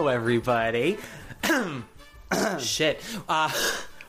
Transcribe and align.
Hello, 0.00 0.08
everybody. 0.08 0.96
Shit. 2.58 3.02
Uh, 3.28 3.52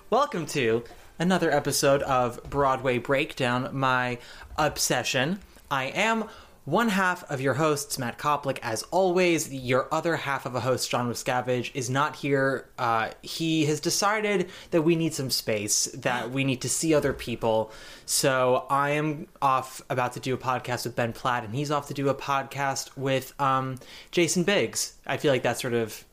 welcome 0.10 0.46
to 0.46 0.86
another 1.20 1.52
episode 1.52 2.02
of 2.04 2.42
Broadway 2.50 2.98
Breakdown, 2.98 3.68
my 3.74 4.18
obsession. 4.58 5.42
I 5.70 5.88
am 5.88 6.30
one 6.66 6.90
half 6.90 7.30
of 7.30 7.42
your 7.42 7.56
hosts, 7.56 7.98
Matt 7.98 8.20
Koplik. 8.20 8.60
As 8.62 8.84
always, 8.84 9.52
your 9.52 9.88
other 9.92 10.16
half 10.16 10.46
of 10.46 10.54
a 10.54 10.60
host, 10.60 10.90
John 10.90 11.10
Ruscavage, 11.10 11.72
is 11.74 11.90
not 11.90 12.18
here. 12.18 12.70
Uh, 12.78 13.10
he 13.22 13.66
has 13.66 13.80
decided 13.80 14.50
that 14.70 14.84
we 14.84 14.96
need 14.96 15.14
some 15.14 15.32
space, 15.32 15.86
that 15.96 16.30
we 16.32 16.44
need 16.44 16.62
to 16.62 16.70
see 16.70 16.94
other 16.94 17.14
people. 17.14 17.72
So 18.06 18.66
I 18.70 18.92
am 18.92 19.28
off 19.42 19.82
about 19.90 20.14
to 20.14 20.20
do 20.20 20.34
a 20.34 20.38
podcast 20.38 20.86
with 20.86 20.96
Ben 20.96 21.14
Platt, 21.14 21.44
and 21.44 21.56
he's 21.56 21.72
off 21.72 21.88
to 21.88 21.94
do 21.94 22.10
a 22.10 22.16
podcast 22.16 22.96
with 22.96 23.40
um, 23.42 23.80
Jason 24.12 24.44
Biggs. 24.44 24.94
I 25.08 25.18
feel 25.18 25.32
like 25.32 25.44
that's 25.44 25.62
sort 25.62 25.74
of 25.74 26.06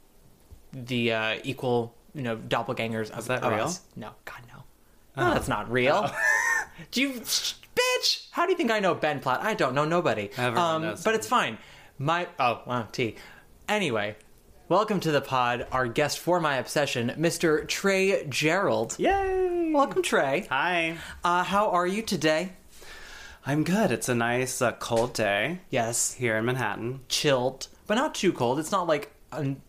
the 0.72 1.12
uh, 1.12 1.38
equal, 1.44 1.94
you 2.14 2.22
know, 2.22 2.36
doppelgangers 2.36 3.10
of, 3.10 3.26
that 3.26 3.42
of 3.42 3.52
real? 3.52 3.64
us. 3.64 3.80
No, 3.96 4.10
God, 4.24 4.40
no. 4.48 4.62
No, 5.16 5.34
that's 5.34 5.48
not 5.48 5.70
real. 5.70 6.10
Do 6.92 7.00
you, 7.00 7.22
bitch? 7.78 8.26
How 8.32 8.44
do 8.46 8.52
you 8.52 8.56
think 8.58 8.70
I 8.70 8.80
know 8.80 8.94
Ben 8.94 9.20
Platt? 9.20 9.42
I 9.42 9.54
don't 9.54 9.74
know 9.74 9.84
nobody. 9.84 10.30
Everyone 10.36 10.82
knows 10.82 11.04
but 11.04 11.10
him. 11.14 11.18
it's 11.18 11.26
fine. 11.28 11.58
My 11.98 12.28
oh 12.38 12.62
wow, 12.66 12.86
T. 12.92 13.16
Anyway, 13.68 14.16
welcome 14.68 15.00
to 15.00 15.10
the 15.12 15.20
pod. 15.20 15.66
Our 15.72 15.86
guest 15.86 16.18
for 16.18 16.40
my 16.40 16.56
obsession, 16.56 17.14
Mr. 17.18 17.66
Trey 17.68 18.24
Gerald. 18.28 18.96
Yay! 18.98 19.70
Welcome, 19.72 20.02
Trey. 20.02 20.46
Hi. 20.50 20.96
Uh, 21.22 21.42
how 21.44 21.70
are 21.70 21.86
you 21.86 22.02
today? 22.02 22.52
I'm 23.46 23.64
good. 23.64 23.90
It's 23.92 24.08
a 24.08 24.14
nice 24.14 24.60
uh, 24.60 24.72
cold 24.72 25.14
day 25.14 25.60
Yes, 25.70 26.12
here 26.14 26.36
in 26.36 26.44
Manhattan. 26.44 27.00
chilled, 27.08 27.68
but 27.86 27.94
not 27.94 28.14
too 28.14 28.32
cold. 28.32 28.58
It's 28.58 28.72
not 28.72 28.86
like 28.86 29.10
un- 29.32 29.60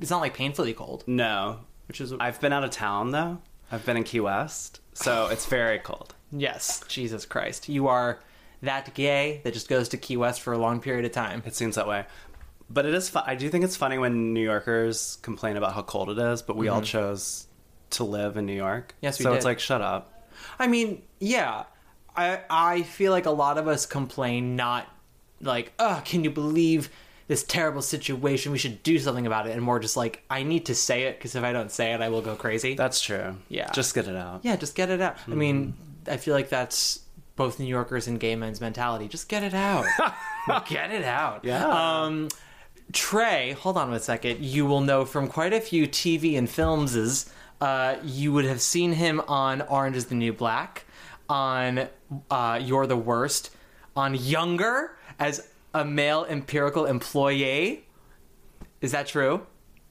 it's 0.00 0.10
not 0.10 0.20
like 0.20 0.34
painfully 0.34 0.74
cold, 0.74 1.04
No, 1.06 1.60
which 1.88 2.00
is 2.00 2.12
I've 2.18 2.40
been 2.40 2.52
out 2.52 2.64
of 2.64 2.70
town 2.70 3.12
though. 3.12 3.38
I've 3.72 3.84
been 3.86 3.96
in 3.96 4.04
Key 4.04 4.20
West, 4.20 4.80
so 4.92 5.28
it's 5.28 5.46
very 5.46 5.78
cold. 5.78 6.13
Yes. 6.34 6.82
Jesus 6.88 7.24
Christ, 7.26 7.68
you 7.68 7.86
are 7.88 8.18
that 8.62 8.92
gay 8.94 9.40
that 9.44 9.52
just 9.54 9.68
goes 9.68 9.88
to 9.90 9.96
Key 9.96 10.16
West 10.16 10.40
for 10.40 10.52
a 10.52 10.58
long 10.58 10.80
period 10.80 11.04
of 11.04 11.12
time. 11.12 11.42
It 11.46 11.54
seems 11.54 11.74
that 11.76 11.86
way. 11.86 12.06
But 12.70 12.86
it 12.86 12.94
is. 12.94 13.10
Fu- 13.10 13.18
I 13.24 13.34
do 13.34 13.48
think 13.50 13.62
it's 13.64 13.76
funny 13.76 13.98
when 13.98 14.32
New 14.32 14.42
Yorkers 14.42 15.18
complain 15.22 15.56
about 15.58 15.74
how 15.74 15.82
cold 15.82 16.08
it 16.10 16.18
is, 16.18 16.40
but 16.42 16.56
we 16.56 16.68
all 16.68 16.80
chose 16.80 17.46
to 17.90 18.04
live 18.04 18.36
in 18.38 18.46
New 18.46 18.54
York. 18.56 18.88
Mm-hmm. 18.88 18.98
Yes, 19.02 19.18
we 19.18 19.24
so 19.24 19.32
it's 19.34 19.44
like 19.44 19.60
shut 19.60 19.82
up. 19.82 20.28
I 20.58 20.66
mean, 20.66 21.02
yeah. 21.20 21.64
I 22.16 22.40
I 22.48 22.82
feel 22.82 23.12
like 23.12 23.26
a 23.26 23.30
lot 23.30 23.58
of 23.58 23.68
us 23.68 23.84
complain 23.86 24.56
not 24.56 24.88
like, 25.40 25.72
"Oh, 25.78 26.00
can 26.06 26.24
you 26.24 26.30
believe 26.30 26.88
this 27.28 27.42
terrible 27.44 27.82
situation? 27.82 28.50
We 28.52 28.58
should 28.58 28.82
do 28.82 28.98
something 28.98 29.26
about 29.26 29.46
it." 29.46 29.52
And 29.52 29.60
more 29.62 29.78
just 29.78 29.96
like, 29.96 30.22
"I 30.30 30.42
need 30.42 30.64
to 30.66 30.74
say 30.74 31.02
it 31.04 31.18
because 31.18 31.34
if 31.36 31.44
I 31.44 31.52
don't 31.52 31.70
say 31.70 31.92
it, 31.92 32.00
I 32.00 32.08
will 32.08 32.22
go 32.22 32.34
crazy." 32.34 32.74
That's 32.76 33.00
true. 33.00 33.36
Yeah. 33.48 33.70
Just 33.72 33.94
get 33.94 34.08
it 34.08 34.16
out. 34.16 34.40
yeah, 34.42 34.56
just 34.56 34.74
get 34.74 34.88
it 34.90 35.00
out. 35.02 35.16
I 35.28 35.32
mean, 35.34 35.66
Mm-hmm. 35.74 35.83
I 36.08 36.16
feel 36.16 36.34
like 36.34 36.48
that's 36.48 37.00
both 37.36 37.58
New 37.58 37.66
Yorkers 37.66 38.06
and 38.06 38.20
gay 38.20 38.36
men's 38.36 38.60
mentality. 38.60 39.08
Just 39.08 39.28
get 39.28 39.42
it 39.42 39.54
out. 39.54 39.86
get 40.68 40.92
it 40.92 41.04
out. 41.04 41.44
Yeah. 41.44 41.66
Um 41.66 42.28
Trey, 42.92 43.52
hold 43.52 43.76
on 43.76 43.92
a 43.92 43.98
second. 43.98 44.40
You 44.40 44.66
will 44.66 44.80
know 44.80 45.04
from 45.04 45.26
quite 45.26 45.52
a 45.52 45.60
few 45.60 45.86
TV 45.86 46.36
and 46.36 46.48
films 46.48 46.94
is 46.94 47.32
uh, 47.60 47.96
you 48.04 48.32
would 48.32 48.44
have 48.44 48.60
seen 48.60 48.92
him 48.92 49.20
on 49.26 49.62
Orange 49.62 49.96
is 49.96 50.06
the 50.06 50.14
New 50.14 50.32
Black, 50.32 50.84
on 51.28 51.88
uh, 52.30 52.60
You're 52.62 52.86
the 52.86 52.96
Worst, 52.96 53.50
on 53.96 54.14
Younger 54.14 54.96
as 55.18 55.48
a 55.72 55.84
male 55.84 56.26
empirical 56.28 56.84
employee. 56.84 57.86
Is 58.80 58.92
that 58.92 59.06
true? 59.06 59.46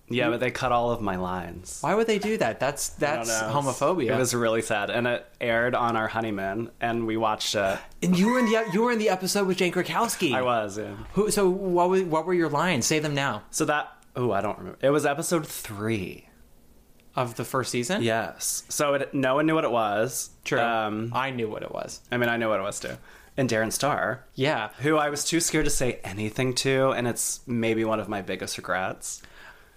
Yeah, 0.10 0.30
but 0.30 0.40
they 0.42 0.52
cut 0.52 0.72
all 0.72 0.92
of 0.92 1.02
my 1.02 1.16
lines. 1.16 1.80
Why 1.82 1.96
would 1.96 2.08
they 2.08 2.20
do 2.20 2.38
that? 2.38 2.60
That's 2.60 2.90
that's 2.90 3.32
homophobia. 3.32 4.12
It 4.14 4.18
was 4.18 4.36
really 4.36 4.62
sad, 4.62 4.90
and 4.90 5.08
it 5.08 5.26
aired 5.42 5.74
on 5.76 5.96
our 5.96 6.08
honeymoon, 6.08 6.72
and 6.82 7.08
we 7.08 7.18
watched 7.18 7.56
it. 7.56 7.80
and 8.02 8.18
you 8.18 8.30
were 8.32 8.40
in 8.40 8.46
the 8.46 8.64
you 8.74 8.84
were 8.84 8.92
in 8.92 9.00
the 9.00 9.10
episode 9.10 9.48
with 9.48 9.58
Jane 9.58 9.72
Krakowski. 9.74 10.34
I 10.34 10.42
was. 10.42 10.78
Yeah. 10.78 10.96
Who? 11.14 11.32
So 11.32 11.50
what? 11.50 11.90
Was, 11.90 12.02
what 12.04 12.26
were 12.26 12.34
your 12.34 12.50
lines? 12.50 12.86
Say 12.86 13.00
them 13.00 13.16
now. 13.16 13.44
So 13.50 13.66
that. 13.66 13.92
Oh, 14.16 14.32
I 14.32 14.42
don't 14.42 14.58
remember. 14.60 14.78
It 14.82 14.90
was 14.92 15.06
episode 15.06 15.48
three. 15.48 16.28
Of 17.16 17.36
the 17.36 17.46
first 17.46 17.70
season. 17.72 18.02
Yes. 18.02 18.64
So 18.70 18.96
it, 18.96 19.14
no 19.14 19.36
one 19.36 19.46
knew 19.46 19.54
what 19.54 19.66
it 19.66 19.72
was. 19.72 20.32
True. 20.46 20.60
Um, 20.60 21.12
I 21.14 21.30
knew 21.30 21.48
what 21.48 21.62
it 21.62 21.72
was. 21.72 22.02
I 22.12 22.18
mean, 22.18 22.28
I 22.28 22.38
know 22.38 22.50
what 22.50 22.60
it 22.60 22.64
was 22.64 22.80
too. 22.80 22.98
And 23.38 23.48
Darren 23.48 23.72
Star, 23.72 24.26
Yeah. 24.34 24.70
who 24.80 24.98
I 24.98 25.10
was 25.10 25.24
too 25.24 25.40
scared 25.40 25.66
to 25.66 25.70
say 25.72 26.00
anything 26.04 26.56
to, 26.56 26.90
and 26.90 27.08
it's 27.08 27.42
maybe 27.46 27.86
one 27.86 28.00
of 28.00 28.10
my 28.10 28.24
biggest 28.24 28.58
regrets. 28.58 29.22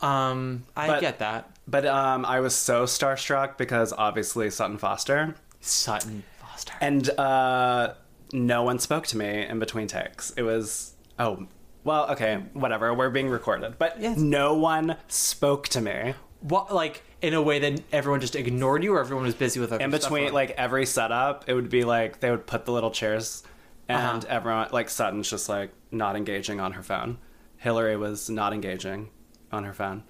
Um, 0.01 0.65
I 0.77 0.87
But- 0.89 1.01
get 1.01 1.19
that. 1.21 1.51
But 1.69 1.85
um, 1.87 2.25
I 2.25 2.39
was 2.41 2.55
so 2.55 2.85
starstruck 2.85 3.57
because 3.57 3.93
obviously 3.93 4.51
Sutton 4.51 4.79
Foster, 4.79 5.35
Sutton 5.61 6.23
Foster. 6.41 6.75
and 6.81 7.09
uh, 7.19 7.95
no 8.33 8.63
one 8.63 8.79
spoke 8.79 9.07
to 9.09 9.17
me 9.17 9.45
in 9.45 9.59
between 9.59 9.89
takes. 9.89 10.31
It 10.33 10.43
was 10.43 10.95
oh 11.19 11.49
well, 11.83 12.09
okay, 12.13 12.37
whatever. 12.53 12.95
We're 12.95 13.11
being 13.11 13.29
recorded, 13.29 13.79
but 13.79 14.01
Yes. 14.01 14.17
no 14.17 14.55
one 14.55 14.97
spoke 15.09 15.67
to 15.69 15.81
me 15.81 16.15
what, 16.41 16.73
like 16.73 17.03
in 17.21 17.35
a 17.35 17.43
way 17.43 17.59
that 17.59 17.81
everyone 17.93 18.21
just 18.21 18.37
ignored 18.37 18.85
you, 18.85 18.95
or 18.95 19.01
everyone 19.01 19.25
was 19.25 19.35
busy 19.35 19.59
with 19.59 19.73
other 19.73 19.83
in 19.85 19.91
between 19.91 20.29
on? 20.29 20.33
like 20.35 20.51
every 20.53 20.87
setup. 20.87 21.49
It 21.49 21.55
would 21.55 21.69
be 21.71 21.83
like 21.83 22.21
they 22.21 22.31
would 22.31 22.47
put 22.47 22.65
the 22.65 22.71
little 22.71 22.93
chairs, 22.93 23.43
and 23.89 24.25
Uh-huh. 24.25 24.37
everyone 24.37 24.69
like 24.71 24.89
Sutton's 24.89 25.29
just 25.29 25.49
like 25.49 25.71
not 25.91 26.15
engaging 26.15 26.61
on 26.61 26.73
her 26.75 26.83
phone. 26.85 27.19
Hilary 27.57 27.97
was 27.97 28.31
not 28.31 28.53
engaging 28.53 29.09
on 29.53 29.65
her 29.65 29.73
phone. 29.73 30.03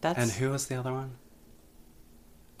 That's 0.00 0.18
And 0.18 0.30
who 0.30 0.50
was 0.50 0.66
the 0.66 0.76
other 0.76 0.92
one? 0.92 1.12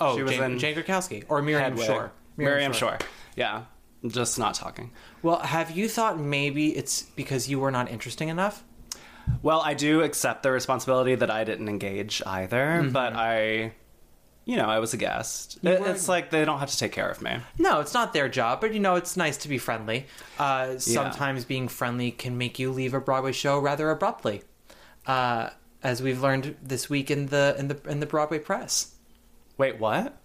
oh 0.00 0.16
she 0.16 0.22
was 0.22 0.32
Jane, 0.32 0.42
in 0.52 0.58
Jane 0.58 0.74
Krakowski 0.74 1.24
or 1.28 1.40
Miriam 1.42 1.70
Hedwig. 1.72 1.86
Shor. 1.86 2.12
Miriam, 2.36 2.72
Shor. 2.72 2.98
Yeah, 3.36 3.62
just 4.06 4.38
not 4.38 4.54
talking. 4.54 4.90
Well, 5.22 5.38
have 5.38 5.70
you 5.70 5.88
thought 5.88 6.18
maybe 6.18 6.76
it's 6.76 7.02
because 7.02 7.48
you 7.48 7.60
were 7.60 7.70
not 7.70 7.90
interesting 7.90 8.28
enough? 8.28 8.64
Well, 9.42 9.60
I 9.60 9.74
do 9.74 10.02
accept 10.02 10.42
the 10.42 10.50
responsibility 10.50 11.14
that 11.14 11.30
I 11.30 11.44
didn't 11.44 11.68
engage 11.68 12.20
either, 12.26 12.86
but 12.92 13.14
I, 13.14 13.72
you 14.44 14.56
know, 14.56 14.66
I 14.66 14.80
was 14.80 14.92
a 14.92 14.96
guest. 14.98 15.58
It- 15.62 15.80
it's 15.86 16.08
like 16.08 16.30
they 16.30 16.44
don't 16.44 16.58
have 16.58 16.70
to 16.70 16.76
take 16.76 16.92
care 16.92 17.08
of 17.08 17.22
me. 17.22 17.38
No, 17.58 17.80
it's 17.80 17.94
not 17.94 18.12
their 18.12 18.28
job, 18.28 18.60
but 18.60 18.74
you 18.74 18.80
know, 18.80 18.96
it's 18.96 19.16
nice 19.16 19.36
to 19.38 19.48
be 19.48 19.58
friendly. 19.58 20.06
Uh, 20.38 20.76
sometimes 20.78 21.44
being 21.44 21.68
friendly 21.68 22.10
can 22.10 22.36
make 22.36 22.58
you 22.58 22.70
leave 22.72 22.92
a 22.94 23.00
Broadway 23.00 23.32
show 23.32 23.58
rather 23.58 23.90
abruptly, 23.90 24.42
uh, 25.06 25.50
as 25.84 26.02
we've 26.02 26.20
learned 26.20 26.56
this 26.62 26.88
week 26.90 27.10
in 27.10 27.26
the 27.26 27.54
in 27.58 27.68
the 27.68 27.78
in 27.88 28.00
the 28.00 28.06
Broadway 28.06 28.38
press. 28.40 28.94
Wait, 29.58 29.78
what? 29.78 30.16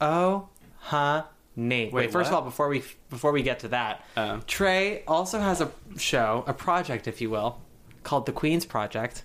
Oh, 0.00 0.48
huh, 0.78 1.24
Nate. 1.56 1.92
Wait, 1.92 2.06
Wait, 2.06 2.12
first 2.12 2.30
what? 2.30 2.38
of 2.38 2.44
all, 2.44 2.50
before 2.50 2.68
we 2.68 2.82
before 3.08 3.32
we 3.32 3.42
get 3.42 3.60
to 3.60 3.68
that, 3.68 4.04
Oh. 4.16 4.40
Trey 4.46 5.02
also 5.06 5.38
has 5.40 5.60
a 5.60 5.70
show, 5.96 6.44
a 6.46 6.52
project, 6.52 7.08
if 7.08 7.20
you 7.20 7.30
will, 7.30 7.60
called 8.02 8.26
the 8.26 8.32
Queen's 8.32 8.66
Project, 8.66 9.24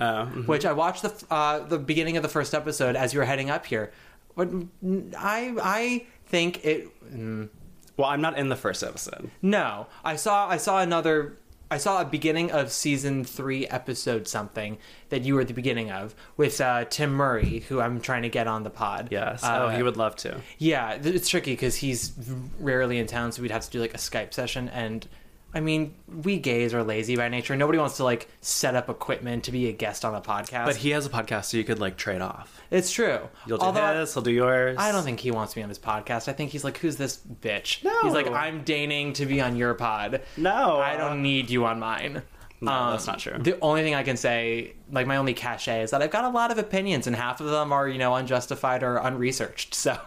Uh, 0.00 0.24
mhm. 0.26 0.46
which 0.46 0.64
I 0.64 0.72
watched 0.72 1.02
the 1.02 1.12
uh, 1.30 1.58
the 1.60 1.78
beginning 1.78 2.16
of 2.16 2.22
the 2.22 2.28
first 2.30 2.54
episode 2.54 2.96
as 2.96 3.12
you 3.12 3.20
were 3.20 3.26
heading 3.26 3.50
up 3.50 3.66
here. 3.66 3.92
But 4.36 4.48
I 5.18 5.54
I 5.62 6.06
think 6.26 6.64
it 6.64 6.88
Well, 7.96 8.08
I'm 8.08 8.20
not 8.22 8.38
in 8.38 8.48
the 8.48 8.56
first 8.56 8.82
episode. 8.82 9.30
no. 9.42 9.86
I 10.04 10.16
saw 10.16 10.48
I 10.48 10.56
saw 10.56 10.80
another 10.80 11.36
I 11.70 11.78
saw 11.78 12.00
a 12.00 12.04
beginning 12.04 12.50
of 12.50 12.72
season 12.72 13.24
three 13.24 13.66
episode 13.68 14.26
something 14.26 14.78
that 15.10 15.22
you 15.22 15.34
were 15.34 15.42
at 15.42 15.48
the 15.48 15.54
beginning 15.54 15.90
of 15.92 16.14
with 16.36 16.60
uh, 16.60 16.84
Tim 16.86 17.12
Murray, 17.12 17.60
who 17.68 17.80
I'm 17.80 18.00
trying 18.00 18.22
to 18.22 18.28
get 18.28 18.48
on 18.48 18.64
the 18.64 18.70
pod. 18.70 19.08
Yes. 19.10 19.44
Uh, 19.44 19.66
oh, 19.66 19.68
he 19.68 19.82
would 19.82 19.96
love 19.96 20.16
to. 20.16 20.40
Yeah, 20.58 20.98
it's 21.02 21.28
tricky 21.28 21.52
because 21.52 21.76
he's 21.76 22.12
rarely 22.58 22.98
in 22.98 23.06
town, 23.06 23.30
so 23.32 23.42
we'd 23.42 23.52
have 23.52 23.64
to 23.64 23.70
do 23.70 23.80
like 23.80 23.94
a 23.94 23.98
Skype 23.98 24.34
session. 24.34 24.68
And 24.68 25.06
I 25.52 25.60
mean, 25.60 25.94
we 26.06 26.38
gays 26.38 26.74
are 26.74 26.84
lazy 26.84 27.16
by 27.16 27.28
nature. 27.28 27.56
Nobody 27.56 27.78
wants 27.78 27.96
to 27.96 28.04
like 28.04 28.28
set 28.40 28.76
up 28.76 28.88
equipment 28.88 29.44
to 29.44 29.52
be 29.52 29.68
a 29.68 29.72
guest 29.72 30.04
on 30.04 30.14
a 30.14 30.20
podcast. 30.20 30.66
But 30.66 30.76
he 30.76 30.90
has 30.90 31.06
a 31.06 31.08
podcast, 31.08 31.46
so 31.46 31.56
you 31.56 31.64
could 31.64 31.80
like 31.80 31.96
trade 31.96 32.20
off. 32.20 32.60
it's 32.70 32.92
true. 32.92 33.18
You'll 33.46 33.58
do 33.58 33.64
Although 33.66 34.00
his, 34.00 34.14
he'll 34.14 34.22
do 34.22 34.30
yours. 34.30 34.76
I 34.78 34.92
don't 34.92 35.02
think 35.02 35.20
he 35.20 35.30
wants 35.30 35.56
me 35.56 35.62
on 35.62 35.68
his 35.68 35.78
podcast. 35.78 36.28
I 36.28 36.32
think 36.32 36.50
he's 36.52 36.62
like, 36.64 36.78
"Who's 36.78 36.96
this 36.96 37.18
bitch?" 37.18 37.82
No. 37.82 38.00
He's 38.02 38.12
like, 38.12 38.30
"I'm 38.30 38.62
deigning 38.62 39.12
to 39.14 39.26
be 39.26 39.40
on 39.40 39.56
your 39.56 39.74
pod." 39.74 40.22
No, 40.36 40.78
I 40.78 40.96
don't 40.96 41.22
need 41.22 41.50
you 41.50 41.64
on 41.64 41.80
mine. 41.80 42.22
No, 42.62 42.72
um, 42.72 42.90
that's 42.90 43.06
not 43.06 43.18
true. 43.18 43.38
The 43.38 43.58
only 43.60 43.82
thing 43.82 43.94
I 43.94 44.02
can 44.02 44.18
say, 44.18 44.74
like 44.92 45.06
my 45.06 45.16
only 45.16 45.32
cachet, 45.32 45.82
is 45.82 45.90
that 45.92 46.02
I've 46.02 46.10
got 46.10 46.24
a 46.24 46.28
lot 46.28 46.50
of 46.52 46.58
opinions, 46.58 47.06
and 47.06 47.16
half 47.16 47.40
of 47.40 47.46
them 47.46 47.72
are, 47.72 47.88
you 47.88 47.98
know, 47.98 48.14
unjustified 48.14 48.82
or 48.82 48.98
unresearched. 48.98 49.74
So 49.74 49.98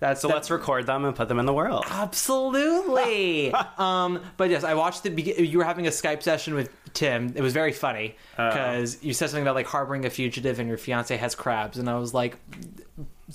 that's 0.00 0.20
So 0.20 0.28
that- 0.28 0.34
let's 0.34 0.50
record 0.50 0.86
them 0.86 1.04
and 1.04 1.14
put 1.14 1.28
them 1.28 1.38
in 1.38 1.46
the 1.46 1.52
world. 1.52 1.84
Absolutely. 1.88 3.52
um, 3.78 4.22
but 4.36 4.50
yes, 4.50 4.64
I 4.64 4.74
watched 4.74 5.02
the. 5.02 5.10
Be- 5.10 5.42
you 5.42 5.58
were 5.58 5.64
having 5.64 5.86
a 5.86 5.90
Skype 5.90 6.22
session 6.22 6.54
with 6.54 6.70
Tim. 6.94 7.32
It 7.34 7.42
was 7.42 7.52
very 7.52 7.72
funny 7.72 8.16
because 8.36 9.02
you 9.02 9.12
said 9.12 9.30
something 9.30 9.42
about 9.42 9.54
like 9.54 9.66
harboring 9.66 10.04
a 10.04 10.10
fugitive 10.10 10.58
and 10.58 10.68
your 10.68 10.78
fiance 10.78 11.16
has 11.16 11.34
crabs, 11.34 11.78
and 11.78 11.88
I 11.88 11.96
was 11.98 12.14
like, 12.14 12.36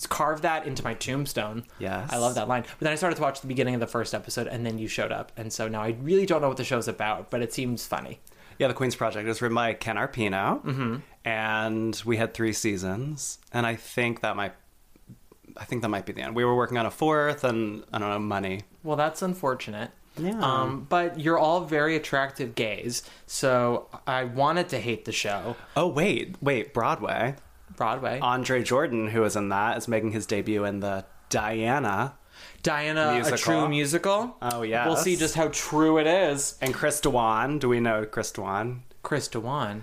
carve 0.10 0.42
that 0.44 0.66
into 0.66 0.84
my 0.84 0.94
tombstone. 0.94 1.66
Yes. 1.80 2.10
I 2.12 2.18
love 2.18 2.36
that 2.36 2.48
line. 2.48 2.63
But 2.63 2.80
then 2.80 2.92
I 2.94 2.96
started 2.96 3.18
to 3.18 3.22
watch 3.22 3.42
the 3.42 3.48
beginning 3.48 3.74
of 3.74 3.80
the 3.80 3.88
first 3.88 4.13
episode, 4.13 4.48
and 4.48 4.66
then 4.66 4.78
you 4.78 4.88
showed 4.88 5.12
up, 5.12 5.31
and 5.38 5.52
so 5.52 5.68
now 5.68 5.81
I 5.81 5.96
really 6.02 6.25
don't 6.25 6.42
know 6.42 6.48
what 6.48 6.58
the 6.58 6.63
show's 6.63 6.88
about, 6.88 7.30
but 7.30 7.42
it 7.42 7.54
seems 7.54 7.86
funny. 7.86 8.19
Yeah, 8.58 8.68
The 8.68 8.74
Queen's 8.74 8.96
Project 8.96 9.28
is 9.28 9.42
written 9.42 9.56
by 9.56 9.74
Ken 9.74 9.96
Arpino, 9.96 10.63
mm-hmm. 10.63 10.96
and 11.25 12.02
we 12.06 12.18
had 12.18 12.34
three 12.34 12.54
seasons, 12.54 13.40
and 13.52 13.66
I 13.66 13.75
think 13.75 14.22
that 14.22 14.36
might, 14.36 14.54
I 15.57 15.65
think 15.65 15.81
that 15.81 15.89
might 15.89 16.06
be 16.06 16.13
the 16.13 16.21
end. 16.21 16.36
We 16.36 16.45
were 16.45 16.56
working 16.56 16.77
on 16.77 16.86
a 16.86 16.92
fourth, 16.92 17.44
and 17.44 17.83
I 17.94 18.00
don't 18.00 18.09
know, 18.09 18.19
money. 18.19 18.62
Well, 18.83 18.98
that's 18.98 19.21
unfortunate. 19.21 19.92
Yeah. 20.18 20.39
Um, 20.42 20.86
but 20.89 21.19
you're 21.19 21.38
all 21.39 21.62
very 21.62 21.95
attractive 21.95 22.53
gays, 22.56 23.03
so 23.27 23.88
I 24.06 24.25
wanted 24.25 24.68
to 24.69 24.80
hate 24.80 25.06
the 25.06 25.12
show. 25.13 25.56
Oh 25.75 25.88
wait, 25.88 26.36
wait, 26.42 26.74
Broadway. 26.74 27.36
Broadway. 27.77 28.19
Andre 28.21 28.62
Jordan, 28.63 29.07
who 29.07 29.24
is 29.24 29.36
in 29.38 29.50
that, 29.50 29.77
is 29.77 29.88
making 29.88 30.12
his 30.12 30.25
debut 30.25 30.65
in 30.65 30.81
the 30.81 31.06
Diana, 31.30 32.15
Diana, 32.62 33.13
Musical. 33.13 33.33
a 33.33 33.38
true 33.38 33.69
musical. 33.69 34.36
Oh, 34.42 34.62
yeah. 34.63 34.86
We'll 34.86 34.98
see 34.98 35.15
just 35.15 35.36
how 35.36 35.48
true 35.53 35.98
it 35.98 36.06
is. 36.07 36.57
and 36.62 36.74
Chris 36.74 37.00
Dwan. 37.01 37.59
Do 37.59 37.69
we 37.69 37.80
know 37.80 38.06
Chris 38.06 38.31
Dwan? 38.31 38.81
Chris 39.03 39.27
Dwan. 39.30 39.81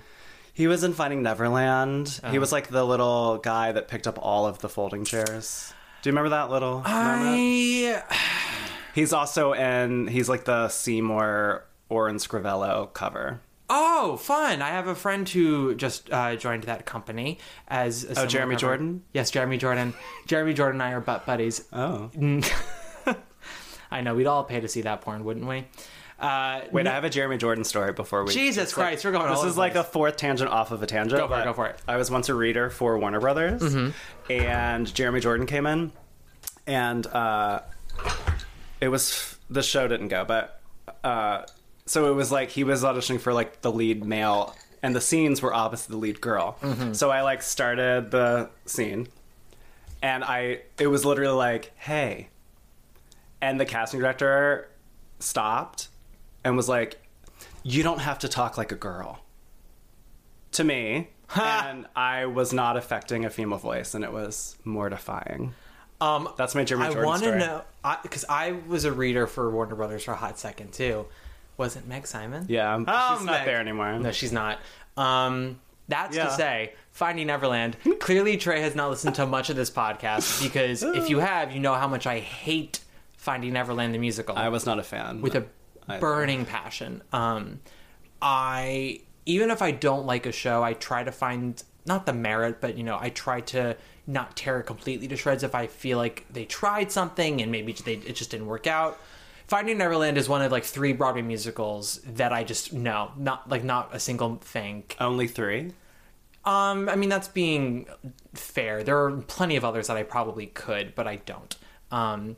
He 0.59 0.67
was 0.67 0.83
in 0.83 0.93
Finding 0.93 1.23
Neverland. 1.23 2.21
He 2.33 2.41
was 2.41 2.51
like 2.51 2.67
the 2.67 2.85
little 2.85 3.39
guy 3.39 3.71
that 3.71 3.87
picked 3.87 4.09
up 4.09 4.19
all 4.21 4.45
of 4.45 4.59
the 4.59 4.69
folding 4.69 5.05
chairs. 5.05 5.73
Do 6.03 6.11
you 6.11 6.13
remember 6.13 6.31
that 6.31 6.51
little? 6.51 6.81
moment? 6.81 6.85
I 6.85 8.03
He's 8.95 9.13
also 9.13 9.53
in. 9.53 10.09
He's 10.09 10.29
like 10.29 10.47
the 10.47 10.69
Seymour 10.69 11.65
Orin 11.89 12.17
Scrivello 12.17 12.93
cover. 12.93 13.41
oh 13.71 14.17
fun! 14.17 14.61
I 14.61 14.71
have 14.71 14.89
a 14.89 14.97
friend 14.97 15.29
who 15.29 15.77
just 15.77 16.13
uh, 16.13 16.35
joined 16.35 16.65
that 16.65 16.85
company 16.87 17.39
as 17.69 18.03
a 18.03 18.23
Oh, 18.23 18.27
Jeremy 18.27 18.57
cover. 18.57 18.61
Jordan? 18.61 19.05
Yes, 19.13 19.31
Jeremy 19.31 19.59
Jordan. 19.59 19.95
Jeremy 20.27 20.55
Jordan 20.55 20.81
and 20.81 20.91
I 20.91 20.93
are 20.93 21.01
butt 21.01 21.25
buddies. 21.25 21.65
Oh. 21.73 22.11
I 23.93 24.01
know 24.01 24.15
we'd 24.17 24.27
all 24.27 24.43
pay 24.43 24.59
to 24.61 24.67
see 24.69 24.83
that 24.83 25.03
porn, 25.03 25.23
wouldn't 25.25 25.47
we? 25.47 25.67
Uh, 26.19 26.63
Wait, 26.73 26.87
I 26.87 26.93
have 26.95 27.05
a 27.05 27.11
Jeremy 27.11 27.37
Jordan 27.39 27.63
story 27.65 27.93
before 27.93 28.25
we. 28.25 28.33
Jesus 28.33 28.65
it's 28.71 28.77
like- 28.77 28.89
Christ, 28.89 29.05
we're 29.05 29.13
going 29.13 29.25
all 29.27 29.31
This 29.31 29.39
over 29.39 29.49
is 29.49 29.55
the 29.55 29.61
like 29.61 29.73
place. 29.75 29.87
a 29.87 29.89
fourth 29.89 30.17
tangent 30.17 30.51
off 30.51 30.73
of 30.73 30.83
a 30.83 30.87
tangent. 30.87 31.21
Go 31.21 31.29
for 31.29 31.35
it, 31.35 31.39
but 31.39 31.45
go 31.45 31.53
for 31.53 31.67
it. 31.69 31.79
I 31.87 31.97
was 31.97 32.11
once 32.11 32.29
a 32.29 32.35
reader 32.35 32.71
for 32.71 32.99
Warner 32.99 33.21
Brothers, 33.21 33.63
Mm-hmm. 33.63 34.33
and 34.33 34.93
Jeremy 34.95 35.21
Jordan 35.21 35.47
came 35.47 35.65
in, 35.67 35.93
and 36.67 37.07
uh, 37.07 37.61
it 38.81 38.89
was 38.89 39.37
the 39.49 39.63
show 39.63 39.87
didn't 39.87 40.09
go, 40.09 40.25
but 40.25 40.61
uh, 41.05 41.43
so 41.87 42.11
it 42.11 42.15
was 42.17 42.33
like 42.33 42.51
he 42.51 42.65
was 42.65 42.83
auditioning 42.83 43.21
for 43.21 43.33
like 43.33 43.61
the 43.61 43.71
lead 43.71 44.05
male, 44.05 44.57
and 44.83 44.97
the 44.97 45.01
scenes 45.01 45.41
were 45.41 45.55
opposite 45.55 45.89
the 45.91 45.97
lead 45.99 46.21
girl. 46.21 46.59
Mm-hmm. 46.63 46.95
So 46.95 47.11
I 47.11 47.23
like 47.23 47.43
started 47.43 48.11
the 48.11 48.51
scene, 48.67 49.07
and 50.03 50.25
I 50.25 50.63
it 50.81 50.89
was 50.89 51.05
literally 51.05 51.37
like, 51.37 51.73
hey, 51.77 52.29
and 53.41 53.61
the 53.61 53.65
casting 53.67 54.01
director 54.01 54.69
stopped 55.21 55.89
and 56.45 56.57
was 56.57 56.69
like, 56.69 56.99
"You 57.63 57.83
don't 57.83 58.01
have 58.01 58.19
to 58.21 58.29
talk 58.29 58.57
like 58.59 58.73
a 58.73 58.77
girl." 58.77 59.21
To 60.53 60.65
me, 60.65 61.11
and 61.39 61.87
I 61.95 62.25
was 62.27 62.53
not 62.55 62.77
affecting 62.77 63.25
a 63.27 63.31
female 63.31 63.59
voice, 63.59 63.95
and 63.95 64.03
it 64.03 64.13
was 64.13 64.57
mortifying. 64.65 65.53
um, 66.01 66.29
That's 66.39 66.55
my 66.55 66.65
Jeremy 66.65 66.87
I 66.97 67.05
want 67.05 67.23
to 67.23 67.29
story. 67.29 67.39
know 67.41 67.63
because 68.03 68.25
I, 68.29 68.53
was 68.67 68.85
a 68.87 68.93
reader 68.93 69.27
for 69.27 69.51
Warner 69.51 69.75
Brothers 69.75 70.05
for 70.05 70.13
a 70.13 70.17
hot 70.17 70.39
second 70.39 70.73
too. 70.73 71.07
Was 71.59 71.77
it 71.77 71.87
Meg 71.87 72.07
Simon? 72.07 72.47
Yeah, 72.49 72.75
Oh, 72.87 73.17
she's 73.17 73.27
not 73.27 73.33
Meg. 73.41 73.45
there 73.47 73.61
anymore. 73.61 73.99
No, 73.99 74.11
she's 74.13 74.33
not. 74.33 74.59
Um, 74.97 75.61
that's 75.89 76.17
Yeah. 76.17 76.27
to 76.27 76.31
say, 76.33 76.73
Finding 76.93 77.27
Neverland. 77.27 77.77
Clearly, 78.01 78.37
Trey 78.37 78.61
has 78.63 78.75
not 78.75 78.91
listened 78.91 79.15
to 79.17 79.27
much 79.27 79.51
of 79.51 79.57
this 79.57 79.71
podcast 79.71 80.43
because 80.43 80.83
if 80.83 81.11
you 81.11 81.19
have, 81.21 81.53
you 81.53 81.61
know 81.61 81.75
how 81.75 81.89
much 81.89 82.07
I 82.07 82.21
hate 82.21 82.81
Finding 83.17 83.53
Neverland 83.53 83.93
the 83.95 83.99
musical 83.99 84.37
I 84.37 84.49
was 84.49 84.65
not 84.67 84.79
a 84.79 84.83
fan. 84.83 85.21
with 85.21 85.35
a 85.35 85.45
I- 85.89 85.99
burning 85.99 86.45
passion. 86.45 87.03
Um, 87.13 87.61
I 88.21 89.01
even 89.27 89.51
if 89.51 89.61
I 89.61 89.73
don't 89.73 90.07
like 90.07 90.27
a 90.27 90.33
show, 90.33 90.63
I 90.63 90.73
try 90.73 91.05
to 91.05 91.13
find 91.13 91.63
not 91.87 92.07
the 92.07 92.13
merit, 92.13 92.61
but 92.61 92.77
you 92.77 92.83
know, 92.83 92.99
I 93.01 93.11
try 93.11 93.41
to 93.43 93.77
not 94.07 94.37
tear 94.37 94.61
it 94.61 94.65
completely 94.65 95.07
to 95.09 95.17
shreds 95.17 95.43
if 95.43 95.55
I 95.55 95.67
feel 95.67 95.99
like 95.99 96.25
they 96.31 96.47
tried 96.47 96.91
something 96.91 97.43
and 97.43 97.53
maybe 97.53 97.73
they, 97.73 97.95
it 97.95 98.17
just 98.17 98.31
didn't 98.31 98.47
work 98.47 98.67
out. 98.67 98.99
Finding 99.47 99.79
Neverland 99.79 100.19
is 100.19 100.29
one 100.29 100.43
of 100.43 100.51
like 100.51 100.65
three 100.65 100.93
Broadway 100.93 101.23
musicals 101.23 102.01
that 102.05 102.33
I 102.33 102.45
just 102.45 102.73
no, 102.73 103.13
not 103.17 103.49
like 103.49 103.65
not 103.65 103.91
a 103.95 104.01
single 104.01 104.37
thing. 104.37 104.85
only 105.01 105.29
three. 105.29 105.73
Um, 106.45 106.89
I 106.89 106.97
mean 106.97 107.09
that's 107.11 107.29
being 107.29 107.87
fair. 108.35 108.83
There 108.83 109.05
are 109.05 109.13
plenty 109.23 109.57
of 109.57 109.65
others 109.65 109.89
that 109.89 109.97
I 109.97 110.03
probably 110.03 110.47
could, 110.47 110.95
but 110.95 111.07
I 111.07 111.17
don't. 111.17 111.57
Um, 111.91 112.37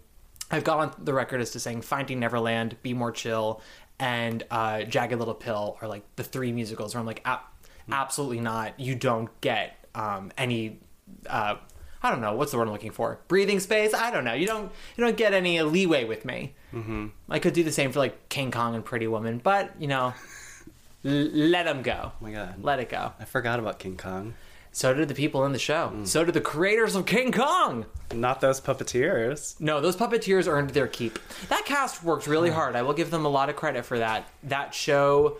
I've 0.51 0.65
gone 0.65 0.89
on 0.89 0.95
the 1.05 1.15
record 1.15 1.41
as 1.41 1.51
to 1.53 1.61
saying 1.61 1.83
Finding 1.83 2.21
Neverland, 2.21 2.77
Be 2.83 2.93
More 2.95 3.13
Chill, 3.13 3.61
and 3.99 4.43
uh, 4.51 4.83
Jagged 4.83 5.19
Little 5.19 5.35
Pill 5.35 5.79
are 5.81 5.89
like 5.89 6.03
the 6.17 6.25
three 6.25 6.53
musicals 6.53 6.95
where 6.95 7.01
I'm 7.01 7.07
like, 7.07 7.23
"Ah, 7.25 7.47
absolutely 7.91 8.41
not. 8.41 8.79
You 8.81 8.95
don't 8.95 9.29
get 9.41 9.77
um, 9.95 10.33
any. 10.37 10.81
Uh, 11.29 11.57
I 12.03 12.11
don't 12.11 12.21
know 12.23 12.35
what's 12.35 12.51
the 12.53 12.57
word 12.59 12.67
I'm 12.67 12.73
looking 12.73 12.93
for. 12.93 13.21
Breathing 13.29 13.61
space. 13.61 13.93
I 13.93 14.11
don't 14.11 14.25
know. 14.25 14.33
You 14.33 14.47
don't. 14.47 14.73
You 14.97 15.05
don't 15.05 15.17
get 15.17 15.35
any 15.35 15.61
leeway 15.63 16.05
with 16.05 16.25
me. 16.25 16.55
Mm-hmm. 16.73 17.09
I 17.29 17.39
could 17.39 17.53
do 17.53 17.63
the 17.63 17.73
same 17.73 17.93
for 17.93 17.99
like 17.99 18.29
King 18.29 18.51
Kong 18.51 18.75
and 18.75 18.85
Pretty 18.85 19.07
Woman, 19.07 19.39
but 19.43 19.73
you 19.81 19.87
know, 19.89 20.15
l- 21.05 21.11
let 21.33 21.65
them 21.65 21.83
go. 21.83 22.13
Oh 22.13 22.17
my 22.21 22.33
God. 22.33 22.63
let 22.63 22.81
it 22.81 22.89
go. 22.89 23.13
I 23.19 23.25
forgot 23.25 23.59
about 23.59 23.79
King 23.79 23.97
Kong. 23.97 24.35
So 24.73 24.95
did 24.95 25.09
the 25.09 25.15
people 25.15 25.45
in 25.45 25.53
the 25.53 25.59
show. 25.59 25.93
Mm. 25.95 26.07
So 26.07 26.25
did 26.25 26.35
the 26.35 26.41
creators 26.41 26.95
of 26.95 27.07
King 27.07 27.33
Kong. 27.33 27.87
Not 28.15 28.41
those 28.41 28.61
puppeteers. 28.61 29.61
No, 29.61 29.81
those 29.81 29.97
puppeteers 29.97 30.47
earned 30.47 30.71
their 30.71 30.87
keep. 30.87 31.19
That 31.49 31.65
cast 31.65 32.05
worked 32.05 32.27
really 32.27 32.51
hard. 32.51 32.77
I 32.77 32.83
will 32.83 32.93
give 32.93 33.11
them 33.11 33.25
a 33.25 33.29
lot 33.29 33.49
of 33.49 33.57
credit 33.57 33.85
for 33.85 33.99
that. 33.99 34.29
That 34.45 34.75
show 34.75 35.39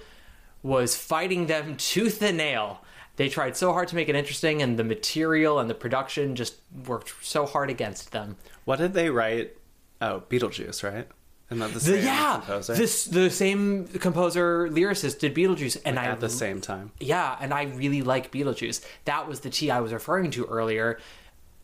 was 0.63 0.97
fighting 0.97 1.47
them 1.47 1.77
tooth 1.77 2.23
and 2.23 2.37
nail. 2.37 2.83
They 3.17 3.29
tried 3.29 3.57
so 3.57 3.73
hard 3.73 3.89
to 3.89 3.97
make 3.97 4.09
it 4.09 4.17
interesting, 4.17 4.63
and 4.63 4.79
the 4.79 4.85
material 4.85 5.59
and 5.59 5.69
the 5.69 5.75
production 5.75 6.35
just 6.35 6.57
worked 6.87 7.13
so 7.23 7.45
hard 7.47 7.71
against 7.71 8.13
them. 8.13 8.37
What 8.65 8.79
did 8.79 8.95
they 8.95 9.11
write? 9.11 9.57
Oh, 10.01 10.23
Beetlejuice, 10.29 10.83
right? 10.83 11.07
Isn't 11.51 11.59
that 11.59 11.69
the 11.69 11.75
The, 11.75 11.81
same 11.81 12.05
yeah, 12.05 12.35
composer? 12.37 12.75
this 12.75 13.05
the 13.07 13.31
same 13.31 13.87
composer 13.89 14.69
lyricist 14.69 15.19
did 15.19 15.35
Beetlejuice, 15.35 15.81
and 15.85 15.99
I 15.99 16.05
at 16.07 16.21
the 16.21 16.29
same 16.29 16.61
time. 16.61 16.93
Yeah, 17.01 17.37
and 17.41 17.53
I 17.53 17.65
really 17.65 18.03
like 18.03 18.31
Beetlejuice. 18.31 18.85
That 19.05 19.27
was 19.29 19.41
the 19.41 19.51
tea 19.51 19.71
I 19.71 19.81
was 19.81 19.93
referring 19.93 20.31
to 20.33 20.45
earlier. 20.47 20.99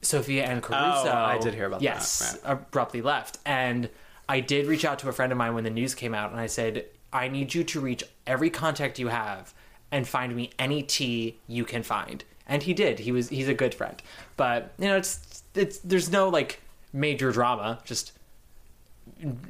Sophia 0.03 0.45
Anne 0.45 0.61
Caruso. 0.61 1.09
Oh, 1.09 1.13
I 1.13 1.39
did 1.39 1.55
hear 1.55 1.67
about 1.67 1.81
that, 1.81 1.85
yes, 1.85 2.39
right. 2.45 2.53
abruptly 2.53 3.01
left. 3.03 3.39
And 3.47 3.89
I 4.29 4.41
did 4.41 4.67
reach 4.67 4.85
out 4.85 4.99
to 5.01 5.09
a 5.09 5.13
friend 5.13 5.33
of 5.33 5.39
mine 5.39 5.55
when 5.55 5.65
the 5.65 5.71
news 5.71 5.95
came 5.95 6.15
out, 6.15 6.31
and 6.31 6.41
I 6.41 6.47
said, 6.47 6.85
I 7.13 7.29
need 7.29 7.55
you 7.55 7.65
to 7.65 7.81
reach 7.81 8.05
every 8.27 8.51
contact 8.51 8.99
you 8.99 9.09
have 9.09 9.55
and 9.91 10.07
find 10.07 10.35
me 10.35 10.51
any 10.59 10.83
tea 10.83 11.39
you 11.47 11.65
can 11.65 11.83
find. 11.83 12.25
And 12.47 12.63
he 12.63 12.75
did. 12.75 12.99
He 13.01 13.13
was 13.13 13.29
he's 13.29 13.49
a 13.49 13.55
good 13.55 13.75
friend. 13.75 14.01
But 14.37 14.73
you 14.79 14.87
know, 14.87 14.97
it's 14.97 15.43
it's 15.55 15.79
there's 15.79 16.11
no 16.11 16.29
like 16.29 16.61
major 16.93 17.33
drama. 17.33 17.81
Just 17.85 18.13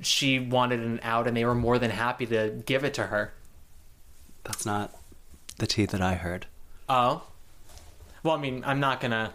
she 0.02 0.38
wanted 0.38 0.80
an 0.80 1.00
out, 1.02 1.26
and 1.26 1.36
they 1.36 1.44
were 1.44 1.54
more 1.54 1.78
than 1.78 1.90
happy 1.90 2.26
to 2.26 2.62
give 2.66 2.84
it 2.84 2.94
to 2.94 3.04
her. 3.06 3.32
That's 4.44 4.64
not 4.64 4.94
the 5.58 5.66
tea 5.66 5.86
that 5.86 6.00
I 6.00 6.14
heard. 6.14 6.46
Oh, 6.88 7.22
well, 8.22 8.34
I 8.34 8.38
mean, 8.40 8.62
I'm 8.64 8.80
not 8.80 9.00
gonna 9.00 9.32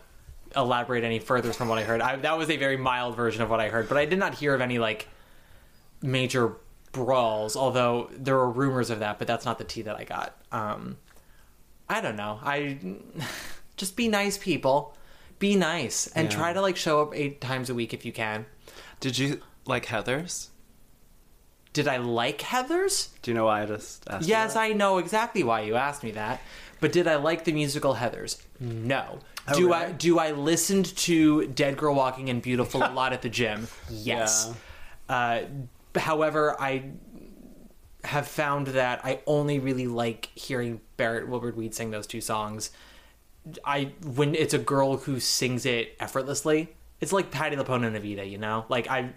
elaborate 0.55 1.03
any 1.03 1.19
further 1.19 1.53
from 1.53 1.67
what 1.69 1.77
I 1.77 1.83
heard. 1.83 2.01
I, 2.01 2.15
that 2.17 2.38
was 2.38 2.50
a 2.50 2.57
very 2.57 2.77
mild 2.77 3.15
version 3.15 3.41
of 3.41 3.50
what 3.50 3.59
I 3.59 3.69
heard, 3.69 3.88
but 3.89 3.97
I 3.97 4.05
did 4.05 4.19
not 4.19 4.35
hear 4.35 4.53
of 4.53 4.61
any 4.61 4.79
like 4.79 5.07
major 6.01 6.53
brawls. 6.91 7.55
Although 7.55 8.09
there 8.15 8.35
were 8.35 8.50
rumors 8.50 8.89
of 8.89 9.00
that, 9.00 9.17
but 9.19 9.27
that's 9.27 9.45
not 9.45 9.57
the 9.57 9.63
tea 9.63 9.81
that 9.83 9.95
I 9.97 10.03
got. 10.03 10.35
Um, 10.51 10.97
I 11.89 12.01
don't 12.01 12.15
know. 12.15 12.39
I 12.41 12.77
just 13.77 13.95
be 13.95 14.07
nice, 14.07 14.38
people. 14.38 14.95
Be 15.39 15.55
nice 15.55 16.07
and 16.07 16.31
Yeah. 16.31 16.38
try 16.38 16.53
to 16.53 16.61
like 16.61 16.77
show 16.77 17.01
up 17.01 17.15
eight 17.15 17.41
times 17.41 17.69
a 17.69 17.73
week 17.73 17.93
if 17.93 18.05
you 18.05 18.11
can. 18.13 18.45
Did 19.00 19.17
you 19.17 19.41
like 19.65 19.86
Heather's? 19.86 20.50
Did 21.74 21.88
I 21.88 21.98
like 21.98 22.41
Heather's? 22.41 23.10
Do 23.22 23.32
you 23.32 23.36
know 23.36 23.46
why 23.46 23.63
I 23.63 23.65
just 23.65 24.03
asked? 24.10 24.27
you 24.27 24.32
Yes? 24.32 24.56
I 24.56 24.74
know 24.74 24.98
exactly 24.98 25.44
why 25.44 25.62
you 25.62 25.75
asked 25.75 26.03
me 26.03 26.12
that. 26.12 26.41
But 26.82 26.91
did 26.91 27.08
I 27.08 27.15
like 27.15 27.46
the 27.46 27.53
musical 27.53 27.94
Heather's? 27.94 28.41
No. 28.60 29.20
Oh, 29.48 29.56
do 29.56 29.68
really? 29.68 29.86
I 29.86 29.91
do 29.91 30.20
I 30.20 30.32
listened 30.32 30.96
to 30.98 31.48
Dead 31.48 31.77
Girl 31.77 31.96
Walking 31.96 32.30
and 32.30 32.41
Beautiful 32.41 32.84
a 32.86 32.91
lot 32.91 33.13
at 33.13 33.22
the 33.22 33.30
gym? 33.30 33.68
Yes. 33.89 34.53
Uh, 35.08 35.41
however, 35.96 36.60
I 36.60 36.91
have 38.03 38.27
found 38.27 38.68
that 38.68 39.06
I 39.06 39.20
only 39.27 39.60
really 39.60 39.88
like 39.88 40.30
hearing 40.36 40.82
Barrett 40.98 41.27
Wilbert 41.27 41.56
Weed 41.56 41.74
sing 41.75 41.91
those 41.91 42.08
two 42.08 42.22
songs. 42.22 42.72
I 43.63 43.94
when 44.03 44.36
it's 44.36 44.53
a 44.53 44.60
girl 44.60 44.98
who 44.98 45.20
sings 45.20 45.65
it 45.65 45.96
effortlessly. 46.00 46.75
It's 47.00 47.12
like 47.12 47.32
Patti 47.32 47.56
LuPone 47.56 47.86
and 47.86 47.96
Evita, 47.96 48.30
you 48.30 48.38
know. 48.38 48.65
Like 48.70 48.88
I, 48.88 49.13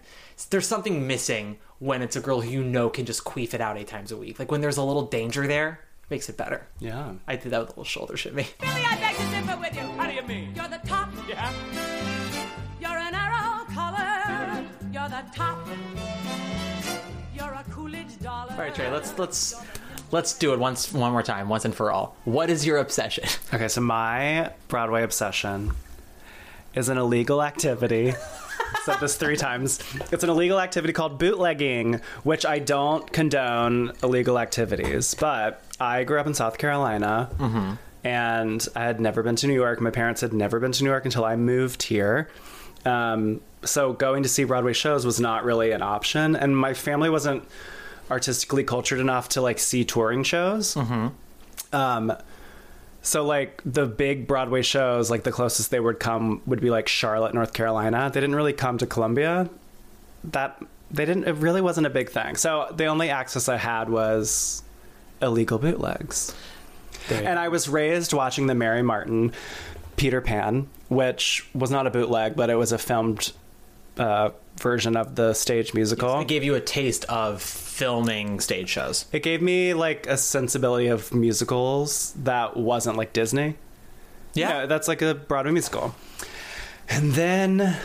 there's 0.50 0.66
something 0.66 1.06
missing 1.06 1.58
when 1.78 2.02
it's 2.02 2.16
a 2.16 2.20
girl 2.20 2.40
who 2.40 2.50
you 2.50 2.64
know 2.64 2.88
can 2.88 3.04
just 3.06 3.24
queef 3.24 3.54
it 3.54 3.60
out 3.60 3.76
eight 3.76 3.88
times 3.88 4.10
a 4.12 4.16
week. 4.16 4.38
Like 4.38 4.50
when 4.50 4.60
there's 4.60 4.76
a 4.76 4.82
little 4.82 5.06
danger 5.06 5.46
there, 5.46 5.80
makes 6.10 6.28
it 6.28 6.36
better. 6.36 6.66
Yeah. 6.80 7.14
I 7.26 7.36
did 7.36 7.52
that 7.52 7.60
with 7.60 7.68
a 7.68 7.72
little 7.72 7.84
shoulder 7.84 8.16
shimmy. 8.16 8.46
Billy, 8.60 8.72
I 8.84 8.96
beg 8.96 9.16
to 9.16 9.22
differ 9.30 9.60
with 9.60 9.74
you. 9.74 9.82
How 9.98 10.08
do 10.08 10.14
you 10.14 10.22
mean? 10.22 10.52
You're 10.54 10.68
the 10.68 10.80
top. 10.86 11.10
Yeah. 11.28 11.52
You're 12.80 12.98
an 12.98 13.14
arrow 13.14 13.64
color. 13.66 14.66
You're 14.92 15.08
the 15.08 15.24
top. 15.34 15.66
You're 17.34 17.52
a 17.52 17.64
Coolidge 17.70 18.18
dollar. 18.20 18.52
All 18.52 18.58
right, 18.58 18.74
Trey, 18.74 18.90
let's 18.90 19.18
let's 19.18 19.54
let's 20.10 20.34
do 20.38 20.52
it 20.52 20.58
once 20.58 20.92
one 20.92 21.12
more 21.12 21.22
time, 21.22 21.48
once 21.48 21.64
and 21.64 21.74
for 21.74 21.90
all. 21.90 22.16
What 22.24 22.50
is 22.50 22.64
your 22.66 22.78
obsession? 22.78 23.24
Okay, 23.52 23.68
so 23.68 23.80
my 23.80 24.52
Broadway 24.68 25.02
obsession 25.02 25.72
is 26.74 26.88
an 26.88 26.98
illegal 26.98 27.42
activity. 27.42 28.14
Said 28.82 28.96
this 29.00 29.16
three 29.16 29.36
times. 29.36 29.78
It's 30.12 30.24
an 30.24 30.30
illegal 30.30 30.60
activity 30.60 30.92
called 30.92 31.18
bootlegging, 31.18 32.00
which 32.22 32.44
I 32.44 32.58
don't 32.58 33.10
condone 33.12 33.92
illegal 34.02 34.38
activities. 34.38 35.14
But 35.14 35.62
I 35.80 36.04
grew 36.04 36.18
up 36.20 36.26
in 36.26 36.34
South 36.34 36.58
Carolina, 36.58 37.30
and 38.02 38.66
I 38.76 38.84
had 38.84 39.00
never 39.00 39.22
been 39.22 39.36
to 39.36 39.46
New 39.46 39.54
York. 39.54 39.80
My 39.80 39.90
parents 39.90 40.20
had 40.20 40.32
never 40.32 40.60
been 40.60 40.72
to 40.72 40.84
New 40.84 40.90
York 40.90 41.04
until 41.04 41.24
I 41.24 41.36
moved 41.36 41.84
here. 41.84 42.28
Um, 42.84 43.40
so 43.64 43.94
going 43.94 44.22
to 44.24 44.28
see 44.28 44.44
Broadway 44.44 44.74
shows 44.74 45.06
was 45.06 45.18
not 45.18 45.44
really 45.44 45.70
an 45.70 45.80
option, 45.80 46.36
and 46.36 46.54
my 46.56 46.74
family 46.74 47.08
wasn't 47.08 47.44
artistically 48.10 48.64
cultured 48.64 49.00
enough 49.00 49.30
to 49.30 49.40
like 49.40 49.58
see 49.58 49.84
touring 49.84 50.22
shows. 50.24 50.76
Um, 51.72 52.12
so 53.04 53.22
like 53.22 53.60
the 53.66 53.84
big 53.86 54.26
Broadway 54.26 54.62
shows, 54.62 55.10
like 55.10 55.24
the 55.24 55.30
closest 55.30 55.70
they 55.70 55.78
would 55.78 56.00
come 56.00 56.40
would 56.46 56.60
be 56.60 56.70
like 56.70 56.88
Charlotte, 56.88 57.34
North 57.34 57.52
Carolina. 57.52 58.10
They 58.12 58.20
didn't 58.20 58.34
really 58.34 58.54
come 58.54 58.78
to 58.78 58.86
Columbia. 58.86 59.50
That 60.24 60.60
they 60.90 61.04
didn't. 61.04 61.28
It 61.28 61.34
really 61.34 61.60
wasn't 61.60 61.86
a 61.86 61.90
big 61.90 62.08
thing. 62.08 62.36
So 62.36 62.72
the 62.74 62.86
only 62.86 63.10
access 63.10 63.46
I 63.46 63.58
had 63.58 63.90
was 63.90 64.62
illegal 65.20 65.58
bootlegs. 65.58 66.34
And 67.10 67.38
I 67.38 67.48
was 67.48 67.68
raised 67.68 68.14
watching 68.14 68.46
the 68.46 68.54
Mary 68.54 68.82
Martin 68.82 69.32
Peter 69.96 70.22
Pan, 70.22 70.66
which 70.88 71.46
was 71.54 71.70
not 71.70 71.86
a 71.86 71.90
bootleg, 71.90 72.34
but 72.34 72.48
it 72.48 72.54
was 72.54 72.72
a 72.72 72.78
filmed 72.78 73.32
uh, 73.98 74.30
version 74.60 74.96
of 74.96 75.14
the 75.16 75.34
stage 75.34 75.74
musical. 75.74 76.20
It 76.20 76.28
gave 76.28 76.44
you 76.44 76.54
a 76.54 76.60
taste 76.60 77.04
of 77.06 77.42
filming 77.42 78.40
stage 78.40 78.68
shows. 78.68 79.06
It 79.12 79.22
gave 79.22 79.42
me 79.42 79.74
like 79.74 80.06
a 80.06 80.16
sensibility 80.16 80.86
of 80.86 81.12
musicals 81.12 82.12
that 82.22 82.56
wasn't 82.56 82.96
like 82.96 83.12
Disney. 83.12 83.56
Yeah. 84.34 84.66
that's 84.66 84.88
like 84.88 85.02
a 85.02 85.14
Broadway 85.14 85.52
musical. 85.52 85.94
And 86.88 87.12
then 87.12 87.76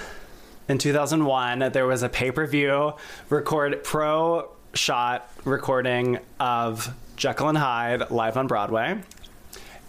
in 0.67 0.77
2001, 0.77 1.71
there 1.71 1.88
was 1.88 2.03
a 2.03 2.09
pay 2.09 2.31
per 2.31 2.45
view 2.45 2.93
record 3.29 3.83
pro 3.83 4.49
shot 4.73 5.29
recording 5.45 6.19
of 6.39 6.93
Jekyll 7.15 7.49
and 7.49 7.57
Hyde 7.57 8.11
live 8.11 8.38
on 8.38 8.47
Broadway. 8.47 8.99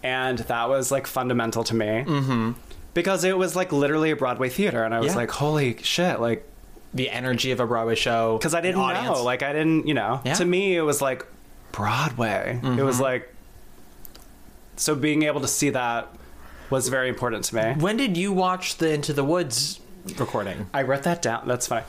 And 0.03 0.39
that 0.39 0.67
was 0.69 0.91
like 0.91 1.05
fundamental 1.07 1.63
to 1.65 1.75
me. 1.75 1.85
Mm-hmm. 2.07 2.51
Because 2.93 3.23
it 3.23 3.37
was 3.37 3.55
like 3.55 3.71
literally 3.71 4.11
a 4.11 4.15
Broadway 4.15 4.49
theater. 4.49 4.83
And 4.83 4.93
I 4.93 4.99
was 4.99 5.11
Yeah. 5.11 5.17
like, 5.17 5.31
holy 5.31 5.77
shit, 5.81 6.19
like, 6.19 6.47
The 6.93 7.09
energy 7.09 7.51
of 7.51 7.59
a 7.59 7.65
Broadway 7.67 7.95
show. 7.95 8.37
because 8.37 8.53
I 8.53 8.61
didn't 8.61 8.81
audience. 8.81 9.17
know. 9.17 9.23
Like 9.23 9.43
I 9.43 9.53
didn't, 9.53 9.87
you 9.87 9.93
know. 9.93 10.21
Yeah. 10.25 10.33
To 10.35 10.45
me, 10.45 10.75
it 10.75 10.81
was 10.81 11.01
like 11.01 11.25
Broadway. 11.71 12.59
It 12.61 12.83
was 12.83 12.95
mm-hmm. 12.95 13.03
like 13.03 13.33
so 14.75 14.95
being 14.95 15.23
able 15.23 15.41
to 15.41 15.47
see 15.47 15.69
that 15.69 16.13
was 16.69 16.87
very 16.89 17.09
important 17.09 17.45
to 17.45 17.55
me. 17.55 17.73
When 17.81 17.97
did 17.97 18.17
you 18.17 18.31
watch 18.33 18.77
the 18.77 18.91
Into 18.91 19.13
the 19.13 19.23
Woods 19.23 19.79
recording? 20.17 20.67
I 20.73 20.83
wrote 20.83 21.03
that 21.03 21.21
down. 21.21 21.47
That's 21.47 21.67
funny. 21.67 21.85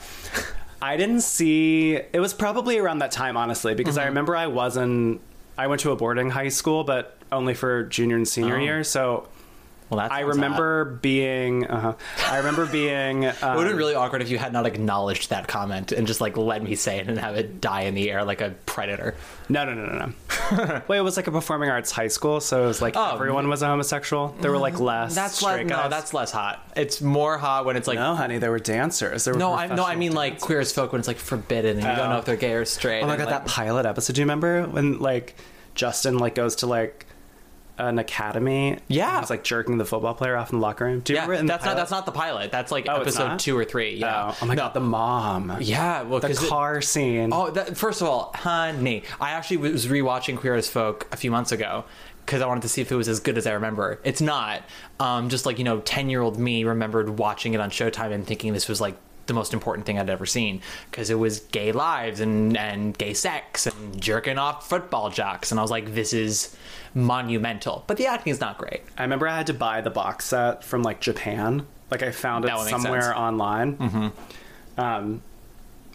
I 0.81 0.97
didn't 0.97 1.21
see. 1.21 1.95
It 1.95 2.19
was 2.19 2.33
probably 2.33 2.77
around 2.77 2.99
that 2.99 3.11
time, 3.11 3.37
honestly, 3.37 3.73
because 3.73 3.97
I 3.97 4.01
mm-hmm. 4.01 4.09
remember 4.09 4.35
I 4.35 4.47
wasn't. 4.47 5.21
I 5.57 5.67
went 5.67 5.81
to 5.81 5.91
a 5.91 5.95
boarding 5.95 6.29
high 6.31 6.49
school, 6.49 6.83
but 6.83 7.17
only 7.31 7.53
for 7.53 7.83
junior 7.83 8.15
and 8.15 8.27
senior 8.27 8.57
Oh. 8.57 8.61
year. 8.61 8.83
So 8.83 9.27
Well, 9.95 10.07
that 10.07 10.11
I 10.11 10.21
remember 10.21 10.85
being. 11.01 11.65
Uh, 11.65 11.95
I 12.27 12.37
remember 12.37 12.65
being. 12.65 13.23
hot. 13.23 13.33
It 13.35 13.41
would 13.41 13.49
Um, 13.49 13.57
have 13.59 13.67
been 13.69 13.77
really 13.77 13.95
awkward 13.95 14.21
if 14.21 14.29
you 14.29 14.37
had 14.37 14.53
not 14.53 14.65
acknowledged 14.65 15.29
that 15.29 15.47
comment 15.47 15.91
and 15.91 16.05
just 16.07 16.21
like 16.21 16.37
let 16.37 16.61
me 16.63 16.75
say 16.75 16.99
it 16.99 17.07
and 17.07 17.17
have 17.19 17.35
it 17.35 17.61
die 17.61 17.81
in 17.81 17.93
the 17.95 18.11
air 18.11 18.23
like 18.23 18.41
a 18.41 18.51
predator. 18.65 19.15
No, 19.49 19.65
no, 19.65 19.73
no, 19.73 19.85
no, 19.85 19.97
no. 20.55 20.81
Wait, 20.87 20.97
it 20.97 21.01
was 21.01 21.17
like 21.17 21.27
a 21.27 21.31
performing 21.31 21.69
arts 21.69 21.91
high 21.91 22.07
school, 22.07 22.39
so 22.39 22.63
it 22.63 22.67
was 22.67 22.81
like 22.81 22.95
Oh. 22.95 23.13
everyone 23.13 23.49
was 23.49 23.61
a 23.61 23.67
homosexual. 23.67 24.35
There 24.39 24.51
were 24.51 24.57
like 24.57 24.79
less. 24.79 25.13
That's 25.15 25.35
straight 25.35 25.67
less, 25.67 25.83
no, 25.83 25.89
that's 25.89 26.13
less 26.13 26.31
hot. 26.31 26.65
It's 26.75 27.01
more 27.01 27.37
hot 27.37 27.65
when 27.65 27.75
it's 27.75 27.87
like 27.87 27.99
no, 27.99 28.15
honey. 28.15 28.37
There 28.37 28.51
were 28.51 28.59
dancers. 28.59 29.25
There 29.25 29.33
were 29.33 29.39
no, 29.39 29.53
I 29.53 29.67
no, 29.67 29.83
I 29.85 29.95
mean 29.95 30.13
like 30.13 30.33
dancers. 30.33 30.45
queer 30.45 30.59
as 30.61 30.71
folk 30.71 30.91
when 30.91 30.99
it's 30.99 31.07
like 31.07 31.17
forbidden 31.17 31.77
and 31.77 31.81
you 31.85 31.95
don't 31.95 32.07
Oh. 32.07 32.09
know 32.13 32.17
if 32.19 32.25
they're 32.25 32.35
gay 32.35 32.53
or 32.53 32.65
straight. 32.65 33.01
Oh 33.01 33.07
my 33.07 33.17
god, 33.17 33.25
like, 33.27 33.43
that 33.43 33.45
pilot 33.45 33.85
episode. 33.85 34.13
Do 34.15 34.21
you 34.21 34.25
remember 34.25 34.63
when 34.63 34.99
like 34.99 35.35
Justin 35.75 36.17
like 36.19 36.35
goes 36.35 36.55
to 36.57 36.67
like 36.67 37.05
an 37.77 37.97
academy? 37.99 38.77
Yeah. 38.87 39.19
he's 39.19 39.29
like 39.29 39.43
jerking 39.43 39.77
the 39.77 39.85
football 39.85 40.13
player 40.13 40.37
off 40.37 40.51
in 40.53 40.59
the 40.59 40.61
locker 40.61 40.85
room. 40.85 40.99
Do 40.99 41.13
you 41.13 41.17
Yeah, 41.19 41.25
remember? 41.25 41.47
that's 41.53 41.65
not 41.65 41.75
that's 41.75 41.91
not 41.91 42.05
the 42.05 42.11
pilot. 42.11 42.51
That's 42.51 42.71
like 42.71 42.87
Oh, 42.87 43.01
episode 43.01 43.39
two 43.39 43.57
or 43.57 43.65
three. 43.65 43.95
Yeah. 43.95 44.31
Oh, 44.31 44.37
oh 44.41 44.45
my 44.45 44.53
No. 44.55 44.63
god, 44.63 44.73
the 44.73 44.79
mom. 44.79 45.57
Yeah, 45.59 46.03
well, 46.03 46.19
the 46.19 46.27
'cause 46.27 46.43
it- 46.43 46.49
car 46.49 46.81
scene. 46.81 47.31
Oh, 47.33 47.49
that, 47.51 47.75
first 47.77 48.01
of 48.01 48.07
all, 48.07 48.31
honey, 48.35 49.03
I 49.19 49.31
actually 49.31 49.57
was 49.57 49.87
rewatching 49.87 50.37
Queer 50.37 50.55
as 50.55 50.69
Folk 50.69 51.07
a 51.11 51.17
few 51.17 51.31
months 51.31 51.51
ago 51.51 51.85
because 52.25 52.41
I 52.41 52.45
wanted 52.45 52.61
to 52.61 52.69
see 52.69 52.81
if 52.81 52.91
it 52.91 52.95
was 52.95 53.07
as 53.09 53.19
good 53.19 53.37
as 53.37 53.45
I 53.47 53.51
remember. 53.53 53.99
It's 54.03 54.21
not. 54.21 54.61
Um, 54.99 55.29
just 55.29 55.45
like 55.45 55.57
you 55.57 55.63
know, 55.63 55.79
ten 55.79 56.09
year 56.09 56.21
old 56.21 56.37
me 56.37 56.63
remembered 56.63 57.17
watching 57.17 57.53
it 57.53 57.59
on 57.59 57.69
Showtime 57.71 58.11
and 58.13 58.25
thinking 58.25 58.53
this 58.53 58.69
was 58.69 58.79
like 58.79 58.95
the 59.25 59.33
most 59.33 59.53
important 59.53 59.85
thing 59.85 59.97
I'd 59.99 60.09
ever 60.09 60.25
seen 60.25 60.61
because 60.91 61.09
it 61.09 61.15
was 61.15 61.39
gay 61.39 61.71
lives 61.71 62.19
and 62.19 62.57
and 62.57 62.97
gay 62.97 63.13
sex 63.13 63.65
and 63.67 64.01
jerking 64.01 64.37
off 64.37 64.67
football 64.67 65.09
jocks, 65.09 65.51
and 65.51 65.59
I 65.59 65.61
was 65.63 65.71
like, 65.71 65.93
this 65.93 66.13
is 66.13 66.55
monumental. 66.93 67.83
But 67.87 67.97
the 67.97 68.07
acting 68.07 68.31
is 68.31 68.39
not 68.39 68.57
great. 68.57 68.81
I 68.97 69.03
remember 69.03 69.27
I 69.27 69.37
had 69.37 69.47
to 69.47 69.53
buy 69.53 69.81
the 69.81 69.89
box 69.89 70.25
set 70.25 70.63
from 70.63 70.83
like 70.83 70.99
Japan. 70.99 71.65
Like 71.91 72.03
I 72.03 72.11
found 72.11 72.45
it 72.45 72.47
That 72.47 72.57
would 72.57 72.65
make 72.65 72.71
somewhere 72.71 73.01
sense. 73.01 73.15
online. 73.17 73.77
Mm-hmm. 73.77 74.79
Um, 74.81 75.21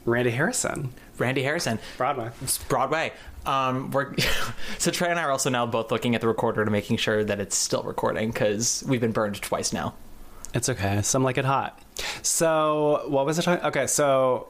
Randy 0.04 0.30
Harrison, 0.30 0.90
Randy 1.18 1.42
Harrison, 1.42 1.78
Broadway. 1.96 2.30
It's 2.42 2.58
Broadway. 2.58 3.12
Um, 3.46 3.90
we're 3.90 4.14
so 4.78 4.90
Trey 4.90 5.10
and 5.10 5.18
I 5.18 5.22
are 5.24 5.30
also 5.30 5.50
now 5.50 5.66
both 5.66 5.90
looking 5.90 6.14
at 6.14 6.20
the 6.20 6.28
recorder 6.28 6.64
to 6.64 6.70
making 6.70 6.96
sure 6.98 7.24
that 7.24 7.40
it's 7.40 7.56
still 7.56 7.82
recording 7.82 8.30
because 8.30 8.84
we've 8.86 9.00
been 9.00 9.12
burned 9.12 9.40
twice 9.42 9.72
now. 9.72 9.94
It's 10.54 10.68
okay. 10.68 11.02
Some 11.02 11.22
like 11.24 11.36
it 11.38 11.44
hot. 11.44 11.80
So 12.22 13.04
what 13.08 13.26
was 13.26 13.38
it? 13.38 13.46
Okay, 13.48 13.86
so 13.86 14.48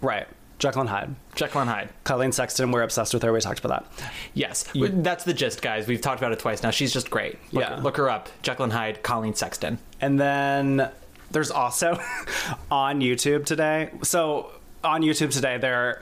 right, 0.00 0.26
Jekyll 0.58 0.80
and 0.82 0.90
Hyde. 0.90 1.14
Jekyll 1.34 1.60
and 1.62 1.70
Hyde. 1.70 1.88
Colleen 2.04 2.32
Sexton, 2.32 2.72
we're 2.72 2.82
obsessed 2.82 3.12
with 3.14 3.22
her. 3.22 3.32
We 3.32 3.40
talked 3.40 3.58
about 3.64 3.90
that. 3.98 4.12
Yes, 4.34 4.64
that's 4.74 5.24
the 5.24 5.34
gist, 5.34 5.62
guys. 5.62 5.86
We've 5.86 6.00
talked 6.00 6.20
about 6.20 6.32
it 6.32 6.38
twice 6.38 6.62
now. 6.62 6.70
She's 6.70 6.92
just 6.92 7.10
great. 7.10 7.38
Look, 7.52 7.62
Yeah. 7.62 7.76
look 7.76 7.96
her 7.98 8.08
up. 8.10 8.28
Jekyll 8.42 8.64
and 8.64 8.72
Hyde. 8.72 9.02
Colleen 9.02 9.34
Sexton. 9.34 9.78
And 10.00 10.18
then 10.18 10.90
there's 11.30 11.50
also 11.50 11.98
on 12.70 13.00
YouTube 13.00 13.44
today. 13.44 13.90
So 14.02 14.50
on 14.84 15.02
YouTube 15.02 15.32
today, 15.32 15.58
there 15.58 16.00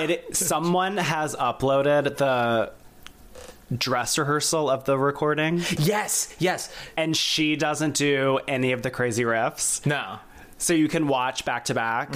it 0.00 0.36
someone 0.36 0.96
has 0.96 1.34
uploaded 1.36 2.16
the 2.16 2.72
dress 3.78 4.18
rehearsal 4.18 4.68
of 4.70 4.84
the 4.84 4.98
recording, 4.98 5.62
Yes, 5.78 6.34
yes. 6.38 6.72
and 6.96 7.16
she 7.16 7.56
doesn't 7.56 7.94
do 7.96 8.38
any 8.48 8.72
of 8.72 8.82
the 8.82 8.90
crazy 8.90 9.24
riffs. 9.24 9.84
No. 9.86 10.18
So 10.58 10.74
you 10.74 10.88
can 10.88 11.08
watch 11.08 11.44
back 11.44 11.64
to 11.66 11.74
back. 11.74 12.14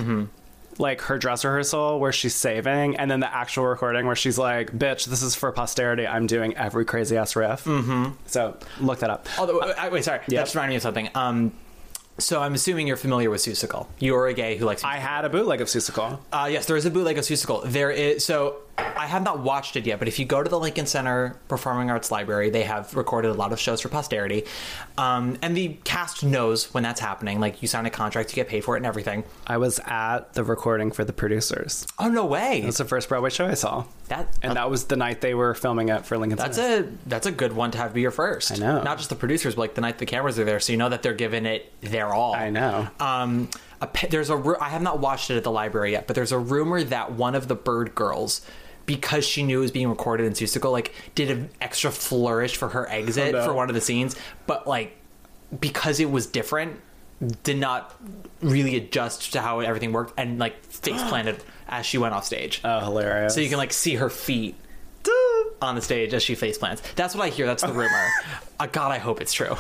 like 0.79 1.01
her 1.01 1.17
dress 1.19 1.43
rehearsal 1.45 1.99
where 1.99 2.13
she's 2.13 2.35
saving, 2.35 2.97
and 2.99 3.11
then 3.11 3.21
the 3.21 3.35
actual 3.35 3.65
recording 3.65 4.05
where 4.07 4.15
she's 4.15 4.37
like, 4.37 4.71
"Bitch, 4.73 5.07
this 5.07 5.23
is 5.23 5.35
for 5.35 5.51
posterity. 5.51 6.07
I'm 6.07 6.27
doing 6.27 6.55
every 6.57 6.85
crazy 6.85 7.17
ass 7.17 7.35
riff." 7.35 7.65
Mm-hmm. 7.65 8.13
So 8.27 8.57
look 8.81 8.99
that 8.99 9.09
up. 9.09 9.27
Although, 9.39 9.61
uh, 9.61 9.89
wait, 9.91 10.05
sorry. 10.05 10.21
That's 10.29 10.55
reminding 10.55 10.73
me 10.73 10.77
of 10.77 10.83
something. 10.83 11.09
Um, 11.15 11.53
so 12.19 12.43
I'm 12.43 12.53
assuming 12.55 12.87
you're 12.87 12.97
familiar 12.99 13.31
with 13.31 13.41
Seussical. 13.41 13.87
You're 13.99 14.27
a 14.27 14.35
gay 14.35 14.57
who 14.59 14.67
likes. 14.67 14.85
I 14.85 14.97
had 14.99 15.25
a 15.25 15.31
bootleg 15.31 15.61
of 15.63 15.69
Seussical. 15.69 16.19
Uh, 16.33 16.49
yes, 16.53 16.67
there 16.67 16.77
is 16.77 16.85
a 16.85 16.91
bootleg 16.91 17.17
of 17.17 17.25
Seussical. 17.25 17.63
There 17.65 17.91
is 17.91 18.23
so 18.25 18.57
I 18.79 19.07
have 19.07 19.23
not 19.23 19.41
watched 19.41 19.77
it 19.77 19.87
yet, 19.87 19.99
but 19.99 20.09
if 20.09 20.19
you 20.19 20.25
go 20.25 20.43
to 20.43 20.49
the 20.49 20.59
Lincoln 20.59 20.87
Center 20.87 21.39
Performing 21.49 21.91
Arts 21.91 22.11
Library, 22.11 22.51
they 22.51 22.63
have 22.65 22.95
recorded 22.95 23.31
a 23.31 23.35
lot 23.35 23.53
of 23.53 23.61
shows 23.61 23.81
for 23.81 23.89
posterity, 23.89 24.45
um, 24.99 25.39
and 25.43 25.57
the 25.57 25.77
cast 25.85 26.25
knows 26.25 26.73
when 26.75 26.83
that's 26.83 27.01
happening. 27.01 27.41
Like 27.41 27.63
you 27.63 27.69
sign 27.69 27.87
a 27.87 27.91
contract, 27.91 28.31
you 28.31 28.37
get 28.37 28.49
paid 28.49 28.65
for 28.65 28.75
it, 28.75 28.79
and 28.79 28.87
everything. 28.87 29.25
I 29.47 29.57
was 29.59 29.81
at 29.87 30.35
the 30.35 30.45
recording 30.45 30.91
for 30.91 31.05
the 31.05 31.13
producers. 31.13 31.87
Oh 31.99 32.09
no 32.09 32.27
way! 32.27 32.63
That's 32.65 32.79
the 32.79 32.85
first 32.85 33.09
Broadway 33.09 33.31
show 33.31 33.47
I 33.47 33.55
saw. 33.55 33.85
That 34.09 34.29
And 34.43 34.57
that 34.57 34.71
was 34.71 34.85
the 34.85 34.97
night 34.97 35.21
they 35.21 35.35
were 35.35 35.55
filming 35.55 35.89
it 35.89 36.05
for 36.07 36.17
Lincoln 36.19 36.39
That's 36.39 36.57
Center. 36.57 36.89
a 36.89 37.09
that's 37.09 37.27
a 37.27 37.33
good 37.33 37.53
one 37.53 37.71
to 37.73 37.79
have 37.79 37.95
be 37.95 38.03
your 38.03 38.11
first. 38.11 38.53
I 38.53 38.57
know. 38.57 38.83
Not 38.83 38.99
just 38.99 39.09
the 39.11 39.17
producers, 39.17 39.55
but 39.55 39.63
like 39.63 39.75
the 39.75 39.81
night 39.81 39.99
the 39.99 40.07
cameras 40.07 40.39
are 40.39 40.45
there, 40.45 40.61
so 40.61 40.73
you 40.73 40.79
know 40.79 40.89
that 40.89 41.03
they're 41.03 41.15
giving 41.15 41.47
it 41.47 41.73
their 41.81 42.13
all. 42.13 42.35
I 42.35 42.51
know. 42.51 42.89
Um, 43.01 43.49
a, 43.81 43.89
there's 44.11 44.31
a 44.31 44.57
I 44.61 44.69
have 44.69 44.83
not 44.83 45.01
watched 45.01 45.31
it 45.31 45.37
at 45.37 45.45
the 45.45 45.51
library 45.51 45.93
yet, 45.93 46.07
but 46.07 46.15
there's 46.17 46.33
a 46.33 46.39
rumor 46.39 46.83
that 46.85 47.13
one 47.13 47.35
of 47.35 47.49
the 47.49 47.55
Bird 47.55 47.95
girls, 47.95 48.41
because 48.87 49.25
she 49.27 49.43
knew 49.43 49.59
it 49.59 49.63
was 49.63 49.71
being 49.73 49.89
recorded 49.89 50.27
in 50.27 50.33
Seussical, 50.33 50.73
like 50.73 50.95
did 51.15 51.31
an 51.31 51.51
extra 51.61 51.91
flourish 51.91 52.57
for 52.57 52.69
her 52.69 52.89
exit 52.89 53.35
Oh, 53.35 53.39
no. 53.41 53.45
for 53.45 53.53
one 53.53 53.69
of 53.69 53.75
the 53.75 53.81
scenes, 53.81 54.17
but 54.47 54.67
like 54.67 54.97
because 55.61 56.01
it 56.01 56.11
was 56.11 56.27
different, 56.27 56.81
did 57.43 57.57
not 57.59 57.95
really 58.43 58.77
adjust 58.77 59.33
to 59.33 59.41
how 59.41 59.61
everything 59.61 59.93
worked 59.93 60.13
and 60.19 60.39
like 60.39 60.63
face 60.65 61.03
planted 61.09 61.43
as 61.69 61.85
she 61.87 61.99
went 61.99 62.15
off 62.15 62.25
stage. 62.25 62.61
Oh, 62.65 62.81
hilarious. 62.81 63.35
So 63.35 63.41
you 63.41 63.49
can 63.49 63.59
like 63.59 63.73
see 63.73 63.95
her 63.97 64.09
feet 64.11 64.55
on 65.63 65.75
the 65.75 65.81
stage 65.83 66.13
as 66.15 66.23
she 66.23 66.35
face 66.35 66.59
plants. 66.59 66.83
That's 66.97 67.15
what 67.15 67.25
I 67.25 67.29
hear. 67.31 67.47
That's 67.47 67.63
the 67.63 67.73
rumor. 67.73 68.09
uh, 68.61 68.67
God, 68.67 68.93
I 68.93 68.99
hope 68.99 69.21
it's 69.21 69.33
true. 69.33 69.57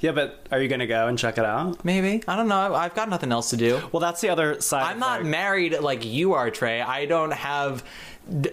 Yeah, 0.00 0.10
but 0.10 0.44
are 0.50 0.60
you 0.60 0.66
going 0.68 0.80
to 0.80 0.86
go 0.88 1.06
and 1.06 1.16
check 1.16 1.38
it 1.38 1.44
out? 1.44 1.84
Maybe 1.84 2.22
I 2.26 2.34
don't 2.36 2.48
know. 2.48 2.74
I've 2.74 2.94
got 2.94 3.08
nothing 3.08 3.30
else 3.30 3.50
to 3.50 3.56
do. 3.56 3.80
Well, 3.92 4.00
that's 4.00 4.20
the 4.20 4.30
other 4.30 4.60
side. 4.60 4.82
I'm 4.82 4.98
not 4.98 5.20
like- 5.20 5.30
married 5.30 5.78
like 5.78 6.04
you 6.04 6.34
are, 6.34 6.50
Trey. 6.50 6.80
I 6.82 7.06
don't 7.06 7.32
have 7.32 7.84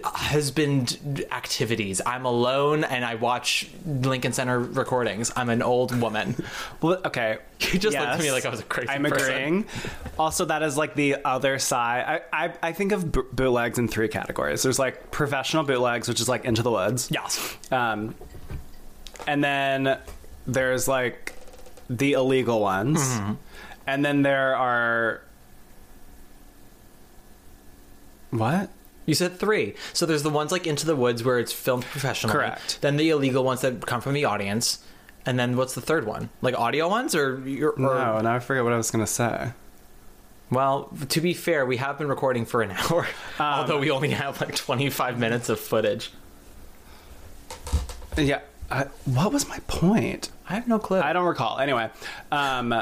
husband 0.04 1.24
activities. 1.30 2.00
I'm 2.04 2.24
alone 2.24 2.84
and 2.84 3.04
I 3.04 3.14
watch 3.14 3.68
Lincoln 3.86 4.32
Center 4.32 4.58
recordings. 4.58 5.30
I'm 5.36 5.48
an 5.48 5.62
old 5.62 5.98
woman. 6.00 6.34
Well, 6.82 7.00
okay. 7.04 7.38
You 7.72 7.78
just 7.78 7.96
looked 7.96 8.08
at 8.08 8.20
me 8.20 8.32
like 8.32 8.44
I 8.46 8.48
was 8.48 8.60
a 8.60 8.64
crazy 8.64 8.88
I'm 8.90 9.04
person. 9.04 9.30
agreeing. 9.30 9.66
Also, 10.18 10.44
that 10.46 10.62
is 10.62 10.76
like 10.76 10.94
the 10.94 11.16
other 11.24 11.58
side. 11.58 12.22
I, 12.32 12.46
I, 12.46 12.52
I 12.62 12.72
think 12.72 12.92
of 12.92 13.12
bo- 13.12 13.26
bootlegs 13.32 13.78
in 13.78 13.86
three 13.86 14.08
categories. 14.08 14.62
There's 14.62 14.78
like 14.78 15.10
professional 15.10 15.62
bootlegs, 15.64 16.08
which 16.08 16.20
is 16.20 16.28
like 16.28 16.44
Into 16.44 16.62
the 16.62 16.70
Woods. 16.70 17.08
yes. 17.12 17.56
Um, 17.70 18.14
and 19.26 19.44
then 19.44 19.98
there's 20.46 20.88
like 20.88 21.34
the 21.88 22.12
illegal 22.14 22.60
ones. 22.60 22.98
Mm-hmm. 23.00 23.32
And 23.86 24.04
then 24.04 24.22
there 24.22 24.56
are. 24.56 25.22
What? 28.30 28.70
You 29.10 29.14
said 29.16 29.40
three. 29.40 29.74
So 29.92 30.06
there's 30.06 30.22
the 30.22 30.30
ones 30.30 30.52
like 30.52 30.68
Into 30.68 30.86
the 30.86 30.94
Woods 30.94 31.24
where 31.24 31.40
it's 31.40 31.52
filmed 31.52 31.82
professionally. 31.84 32.32
Correct. 32.32 32.78
Then 32.80 32.96
the 32.96 33.10
illegal 33.10 33.42
ones 33.42 33.60
that 33.62 33.84
come 33.84 34.00
from 34.00 34.12
the 34.12 34.24
audience. 34.24 34.84
And 35.26 35.36
then 35.36 35.56
what's 35.56 35.74
the 35.74 35.80
third 35.80 36.06
one? 36.06 36.30
Like 36.42 36.56
audio 36.56 36.88
ones 36.88 37.16
or, 37.16 37.34
or 37.38 37.74
No, 37.76 38.20
now 38.20 38.34
I 38.36 38.38
forget 38.38 38.62
what 38.62 38.72
I 38.72 38.76
was 38.76 38.92
going 38.92 39.04
to 39.04 39.10
say. 39.10 39.50
Well, 40.48 40.92
to 41.08 41.20
be 41.20 41.34
fair, 41.34 41.66
we 41.66 41.78
have 41.78 41.98
been 41.98 42.06
recording 42.06 42.44
for 42.44 42.62
an 42.62 42.70
hour, 42.78 43.00
Um, 43.40 43.46
although 43.46 43.80
we 43.80 43.90
only 43.90 44.10
have 44.10 44.40
like 44.40 44.54
25 44.54 45.18
minutes 45.18 45.48
of 45.48 45.58
footage. 45.58 46.12
Yeah. 48.16 48.40
I, 48.70 48.84
what 49.04 49.32
was 49.32 49.48
my 49.48 49.58
point? 49.66 50.30
I 50.48 50.54
have 50.54 50.68
no 50.68 50.78
clue. 50.78 51.00
I 51.00 51.12
don't 51.12 51.26
recall. 51.26 51.58
Anyway, 51.58 51.90
um, 52.30 52.72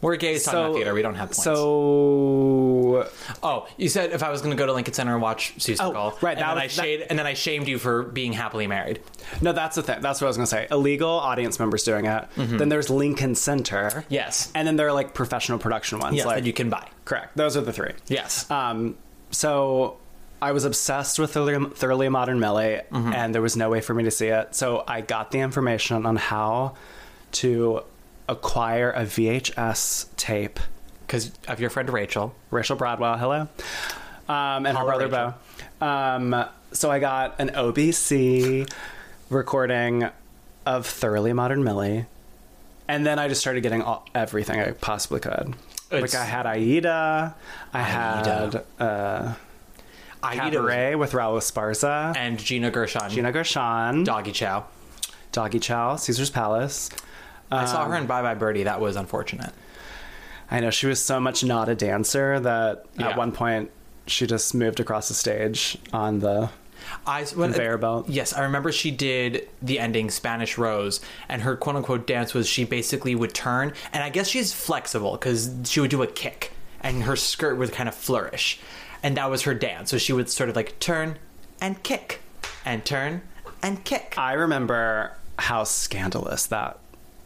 We're 0.00 0.16
gays 0.16 0.44
talking 0.44 0.60
about 0.60 0.74
theater. 0.74 0.94
We 0.94 1.02
don't 1.02 1.16
have 1.16 1.28
points. 1.30 1.42
So 1.42 3.08
oh, 3.42 3.66
you 3.76 3.88
said 3.88 4.12
if 4.12 4.22
I 4.22 4.30
was 4.30 4.40
going 4.42 4.56
to 4.56 4.60
go 4.60 4.66
to 4.66 4.72
Lincoln 4.72 4.94
Center 4.94 5.12
and 5.12 5.22
watch 5.22 5.54
Susan 5.58 5.84
Oh, 5.86 5.92
Call, 5.92 6.18
right, 6.20 6.36
And 6.36 6.40
that 6.42 6.54
then 6.54 6.58
I 6.62 6.64
was- 6.66 6.76
that- 6.76 7.06
and 7.10 7.18
then 7.18 7.26
I 7.26 7.34
shamed 7.34 7.68
you 7.68 7.78
for 7.78 8.02
being 8.04 8.32
happily 8.32 8.66
married. 8.66 9.00
no, 9.40 9.52
that's 9.52 9.76
the 9.76 9.82
thing. 9.82 10.00
That's 10.00 10.20
what 10.20 10.26
I 10.26 10.28
was 10.28 10.36
going 10.36 10.46
to 10.46 10.50
say. 10.50 10.66
Illegal 10.70 11.10
audience 11.10 11.58
members 11.58 11.82
doing 11.84 12.06
it. 12.06 12.24
Then 12.36 12.68
there's 12.68 12.90
Lincoln 12.90 13.34
Center. 13.34 13.88
Mm-hmm. 13.90 14.12
Yes. 14.14 14.50
and 14.54 14.66
then 14.66 14.76
there 14.76 14.88
are 14.88 14.92
like 14.92 15.14
professional 15.14 15.58
production 15.58 15.98
ones. 15.98 16.16
Yes, 16.16 16.26
like 16.26 16.36
that 16.36 16.46
you 16.46 16.52
can 16.52 16.70
buy. 16.70 16.86
correct. 17.04 17.36
Those 17.36 17.56
are 17.56 17.60
the 17.60 17.72
three. 17.72 17.92
Yes. 18.08 18.50
Um, 18.50 18.96
so 19.30 19.96
I 20.40 20.52
was 20.52 20.64
obsessed 20.64 21.18
with 21.18 21.32
Thoroughly, 21.32 21.70
Thoroughly 21.70 22.08
Modern 22.08 22.38
Millie, 22.40 22.80
Mm-hmm. 22.92 23.12
and 23.12 23.34
there 23.34 23.42
was 23.42 23.56
no 23.56 23.68
way 23.70 23.80
for 23.80 23.94
me 23.94 24.04
to 24.04 24.10
see 24.10 24.28
it. 24.28 24.54
So 24.54 24.84
I 24.86 25.00
got 25.00 25.30
the 25.32 25.40
information 25.40 26.06
on 26.06 26.16
how 26.16 26.74
to 27.32 27.82
acquire 28.28 28.90
a 28.90 29.02
VHS 29.02 30.06
tape. 30.16 30.60
Because 31.06 31.32
of 31.48 31.58
your 31.60 31.70
friend 31.70 31.88
Rachel. 31.90 32.34
Rachel 32.50 32.76
Broadwell, 32.76 33.16
hello, 33.16 33.48
um, 34.28 34.66
and 34.66 34.68
her 34.68 34.74
Holla, 34.74 35.08
brother 35.08 35.34
Bo. 35.80 35.86
Um, 35.86 36.44
so 36.72 36.90
I 36.90 36.98
got 36.98 37.36
an 37.40 37.48
OBC 37.50 38.70
recording 39.30 40.08
of 40.66 40.86
Thoroughly 40.86 41.32
Modern 41.32 41.64
Millie, 41.64 42.04
and 42.88 43.06
then 43.06 43.18
I 43.18 43.28
just 43.28 43.40
started 43.40 43.62
getting 43.62 43.80
all, 43.80 44.06
everything 44.14 44.60
I 44.60 44.72
possibly 44.72 45.20
could. 45.20 45.54
It's- 45.90 46.12
like 46.12 46.14
I 46.14 46.26
had 46.26 46.44
Aida, 46.46 47.34
I 47.72 47.78
Aida. 47.80 47.84
had 47.90 48.64
uh, 48.86 49.34
Aida 50.22 50.50
Cabaret 50.50 50.94
with 50.94 51.12
Raul 51.12 51.38
Esparza, 51.38 52.14
and 52.16 52.38
Gina 52.38 52.70
Gershon. 52.70 53.08
Gina 53.08 53.32
Gershon, 53.32 54.04
Doggy 54.04 54.32
Chow. 54.32 54.66
Doggy 55.32 55.58
Chow, 55.60 55.96
Caesar's 55.96 56.28
Palace. 56.28 56.90
I 57.50 57.64
saw 57.64 57.84
Um, 57.84 57.90
her 57.90 57.96
in 57.96 58.06
Bye 58.06 58.22
Bye 58.22 58.34
Birdie. 58.34 58.64
That 58.64 58.80
was 58.80 58.96
unfortunate. 58.96 59.52
I 60.50 60.60
know 60.60 60.70
she 60.70 60.86
was 60.86 61.00
so 61.02 61.20
much 61.20 61.44
not 61.44 61.68
a 61.68 61.74
dancer 61.74 62.40
that 62.40 62.84
Yeah. 62.96 63.08
at 63.10 63.16
one 63.16 63.32
point 63.32 63.70
she 64.06 64.26
just 64.26 64.54
moved 64.54 64.80
across 64.80 65.08
the 65.08 65.14
stage 65.14 65.76
on 65.92 66.20
the 66.20 66.48
I 67.06 67.24
when, 67.24 67.52
Conveyor 67.52 67.76
belt. 67.78 68.08
Yes, 68.08 68.32
I 68.32 68.42
remember 68.42 68.72
she 68.72 68.90
did 68.90 69.46
the 69.60 69.78
ending 69.78 70.10
Spanish 70.10 70.56
Rose, 70.56 71.00
and 71.28 71.42
her 71.42 71.56
quote 71.56 71.76
unquote 71.76 72.06
dance 72.06 72.32
was 72.32 72.48
she 72.48 72.64
basically 72.64 73.14
would 73.14 73.34
turn, 73.34 73.72
and 73.92 74.02
I 74.02 74.08
guess 74.08 74.28
she's 74.28 74.52
flexible 74.54 75.12
because 75.12 75.50
she 75.64 75.80
would 75.80 75.90
do 75.90 76.02
a 76.02 76.06
kick, 76.06 76.52
and 76.80 77.02
her 77.02 77.16
skirt 77.16 77.58
would 77.58 77.72
kind 77.72 77.88
of 77.88 77.94
flourish, 77.94 78.58
and 79.02 79.16
that 79.18 79.28
was 79.28 79.42
her 79.42 79.52
dance. 79.54 79.90
So 79.90 79.98
she 79.98 80.12
would 80.14 80.30
sort 80.30 80.48
of 80.48 80.56
like 80.56 80.78
turn 80.80 81.18
and 81.60 81.82
kick, 81.82 82.20
and 82.64 82.84
turn 82.86 83.20
and 83.62 83.84
kick. 83.84 84.14
I 84.16 84.32
remember 84.32 85.12
how 85.38 85.64
scandalous 85.64 86.46
that 86.46 86.78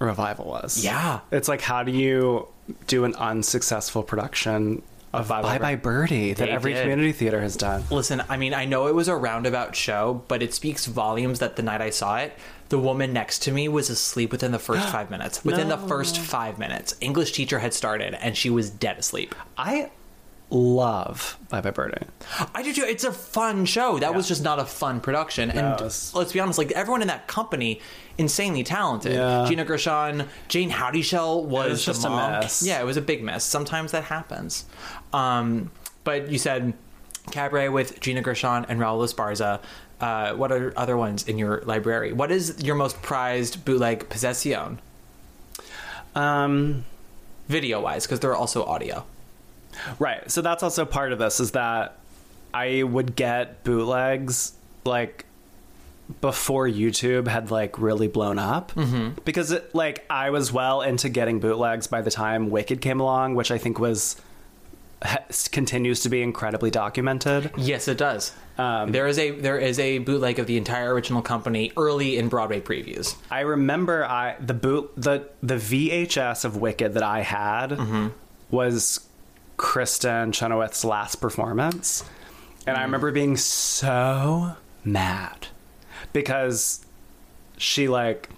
revival 0.02 0.46
was. 0.46 0.84
Yeah. 0.84 1.20
It's 1.30 1.48
like, 1.48 1.60
how 1.60 1.82
do 1.82 1.92
you 1.92 2.48
do 2.86 3.04
an 3.04 3.14
unsuccessful 3.16 4.02
production 4.02 4.82
of 5.12 5.28
Bye 5.28 5.42
Bye 5.42 5.58
Bye 5.58 5.58
Bye 5.58 5.76
Birdie 5.76 6.32
that 6.34 6.48
every 6.48 6.72
did. 6.72 6.82
community 6.82 7.12
theater 7.12 7.40
has 7.40 7.56
done? 7.56 7.84
Listen, 7.90 8.22
I 8.28 8.36
mean, 8.36 8.54
I 8.54 8.64
know 8.64 8.86
it 8.86 8.94
was 8.94 9.08
a 9.08 9.16
roundabout 9.16 9.76
show, 9.76 10.22
but 10.28 10.42
it 10.42 10.54
speaks 10.54 10.86
volumes 10.86 11.38
that 11.40 11.56
the 11.56 11.62
night 11.62 11.80
I 11.80 11.90
saw 11.90 12.18
it, 12.18 12.32
the 12.68 12.78
woman 12.78 13.12
next 13.12 13.40
to 13.40 13.52
me 13.52 13.68
was 13.68 13.90
asleep 13.90 14.32
within 14.32 14.52
the 14.52 14.58
first 14.58 14.88
five 14.88 15.10
minutes. 15.10 15.44
Within 15.44 15.68
the 15.68 15.76
first 15.88 16.18
five 16.18 16.58
minutes, 16.58 16.94
English 17.00 17.32
teacher 17.32 17.58
had 17.58 17.74
started, 17.74 18.14
and 18.14 18.36
she 18.36 18.48
was 18.48 18.70
dead 18.70 18.98
asleep. 18.98 19.34
I 19.58 19.90
love 20.54 21.38
Bye 21.48 21.60
Bye 21.62 21.70
Birdie. 21.70 22.06
I 22.54 22.62
do 22.62 22.72
too. 22.74 22.82
It's 22.84 23.04
a 23.04 23.12
fun 23.12 23.64
show. 23.64 23.98
That 23.98 24.14
was 24.14 24.28
just 24.28 24.42
not 24.44 24.58
a 24.58 24.64
fun 24.66 25.00
production. 25.00 25.50
and 25.50 25.74
it's- 25.74 26.12
let's 26.14 26.32
be 26.32 26.40
honest, 26.40 26.58
like 26.58 26.70
everyone 26.72 27.00
in 27.02 27.08
that 27.08 27.26
company, 27.26 27.80
insanely 28.18 28.62
talented. 28.62 29.14
Yeah. 29.14 29.46
Gina 29.48 29.64
Gershon, 29.64 30.28
Jayne 30.48 30.70
Houdyshell 30.70 31.44
was, 31.44 31.70
was 31.70 31.84
just 31.86 32.02
the 32.02 32.08
a 32.08 32.10
mom. 32.10 32.32
mess. 32.32 32.62
Yeah, 32.62 32.80
it 32.80 32.84
was 32.84 32.96
a 32.98 33.00
big 33.02 33.22
mess. 33.22 33.44
Sometimes 33.44 33.92
that 33.92 34.04
happens. 34.04 34.66
Um, 35.12 35.70
but 36.04 36.28
you 36.30 36.38
said 36.38 36.74
Cabaret 37.30 37.68
with 37.70 38.00
Gina 38.00 38.20
Gershon 38.20 38.66
and 38.68 38.78
Raul 38.80 39.02
Esparza. 39.06 39.60
Uh, 40.00 40.34
what 40.34 40.50
are 40.52 40.72
other 40.76 40.96
ones 40.96 41.26
in 41.28 41.38
your 41.38 41.62
library? 41.62 42.12
What 42.12 42.30
is 42.32 42.62
your 42.62 42.74
most 42.74 43.00
prized 43.02 43.64
bootleg 43.64 44.08
possession, 44.10 44.80
Um, 46.14 46.84
video 47.48 47.80
wise? 47.80 48.04
Because 48.06 48.20
there 48.20 48.30
are 48.30 48.36
also 48.36 48.64
audio. 48.64 49.04
Right. 49.98 50.30
So 50.30 50.42
that's 50.42 50.62
also 50.62 50.84
part 50.84 51.12
of 51.12 51.18
this 51.18 51.40
is 51.40 51.52
that 51.52 51.98
I 52.54 52.82
would 52.82 53.16
get 53.16 53.64
bootlegs 53.64 54.52
like 54.84 55.26
before 56.20 56.68
YouTube 56.68 57.26
had 57.26 57.50
like 57.50 57.78
really 57.78 58.08
blown 58.08 58.38
up 58.38 58.72
mm-hmm. 58.72 59.20
because 59.24 59.52
it, 59.52 59.74
like 59.74 60.04
I 60.10 60.30
was 60.30 60.52
well 60.52 60.82
into 60.82 61.08
getting 61.08 61.40
bootlegs 61.40 61.86
by 61.86 62.02
the 62.02 62.10
time 62.10 62.50
Wicked 62.50 62.80
came 62.80 63.00
along, 63.00 63.34
which 63.34 63.50
I 63.50 63.58
think 63.58 63.78
was 63.78 64.20
continues 65.52 66.00
to 66.00 66.08
be 66.08 66.22
incredibly 66.22 66.70
documented. 66.70 67.50
Yes, 67.56 67.88
it 67.88 67.98
does. 67.98 68.32
Um, 68.58 68.92
there 68.92 69.06
is 69.06 69.18
a 69.18 69.30
there 69.30 69.58
is 69.58 69.78
a 69.78 69.98
bootleg 69.98 70.38
of 70.38 70.46
the 70.46 70.56
entire 70.58 70.92
original 70.92 71.22
company 71.22 71.72
early 71.76 72.18
in 72.18 72.28
Broadway 72.28 72.60
previews. 72.60 73.16
I 73.30 73.40
remember 73.40 74.04
I 74.04 74.36
the 74.38 74.54
boot 74.54 74.92
the 74.96 75.28
the 75.42 75.54
VHS 75.54 76.44
of 76.44 76.56
Wicked 76.56 76.94
that 76.94 77.02
I 77.02 77.20
had 77.20 77.70
Mm-hmm. 77.70 78.08
was 78.50 79.08
Kristin 79.56 80.32
Chenoweth's 80.32 80.84
last 80.84 81.16
performance. 81.16 82.04
And 82.66 82.76
I 82.76 82.82
remember 82.82 83.10
being 83.12 83.36
so 83.36 84.56
mad 84.84 85.48
because 86.12 86.84
she 87.56 87.88
like 87.88 88.28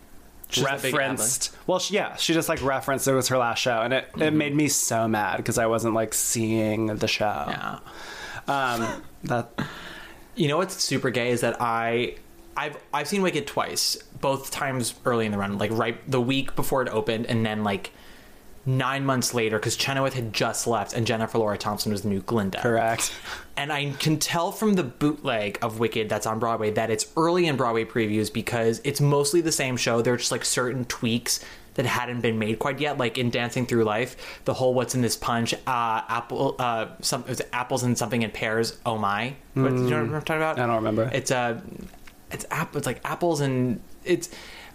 She's 0.50 0.62
referenced 0.64 1.57
well 1.66 1.79
she, 1.81 1.94
yeah 1.94 2.14
she 2.16 2.33
just 2.33 2.48
like 2.48 2.62
referenced 2.62 3.09
it 3.09 3.14
was 3.14 3.29
her 3.29 3.38
last 3.38 3.59
show. 3.59 3.81
And 3.81 3.92
it, 3.92 4.09
it 4.18 4.33
made 4.33 4.55
me 4.55 4.68
so 4.68 5.09
mad 5.09 5.38
because 5.38 5.59
i 5.59 5.66
wasn't 5.66 5.94
like 5.94 6.14
seeing 6.14 6.87
the 6.87 7.09
show. 7.09 7.44
Yeah. 7.48 7.79
um 8.46 9.03
that 9.24 9.50
You 10.37 10.48
know 10.48 10.59
what's 10.59 10.74
super 10.83 11.11
gay 11.11 11.31
is 11.31 11.40
that 11.40 11.57
I 11.61 12.16
I've 12.57 12.77
I've 12.92 13.09
seen 13.09 13.22
Wicked 13.22 13.46
twice, 13.46 13.96
both 14.20 14.50
times 14.50 14.94
early 15.05 15.27
in 15.27 15.33
the 15.33 15.38
run, 15.38 15.59
like 15.59 15.72
right 15.72 15.98
the 16.11 16.20
week 16.20 16.55
before 16.55 16.83
it 16.83 16.88
opened, 16.88 17.27
and 17.27 17.44
then 17.44 17.64
like 17.64 17.90
nine 18.66 19.05
months 19.05 19.35
later 19.35 19.59
because 19.59 19.77
Chenoweth 19.77 20.14
had 20.14 20.33
just 20.33 20.66
left 20.66 20.94
and 20.94 21.07
Jennifer 21.07 21.38
Laura 21.38 21.59
Thompson 21.59 21.92
was 21.92 22.03
the 22.03 22.09
new 22.09 22.20
Glinda. 22.20 22.61
correct 22.61 23.12
And 23.57 23.72
I 23.72 23.90
can 23.92 24.18
tell 24.18 24.53
from 24.53 24.74
the 24.74 24.83
bootleg 24.83 25.59
of 25.62 25.79
Wicked 25.79 26.09
that's 26.09 26.27
on 26.27 26.38
Broadway 26.38 26.70
that 26.72 26.90
it's 26.90 27.07
early 27.16 27.46
in 27.46 27.57
Broadway 27.57 27.85
previews 27.85 28.33
because 28.33 28.81
it's 28.85 29.00
mostly 29.00 29.40
the 29.40 29.53
same 29.53 29.77
show. 29.77 30.03
There 30.03 30.14
are 30.14 30.16
just 30.16 30.33
like 30.33 30.44
certain 30.44 30.85
tweaks 30.87 31.44
that 31.74 31.87
hadn't 31.87 32.20
been 32.20 32.38
made 32.38 32.59
quite 32.59 32.81
yet, 32.81 32.98
like 32.98 33.18
in 33.18 33.31
Dancing 33.31 33.66
Through 33.66 33.85
Life, 33.85 34.40
the 34.44 34.55
whole 34.55 34.74
"What's 34.74 34.94
in 34.94 35.03
this 35.03 35.16
punch?" 35.16 35.55
Uh, 35.55 36.03
apple, 36.09 36.57
uh, 36.59 36.88
some 37.00 37.22
it 37.22 37.29
was 37.29 37.42
apples 37.53 37.83
and 37.83 37.96
something 37.98 38.22
in 38.22 38.31
pairs. 38.31 38.79
Oh 38.87 38.96
my! 38.96 39.35
What, 39.55 39.70
do 39.70 39.83
you 39.83 39.90
know 39.90 40.05
what 40.05 40.14
I'm 40.14 40.22
talking 40.22 40.37
about? 40.37 40.59
I 40.59 40.66
don't 40.66 40.77
remember. 40.77 41.11
It's 41.12 41.31
uh, 41.31 41.61
it's 42.31 42.46
app. 42.50 42.74
It's 42.77 42.87
like 42.87 43.00
apples 43.05 43.40
and 43.40 43.81
it's. 44.05 44.31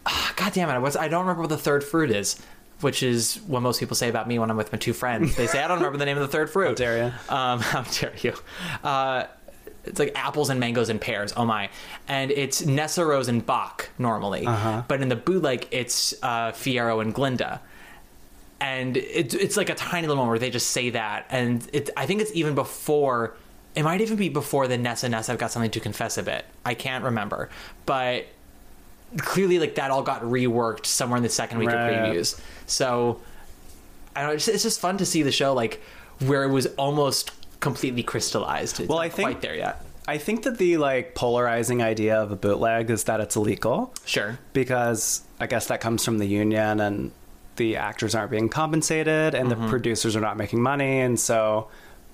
Uh, 0.06 0.30
God 0.36 0.54
damn 0.54 0.69
it! 0.69 0.95
I 0.97 1.08
don't 1.08 1.21
remember 1.21 1.41
what 1.41 1.49
the 1.49 1.58
third 1.58 1.84
fruit 1.84 2.12
is. 2.12 2.41
Which 2.82 3.04
is 3.04 3.38
what 3.48 3.62
most 3.62 3.80
people 3.80 3.96
say 3.96 4.08
about 4.10 4.28
me 4.28 4.39
when 4.39 4.50
I'm 4.50 4.58
with 4.58 4.72
my 4.72 4.78
two 4.78 4.94
friends. 4.94 5.36
They 5.36 5.48
say 5.48 5.62
I 5.62 5.68
don't 5.68 5.80
remember 5.80 5.98
the 5.98 6.06
name 6.06 6.18
of 6.18 6.22
the 6.22 6.30
third 6.30 6.50
fruit. 6.50 6.70
How 6.70 6.74
dare 6.76 6.98
you. 6.98 7.36
Um, 7.36 7.60
how 7.60 7.82
dare 7.82 8.13
you? 8.22 8.34
Uh, 8.84 9.26
it's 9.86 10.00
like 10.00 10.12
apples 10.15 10.50
and 10.50 10.60
mangoes 10.60 10.89
and 10.89 11.00
pears. 11.00 11.34
Oh 11.36 11.46
my! 11.46 11.70
And 12.08 12.32
it's 12.32 12.62
Nessarose 12.62 13.28
and 13.28 13.46
Boq 13.46 13.88
normally, 13.98 14.44
but 14.88 15.02
in 15.02 15.10
the 15.10 15.15
bootleg 15.15 15.68
it's 15.72 16.13
uh, 16.22 16.52
Fiyero 16.52 17.02
and 17.02 17.13
Glinda. 17.13 17.62
And 18.62 18.98
it's 18.98 19.34
it's 19.34 19.58
like 19.58 19.70
a 19.70 19.76
tiny 19.76 20.08
little 20.08 20.18
moment 20.18 20.32
where 20.32 20.39
they 20.39 20.50
just 20.50 20.72
say 20.72 20.89
that, 20.92 21.26
and 21.30 21.68
it 21.74 21.89
I 21.98 22.06
think 22.06 22.22
it's 22.22 22.32
even 22.34 22.56
before. 22.56 23.36
It 23.76 23.84
might 23.84 24.02
even 24.02 24.18
be 24.18 24.30
before 24.30 24.68
the 24.68 24.78
Nessa 24.78 25.08
Nessa 25.08 25.32
I've 25.32 25.38
got 25.38 25.52
something 25.52 25.72
to 25.72 25.80
confess 25.80 26.18
a 26.18 26.24
bit. 26.24 26.44
I 26.65 26.74
can't 26.74 27.04
remember, 27.04 27.50
but 27.86 28.26
clearly 29.17 29.60
like 29.60 29.76
that 29.76 29.91
all 29.91 30.04
got 30.04 30.22
reworked 30.22 30.86
somewhere 30.86 31.17
in 31.17 31.24
the 31.24 31.30
second 31.30 31.60
week 31.60 31.69
Right. 31.69 31.89
of 31.91 32.15
previews. 32.15 32.39
So 32.67 33.19
I 34.15 34.22
don't 34.22 34.30
know. 34.30 34.36
It's, 34.36 34.48
it's 34.48 34.63
just 34.63 34.80
fun 34.80 34.98
to 34.98 35.06
see 35.06 35.24
the 35.24 35.32
show 35.32 35.54
like 35.54 35.82
where 36.26 36.43
it 36.43 36.50
was 36.52 36.67
almost 36.78 37.32
completely 37.60 38.04
crystallized. 38.04 38.80
It's 38.80 38.89
Well, 38.89 39.00
I 39.00 39.10
think- 39.10 39.28
quite 39.28 39.41
there 39.41 39.56
yet. 39.56 39.82
i 40.08 40.17
think 40.17 40.43
that 40.43 40.58
the 40.58 40.78
like 40.78 41.13
polarizing 41.13 41.84
idea 41.84 42.15
of 42.19 42.32
a 42.32 42.36
bootleg 42.36 42.89
is 42.89 43.04
that 43.04 43.19
it's 43.19 43.36
illegal 43.36 43.93
Sure. 44.06 44.39
because 44.54 45.22
I 45.39 45.45
guess 45.48 45.67
that 45.67 45.82
comes 45.82 46.04
from 46.04 46.17
the 46.17 46.26
union 46.26 46.80
and 46.80 47.12
the 47.58 47.76
actors 47.76 48.15
aren't 48.15 48.32
being 48.32 48.50
compensated 48.50 49.36
and 49.36 49.52
the 49.52 49.56
mm-hmm. 49.56 49.69
producers 49.69 50.15
are 50.15 50.22
not 50.22 50.36
making 50.38 50.62
money. 50.62 51.02
And 51.02 51.19
so, 51.19 51.67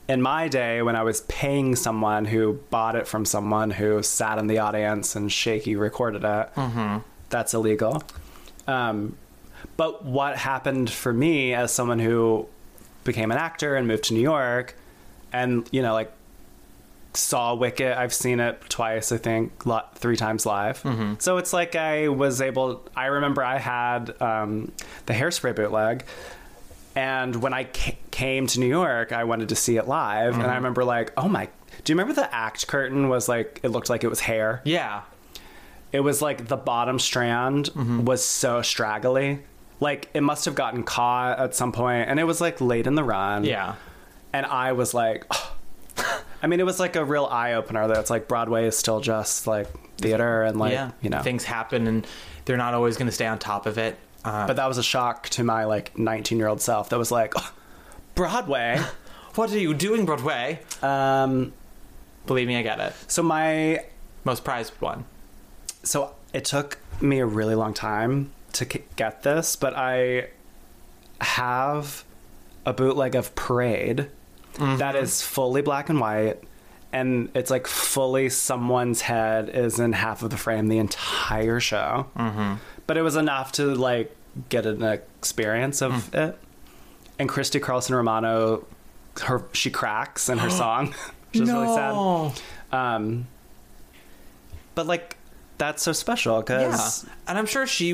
in 0.08 0.22
my 0.22 0.48
day, 0.48 0.82
when 0.82 0.96
I 0.96 1.04
was 1.04 1.22
paying 1.22 1.76
someone 1.76 2.26
who 2.26 2.60
bought 2.70 2.96
it 2.96 3.08
from 3.08 3.26
someone 3.26 3.72
who 3.72 4.04
sat 4.04 4.38
in 4.38 4.48
the 4.48 4.60
audience 4.60 5.16
and 5.16 5.32
shaky 5.32 5.76
recorded 5.76 6.24
it, 6.24 6.50
that's 7.30 7.54
illegal. 7.54 8.04
Um, 8.68 9.18
but 9.78 10.06
what 10.06 10.38
happened 10.38 10.90
for 10.90 11.12
me 11.12 11.54
as 11.54 11.72
someone 11.74 12.00
who 12.00 12.48
became 13.04 13.32
an 13.32 13.38
actor 13.38 13.76
and 13.76 13.88
moved 13.88 14.04
to 14.06 14.14
New 14.14 14.22
York 14.22 14.76
and, 15.34 15.68
you 15.72 15.82
know, 15.82 15.94
like 15.94 16.12
saw 17.14 17.54
Wicked. 17.56 17.98
I've 17.98 18.14
seen 18.14 18.40
it 18.42 18.62
twice, 18.70 19.12
I 19.12 19.18
think, 19.18 19.66
lo- 19.66 19.84
three 19.96 20.18
times 20.18 20.46
live. 20.46 20.82
So 21.20 21.38
it's 21.38 21.54
like 21.54 21.76
I 21.76 22.10
was 22.10 22.42
able. 22.42 22.84
I 22.96 23.06
remember 23.06 23.42
I 23.44 23.58
had 23.58 24.20
um, 24.22 24.72
the 25.06 25.14
hairspray 25.14 25.56
bootleg, 25.56 26.04
and 26.96 27.36
when 27.36 27.54
I 27.54 27.66
ca- 27.66 27.98
came 28.12 28.48
to 28.48 28.60
New 28.60 28.68
York, 28.68 29.12
I 29.12 29.26
wanted 29.26 29.50
to 29.50 29.56
see 29.56 29.78
it 29.78 29.88
live, 29.88 30.34
and 30.34 30.44
I 30.44 30.46
mm-hmm. 30.46 30.56
remember 30.56 30.84
like, 30.84 31.12
oh 31.18 31.28
my. 31.28 31.50
Do 31.84 31.92
you 31.92 31.98
remember 31.98 32.20
the 32.20 32.34
act 32.34 32.68
curtain 32.68 33.10
was 33.10 33.28
like 33.28 33.60
it 33.62 33.70
looked 33.70 33.90
like 33.90 34.04
it 34.04 34.08
was 34.08 34.22
hair? 34.22 34.62
Yeah. 34.64 35.02
It 35.92 36.00
was 36.00 36.22
like 36.22 36.48
the 36.48 36.58
bottom 36.58 37.00
strand 37.00 37.66
mm-hmm. 37.66 38.06
was 38.06 38.24
so 38.24 38.62
straggly. 38.62 39.44
Like 39.80 40.10
it 40.14 40.22
must 40.22 40.46
have 40.46 40.56
gotten 40.56 40.84
caught 40.84 41.38
at 41.38 41.54
some 41.54 41.72
point, 41.72 42.10
and 42.10 42.20
it 42.20 42.24
was 42.24 42.40
like 42.42 42.62
late 42.62 42.88
in 42.88 42.96
the 42.96 43.04
run 43.04 43.44
Yeah. 43.44 43.76
and 44.32 44.46
I 44.46 44.72
was 44.72 44.94
like, 44.94 45.26
I 46.42 46.48
mean, 46.48 46.60
it 46.60 46.66
was 46.66 46.80
like 46.80 46.96
a 46.96 47.04
real 47.04 47.26
eye 47.26 47.54
opener 47.54 47.88
that 47.88 47.98
it's 47.98 48.10
like 48.10 48.28
Broadway 48.28 48.66
is 48.66 48.78
still 48.78 49.02
just 49.02 49.48
like 49.48 49.68
theater 49.98 50.44
and 50.44 50.58
like 50.58 50.74
yeah. 50.74 50.92
you 51.02 51.10
know. 51.10 51.22
things 51.22 51.44
happen 51.44 51.88
and 51.88 52.08
they're 52.46 52.58
not 52.58 52.74
always 52.74 52.98
going 52.98 53.08
to 53.08 53.12
stay 53.12 53.26
on 53.28 53.40
top 53.40 53.66
of 53.66 53.78
it. 53.78 53.98
Uh, 54.26 54.48
but 54.48 54.56
that 54.56 54.68
was 54.68 54.78
a 54.78 54.84
shock 54.84 55.30
to 55.30 55.44
my 55.44 55.66
like 55.66 55.98
19 55.98 56.38
year 56.38 56.48
old 56.48 56.60
self. 56.62 56.90
That 56.90 56.98
was 57.00 57.12
like, 57.12 57.34
"Oh, 57.38 57.54
Broadway. 58.16 58.82
what 59.36 59.52
are 59.54 59.58
you 59.60 59.74
doing, 59.74 60.06
Broadway? 60.06 60.60
um, 60.82 61.54
Believe 62.26 62.48
me, 62.48 62.58
I 62.58 62.64
get 62.64 62.80
it. 62.80 62.94
so 63.08 63.22
my 63.22 63.84
Most 64.24 64.44
prized 64.44 64.74
one. 64.80 65.06
so 65.84 66.16
it 66.34 66.44
took 66.46 66.80
me 67.02 67.20
a 67.20 67.26
really 67.26 67.54
long 67.56 67.74
time 67.74 68.32
to 68.54 68.66
k- 68.66 68.84
get 68.96 69.22
this, 69.24 69.56
but 69.56 69.76
I 69.78 70.30
have 71.22 72.04
a 72.66 72.74
bootleg 72.74 73.16
of 73.16 73.36
Parade 73.36 74.10
that 74.58 74.96
is 74.96 75.22
fully 75.22 75.62
black 75.62 75.90
and 75.90 76.00
white. 76.00 76.42
And 76.94 77.30
it's 77.36 77.52
like 77.52 77.68
fully 77.68 78.30
someone's 78.30 79.02
head 79.02 79.50
is 79.50 79.80
in 79.80 79.92
half 79.94 80.24
of 80.24 80.30
the 80.30 80.38
frame 80.38 80.70
the 80.70 80.78
entire 80.78 81.60
show. 81.60 82.08
Mm-hmm. 82.18 82.54
But 82.88 82.98
it 82.98 83.02
was 83.02 83.16
enough 83.16 83.52
to 83.54 83.74
like 83.74 84.16
get 84.50 84.66
an 84.66 84.84
experience 84.84 85.82
of 85.82 86.14
it. 86.14 86.38
And 87.18 87.30
Christy 87.30 87.60
Carlson 87.60 87.96
Romano, 87.96 88.66
her 89.24 89.44
she 89.54 89.72
cracks 89.72 90.30
in 90.30 90.38
her 90.40 90.50
song, 90.62 90.88
which 91.32 91.42
is 91.42 91.52
really 91.52 91.68
sad. 91.68 92.34
Um, 92.72 93.28
but 94.76 94.86
like 94.86 95.18
that's 95.58 95.82
so 95.84 95.94
special 95.94 96.44
Yeah, 96.48 96.68
because 96.68 97.06
and 97.28 97.38
I'm 97.38 97.46
sure 97.46 97.66
she 97.66 97.94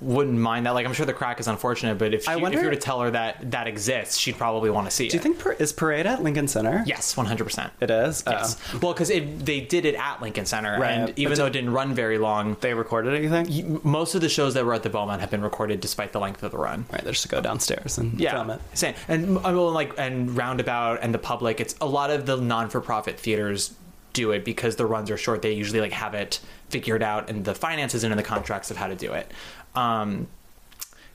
wouldn't 0.00 0.38
mind 0.38 0.66
that. 0.66 0.70
Like, 0.72 0.86
I'm 0.86 0.92
sure 0.92 1.06
the 1.06 1.12
crack 1.12 1.40
is 1.40 1.48
unfortunate, 1.48 1.98
but 1.98 2.14
if, 2.14 2.24
she, 2.24 2.30
I 2.30 2.36
if 2.36 2.52
you 2.54 2.62
were 2.64 2.70
to 2.70 2.76
tell 2.76 3.00
her 3.00 3.10
that 3.10 3.50
that 3.50 3.66
exists, 3.66 4.16
she'd 4.16 4.36
probably 4.38 4.70
want 4.70 4.86
to 4.86 4.90
see 4.90 5.06
it. 5.06 5.10
do 5.10 5.16
you 5.16 5.22
think 5.22 5.60
is 5.60 5.72
Parade 5.72 6.06
at 6.06 6.22
Lincoln 6.22 6.48
Center? 6.48 6.82
Yes, 6.86 7.16
100. 7.16 7.44
percent 7.44 7.72
it 7.80 7.90
is. 7.90 8.22
Yes. 8.26 8.56
Oh. 8.74 8.78
Well, 8.82 8.92
because 8.92 9.08
they 9.08 9.60
did 9.60 9.84
it 9.84 9.94
at 9.94 10.20
Lincoln 10.22 10.46
Center, 10.46 10.78
Right. 10.78 10.90
and 10.92 11.06
But 11.06 11.18
even 11.18 11.30
did- 11.32 11.38
though 11.38 11.46
it 11.46 11.52
didn't 11.52 11.72
run 11.72 11.94
very 11.94 12.18
long, 12.18 12.56
they 12.60 12.74
recorded 12.74 13.14
anything? 13.14 13.80
most 13.84 14.14
of 14.14 14.20
the 14.20 14.28
shows 14.28 14.54
that 14.54 14.64
were 14.64 14.74
at 14.74 14.82
the 14.82 14.90
Beaumont 14.90 15.20
have 15.20 15.30
been 15.30 15.42
recorded 15.42 15.80
despite 15.80 16.12
the 16.12 16.20
length 16.20 16.42
of 16.42 16.50
the 16.52 16.58
run. 16.58 16.86
Right, 16.92 17.02
they 17.04 17.10
just 17.10 17.28
go 17.28 17.40
downstairs 17.40 17.98
and 17.98 18.18
Yeah, 18.20 18.32
film 18.32 18.50
it. 18.50 18.60
same. 18.74 18.94
And 19.08 19.42
well, 19.42 19.70
like 19.72 19.92
and 19.98 20.36
Roundabout 20.36 21.00
and 21.02 21.12
the 21.14 21.18
public, 21.18 21.60
it's 21.60 21.74
a 21.80 21.86
lot 21.86 22.10
of 22.10 22.26
the 22.26 22.36
non-for-profit 22.36 23.18
theaters 23.18 23.72
do 24.12 24.32
it 24.32 24.44
because 24.44 24.74
the 24.76 24.86
runs 24.86 25.08
are 25.10 25.16
short. 25.16 25.40
They 25.42 25.52
usually 25.52 25.80
like 25.80 25.92
have 25.92 26.14
it 26.14 26.40
figured 26.68 27.02
out 27.02 27.30
and 27.30 27.44
the 27.44 27.54
finances 27.54 28.02
and 28.04 28.12
in 28.12 28.16
the 28.16 28.22
contracts 28.24 28.70
of 28.70 28.76
how 28.76 28.88
to 28.88 28.94
do 28.96 29.12
it. 29.12 29.30
Um, 29.74 30.28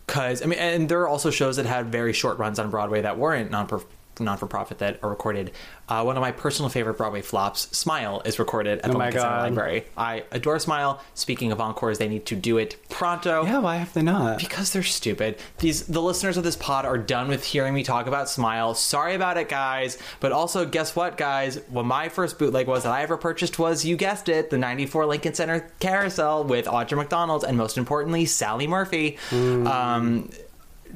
because 0.06 0.44
I 0.44 0.46
mean, 0.46 0.60
and 0.60 0.88
there 0.88 1.02
are 1.02 1.08
also 1.08 1.32
shows 1.32 1.56
that 1.56 1.65
had 1.65 1.88
very 1.88 2.13
short 2.13 2.38
runs 2.38 2.60
on 2.60 2.70
Broadway 2.70 3.02
that 3.02 3.18
weren't 3.18 3.50
non 3.50 3.68
non 4.19 4.38
for 4.38 4.47
profit 4.47 4.80
that 4.80 4.99
are 5.04 5.10
recorded. 5.10 5.51
Uh, 5.88 6.01
one 6.04 6.17
of 6.17 6.21
my 6.21 6.32
personal 6.32 6.67
favorite 6.69 6.95
Broadway 6.97 7.21
flops, 7.21 7.62
Smile, 7.78 8.21
is 8.25 8.39
recorded 8.39 8.80
at 8.80 8.86
the 8.86 8.89
Oh 8.95 8.97
my 8.97 9.06
Lincoln 9.06 9.21
Center. 9.21 9.38
Library. 9.38 9.86
I 9.95 10.23
adore 10.32 10.58
Smile. 10.58 10.99
Speaking 11.13 11.51
of 11.51 11.62
encores, 11.62 11.99
they 11.99 12.08
need 12.08 12.25
to 12.28 12.36
do 12.36 12.58
it 12.58 12.75
pronto. 12.89 13.45
Yeah, 13.45 13.60
why 13.60 13.75
have 13.75 13.93
they 13.93 14.01
not? 14.01 14.39
Because 14.39 14.73
they're 14.73 14.82
stupid. 14.82 15.38
These 15.60 15.86
the 15.88 16.01
listeners 16.01 16.38
of 16.38 16.43
this 16.43 16.56
pod 16.56 16.86
are 16.86 16.97
done 16.97 17.28
with 17.28 17.43
hearing 17.43 17.73
me 17.75 17.84
talk 17.84 18.08
about 18.08 18.30
Smile. 18.30 18.73
Sorry 18.73 19.13
about 19.13 19.38
it, 19.38 19.47
guys. 19.47 19.97
But 20.19 20.32
also, 20.32 20.65
guess 20.65 20.95
what, 20.95 21.17
guys? 21.17 21.60
What 21.69 21.86
my 21.86 22.10
first 22.10 22.39
bootleg 22.39 22.67
was 22.67 22.84
that 22.84 22.91
I 22.91 23.04
ever 23.04 23.17
purchased 23.17 23.60
was, 23.60 23.86
you 23.86 23.95
guessed 23.95 24.28
it, 24.28 24.49
the 24.49 24.58
'94 24.58 25.06
Lincoln 25.06 25.34
Center 25.36 25.69
Carousel 25.80 26.45
with 26.45 26.65
Audra 26.65 26.97
McDonald 26.97 27.43
and 27.43 27.58
most 27.58 27.78
importantly, 27.78 28.25
Sally 28.25 28.65
Murphy. 28.65 29.17
Um, 29.32 30.30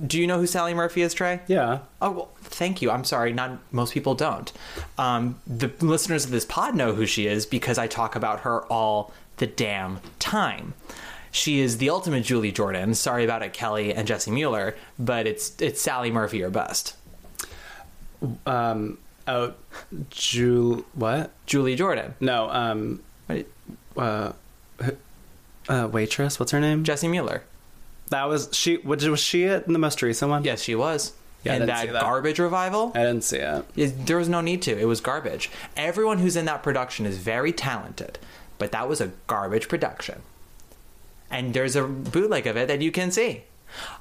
do 0.05 0.19
you 0.19 0.27
know 0.27 0.39
who 0.39 0.47
Sally 0.47 0.73
Murphy 0.73 1.01
is, 1.01 1.13
Trey? 1.13 1.41
Yeah. 1.47 1.79
Oh, 2.01 2.11
well, 2.11 2.29
thank 2.49 2.81
you. 2.81 2.91
I'm 2.91 3.03
sorry. 3.03 3.33
Not 3.33 3.59
most 3.71 3.93
people 3.93 4.15
don't. 4.15 4.51
Um, 4.97 5.39
the 5.47 5.71
listeners 5.79 6.25
of 6.25 6.31
this 6.31 6.45
pod 6.45 6.75
know 6.75 6.93
who 6.93 7.05
she 7.05 7.27
is 7.27 7.45
because 7.45 7.77
I 7.77 7.87
talk 7.87 8.15
about 8.15 8.41
her 8.41 8.65
all 8.65 9.13
the 9.37 9.47
damn 9.47 9.99
time. 10.19 10.73
She 11.31 11.59
is 11.59 11.77
the 11.77 11.89
ultimate 11.89 12.23
Julie 12.23 12.51
Jordan. 12.51 12.93
Sorry 12.95 13.23
about 13.23 13.43
it, 13.43 13.53
Kelly 13.53 13.93
and 13.93 14.07
Jessie 14.07 14.31
Mueller, 14.31 14.75
but 14.97 15.27
it's 15.27 15.59
it's 15.61 15.81
Sally 15.81 16.11
Murphy 16.11 16.41
or 16.43 16.49
bust. 16.49 16.95
Um. 18.45 18.97
Oh, 19.27 19.53
Jul. 20.09 20.85
What? 20.93 21.31
Julie 21.45 21.75
Jordan. 21.75 22.15
No. 22.19 22.49
Um. 22.49 23.03
Uh. 23.95 24.33
Uh, 25.67 25.87
waitress. 25.91 26.39
What's 26.39 26.51
her 26.51 26.59
name? 26.59 26.83
Jessie 26.83 27.07
Mueller. 27.07 27.43
That 28.09 28.23
was 28.23 28.49
she. 28.53 28.77
Was 28.77 29.07
was 29.07 29.19
she 29.19 29.43
in 29.43 29.71
the 29.71 29.79
most 29.79 30.01
recent 30.01 30.31
one? 30.31 30.43
Yes, 30.43 30.63
she 30.63 30.73
was. 30.73 31.13
Yeah, 31.43 31.55
in 31.55 31.65
that, 31.67 31.91
that. 31.93 32.01
garbage 32.01 32.37
revival. 32.39 32.91
I 32.95 32.99
didn't 32.99 33.23
see 33.23 33.37
it. 33.37 33.65
It- 33.75 34.05
there 34.07 34.17
was 34.17 34.27
no 34.29 34.41
need 34.41 34.61
to. 34.63 34.77
It 34.77 34.85
was 34.85 34.99
garbage. 34.99 35.49
Everyone 35.77 36.17
who's 36.19 36.35
in 36.35 36.45
that 36.45 36.63
production 36.63 37.05
is 37.05 37.17
very 37.17 37.53
talented, 37.53 38.19
but 38.57 38.71
that 38.73 38.89
was 38.89 38.99
a 38.99 39.11
garbage 39.27 39.69
production. 39.69 40.21
And 41.31 41.53
there's 41.53 41.75
a 41.75 41.83
bootleg 41.83 42.47
of 42.47 42.57
it 42.57 42.67
that 42.67 42.81
you 42.81 42.91
can 42.91 43.11
see. 43.11 43.43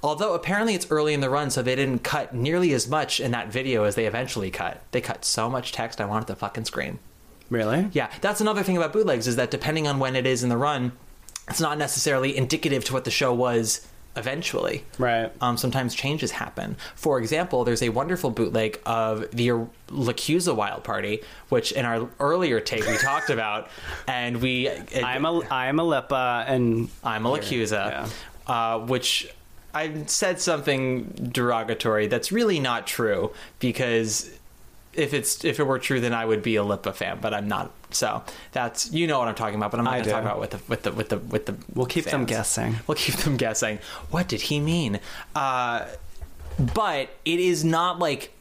Although 0.02 0.34
apparently 0.34 0.74
it's 0.74 0.90
early 0.90 1.12
in 1.14 1.20
the 1.20 1.28
run, 1.30 1.50
so 1.50 1.62
they 1.62 1.76
didn't 1.76 2.02
cut 2.02 2.34
nearly 2.34 2.72
as 2.72 2.88
much 2.88 3.20
in 3.20 3.30
that 3.32 3.48
video 3.48 3.84
as 3.84 3.94
they 3.94 4.06
eventually 4.06 4.50
cut. 4.50 4.82
They 4.92 5.00
cut 5.02 5.24
so 5.24 5.50
much 5.50 5.72
text, 5.72 6.00
I 6.00 6.06
wanted 6.06 6.26
to 6.28 6.36
fucking 6.36 6.64
scream. 6.64 6.98
Really? 7.50 7.88
Yeah, 7.92 8.10
that's 8.20 8.40
another 8.40 8.62
thing 8.62 8.76
about 8.76 8.92
bootlegs 8.92 9.26
is 9.26 9.36
that 9.36 9.50
depending 9.50 9.86
on 9.86 9.98
when 9.98 10.16
it 10.16 10.26
is 10.26 10.42
in 10.42 10.48
the 10.48 10.56
run, 10.56 10.92
it's 11.48 11.60
not 11.60 11.78
necessarily 11.78 12.36
indicative 12.36 12.84
to 12.86 12.92
what 12.94 13.04
the 13.04 13.10
show 13.10 13.32
was 13.32 13.86
eventually. 14.18 14.84
Right. 14.98 15.32
Um, 15.40 15.56
sometimes 15.56 15.94
changes 15.94 16.30
happen. 16.30 16.76
For 16.94 17.18
example, 17.18 17.64
there's 17.64 17.82
a 17.82 17.88
wonderful 17.88 18.30
bootleg 18.30 18.80
of 18.84 19.30
the 19.30 19.48
LaChiusa 19.88 20.54
Wild 20.54 20.84
Party, 20.84 21.22
which 21.48 21.72
in 21.72 21.84
our 21.84 22.08
earlier 22.20 22.60
take 22.60 22.86
we 22.86 22.98
talked 22.98 23.30
about, 23.30 23.68
and 24.08 24.42
we 24.42 24.68
it, 24.68 25.04
I'm 25.04 25.24
a 25.24 25.42
I'm 25.50 25.78
a 25.78 26.44
and 26.48 26.88
I'm 27.02 27.26
a 27.26 27.30
LaChiusa, 27.30 28.10
uh, 28.46 28.78
which 28.80 29.32
I 29.74 30.04
said 30.06 30.40
something 30.40 31.30
derogatory 31.32 32.06
that's 32.06 32.32
really 32.32 32.58
not 32.58 32.86
true 32.86 33.32
because 33.58 34.30
if 34.98 35.14
it's 35.14 35.44
if 35.44 35.60
it 35.60 35.64
were 35.64 35.78
true, 35.78 36.00
then 36.00 36.12
I 36.12 36.24
would 36.24 36.42
be 36.42 36.56
a 36.56 36.62
Lippa 36.62 36.94
fan, 36.94 37.18
but 37.20 37.32
I'm 37.32 37.48
not. 37.48 37.70
So 37.90 38.22
that's 38.52 38.92
you 38.92 39.06
know 39.06 39.18
what 39.18 39.28
I'm 39.28 39.34
talking 39.34 39.56
about, 39.56 39.70
but 39.70 39.78
I'm 39.78 39.84
not 39.84 39.92
going 39.92 40.04
to 40.04 40.10
talk 40.10 40.22
about 40.22 40.40
with 40.40 40.50
the 40.50 40.60
with 40.68 40.82
the 40.82 40.92
with 40.92 41.08
the 41.08 41.18
with 41.18 41.46
the. 41.46 41.56
We'll 41.74 41.86
keep 41.86 42.04
them 42.04 42.24
guessing. 42.24 42.76
We'll 42.86 42.96
keep 42.96 43.16
them 43.16 43.36
guessing. 43.36 43.78
What 44.10 44.28
did 44.28 44.42
he 44.42 44.60
mean? 44.60 45.00
Uh, 45.34 45.86
but 46.74 47.10
it 47.24 47.40
is 47.40 47.64
not 47.64 47.98
like 47.98 48.32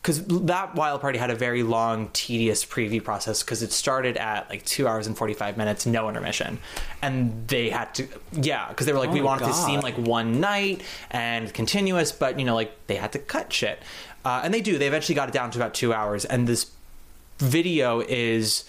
because 0.00 0.24
that 0.24 0.74
wild 0.74 1.00
party 1.02 1.18
had 1.18 1.30
a 1.30 1.34
very 1.34 1.62
long 1.62 2.08
tedious 2.14 2.64
preview 2.64 3.04
process 3.04 3.42
because 3.42 3.62
it 3.62 3.70
started 3.70 4.16
at 4.16 4.48
like 4.48 4.64
two 4.64 4.88
hours 4.88 5.06
and 5.06 5.16
45 5.16 5.58
minutes 5.58 5.84
no 5.84 6.08
intermission 6.08 6.58
and 7.02 7.46
they 7.48 7.68
had 7.68 7.94
to 7.94 8.08
yeah 8.32 8.68
because 8.68 8.86
they 8.86 8.92
were 8.92 8.98
like 8.98 9.10
Oh 9.10 9.14
we 9.14 9.20
my 9.20 9.26
want 9.26 9.42
it 9.42 9.46
to 9.46 9.52
seem 9.52 9.80
like 9.80 9.96
one 9.98 10.40
night 10.40 10.82
and 11.10 11.52
continuous 11.52 12.12
but 12.12 12.38
you 12.38 12.46
know 12.46 12.54
like 12.54 12.72
they 12.86 12.96
had 12.96 13.12
to 13.12 13.18
cut 13.18 13.52
shit 13.52 13.82
uh, 14.24 14.42
and 14.44 14.52
they 14.52 14.60
do 14.60 14.78
they 14.78 14.86
eventually 14.86 15.14
got 15.14 15.28
it 15.28 15.32
down 15.32 15.50
to 15.50 15.58
about 15.58 15.74
two 15.74 15.92
hours 15.92 16.24
and 16.24 16.46
this 16.46 16.70
video 17.38 18.00
is 18.00 18.64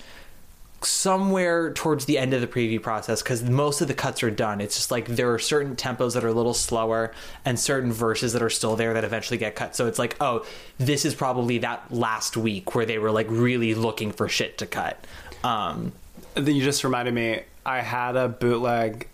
somewhere 0.84 1.72
towards 1.74 2.06
the 2.06 2.18
end 2.18 2.34
of 2.34 2.42
the 2.42 2.48
preview 2.48 2.82
process 2.82 3.22
because 3.22 3.44
most 3.44 3.82
of 3.82 3.88
the 3.88 3.94
cuts 3.94 4.24
are 4.24 4.32
done. 4.32 4.60
It's 4.60 4.76
just 4.76 4.92
like 4.92 5.06
there 5.08 5.32
are 5.34 5.40
certain 5.40 5.76
tempos 5.76 6.14
that 6.14 6.24
are 6.24 6.30
a 6.30 6.34
little 6.34 6.54
slower 6.54 7.14
and 7.46 7.60
certain 7.60 7.92
verses 7.92 8.34
that 8.34 8.42
are 8.42 8.50
still 8.50 8.76
there 8.76 8.94
that 8.94 9.04
eventually 9.04 9.38
get 9.38 9.56
cut. 9.56 9.76
So 9.76 9.88
it's 9.88 10.00
like, 10.00 10.16
oh, 10.20 10.46
this 10.80 11.06
is 11.06 11.14
probably 11.14 11.60
that 11.60 11.94
last 11.94 12.36
week 12.36 12.74
where 12.74 12.86
they 12.86 12.98
were 12.98 13.12
like 13.12 13.28
really 13.30 13.76
looking 13.76 14.12
for 14.12 14.28
shit 14.28 14.58
to 14.60 14.66
cut. 14.66 15.06
Um, 15.44 15.92
Then 16.34 16.56
you 16.56 16.64
just 16.64 16.84
reminded 16.84 17.14
me. 17.14 17.44
I 17.64 17.82
had 17.82 18.16
a 18.16 18.28
bootleg 18.28 19.08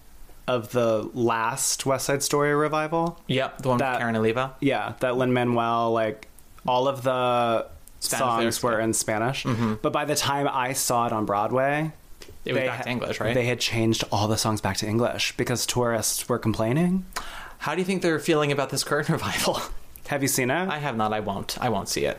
of 0.47 0.71
the 0.71 1.09
last 1.13 1.85
West 1.85 2.05
Side 2.05 2.23
Story 2.23 2.53
revival. 2.55 3.19
yep, 3.27 3.61
the 3.61 3.69
one 3.69 3.77
That- 3.79 3.93
with 3.93 3.99
Karen 3.99 4.15
Olivo. 4.15 4.51
Yeah, 4.59 4.93
that 4.99 5.17
Lin-Manuel 5.17 5.91
like 5.91 6.27
all 6.65 6.87
of 6.87 7.03
the 7.03 7.67
Spanish 7.99 8.19
songs 8.19 8.63
were 8.63 8.79
in 8.79 8.93
Spanish. 8.93 9.45
But 9.81 9.91
by 9.91 10.05
the 10.05 10.15
time 10.15 10.47
I 10.51 10.73
saw 10.73 11.05
it 11.07 11.13
on 11.13 11.25
Broadway, 11.25 11.91
It 12.45 12.53
was 12.53 12.61
they 12.61 12.67
back 12.67 12.83
to 12.83 12.89
English, 12.89 13.19
right? 13.19 13.33
They 13.33 13.45
had 13.45 13.59
changed 13.59 14.03
all 14.11 14.27
the 14.27 14.37
songs 14.37 14.61
back 14.61 14.77
to 14.77 14.87
English 14.87 15.35
because 15.37 15.65
tourists 15.65 16.29
were 16.29 16.39
complaining. 16.39 17.05
How 17.59 17.73
do 17.75 17.81
you 17.81 17.85
think 17.85 18.01
they're 18.03 18.19
feeling 18.19 18.51
about 18.51 18.69
this 18.69 18.83
current 18.83 19.09
revival? 19.17 19.59
Have 20.07 20.21
you 20.21 20.27
seen 20.29 20.49
it? 20.51 20.69
I 20.69 20.77
have 20.77 20.95
not. 20.95 21.11
I 21.11 21.19
won't. 21.19 21.57
I 21.59 21.69
won't 21.69 21.89
see 21.89 22.05
it. 22.05 22.17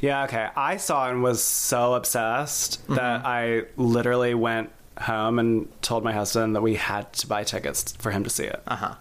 Yeah, 0.00 0.24
okay. 0.24 0.48
I 0.54 0.76
saw 0.76 1.08
it 1.08 1.12
and 1.12 1.22
was 1.22 1.42
so 1.42 1.94
obsessed 1.94 2.82
Mm-hmm. 2.82 2.94
that 2.96 3.24
I 3.24 3.62
literally 3.76 4.34
went 4.34 4.70
home 4.98 5.38
and 5.38 5.82
told 5.82 6.04
my 6.04 6.12
husband 6.12 6.54
that 6.56 6.62
we 6.62 6.74
had 6.76 7.12
to 7.14 7.26
buy 7.26 7.44
tickets 7.44 7.92
for 7.98 8.10
him 8.10 8.24
to 8.24 8.30
see 8.30 8.44
it. 8.44 8.62
Uh 8.66 8.76
huh. 8.76 8.94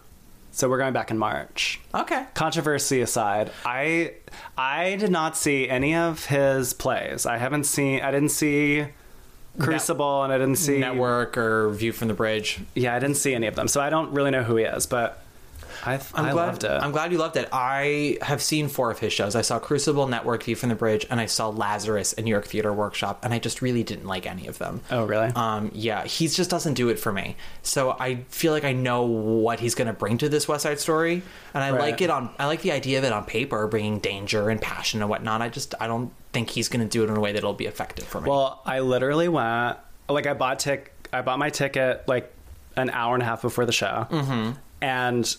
So 0.52 0.70
we're 0.70 0.78
going 0.78 0.94
back 0.94 1.10
in 1.10 1.18
March. 1.18 1.82
Okay. 1.96 2.26
Controversy 2.36 3.02
aside, 3.02 3.52
I 3.66 4.14
I 4.58 4.98
did 4.98 5.10
not 5.10 5.36
see 5.36 5.68
any 5.68 5.96
of 5.96 6.26
his 6.26 6.74
plays. 6.74 7.26
I 7.26 7.38
haven't 7.38 7.64
seen 7.64 8.02
I 8.02 8.12
didn't 8.12 8.30
see 8.30 8.86
Crucible 9.60 10.24
and 10.24 10.34
I 10.34 10.38
didn't 10.38 10.58
see 10.58 10.80
Network 10.80 11.38
or 11.38 11.70
View 11.70 11.92
from 11.92 12.08
the 12.08 12.14
Bridge. 12.14 12.60
Yeah, 12.76 12.96
I 12.96 13.00
didn't 13.00 13.18
see 13.18 13.34
any 13.34 13.48
of 13.48 13.56
them. 13.56 13.68
So 13.68 13.82
I 13.82 13.90
don't 13.90 14.12
really 14.12 14.32
know 14.32 14.44
who 14.44 14.56
he 14.56 14.64
is, 14.64 14.86
but 14.86 15.23
I 15.86 15.96
I'm 16.14 16.26
I 16.26 16.32
glad, 16.32 16.46
loved 16.48 16.64
it. 16.64 16.72
I'm 16.72 16.92
glad 16.92 17.12
you 17.12 17.18
loved 17.18 17.36
it. 17.38 17.50
I 17.52 18.18
have 18.22 18.42
seen 18.42 18.68
four 18.70 18.90
of 18.92 19.00
his 19.00 19.12
shows. 19.14 19.36
I 19.36 19.42
saw 19.42 19.60
Crucible, 19.60 20.08
Network, 20.08 20.44
View 20.44 20.56
from 20.56 20.70
the 20.70 20.76
Bridge, 20.76 21.06
and 21.10 21.20
I 21.20 21.26
saw 21.26 21.50
Lazarus 21.50 22.14
in 22.14 22.26
New 22.26 22.32
York 22.32 22.46
Theater 22.46 22.72
Workshop, 22.72 23.20
and 23.24 23.34
I 23.34 23.40
just 23.40 23.62
really 23.62 23.84
didn't 23.84 24.06
like 24.06 24.26
any 24.26 24.48
of 24.48 24.58
them. 24.60 24.82
Oh, 24.92 25.06
really? 25.06 25.28
Um, 25.36 25.72
yeah, 25.74 26.06
he 26.06 26.28
just 26.28 26.50
doesn't 26.50 26.76
do 26.76 26.90
it 26.90 27.00
for 27.00 27.12
me. 27.12 27.36
So 27.62 27.92
I 28.00 28.24
feel 28.30 28.54
like 28.54 28.64
I 28.64 28.74
know 28.74 29.04
what 29.04 29.60
he's 29.60 29.76
going 29.76 29.88
to 29.88 29.94
bring 29.94 30.18
to 30.20 30.30
this 30.30 30.48
West 30.48 30.64
Side 30.64 30.80
Story, 30.80 31.22
and 31.54 31.64
I 31.64 31.72
Right. 31.72 31.82
like 31.82 32.02
it 32.02 32.10
on. 32.10 32.30
I 32.40 32.46
like 32.46 32.62
the 32.62 32.72
idea 32.72 32.98
of 33.00 33.04
it 33.04 33.12
on 33.12 33.26
paper, 33.26 33.68
bringing 33.68 34.00
danger 34.00 34.50
and 34.50 34.62
passion 34.62 35.02
and 35.02 35.10
whatnot. 35.10 35.42
I 35.42 35.50
just 35.50 35.76
I 35.80 35.88
don't 35.88 36.12
think 36.32 36.50
he's 36.50 36.70
going 36.70 36.88
to 36.88 36.90
do 36.90 37.04
it 37.04 37.10
in 37.10 37.18
a 37.18 37.20
way 37.20 37.32
that'll 37.34 37.54
be 37.54 37.66
effective 37.66 38.06
for 38.06 38.22
me. 38.22 38.30
Well, 38.30 38.62
I 38.66 38.80
literally 38.80 39.28
went 39.28 39.78
like 40.10 40.28
I 40.28 40.34
bought 40.34 40.60
tick 40.60 40.92
I 41.12 41.22
bought 41.22 41.40
my 41.40 41.50
ticket 41.50 42.08
like 42.08 42.32
an 42.76 42.90
hour 42.90 43.14
and 43.14 43.22
a 43.22 43.26
half 43.26 43.42
before 43.42 43.66
the 43.66 43.72
show, 43.72 44.08
mm-hmm. 44.10 44.52
and 44.82 45.36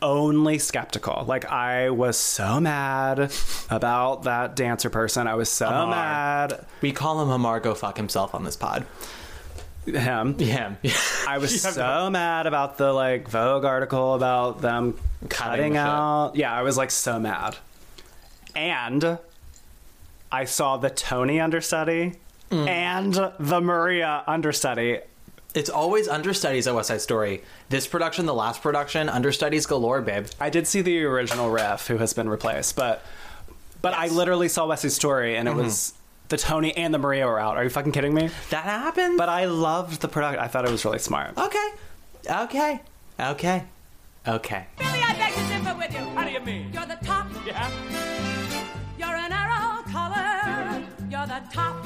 only 0.00 0.58
skeptical. 0.58 1.24
Like 1.26 1.44
I 1.46 1.90
was 1.90 2.16
so 2.16 2.60
mad 2.60 3.32
about 3.70 4.24
that 4.24 4.54
dancer 4.56 4.90
person. 4.90 5.26
I 5.26 5.34
was 5.34 5.48
so 5.48 5.66
Amar. 5.68 5.88
mad. 5.90 6.66
we 6.80 6.92
call 6.92 7.20
him 7.22 7.30
Amar 7.30 7.60
go 7.60 7.74
fuck 7.74 7.96
himself 7.96 8.34
on 8.34 8.44
this 8.44 8.56
pod. 8.56 8.86
Him. 9.86 10.38
Him. 10.38 10.76
I 11.26 11.38
was 11.38 11.60
so 11.62 12.10
mad 12.10 12.46
about 12.46 12.76
the 12.78 12.92
like 12.92 13.28
Vogue 13.28 13.64
article 13.64 14.14
about 14.14 14.60
them 14.60 14.98
cutting 15.28 15.72
the 15.72 15.78
shit. 15.78 15.88
out. 15.88 16.32
Yeah, 16.36 16.52
I 16.52 16.62
was 16.62 16.76
like 16.76 16.90
so 16.90 17.18
mad. 17.18 17.56
And 18.54 19.18
I 20.30 20.44
saw 20.44 20.76
the 20.76 20.90
Tony 20.90 21.40
understudy 21.40 22.14
Mm. 22.50 22.66
and 22.66 23.14
the 23.38 23.60
Maria 23.60 24.22
understudy. 24.26 25.00
It's 25.58 25.68
always 25.68 26.06
understudies 26.06 26.68
at 26.68 26.74
West 26.76 26.86
Side 26.86 27.00
Story. 27.00 27.42
This 27.68 27.88
production, 27.88 28.26
the 28.26 28.32
last 28.34 28.62
production, 28.62 29.08
understudies 29.08 29.66
galore, 29.66 30.00
babe. 30.00 30.26
I 30.38 30.50
did 30.50 30.68
see 30.68 30.82
the 30.82 31.02
original 31.04 31.50
Riff, 31.50 31.88
who 31.88 31.96
has 31.98 32.12
been 32.12 32.28
replaced, 32.28 32.76
but 32.76 33.02
but 33.82 33.92
I 33.92 34.02
Yes. 34.04 34.10
Mm-hmm. 34.10 34.18
literally 34.18 34.48
saw 34.48 34.66
Wesley's 34.68 34.94
story 34.94 35.36
and 35.36 35.48
it 35.48 35.54
was 35.56 35.94
the 36.28 36.36
Tony 36.36 36.76
and 36.76 36.94
the 36.94 36.98
Maria 36.98 37.26
were 37.26 37.40
out. 37.40 37.56
Are 37.56 37.64
you 37.64 37.70
fucking 37.70 37.90
kidding 37.90 38.14
me? 38.14 38.30
That 38.50 38.64
happened. 38.64 39.18
But 39.18 39.28
I 39.28 39.46
loved 39.46 40.00
the 40.00 40.06
production. 40.08 40.38
I 40.40 40.46
thought 40.46 40.64
it 40.64 40.70
was 40.70 40.84
really 40.84 41.00
smart. 41.00 41.36
okay, 41.36 41.68
okay, 42.30 42.80
okay, 43.18 43.64
okay. 44.28 44.66
Billy, 44.78 44.90
I 45.02 45.12
beg 45.18 45.32
to 45.34 45.40
differ 45.58 45.76
with 45.76 45.92
you. 45.92 46.04
How 46.16 46.24
do 46.24 46.30
you 46.30 46.40
mean? 46.40 46.70
You're 46.72 46.86
the 46.86 46.98
top. 47.04 47.26
Yeah. 47.44 47.68
You're 48.96 49.16
an 49.16 49.32
arrow 49.32 49.82
color. 49.90 50.84
You're 51.10 51.26
the 51.26 51.42
top. 51.52 51.84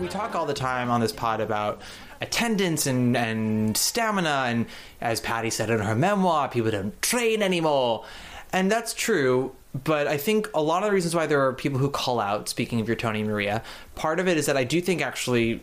We 0.00 0.08
talk 0.08 0.34
all 0.34 0.46
the 0.46 0.54
time 0.54 0.90
on 0.90 1.00
this 1.00 1.12
pod 1.12 1.40
about 1.40 1.80
attendance 2.20 2.86
and, 2.86 3.16
and 3.16 3.76
stamina, 3.76 4.44
and 4.48 4.66
as 5.00 5.20
Patty 5.20 5.50
said 5.50 5.70
in 5.70 5.78
her 5.78 5.94
memoir, 5.94 6.48
people 6.48 6.70
don't 6.70 7.00
train 7.00 7.42
anymore. 7.42 8.04
And 8.52 8.70
that's 8.70 8.92
true, 8.94 9.54
but 9.84 10.06
I 10.06 10.16
think 10.16 10.48
a 10.54 10.62
lot 10.62 10.82
of 10.82 10.88
the 10.88 10.94
reasons 10.94 11.14
why 11.14 11.26
there 11.26 11.46
are 11.46 11.52
people 11.52 11.78
who 11.78 11.90
call 11.90 12.20
out, 12.20 12.48
speaking 12.48 12.80
of 12.80 12.88
your 12.88 12.96
Tony 12.96 13.22
Maria, 13.22 13.62
part 13.94 14.20
of 14.20 14.28
it 14.28 14.36
is 14.36 14.46
that 14.46 14.56
I 14.56 14.64
do 14.64 14.80
think 14.80 15.00
actually 15.02 15.60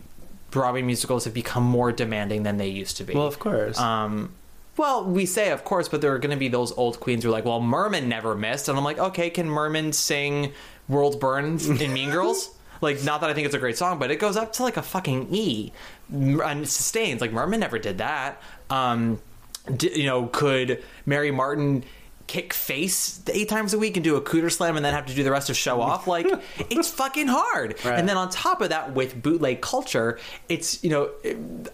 Broadway 0.50 0.82
musicals 0.82 1.26
have 1.26 1.34
become 1.34 1.64
more 1.64 1.92
demanding 1.92 2.44
than 2.44 2.58
they 2.58 2.68
used 2.68 2.98
to 2.98 3.04
be. 3.04 3.14
Well, 3.14 3.28
of 3.28 3.40
course. 3.40 3.80
Um, 3.80 4.34
well, 4.78 5.06
we 5.06 5.26
say 5.26 5.52
of 5.52 5.64
course, 5.64 5.90
but 5.90 6.02
there 6.02 6.14
are 6.14 6.20
going 6.20 6.32
to 6.32 6.40
be 6.40 6.48
those 6.48 6.72
old 6.74 7.00
queens 7.00 7.24
who 7.24 7.30
are 7.30 7.34
like, 7.34 7.46
"Well, 7.46 7.60
Merman 7.62 8.08
never 8.10 8.36
missed," 8.36 8.68
and 8.70 8.78
I'm 8.78 8.84
like, 8.84 9.00
"Okay, 9.00 9.30
can 9.30 9.48
Merman 9.48 9.94
sing 9.94 10.54
World 10.88 11.20
Burn 11.20 11.60
in 11.60 11.94
Mean 11.94 12.12
Girls?" 12.12 12.56
Like, 12.82 13.04
not 13.04 13.22
that 13.22 13.30
I 13.30 13.34
think 13.34 13.46
it's 13.46 13.56
a 13.56 13.60
great 13.60 13.78
song, 13.78 14.00
but 14.00 14.12
it 14.12 14.18
goes 14.18 14.36
up 14.36 14.54
to 14.54 14.64
like 14.64 14.76
a 14.78 14.82
fucking 14.82 15.28
E 15.34 15.72
and 16.12 16.68
sustains. 16.68 17.22
Like 17.22 17.32
Merman 17.32 17.60
never 17.60 17.80
did 17.80 18.00
that. 18.00 18.42
Um, 18.70 19.22
d- 19.78 19.92
you 20.02 20.06
know, 20.08 20.28
could 20.28 20.84
Mary 21.06 21.32
Martin 21.32 21.84
kick 22.28 22.54
face 22.54 23.22
eight 23.28 23.50
times 23.50 23.74
a 23.74 23.78
week 23.80 23.98
and 23.98 24.04
do 24.06 24.16
a 24.16 24.22
cooter 24.22 24.50
slam 24.50 24.78
and 24.78 24.86
then 24.86 24.94
have 24.94 25.06
to 25.06 25.14
do 25.14 25.22
the 25.24 25.32
rest 25.32 25.50
of 25.50 25.58
show 25.58 25.82
off? 25.90 26.08
Like, 26.08 26.28
it's 26.70 26.90
fucking 26.90 27.28
hard. 27.28 27.76
Right. 27.86 28.00
And 28.00 28.10
then 28.10 28.18
on 28.18 28.30
top 28.30 28.62
of 28.62 28.70
that, 28.70 28.94
with 28.94 29.22
bootleg 29.22 29.62
culture, 29.62 30.18
it's 30.50 30.84
you 30.84 30.90
know, 30.90 31.12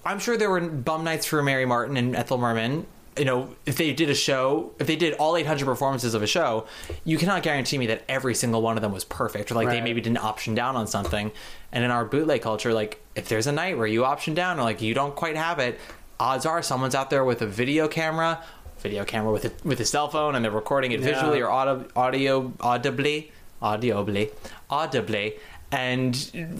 I'm 0.05 0.19
sure 0.19 0.35
there 0.37 0.49
were 0.49 0.61
bum 0.61 1.03
nights 1.03 1.25
for 1.25 1.41
Mary 1.41 1.65
Martin 1.65 1.95
and 1.97 2.15
Ethel 2.15 2.37
Merman. 2.37 2.85
You 3.17 3.25
know, 3.25 3.55
if 3.65 3.77
they 3.77 3.93
did 3.93 4.09
a 4.09 4.15
show, 4.15 4.73
if 4.79 4.87
they 4.87 4.95
did 4.95 5.13
all 5.15 5.35
800 5.35 5.65
performances 5.65 6.13
of 6.13 6.21
a 6.21 6.27
show, 6.27 6.67
you 7.03 7.17
cannot 7.17 7.43
guarantee 7.43 7.77
me 7.77 7.87
that 7.87 8.03
every 8.07 8.35
single 8.35 8.61
one 8.61 8.77
of 8.77 8.81
them 8.81 8.91
was 8.91 9.03
perfect, 9.03 9.51
or 9.51 9.55
like 9.55 9.69
they 9.69 9.81
maybe 9.81 10.01
didn't 10.01 10.19
option 10.19 10.55
down 10.55 10.75
on 10.75 10.87
something. 10.87 11.31
And 11.71 11.83
in 11.83 11.91
our 11.91 12.05
bootleg 12.05 12.41
culture, 12.41 12.73
like 12.73 13.01
if 13.15 13.27
there's 13.27 13.47
a 13.47 13.51
night 13.51 13.77
where 13.77 13.87
you 13.87 14.05
option 14.05 14.33
down 14.33 14.59
or 14.59 14.63
like 14.63 14.81
you 14.81 14.93
don't 14.93 15.15
quite 15.15 15.35
have 15.35 15.59
it, 15.59 15.79
odds 16.19 16.45
are 16.45 16.61
someone's 16.61 16.95
out 16.95 17.09
there 17.09 17.25
with 17.25 17.41
a 17.41 17.47
video 17.47 17.87
camera, 17.87 18.43
video 18.79 19.03
camera 19.03 19.31
with 19.31 19.45
a, 19.45 19.67
with 19.67 19.79
a 19.79 19.85
cell 19.85 20.07
phone 20.07 20.35
and 20.35 20.45
they're 20.45 20.51
recording 20.51 20.91
it 20.91 21.01
visually 21.01 21.41
or 21.41 21.49
audio, 21.49 21.87
audio 21.95 22.53
audibly, 22.59 23.31
audibly, 23.61 24.31
audibly. 24.69 25.35
And 25.71 26.15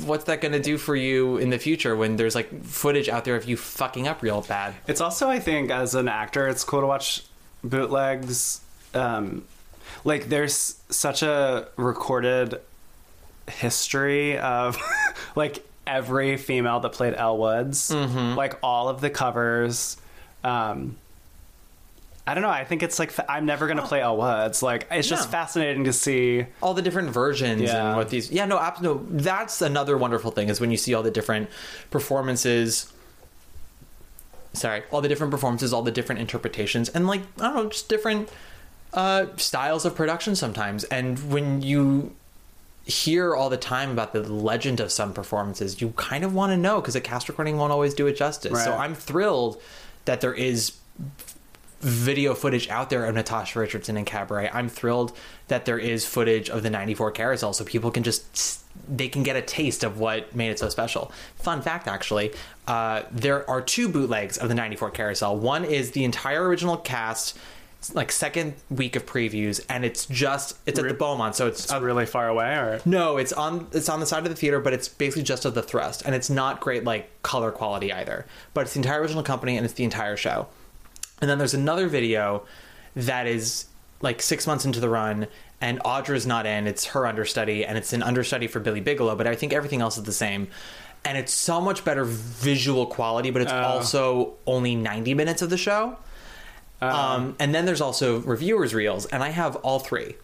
what's 0.06 0.26
that 0.26 0.42
going 0.42 0.52
to 0.52 0.60
do 0.60 0.78
for 0.78 0.96
you 0.96 1.38
in 1.38 1.50
the 1.50 1.58
future 1.58 1.96
when 1.96 2.18
there's 2.18 2.36
like 2.36 2.64
footage 2.66 3.08
out 3.08 3.24
there 3.24 3.36
of 3.38 3.46
you 3.46 3.56
fucking 3.56 4.08
up 4.08 4.22
real 4.22 4.42
bad? 4.42 4.74
It's 4.88 5.00
also, 5.00 5.30
I 5.30 5.40
think, 5.40 5.72
as 5.72 5.96
an 5.96 6.08
actor, 6.10 6.48
it's 6.48 6.64
cool 6.64 6.82
to 6.82 6.88
watch 6.88 7.24
bootlegs. 7.64 8.60
Um, 8.94 9.46
like, 10.04 10.28
there's 10.28 10.78
such 10.90 11.24
a 11.24 11.70
recorded 11.78 12.60
history 13.50 14.38
of 14.38 14.78
like 15.36 15.66
every 15.86 16.36
female 16.36 16.82
that 16.82 16.92
played 16.92 17.14
Elle 17.14 17.38
Woods, 17.38 17.92
like 17.94 18.60
all 18.62 18.90
of 18.90 19.00
the 19.00 19.10
covers. 19.10 19.96
Um, 20.44 20.98
I 22.28 22.34
don't 22.34 22.44
know. 22.44 22.50
I 22.50 22.66
think 22.66 22.84
it's 22.84 23.00
like 23.00 23.14
I'm 23.30 23.46
never 23.46 23.68
gonna 23.68 23.82
play 23.88 24.02
Elle 24.02 24.18
Woods. 24.18 24.62
Like, 24.62 24.86
it's 24.92 25.08
just 25.08 25.28
No. 25.28 25.32
fascinating 25.32 25.86
to 25.86 25.94
see. 25.94 26.46
all 26.62 26.74
the 26.74 26.82
different 26.82 27.10
versions 27.10 27.62
Yeah. 27.62 27.88
and 27.88 27.98
what 27.98 28.10
these 28.10 28.30
yeah 28.32 28.46
no 28.46 28.58
no 28.82 29.06
that's 29.10 29.62
another 29.62 29.98
wonderful 29.98 30.32
thing 30.32 30.50
is 30.50 30.60
when 30.60 30.70
you 30.72 30.78
see 30.78 30.94
all 30.94 31.04
the 31.04 31.12
different 31.12 31.50
performances 31.90 32.92
sorry 34.54 34.84
all 34.92 35.02
the 35.02 35.08
different 35.08 35.32
performances 35.32 35.72
all 35.74 35.82
the 35.84 35.92
different 35.92 36.20
interpretations 36.20 36.90
and 36.90 37.08
like 37.08 37.22
i 37.40 37.44
don't 37.44 37.56
know 37.56 37.70
just 37.70 37.90
different 37.90 38.30
uh 38.94 39.26
styles 39.38 39.86
of 39.86 39.94
production 39.96 40.36
sometimes 40.36 40.84
and 40.86 41.32
when 41.32 41.62
you 41.62 42.16
hear 42.86 43.36
all 43.36 43.50
the 43.50 43.58
time 43.58 43.92
about 43.92 44.14
the 44.14 44.22
legend 44.22 44.80
of 44.80 44.92
some 44.92 45.14
performances 45.14 45.80
you 45.82 45.90
kind 45.98 46.24
of 46.24 46.34
want 46.34 46.52
to 46.52 46.58
know 46.58 46.80
because 46.82 46.96
a 46.96 47.02
cast 47.02 47.28
recording 47.30 47.58
won't 47.58 47.72
always 47.72 47.94
do 47.94 48.08
it 48.08 48.16
justice 48.18 48.64
so 48.64 48.74
i'm 48.74 48.96
thrilled 48.96 49.62
that 50.06 50.22
there 50.22 50.34
is 50.34 50.74
video 51.80 52.34
footage 52.34 52.68
out 52.70 52.90
there 52.90 53.06
of 53.06 53.16
Natasha 53.16 53.60
Richardson 53.60 53.98
and 53.98 54.06
Cabaret. 54.06 54.50
I'm 54.52 54.70
thrilled 54.70 55.16
that 55.48 55.66
there 55.66 55.78
is 55.78 56.06
footage 56.06 56.50
of 56.50 56.64
the 56.64 56.70
94 56.70 57.12
carousel 57.12 57.54
so 57.54 57.64
people 57.64 57.92
can 57.92 58.04
just 58.04 58.64
they 58.88 59.10
can 59.10 59.24
get 59.24 59.36
a 59.36 59.42
taste 59.42 59.84
of 59.84 60.00
what 60.00 60.36
made 60.36 60.50
it 60.50 60.60
so 60.60 60.70
special. 60.70 61.12
Fun 61.36 61.62
fact 61.62 61.88
actually, 61.88 62.34
uh, 62.68 63.04
there 63.12 63.48
are 63.50 63.62
two 63.62 63.90
bootlegs 63.90 64.38
of 64.38 64.50
the 64.50 64.56
94 64.56 64.92
carousel. 64.92 65.38
One 65.38 65.66
is 65.66 65.92
the 65.92 66.04
entire 66.04 66.48
original 66.48 66.78
cast 66.78 67.38
like 67.94 68.12
second 68.12 68.56
week 68.70 68.96
of 68.96 69.06
previews 69.06 69.64
and 69.70 69.86
it's 69.86 70.08
just 70.08 70.58
it's 70.66 70.80
at 70.80 70.88
the 70.88 70.94
Beaumont 70.94 71.36
so 71.36 71.48
it's, 71.48 71.66
It's 71.66 71.82
really 71.82 72.08
far 72.08 72.28
away, 72.28 72.54
or 72.56 72.82
no, 72.86 73.18
it's 73.18 73.32
on 73.34 73.68
it's 73.72 73.88
on 73.88 74.00
the 74.00 74.06
side 74.06 74.24
of 74.24 74.30
the 74.30 74.36
theater, 74.36 74.60
but 74.60 74.74
it's 74.74 74.88
basically 74.88 75.24
just 75.24 75.46
of 75.46 75.54
the 75.54 75.62
thrust, 75.62 76.02
and 76.06 76.16
it's 76.16 76.30
not 76.30 76.60
great 76.60 76.84
like 76.84 77.22
color 77.22 77.52
quality 77.52 77.94
either. 77.94 78.26
But 78.54 78.62
it's 78.62 78.74
the 78.74 78.80
entire 78.80 79.02
original 79.02 79.24
company, 79.24 79.58
and 79.58 79.66
it's 79.66 79.76
the 79.76 79.84
entire 79.84 80.18
show. 80.18 80.48
And 81.22 81.30
then 81.30 81.38
there's 81.38 81.54
another 81.54 81.88
video 81.88 82.46
that 82.96 83.28
is 83.28 83.66
like 84.02 84.22
six 84.22 84.46
months 84.46 84.66
into 84.66 84.80
the 84.80 84.90
run, 84.90 85.28
and 85.60 85.80
Audra's 85.84 86.28
not 86.28 86.46
in. 86.46 86.68
It's 86.68 86.86
her 86.86 87.08
understudy, 87.08 87.66
and 87.66 87.78
it's 87.78 87.94
an 87.94 88.04
understudy 88.04 88.48
for 88.48 88.60
Billy 88.60 88.80
Bigelow, 88.80 89.16
but 89.16 89.26
I 89.28 89.36
think 89.36 89.54
everything 89.54 89.82
else 89.82 89.98
is 89.98 90.04
the 90.04 90.12
same. 90.14 90.48
And 91.04 91.18
it's 91.18 91.34
so 91.34 91.62
much 91.62 91.84
better 91.86 92.04
visual 92.06 92.86
quality, 92.86 93.32
but 93.32 93.42
it's 93.42 93.52
also 93.74 94.34
only 94.46 94.76
90 94.76 95.14
minutes 95.14 95.42
of 95.42 95.50
the 95.50 95.58
show. 95.58 95.98
Um, 96.82 97.36
and 97.40 97.56
then 97.56 97.66
there's 97.66 97.82
also 97.82 98.20
reviewers 98.20 98.74
reels, 98.76 99.06
and 99.08 99.24
I 99.24 99.30
have 99.30 99.56
all 99.58 99.80
three. 99.80 100.16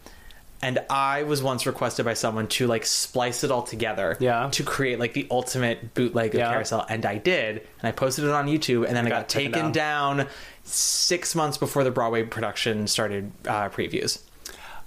And 0.63 0.79
I 0.89 1.23
was 1.23 1.43
once 1.43 1.65
requested 1.65 2.05
by 2.05 2.13
someone 2.13 2.47
to 2.47 2.67
like 2.67 2.85
splice 2.85 3.43
it 3.43 3.51
all 3.51 3.63
together, 3.63 4.15
Yeah. 4.19 4.47
to 4.53 4.63
create 4.63 4.97
like 4.97 5.13
the 5.13 5.27
ultimate 5.29 5.93
bootleg 5.93 6.33
of 6.33 6.39
Yeah. 6.39 6.51
Carousel, 6.51 6.85
and 6.89 7.05
I 7.05 7.17
did, 7.17 7.57
and 7.57 7.87
I 7.89 7.91
posted 7.91 8.23
it 8.23 8.31
on 8.31 8.47
YouTube, 8.47 8.87
and 8.87 8.95
then 8.95 9.05
it 9.05 9.09
got 9.09 9.19
got, 9.23 9.29
taken 9.29 9.51
taken 9.51 9.71
down. 9.73 10.27
six 10.63 11.35
months 11.35 11.57
before 11.57 11.83
the 11.83 11.91
Broadway 11.91 12.23
production 12.23 12.87
started 12.87 13.31
uh, 13.45 13.67
previews. 13.67 14.19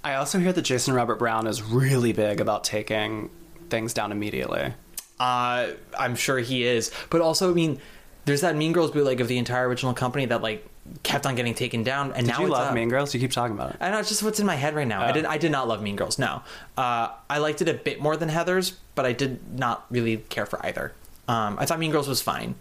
I 0.03 0.15
also 0.15 0.39
hear 0.39 0.51
that 0.51 0.63
Jason 0.63 0.95
Robert 0.95 1.19
Brown 1.19 1.45
is 1.45 1.61
really 1.61 2.11
big 2.11 2.41
about 2.41 2.63
taking 2.63 3.29
things 3.69 3.93
down 3.93 4.11
immediately. 4.11 4.73
Uh, 5.19 5.67
I'm 5.97 6.15
sure 6.15 6.39
he 6.39 6.63
is, 6.63 6.91
but 7.11 7.21
also, 7.21 7.51
I 7.51 7.53
mean, 7.53 7.79
there's 8.25 8.41
that 8.41 8.55
Mean 8.55 8.73
Girls 8.73 8.89
bootleg 8.91 9.21
of 9.21 9.27
the 9.27 9.37
entire 9.37 9.67
original 9.67 9.93
company 9.93 10.25
that 10.25 10.41
like 10.41 10.65
kept 11.03 11.25
on 11.25 11.35
getting 11.35 11.53
taken 11.53 11.83
down, 11.83 12.11
and 12.13 12.25
Did 12.25 12.33
now 12.33 12.41
you 12.41 12.47
love 12.47 12.67
up. 12.69 12.73
Mean 12.73 12.89
Girls? 12.89 13.13
You 13.13 13.19
keep 13.19 13.31
talking 13.31 13.55
about 13.55 13.71
it. 13.71 13.77
I 13.79 13.89
know 13.91 13.99
it's 13.99 14.09
just 14.09 14.23
what's 14.23 14.39
in 14.39 14.45
my 14.45 14.55
head 14.55 14.75
right 14.75 14.87
now. 14.87 15.01
I 15.01 15.09
Oh. 15.09 15.13
did. 15.13 15.25
I 15.25 15.37
did 15.37 15.51
not 15.51 15.67
love 15.67 15.81
Mean 15.81 15.95
Girls. 15.95 16.17
No, 16.19 16.41
uh, 16.77 17.09
I 17.29 17.37
liked 17.39 17.61
it 17.61 17.69
a 17.69 17.73
bit 17.73 18.01
more 18.01 18.15
than 18.17 18.29
Heather's, 18.29 18.71
but 18.95 19.05
I 19.05 19.13
did 19.13 19.57
not 19.57 19.85
really 19.89 20.17
care 20.17 20.45
for 20.45 20.63
either. 20.65 20.93
Um, 21.27 21.57
I 21.59 21.65
thought 21.65 21.79
Mean 21.79 21.91
Girls 21.91 22.07
was 22.07 22.21
fine, 22.21 22.55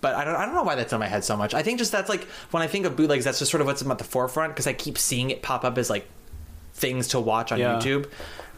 but 0.00 0.14
I 0.14 0.24
don't. 0.24 0.36
I 0.36 0.44
don't 0.46 0.54
know 0.54 0.62
why 0.64 0.74
that's 0.74 0.92
in 0.92 0.98
my 1.00 1.06
head 1.08 1.24
so 1.24 1.36
much. 1.36 1.54
I 1.54 1.62
think 1.62 1.78
just 1.78 1.92
that's 1.92 2.08
like 2.08 2.24
when 2.50 2.62
I 2.62 2.66
think 2.66 2.86
of 2.86 2.96
bootlegs, 2.96 3.24
that's 3.24 3.38
just 3.38 3.50
sort 3.50 3.60
of 3.60 3.66
what's 3.66 3.82
at 3.82 3.98
the 3.98 4.04
forefront 4.04 4.52
because 4.54 4.66
I 4.66 4.72
keep 4.72 4.98
seeing 4.98 5.30
it 5.30 5.42
pop 5.42 5.64
up 5.64 5.78
as 5.78 5.88
like 5.90 6.06
things 6.74 7.08
to 7.08 7.20
watch 7.20 7.50
on 7.52 7.58
Yeah. 7.58 7.74
YouTube, 7.78 8.08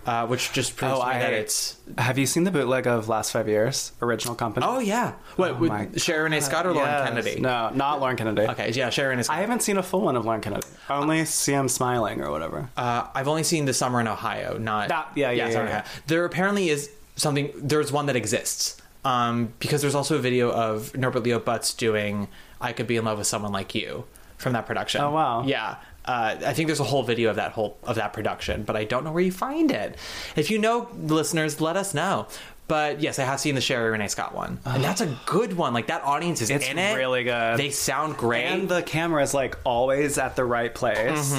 uh, 0.06 0.26
which 0.26 0.52
just 0.52 0.76
proves 0.76 0.94
Oh, 0.98 1.00
I- 1.02 1.18
that 1.18 1.32
it's. 1.32 1.76
Have 1.98 2.18
you 2.18 2.26
seen 2.26 2.44
the 2.44 2.50
bootleg 2.50 2.86
of 2.86 3.08
Last 3.08 3.32
Five 3.32 3.48
Years, 3.48 3.92
original 4.00 4.34
company? 4.34 4.64
Oh 4.66 4.78
yeah, 4.78 5.12
what 5.36 5.50
Oh 5.52 5.54
with 5.54 6.00
Sherie 6.02 6.22
Rene 6.24 6.40
Scott 6.40 6.66
or 6.66 6.72
Lauren. 6.72 7.06
Kennedy? 7.06 7.40
No, 7.40 7.70
not 7.74 8.00
Lauren 8.00 8.16
Kennedy. 8.16 8.42
Okay, 8.48 8.70
yeah, 8.72 8.90
Sharon 8.90 9.18
is. 9.18 9.28
I 9.28 9.36
haven't 9.36 9.60
seen 9.62 9.76
a 9.76 9.82
full 9.82 10.00
one 10.02 10.16
of 10.16 10.24
Lauren 10.24 10.40
Kennedy. 10.40 10.66
I 10.88 10.94
only 10.96 11.24
see 11.24 11.52
him 11.52 11.68
smiling 11.68 12.20
or 12.22 12.30
whatever. 12.30 12.68
Uh, 12.76 13.06
I've 13.14 13.28
only 13.28 13.42
seen 13.42 13.64
the 13.66 13.74
summer 13.74 14.00
in 14.00 14.08
Ohio, 14.08 14.56
not 14.58 14.88
That- 14.88 15.08
yeah, 15.14 15.30
yeah, 15.30 15.50
Summer 15.50 15.64
in 15.64 15.68
yeah, 15.70 15.78
Ohio. 15.80 15.90
There 16.06 16.24
apparently 16.24 16.68
is 16.70 16.90
something. 17.16 17.50
There's 17.56 17.92
one 17.92 18.06
that 18.06 18.16
exists 18.16 18.80
um, 19.04 19.52
because 19.58 19.80
there's 19.82 19.94
also 19.94 20.16
a 20.16 20.20
video 20.20 20.50
of 20.50 20.96
Norbert 20.96 21.22
Leo 21.24 21.38
Butz 21.40 21.76
doing 21.76 22.28
"I 22.60 22.72
Could 22.72 22.86
Be 22.86 22.96
in 22.96 23.04
Love 23.04 23.18
with 23.18 23.26
Someone 23.26 23.52
Like 23.52 23.74
You" 23.74 24.04
from 24.38 24.54
that 24.54 24.64
production. 24.66 25.02
Oh, 25.02 25.10
wow. 25.10 25.42
Yeah. 25.44 25.76
Uh, 26.04 26.36
I 26.44 26.52
think 26.54 26.66
there's 26.66 26.80
a 26.80 26.84
whole 26.84 27.02
video 27.02 27.30
of 27.30 27.36
that 27.36 27.52
whole 27.52 27.76
of 27.84 27.96
that 27.96 28.12
production, 28.12 28.62
but 28.62 28.74
I 28.76 28.84
don't 28.84 29.04
know 29.04 29.12
where 29.12 29.22
you 29.22 29.32
find 29.32 29.70
it. 29.70 29.96
If 30.36 30.50
you 30.50 30.58
know, 30.58 30.88
listeners, 30.98 31.60
let 31.60 31.76
us 31.76 31.92
know. 31.94 32.26
But 32.68 33.00
yes, 33.00 33.18
I 33.18 33.24
have 33.24 33.40
seen 33.40 33.54
the 33.56 33.60
Sherie 33.60 33.90
Rene 33.90 34.06
Scott 34.08 34.32
one, 34.34 34.60
and 34.64 34.82
that's 34.82 35.00
a 35.00 35.18
good 35.26 35.56
one. 35.56 35.74
Like 35.74 35.88
that 35.88 36.02
audience 36.04 36.40
is 36.40 36.50
It's 36.50 36.68
in 36.68 36.78
it. 36.78 36.94
really 36.96 37.24
good. 37.24 37.58
They 37.58 37.70
sound 37.70 38.16
great. 38.16 38.44
And 38.44 38.68
the 38.68 38.82
camera 38.82 39.22
is 39.22 39.34
like 39.34 39.58
always 39.64 40.18
at 40.18 40.36
the 40.36 40.44
right 40.44 40.72
place. 40.74 41.34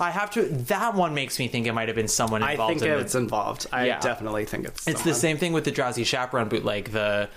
I 0.00 0.10
have 0.10 0.30
to. 0.32 0.42
That 0.44 0.94
one 0.94 1.14
makes 1.14 1.38
me 1.40 1.48
think 1.48 1.66
it 1.66 1.72
might 1.72 1.88
have 1.88 1.96
been 1.96 2.06
someone 2.08 2.42
involved. 2.48 2.76
I 2.76 2.78
think 2.78 2.92
in 2.92 3.00
it's 3.00 3.12
the, 3.14 3.18
involved. 3.18 3.66
I 3.72 3.86
Yeah. 3.88 3.98
definitely 4.00 4.44
think 4.44 4.66
it's. 4.66 4.86
It's 4.86 5.02
the 5.02 5.14
same 5.14 5.36
thing 5.36 5.52
with 5.52 5.64
the 5.64 5.72
Drowsy 5.72 6.04
Chaperone 6.04 6.48
bootleg. 6.48 6.92
The 6.92 7.28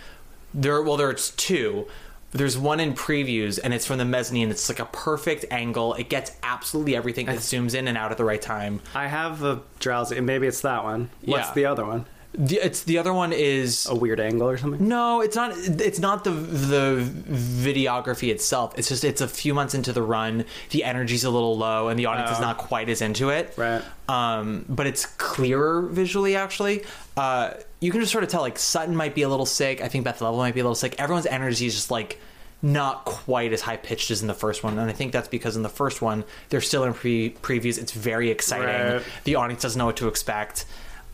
there, 0.54 0.82
well, 0.84 0.98
there's 0.98 1.32
two. 1.32 1.88
There's 2.32 2.58
one 2.58 2.80
in 2.80 2.94
previews, 2.94 3.60
and 3.62 3.74
it's 3.74 3.86
from 3.86 3.98
the 3.98 4.06
mezzanine. 4.06 4.50
It's 4.52 4.70
like 4.70 4.80
a 4.80 4.86
perfect 4.86 5.46
angle. 5.52 5.94
It 5.96 6.10
gets 6.10 6.32
absolutely 6.44 6.96
everything. 6.96 7.28
It 7.28 7.40
zooms 7.40 7.76
in 7.76 7.88
and 7.90 7.98
out 7.98 8.12
at 8.12 8.18
the 8.18 8.24
right 8.24 8.42
time. 8.42 8.80
I 8.96 9.08
have 9.08 9.44
a 9.44 9.62
drowsy. 9.80 10.20
Maybe 10.22 10.48
it's 10.48 10.62
that 10.62 10.84
one. 10.84 11.10
What's 11.26 11.50
Yeah. 11.50 11.54
the 11.54 11.66
other 11.66 11.86
one? 11.86 12.06
The, 12.34 12.56
it's 12.66 12.84
the 12.84 12.98
other 12.98 13.12
one 13.14 13.34
is 13.34 13.88
A 13.90 13.96
weird 13.96 14.20
angle 14.22 14.50
or 14.50 14.58
something? 14.58 14.88
no, 14.88 15.20
it's 15.20 15.36
not. 15.36 15.52
It's 15.58 16.00
not 16.00 16.24
the 16.24 16.32
the 16.32 17.04
videography 17.30 18.30
itself. 18.32 18.74
It's 18.78 18.88
just 18.88 19.04
it's 19.04 19.22
a 19.22 19.28
few 19.28 19.54
months 19.54 19.74
into 19.74 19.92
the 19.92 20.02
run. 20.02 20.46
The 20.70 20.84
energy's 20.84 21.24
a 21.24 21.30
little 21.30 21.58
low, 21.58 21.90
and 21.90 22.00
the 22.00 22.06
audience 22.06 22.32
is 22.32 22.38
Oh. 22.38 22.42
not 22.42 22.58
quite 22.58 22.90
as 22.90 23.02
into 23.02 23.30
it. 23.30 23.54
Right. 23.58 23.82
Um, 24.08 24.66
but 24.70 24.88
it's 24.88 25.06
clearer 25.06 25.82
visually. 25.84 26.36
Actually, 26.36 26.84
uh, 27.18 27.52
you 27.82 27.92
can 27.92 28.00
just 28.00 28.12
sort 28.14 28.24
of 28.24 28.30
tell. 28.30 28.42
Like 28.42 28.58
Sutton 28.58 28.96
might 28.96 29.14
be 29.14 29.24
a 29.24 29.30
little 29.30 29.46
sick. 29.46 29.82
I 29.82 29.88
think 29.90 30.06
Beth 30.06 30.22
Leavel 30.22 30.38
might 30.38 30.54
be 30.54 30.62
a 30.62 30.64
little 30.64 30.76
sick. 30.76 30.96
Everyone's 31.00 31.26
energy 31.26 31.66
is 31.66 31.76
just 31.76 31.92
like 31.92 32.20
not 32.62 33.06
quite 33.06 33.52
as 33.54 33.62
high 33.62 33.76
pitched 33.78 34.10
as 34.12 34.22
in 34.22 34.28
the 34.28 34.34
first 34.34 34.64
one, 34.64 34.78
and 34.78 34.90
I 34.90 34.94
think 34.94 35.12
that's 35.12 35.28
because 35.28 35.58
in 35.58 35.64
the 35.64 35.70
first 35.70 36.02
one 36.02 36.24
they're 36.50 36.62
still 36.62 36.84
in 36.86 36.94
pre 36.94 37.32
previews. 37.42 37.78
It's 37.78 37.92
very 37.92 38.30
exciting. 38.30 38.94
Right. 38.98 39.04
The 39.26 39.36
audience 39.36 39.64
doesn't 39.64 39.78
know 39.78 39.88
what 39.88 39.98
to 39.98 40.08
expect. 40.08 40.64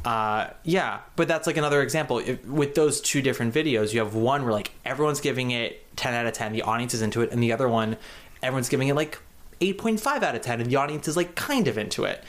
Uh, 0.07 0.53
yeah, 0.63 0.99
but 1.17 1.27
that's 1.27 1.47
like 1.47 1.57
another 1.57 1.81
example. 1.81 2.19
If, 2.19 2.45
with 2.45 2.75
those 2.75 3.01
two 3.01 3.21
different 3.21 3.53
videos, 3.53 3.91
you 3.91 3.99
have 3.99 4.15
one 4.15 4.45
where 4.45 4.53
like 4.53 4.71
everyone's 4.85 5.19
giving 5.19 5.51
it 5.51 5.83
10 5.97 6.13
out 6.13 6.25
of 6.25 6.31
10, 6.31 6.53
the 6.53 6.61
audience 6.61 6.93
is 6.93 7.01
into 7.01 7.23
it, 7.23 7.31
and 7.33 7.43
the 7.43 7.51
other 7.51 7.67
one, 7.67 7.97
everyone's 8.41 8.69
giving 8.69 8.87
it 8.87 8.95
like 8.95 9.19
8.5 9.59 10.23
out 10.23 10.33
of 10.33 10.41
10, 10.41 10.61
and 10.61 10.71
the 10.71 10.77
audience 10.77 11.09
is 11.09 11.17
like 11.17 11.35
kind 11.35 11.67
of 11.67 11.77
into 11.77 12.05
it. 12.05 12.23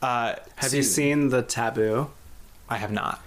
Uh, 0.00 0.36
Have 0.54 0.70
so- 0.70 0.76
you 0.76 0.84
seen 0.84 1.30
the 1.30 1.42
taboo? 1.42 2.08
I 2.68 2.76
have 2.76 2.92
not. 2.92 3.20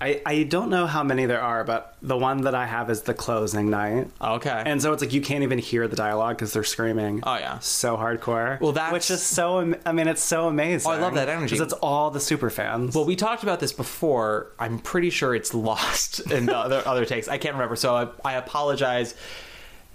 I, 0.00 0.22
I 0.24 0.42
don't 0.44 0.70
know 0.70 0.86
how 0.86 1.02
many 1.02 1.26
there 1.26 1.40
are, 1.40 1.64
but 1.64 1.96
the 2.02 2.16
one 2.16 2.42
that 2.42 2.54
I 2.54 2.66
have 2.66 2.88
is 2.88 3.02
the 3.02 3.14
closing 3.14 3.68
night. 3.68 4.08
Okay. 4.20 4.62
And 4.64 4.80
so 4.80 4.92
it's 4.92 5.02
like 5.02 5.12
you 5.12 5.20
can't 5.20 5.42
even 5.42 5.58
hear 5.58 5.88
the 5.88 5.96
dialogue 5.96 6.36
because 6.36 6.52
they're 6.52 6.62
screaming. 6.62 7.20
Oh, 7.24 7.34
yeah. 7.36 7.58
so 7.58 7.96
hardcore. 7.96 8.60
Well, 8.60 8.70
that's- 8.72 8.92
which 8.92 9.10
is 9.10 9.22
so. 9.22 9.60
am- 9.60 9.74
I 9.84 9.90
mean, 9.92 10.06
it's 10.06 10.22
so 10.22 10.46
amazing. 10.46 10.88
Oh, 10.90 10.94
I 10.94 10.98
love 10.98 11.14
that 11.14 11.28
energy. 11.28 11.56
because 11.56 11.72
it's 11.72 11.80
all 11.82 12.10
the 12.10 12.20
super 12.20 12.48
fans. 12.48 12.94
Well, 12.94 13.04
we 13.06 13.16
talked 13.16 13.42
about 13.42 13.58
this 13.58 13.72
before. 13.72 14.52
I'm 14.58 14.78
pretty 14.78 15.10
sure 15.10 15.34
it's 15.34 15.52
lost 15.52 16.20
in 16.30 16.46
the 16.46 16.56
other, 16.56 16.80
other 16.86 17.04
takes. 17.04 17.26
I 17.26 17.38
can't 17.38 17.54
remember, 17.54 17.74
so 17.74 17.94
I, 17.96 18.08
I 18.24 18.34
apologize 18.34 19.14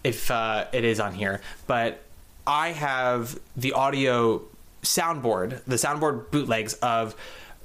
if 0.04 0.30
uh, 0.30 0.66
it 0.74 0.84
is 0.84 1.00
on 1.00 1.14
here. 1.14 1.40
But 1.66 2.02
I 2.46 2.74
have 2.74 3.40
the 3.56 3.72
audio 3.72 4.42
soundboard, 4.82 5.64
the 5.66 5.76
soundboard 5.78 6.30
bootlegs 6.30 6.74
of 6.76 7.16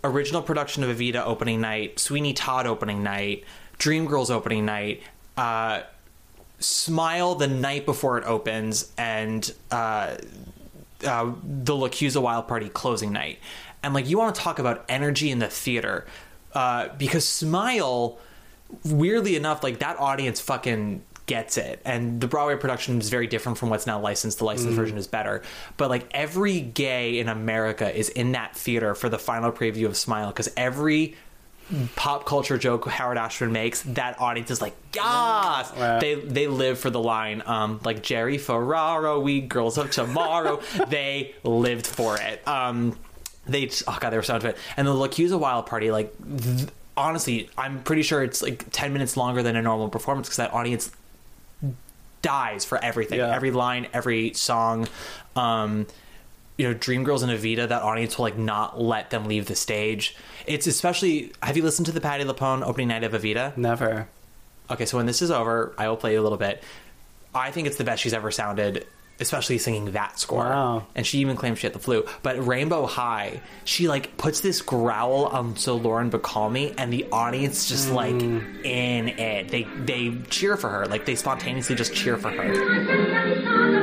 original 0.04 0.42
production 0.42 0.82
of 0.84 0.96
Evita 0.96 1.22
opening 1.24 1.60
night, 1.60 1.98
Sweeney 1.98 2.32
Todd 2.32 2.66
opening 2.66 3.02
night, 3.02 3.44
Dreamgirls 3.78 4.30
opening 4.30 4.64
night. 4.64 5.02
Uh, 5.36 5.82
Smile 6.60 7.36
the 7.36 7.46
night 7.46 7.86
before 7.86 8.18
it 8.18 8.24
opens, 8.24 8.90
and 8.98 9.54
uh, 9.70 10.16
uh, 11.06 11.32
the 11.44 11.72
LaChiusa 11.72 12.20
Wild 12.20 12.48
Party 12.48 12.68
closing 12.68 13.12
night. 13.12 13.38
And 13.80 13.94
like, 13.94 14.08
you 14.08 14.18
want 14.18 14.34
to 14.34 14.40
talk 14.40 14.58
about 14.58 14.84
energy 14.88 15.30
in 15.30 15.38
the 15.38 15.46
theater 15.46 16.04
uh, 16.54 16.88
because 16.98 17.24
Smile, 17.24 18.18
weirdly 18.84 19.36
enough, 19.36 19.62
like 19.62 19.78
that 19.78 20.00
audience 20.00 20.40
fucking 20.40 21.02
gets 21.28 21.56
it. 21.56 21.80
And 21.84 22.20
the 22.20 22.26
Broadway 22.26 22.56
production 22.56 22.98
is 22.98 23.08
very 23.08 23.28
different 23.28 23.58
from 23.58 23.70
what's 23.70 23.86
now 23.86 24.00
licensed. 24.00 24.38
The 24.38 24.44
licensed 24.44 24.74
version 24.74 24.98
is 24.98 25.06
better. 25.06 25.42
But 25.76 25.90
like 25.90 26.08
every 26.10 26.60
gay 26.60 27.20
in 27.20 27.28
America 27.28 27.96
is 27.96 28.08
in 28.08 28.32
that 28.32 28.56
theater 28.56 28.96
for 28.96 29.08
the 29.08 29.18
final 29.18 29.52
preview 29.52 29.86
of 29.86 29.96
Smile 29.96 30.28
because 30.28 30.50
every 30.56 31.14
pop 31.96 32.24
culture 32.24 32.56
joke 32.56 32.88
Howard 32.88 33.18
Ashman 33.18 33.52
makes, 33.52 33.82
that 33.82 34.20
audience 34.20 34.50
is 34.50 34.60
like, 34.60 34.74
yes! 34.94 35.70
They 36.00 36.14
they 36.14 36.46
live 36.46 36.78
for 36.78 36.90
the 36.90 37.00
line, 37.00 37.42
um, 37.46 37.80
like 37.84 38.02
Jerry 38.02 38.38
Ferraro, 38.38 39.20
we 39.20 39.40
girls 39.40 39.78
of 39.78 39.90
tomorrow. 39.90 40.60
they 40.88 41.34
lived 41.44 41.86
for 41.86 42.18
it. 42.20 42.46
Um, 42.48 42.98
they 43.46 43.70
oh 43.86 43.98
god, 44.00 44.10
they 44.10 44.16
were 44.16 44.22
so 44.22 44.36
into 44.36 44.48
it. 44.48 44.56
And 44.76 44.88
the 44.88 44.92
LaChiusa 44.92 45.38
Wild 45.38 45.66
Party, 45.66 45.90
like 45.90 46.14
th- 46.42 46.68
honestly, 46.96 47.50
I'm 47.58 47.82
pretty 47.82 48.02
sure 48.02 48.22
it's 48.22 48.42
like 48.42 48.64
ten 48.72 48.92
minutes 48.92 49.16
longer 49.16 49.42
than 49.42 49.56
a 49.56 49.62
normal 49.62 49.88
performance 49.90 50.28
because 50.28 50.38
that 50.38 50.54
audience 50.54 50.90
dies 52.22 52.64
for 52.64 52.82
everything, 52.82 53.18
Yeah. 53.18 53.34
every 53.34 53.50
line, 53.50 53.86
every 53.92 54.32
song. 54.34 54.88
Um, 55.36 55.86
you 56.56 56.66
know, 56.68 56.74
Dreamgirls 56.74 57.22
and 57.22 57.30
Evita, 57.30 57.68
that 57.68 57.82
audience 57.82 58.18
will 58.18 58.24
like 58.24 58.36
not 58.36 58.80
let 58.80 59.10
them 59.10 59.26
leave 59.26 59.46
the 59.46 59.54
stage. 59.54 60.16
It's 60.46 60.66
especially. 60.66 61.32
Have 61.42 61.56
you 61.56 61.62
listened 61.62 61.86
to 61.86 61.92
the 61.92 62.00
Patti 62.00 62.24
LuPone 62.24 62.66
opening 62.66 62.88
night 62.88 63.04
of 63.04 63.12
Evita? 63.12 63.56
Never. 63.56 64.08
Okay, 64.70 64.84
so 64.84 64.96
when 64.96 65.06
this 65.06 65.22
is 65.22 65.30
over, 65.30 65.72
I 65.78 65.88
will 65.88 65.96
play 65.96 66.12
you 66.14 66.20
a 66.20 66.22
little 66.24 66.36
bit. 66.38 66.62
I 67.34 67.50
think 67.52 67.66
it's 67.68 67.76
the 67.76 67.84
best 67.84 68.02
she's 68.02 68.12
ever 68.12 68.30
sounded, 68.30 68.86
especially 69.20 69.58
singing 69.58 69.92
that 69.92 70.18
score. 70.18 70.44
Wow. 70.44 70.86
And 70.94 71.06
she 71.06 71.18
even 71.18 71.36
claims 71.36 71.58
she 71.58 71.66
had 71.66 71.74
the 71.74 71.78
flu. 71.78 72.06
But 72.22 72.44
Rainbow 72.46 72.86
High, 72.86 73.40
she 73.64 73.88
like 73.88 74.16
puts 74.16 74.40
this 74.40 74.62
growl 74.62 75.26
on 75.26 75.56
So 75.56 75.76
Lauren 75.76 76.10
Bacall 76.10 76.48
and 76.78 76.92
the 76.92 77.06
audience 77.12 77.68
just 77.68 77.88
mm. 77.88 77.94
like 77.94 78.22
in 78.64 79.08
it. 79.08 79.48
They 79.48 79.64
they 79.64 80.16
cheer 80.30 80.56
for 80.56 80.70
her. 80.70 80.86
Like 80.86 81.04
they 81.04 81.14
spontaneously 81.14 81.74
just 81.74 81.94
cheer 81.94 82.16
for 82.16 82.30
her. 82.30 83.77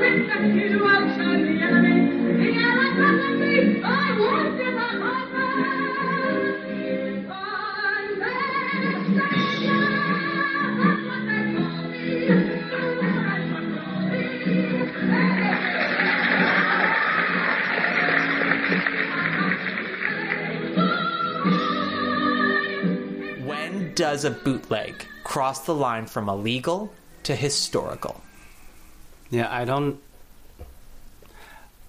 Does 23.95 24.23
a 24.23 24.31
bootleg 24.31 25.07
cross 25.23 25.65
the 25.65 25.73
line 25.73 26.05
from 26.05 26.29
illegal 26.29 26.93
to 27.23 27.35
historical? 27.35 28.21
Yeah, 29.29 29.47
I 29.51 29.65
don't. 29.65 29.99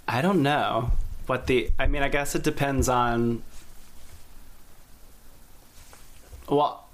I 0.09 0.23
don't 0.23 0.43
know 0.43 0.93
what 1.27 1.47
the. 1.47 1.71
I 1.79 1.87
mean, 1.87 2.03
I 2.03 2.09
guess 2.09 2.35
it 2.35 2.43
depends 2.43 2.89
on. 2.89 3.43
Well, 6.49 6.85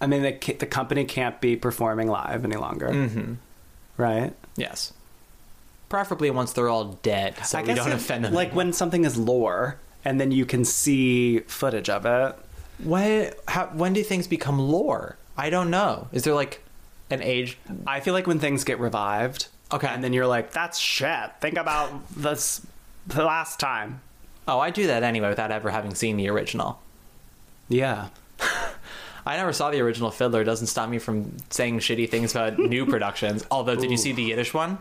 I 0.00 0.06
mean, 0.06 0.22
the 0.22 0.52
the 0.54 0.66
company 0.66 1.04
can't 1.04 1.40
be 1.40 1.56
performing 1.56 2.08
live 2.08 2.44
any 2.44 2.56
longer, 2.56 2.88
mm-hmm. 2.88 3.34
right? 3.96 4.32
Yes. 4.56 4.92
Preferably 5.88 6.30
once 6.30 6.52
they're 6.52 6.68
all 6.68 6.98
dead, 7.02 7.36
so 7.46 7.58
I 7.58 7.62
we 7.62 7.68
guess 7.68 7.76
don't 7.78 7.92
it- 7.92 7.94
offend 7.94 8.24
them. 8.24 8.34
Like 8.34 8.48
anymore. 8.48 8.56
when 8.56 8.72
something 8.72 9.04
is 9.04 9.16
lore, 9.16 9.78
and 10.04 10.20
then 10.20 10.32
you 10.32 10.44
can 10.44 10.64
see 10.64 11.40
footage 11.40 11.88
of 11.88 12.04
it. 12.04 12.36
When 12.82 13.32
how, 13.48 13.66
when 13.68 13.92
do 13.92 14.02
things 14.02 14.26
become 14.26 14.58
lore? 14.58 15.16
I 15.36 15.50
don't 15.50 15.70
know. 15.70 16.08
Is 16.12 16.24
there 16.24 16.34
like 16.34 16.62
an 17.10 17.22
age? 17.22 17.58
I 17.86 18.00
feel 18.00 18.14
like 18.14 18.26
when 18.26 18.38
things 18.38 18.64
get 18.64 18.78
revived, 18.80 19.48
Okay. 19.72 19.88
and 19.88 20.02
then 20.04 20.12
you're 20.12 20.26
like, 20.26 20.52
"That's 20.52 20.78
shit." 20.78 21.30
Think 21.40 21.56
about 21.56 21.90
this 22.14 22.66
the 23.06 23.24
last 23.24 23.58
time. 23.60 24.00
Oh, 24.48 24.58
I 24.60 24.70
do 24.70 24.86
that 24.88 25.02
anyway 25.02 25.28
without 25.28 25.50
ever 25.50 25.70
having 25.70 25.94
seen 25.94 26.16
the 26.16 26.28
original. 26.28 26.80
Yeah. 27.68 28.08
I 29.26 29.36
never 29.36 29.52
saw 29.52 29.70
the 29.70 29.80
original 29.80 30.12
Fiddler. 30.12 30.42
It 30.42 30.44
doesn't 30.44 30.68
stop 30.68 30.88
me 30.88 30.98
from 30.98 31.36
saying 31.50 31.80
shitty 31.80 32.08
things 32.08 32.30
about 32.32 32.58
new 32.60 32.86
productions. 32.86 33.44
Although, 33.50 33.74
did 33.74 33.90
you 33.90 33.96
see 33.96 34.12
the 34.12 34.22
Yiddish 34.22 34.54
one? 34.54 34.78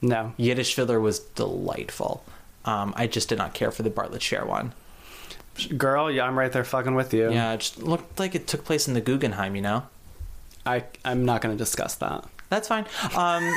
No. 0.00 0.32
Yiddish 0.38 0.74
Fiddler 0.74 1.00
was 1.00 1.18
delightful. 1.18 2.24
Um, 2.64 2.94
I 2.96 3.06
just 3.06 3.28
did 3.28 3.36
not 3.38 3.52
care 3.52 3.70
for 3.70 3.82
the 3.82 3.90
Bartlett 3.90 4.22
Sher 4.22 4.46
one. 4.46 4.72
Girl, 5.76 6.10
yeah, 6.10 6.24
I'm 6.26 6.38
right 6.38 6.50
there 6.52 6.64
fucking 6.64 6.94
with 6.94 7.12
you. 7.14 7.30
Yeah, 7.32 7.52
it 7.54 7.60
just 7.60 7.82
looked 7.82 8.18
like 8.18 8.34
it 8.34 8.46
took 8.46 8.64
place 8.64 8.86
in 8.88 8.94
the 8.94 9.00
Guggenheim. 9.00 9.56
You 9.56 9.62
know, 9.62 9.82
I 10.66 10.84
I'm 11.04 11.24
not 11.24 11.40
going 11.40 11.54
to 11.56 11.58
discuss 11.58 11.94
that. 11.96 12.24
that's 12.48 12.68
fine. 12.68 12.86
Um, 13.16 13.50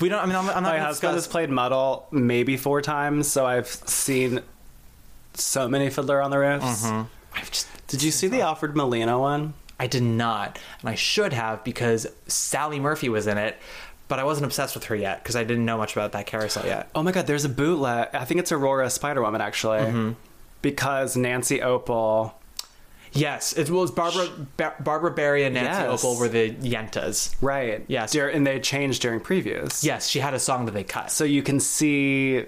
we 0.00 0.08
don't. 0.08 0.22
I 0.22 0.26
mean, 0.26 0.36
I'm, 0.36 0.48
I'm 0.50 0.62
not. 0.62 0.74
My 0.74 0.78
husband 0.78 1.14
has 1.14 1.26
played 1.28 1.50
Motel 1.50 2.06
maybe 2.10 2.56
four 2.56 2.80
times, 2.82 3.28
so 3.28 3.44
I've 3.46 3.66
seen 3.68 4.40
so 5.34 5.68
many 5.68 5.90
Fiddler 5.90 6.20
on 6.22 6.30
the 6.30 6.38
Roofs. 6.38 6.84
I've 7.34 7.50
just 7.50 7.66
Did 7.88 8.02
you 8.02 8.10
see 8.10 8.28
the 8.28 8.40
Alfred 8.42 8.76
Molina 8.76 9.18
one? 9.18 9.54
I 9.80 9.86
did 9.86 10.02
not, 10.02 10.58
and 10.80 10.88
I 10.88 10.94
should 10.94 11.32
have 11.32 11.64
because 11.64 12.06
Sally 12.28 12.78
Murphy 12.78 13.08
was 13.08 13.26
in 13.26 13.36
it, 13.38 13.56
but 14.06 14.18
I 14.20 14.24
wasn't 14.24 14.46
obsessed 14.46 14.74
with 14.76 14.84
her 14.84 14.94
yet 14.94 15.22
because 15.22 15.34
I 15.34 15.42
didn't 15.42 15.64
know 15.64 15.76
much 15.76 15.94
about 15.96 16.12
that 16.12 16.26
carousel 16.26 16.64
yet. 16.66 16.88
Oh 16.94 17.02
my 17.02 17.10
god, 17.10 17.26
there's 17.26 17.44
a 17.44 17.48
bootleg. 17.48 18.08
I 18.12 18.24
think 18.24 18.38
it's 18.38 18.52
Aurora 18.52 18.90
Spider 18.90 19.22
Woman 19.22 19.40
actually, 19.40 19.78
Mm-hmm. 19.78 20.12
Because 20.62 21.16
Nancy 21.16 21.58
Opel. 21.58 22.32
Yes, 23.14 23.52
it 23.52 23.68
was 23.68 23.90
Barbara 23.90 24.28
Bar- 24.56 24.76
Barbara 24.80 25.10
Barrie 25.10 25.44
and 25.44 25.54
Nancy 25.54 25.82
Yes. 25.82 26.02
Opel 26.02 26.18
were 26.18 26.28
the 26.28 26.50
Yentas. 26.52 27.34
Right. 27.42 27.84
Yes. 27.86 28.12
Dur- 28.12 28.28
and 28.28 28.46
they 28.46 28.58
changed 28.58 29.02
during 29.02 29.20
previews. 29.20 29.84
Yes, 29.84 30.08
she 30.08 30.18
had 30.20 30.32
a 30.32 30.38
song 30.38 30.64
that 30.64 30.72
they 30.72 30.84
cut. 30.84 31.10
So 31.10 31.24
you 31.24 31.42
can 31.42 31.60
see 31.60 32.46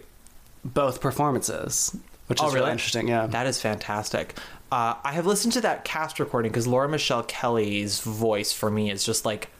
both 0.65 1.03
performances, 1.03 1.95
which 2.29 2.39
is 2.39 2.43
Oh, 2.43 2.47
really? 2.47 2.61
really? 2.61 2.73
interesting. 2.73 3.09
Yeah. 3.09 3.27
That 3.27 3.47
is 3.47 3.61
fantastic. 3.61 4.39
Uh, 4.73 4.95
I 5.05 5.13
have 5.13 5.27
listened 5.27 5.53
to 5.53 5.61
that 5.61 5.85
cast 5.85 6.19
recording 6.19 6.51
because 6.51 6.67
Laura 6.67 6.89
Michelle 6.89 7.25
Kelly's 7.25 8.01
voice 8.01 8.53
for 8.55 8.71
me 8.71 8.91
is 8.91 9.05
just 9.05 9.27
like 9.27 9.51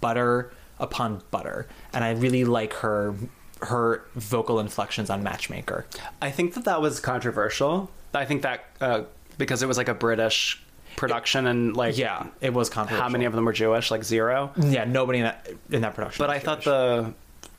butter 0.00 0.50
upon 0.80 1.22
butter, 1.30 1.66
and 1.92 2.02
I 2.02 2.12
really 2.12 2.44
like 2.44 2.72
her 2.74 3.14
her 3.62 4.04
vocal 4.16 4.58
inflections 4.60 5.10
on 5.10 5.22
Matchmaker. 5.22 5.86
I 6.22 6.30
think 6.30 6.54
that 6.54 6.64
that 6.64 6.80
was 6.82 7.00
controversial. 7.00 7.90
I 8.20 8.24
think 8.24 8.42
that 8.42 8.64
uh, 8.80 9.02
because 9.38 9.62
it 9.62 9.66
was 9.66 9.76
like 9.76 9.88
a 9.88 9.94
British 9.94 10.62
production 10.96 11.46
and 11.46 11.76
like 11.76 11.96
Yeah, 11.98 12.26
it 12.40 12.52
was 12.54 12.70
controversial. 12.70 13.02
how 13.02 13.08
many 13.08 13.24
of 13.24 13.32
them 13.32 13.44
were 13.44 13.52
Jewish? 13.52 13.90
Like 13.90 14.04
zero. 14.04 14.52
Yeah, 14.56 14.84
nobody 14.84 15.18
in 15.20 15.24
that 15.24 15.48
in 15.70 15.80
that 15.82 15.94
production. 15.94 16.22
But 16.22 16.28
was 16.30 16.36
I 16.36 16.38
thought 16.44 16.60
Jewish. 16.60 16.64
the 16.64 17.14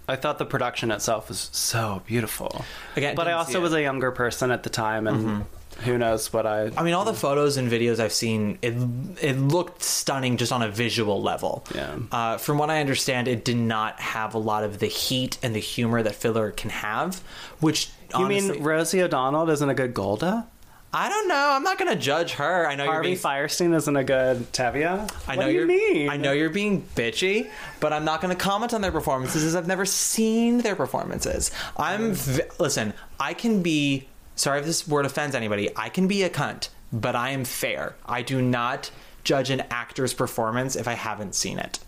I 0.08 0.16
thought 0.16 0.38
the 0.38 0.46
production 0.46 0.92
itself 0.92 1.30
was 1.30 1.50
so 1.52 2.02
beautiful. 2.06 2.64
Again, 2.96 3.16
but 3.16 3.28
I 3.28 3.34
also 3.34 3.60
was 3.60 3.74
a 3.74 3.82
younger 3.82 4.12
person 4.12 4.52
at 4.52 4.64
the 4.64 4.70
time, 4.70 5.08
and 5.08 5.46
who 5.84 5.98
knows 5.98 6.32
what 6.32 6.46
I. 6.46 6.72
I 6.78 6.84
mean, 6.84 6.94
all 6.94 7.06
the 7.06 7.14
photos 7.14 7.58
and 7.58 7.70
videos 7.70 8.00
I've 8.00 8.14
seen, 8.14 8.58
it 8.62 8.74
it 9.22 9.38
looked 9.38 9.82
stunning 9.84 10.38
just 10.38 10.52
on 10.52 10.62
a 10.62 10.70
visual 10.70 11.22
level. 11.22 11.66
Yeah. 11.74 11.98
Uh, 12.12 12.38
from 12.38 12.58
what 12.58 12.70
I 12.70 12.80
understand, 12.80 13.28
it 13.28 13.44
did 13.44 13.58
not 13.58 14.00
have 14.00 14.34
a 14.34 14.38
lot 14.40 14.64
of 14.64 14.80
the 14.80 14.88
heat 14.88 15.38
and 15.44 15.56
the 15.56 15.60
humor 15.60 16.02
that 16.04 16.16
Fiddler 16.16 16.52
can 16.52 16.70
have. 16.70 17.22
Which 17.60 17.90
you 18.18 18.26
honestly, 18.26 18.52
mean 18.54 18.64
Rosie 18.64 19.02
O'Donnell 19.02 19.50
isn't 19.50 19.70
a 19.70 19.74
good 19.74 19.94
Golde? 19.94 20.44
I 20.98 21.10
don't 21.10 21.28
know. 21.28 21.50
I'm 21.52 21.64
not 21.64 21.78
gonna 21.78 21.98
judge 21.98 22.34
her. 22.34 22.66
I 22.66 22.76
know 22.76 22.86
Harvey 22.86 23.10
you're 23.10 23.18
being. 23.18 23.18
Fierstein 23.18 23.76
isn't 23.76 23.96
a 23.98 24.04
good 24.06 24.50
Tevye. 24.54 24.86
I 25.28 25.36
what 25.36 25.44
know 25.44 25.52
do 25.52 25.54
you 25.54 25.66
mean? 25.68 26.10
I 26.10 26.16
know 26.16 26.32
you're 26.32 26.50
being 26.50 26.84
bitchy, 26.96 27.50
but 27.82 27.92
I'm 27.92 28.06
not 28.06 28.22
going 28.22 28.34
to 28.34 28.42
comment 28.42 28.74
on 28.74 28.80
their 28.80 28.94
performances 28.94 29.44
as 29.44 29.58
I've 29.58 29.68
never 29.68 29.86
seen 29.86 30.60
their 30.60 30.76
performances. 30.76 31.52
I'm 31.76 32.14
v- 32.14 32.44
listen. 32.60 32.94
I 33.20 33.34
can 33.34 33.62
be 33.62 34.08
sorry 34.36 34.60
if 34.60 34.66
this 34.66 34.88
word 34.88 35.06
offends 35.06 35.36
anybody. 35.36 35.70
I 35.76 35.90
can 35.90 36.08
be 36.08 36.24
a 36.24 36.30
cunt, 36.30 36.70
but 36.92 37.16
I 37.16 37.30
am 37.32 37.46
fair. 37.46 37.96
I 38.06 38.22
do 38.22 38.42
not 38.42 38.92
judge 39.24 39.50
an 39.50 39.64
actor's 39.72 40.14
performance 40.14 40.76
if 40.76 40.88
I 40.88 40.94
haven't 40.94 41.36
seen 41.36 41.60
it. 41.60 41.80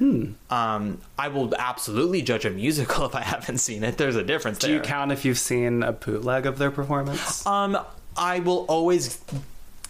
Um, 0.00 0.98
I 1.18 1.28
will 1.28 1.54
absolutely 1.56 2.22
judge 2.22 2.46
a 2.46 2.50
musical 2.50 3.04
if 3.06 3.14
I 3.14 3.20
haven't 3.20 3.58
seen 3.58 3.84
it. 3.84 3.98
There's 3.98 4.16
a 4.16 4.24
difference 4.24 4.58
Do 4.58 4.68
there. 4.68 4.76
you 4.76 4.82
count 4.82 5.12
if 5.12 5.26
you've 5.26 5.38
seen 5.38 5.82
a 5.82 5.92
bootleg 5.92 6.46
of 6.46 6.56
their 6.56 6.70
performance? 6.70 7.46
Um, 7.46 7.78
I 8.16 8.40
will 8.40 8.64
always 8.66 9.20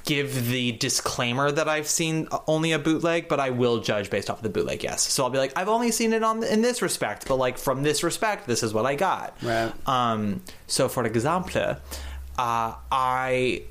give 0.04 0.48
the 0.48 0.72
disclaimer 0.72 1.50
that 1.50 1.68
I've 1.68 1.88
seen 1.88 2.28
only 2.46 2.72
a 2.72 2.78
bootleg, 2.78 3.28
but 3.28 3.40
I 3.40 3.50
will 3.50 3.80
judge 3.80 4.10
based 4.10 4.30
off 4.30 4.38
of 4.38 4.42
the 4.42 4.48
bootleg. 4.48 4.82
Yes, 4.82 5.02
so 5.02 5.24
I'll 5.24 5.30
be 5.30 5.38
like, 5.38 5.52
I've 5.56 5.68
only 5.68 5.90
seen 5.90 6.12
it 6.12 6.22
on 6.22 6.42
in 6.42 6.62
this 6.62 6.82
respect, 6.82 7.28
but 7.28 7.36
like 7.36 7.58
from 7.58 7.82
this 7.82 8.02
respect, 8.02 8.46
this 8.46 8.62
is 8.62 8.72
what 8.74 8.86
I 8.86 8.94
got. 8.94 9.36
Right. 9.42 9.72
Um. 9.86 10.42
So, 10.66 10.88
for 10.88 11.04
example, 11.04 11.76
uh, 12.38 12.74
I 12.90 13.62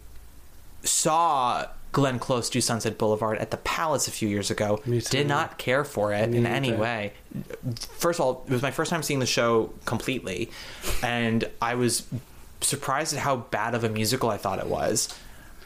saw 0.84 1.66
Glenn 1.92 2.20
Close 2.20 2.50
do 2.50 2.62
Sunset 2.62 2.98
Boulevard 2.98 3.40
at 3.40 3.52
the 3.52 3.58
Palace 3.58 4.08
a 4.08 4.12
few 4.12 4.30
years 4.30 4.52
ago. 4.52 4.80
Me. 4.86 5.00
Did 5.00 5.28
not 5.28 5.58
care 5.58 5.84
for 5.84 6.14
it 6.14 6.34
in 6.34 6.46
any 6.46 6.74
way. 6.74 7.14
First 7.98 8.20
of 8.20 8.26
all, 8.26 8.46
it 8.48 8.52
was 8.52 8.62
my 8.62 8.72
first 8.72 8.92
time 8.92 9.02
seeing 9.02 9.20
the 9.20 9.26
show 9.26 9.74
completely, 9.86 10.52
and 11.02 11.50
I 11.62 11.76
was 11.76 12.06
surprised 12.62 13.14
at 13.14 13.20
how 13.20 13.38
bad 13.38 13.74
of 13.74 13.84
a 13.84 13.90
musical 13.90 14.30
I 14.30 14.38
thought 14.38 14.60
it 14.60 14.68
was. 14.68 15.10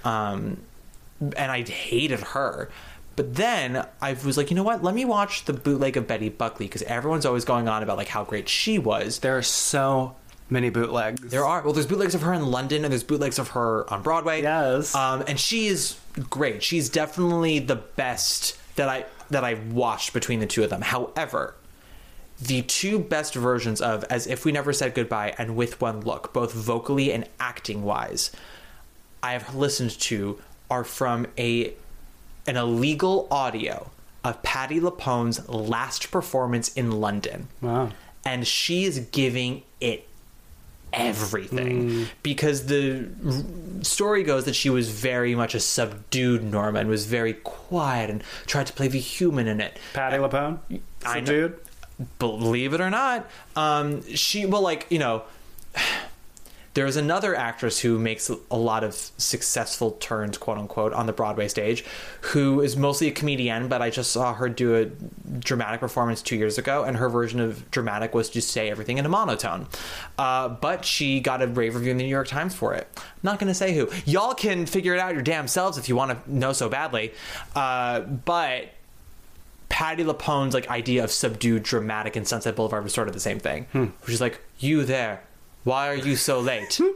Um, 0.03 0.61
and 1.37 1.51
I 1.51 1.63
hated 1.63 2.19
her. 2.19 2.69
But 3.15 3.35
then 3.35 3.85
I 4.01 4.13
was 4.13 4.37
like, 4.37 4.49
you 4.49 4.55
know 4.55 4.63
what? 4.63 4.83
Let 4.83 4.95
me 4.95 5.05
watch 5.05 5.45
the 5.45 5.53
bootleg 5.53 5.97
of 5.97 6.07
Betty 6.07 6.29
Buckley 6.29 6.65
because 6.65 6.81
everyone's 6.83 7.25
always 7.25 7.45
going 7.45 7.67
on 7.67 7.83
about 7.83 7.97
like 7.97 8.07
how 8.07 8.23
great 8.23 8.49
she 8.49 8.79
was. 8.79 9.19
There 9.19 9.37
are 9.37 9.43
so 9.43 10.15
many 10.49 10.69
bootlegs. 10.69 11.21
There 11.29 11.45
are 11.45 11.61
well, 11.61 11.73
there's 11.73 11.85
bootlegs 11.87 12.15
of 12.15 12.21
her 12.21 12.33
in 12.33 12.47
London, 12.47 12.83
and 12.83 12.91
there's 12.91 13.03
bootlegs 13.03 13.37
of 13.37 13.49
her 13.49 13.91
on 13.93 14.01
Broadway. 14.01 14.41
Yes. 14.41 14.95
um, 14.95 15.23
and 15.27 15.39
she 15.39 15.67
is 15.67 15.97
great. 16.29 16.63
She's 16.63 16.89
definitely 16.89 17.59
the 17.59 17.75
best 17.75 18.57
that 18.75 18.89
I 18.89 19.05
that 19.29 19.43
I 19.43 19.55
watched 19.71 20.13
between 20.13 20.39
the 20.39 20.47
two 20.47 20.63
of 20.63 20.69
them. 20.71 20.81
However, 20.81 21.55
the 22.41 22.63
two 22.63 22.97
best 22.99 23.35
versions 23.35 23.79
of 23.79 24.03
"As 24.05 24.25
If 24.25 24.43
We 24.43 24.51
Never 24.51 24.73
Said 24.73 24.95
Goodbye" 24.95 25.35
and 25.37 25.55
"With 25.55 25.79
One 25.79 26.01
Look," 26.01 26.33
both 26.33 26.51
vocally 26.53 27.11
and 27.13 27.29
acting 27.39 27.83
wise, 27.83 28.31
I 29.23 29.31
have 29.33 29.55
listened 29.55 29.91
to 30.01 30.39
are 30.69 30.83
from 30.83 31.25
a 31.37 31.73
an 32.45 32.57
illegal 32.57 33.27
audio 33.31 33.89
of 34.23 34.43
Patti 34.43 34.79
LuPone's 34.79 35.47
last 35.49 36.11
performance 36.11 36.71
in 36.73 36.91
London 36.91 37.47
Wow. 37.61 37.91
and 38.25 38.45
she 38.45 38.83
is 38.83 38.99
giving 39.11 39.63
it 39.79 40.07
everything 40.91 42.05
because 42.21 42.67
the 42.67 43.07
r- 43.25 43.83
story 43.83 44.23
goes 44.23 44.45
that 44.45 44.53
she 44.55 44.69
was 44.69 44.89
very 44.89 45.33
much 45.35 45.55
a 45.55 45.59
subdued 45.59 46.43
Norma 46.43 46.79
and 46.81 46.89
was 46.89 47.05
very 47.05 47.33
quiet 47.33 48.09
and 48.09 48.23
tried 48.45 48.67
to 48.67 48.73
play 48.73 48.87
the 48.87 48.99
human 48.99 49.47
in 49.47 49.59
it. 49.59 49.77
Patti 49.93 50.17
LuPone? 50.17 50.59
I 51.05 51.19
know- 51.21 51.25
Subdued? 51.25 51.59
Believe 52.19 52.73
it 52.73 52.81
or 52.81 52.89
not, 52.89 53.27
um, 53.55 54.03
she 54.15 54.45
well, 54.47 54.61
like 54.61 54.87
you 54.89 54.97
know, 54.99 55.23
there's 56.75 56.95
another 56.95 57.35
actress 57.35 57.79
who 57.79 57.99
makes 57.99 58.29
a 58.49 58.57
lot 58.57 58.83
of 58.83 58.95
successful 58.95 59.91
turns, 59.91 60.37
quote 60.39 60.57
unquote, 60.57 60.91
on 60.93 61.05
the 61.05 61.13
Broadway 61.13 61.47
stage, 61.47 61.85
who 62.21 62.61
is 62.61 62.75
mostly 62.75 63.07
a 63.07 63.11
comedian. 63.11 63.67
But 63.67 63.81
I 63.81 63.89
just 63.91 64.11
saw 64.11 64.33
her 64.33 64.49
do 64.49 64.75
a 64.75 64.85
dramatic 65.39 65.79
performance 65.81 66.21
two 66.21 66.35
years 66.35 66.57
ago, 66.57 66.83
and 66.83 66.97
her 66.97 67.09
version 67.09 67.39
of 67.39 67.69
dramatic 67.69 68.15
was 68.15 68.29
to 68.31 68.41
say 68.41 68.71
everything 68.71 68.97
in 68.97 69.05
a 69.05 69.09
monotone. 69.09 69.67
Uh, 70.17 70.49
but 70.49 70.83
she 70.83 71.19
got 71.19 71.41
a 71.43 71.47
rave 71.47 71.75
review 71.75 71.91
in 71.91 71.97
the 71.97 72.03
New 72.03 72.09
York 72.09 72.27
Times 72.27 72.55
for 72.55 72.73
it. 72.73 72.87
I'm 72.97 73.03
Not 73.21 73.39
going 73.39 73.49
to 73.49 73.53
say 73.53 73.75
who. 73.75 73.89
Y'all 74.05 74.33
can 74.33 74.65
figure 74.65 74.93
it 74.95 74.99
out 74.99 75.13
your 75.13 75.21
damn 75.23 75.47
selves 75.47 75.77
if 75.77 75.87
you 75.87 75.95
want 75.95 76.25
to 76.25 76.33
know 76.35 76.53
so 76.53 76.69
badly. 76.69 77.13
Uh, 77.55 77.99
but 78.01 78.69
Patti 79.69 80.03
LuPone's 80.03 80.53
like 80.53 80.69
idea 80.69 81.03
of 81.03 81.11
subdued 81.11 81.63
dramatic 81.63 82.15
in 82.17 82.25
Sunset 82.25 82.55
Boulevard 82.55 82.83
was 82.83 82.93
sort 82.93 83.07
of 83.07 83.13
the 83.13 83.19
same 83.19 83.39
thing. 83.39 83.67
Which 84.01 84.13
is 84.13 84.21
like, 84.21 84.39
you 84.59 84.85
there, 84.85 85.21
why 85.63 85.89
are 85.89 85.95
you 85.95 86.15
so 86.15 86.39
late? 86.39 86.79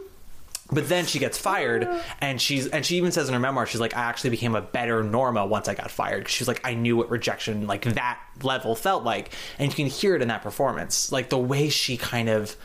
But 0.69 0.89
then 0.89 1.05
she 1.05 1.17
gets 1.17 1.37
fired, 1.37 1.87
and 2.19 2.41
she's 2.41 2.67
and 2.67 2.85
she 2.85 2.97
even 2.97 3.13
says 3.13 3.29
in 3.29 3.33
her 3.33 3.39
memoir, 3.39 3.65
she's 3.65 3.79
like, 3.79 3.95
I 3.95 4.01
actually 4.01 4.31
became 4.31 4.53
a 4.53 4.59
better 4.61 5.01
Norma 5.01 5.45
once 5.45 5.69
I 5.69 5.73
got 5.73 5.89
fired. 5.89 6.27
She's 6.27 6.45
like, 6.45 6.59
I 6.65 6.73
knew 6.73 6.97
what 6.97 7.09
rejection 7.09 7.67
like 7.67 7.83
that 7.83 8.19
level 8.43 8.75
felt 8.75 9.05
like, 9.05 9.31
and 9.57 9.71
you 9.71 9.75
can 9.77 9.85
hear 9.85 10.13
it 10.13 10.21
in 10.21 10.27
that 10.27 10.41
performance, 10.41 11.09
like 11.09 11.29
the 11.29 11.37
way 11.37 11.69
she 11.69 11.95
kind 11.95 12.27
of 12.27 12.57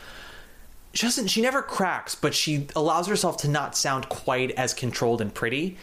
she 0.93 1.07
doesn't 1.07 1.27
she 1.27 1.41
never 1.41 1.61
cracks 1.61 2.15
but 2.15 2.33
she 2.33 2.67
allows 2.75 3.07
herself 3.07 3.37
to 3.37 3.47
not 3.47 3.75
sound 3.75 4.07
quite 4.09 4.51
as 4.51 4.73
controlled 4.73 5.21
and 5.21 5.33
pretty 5.33 5.77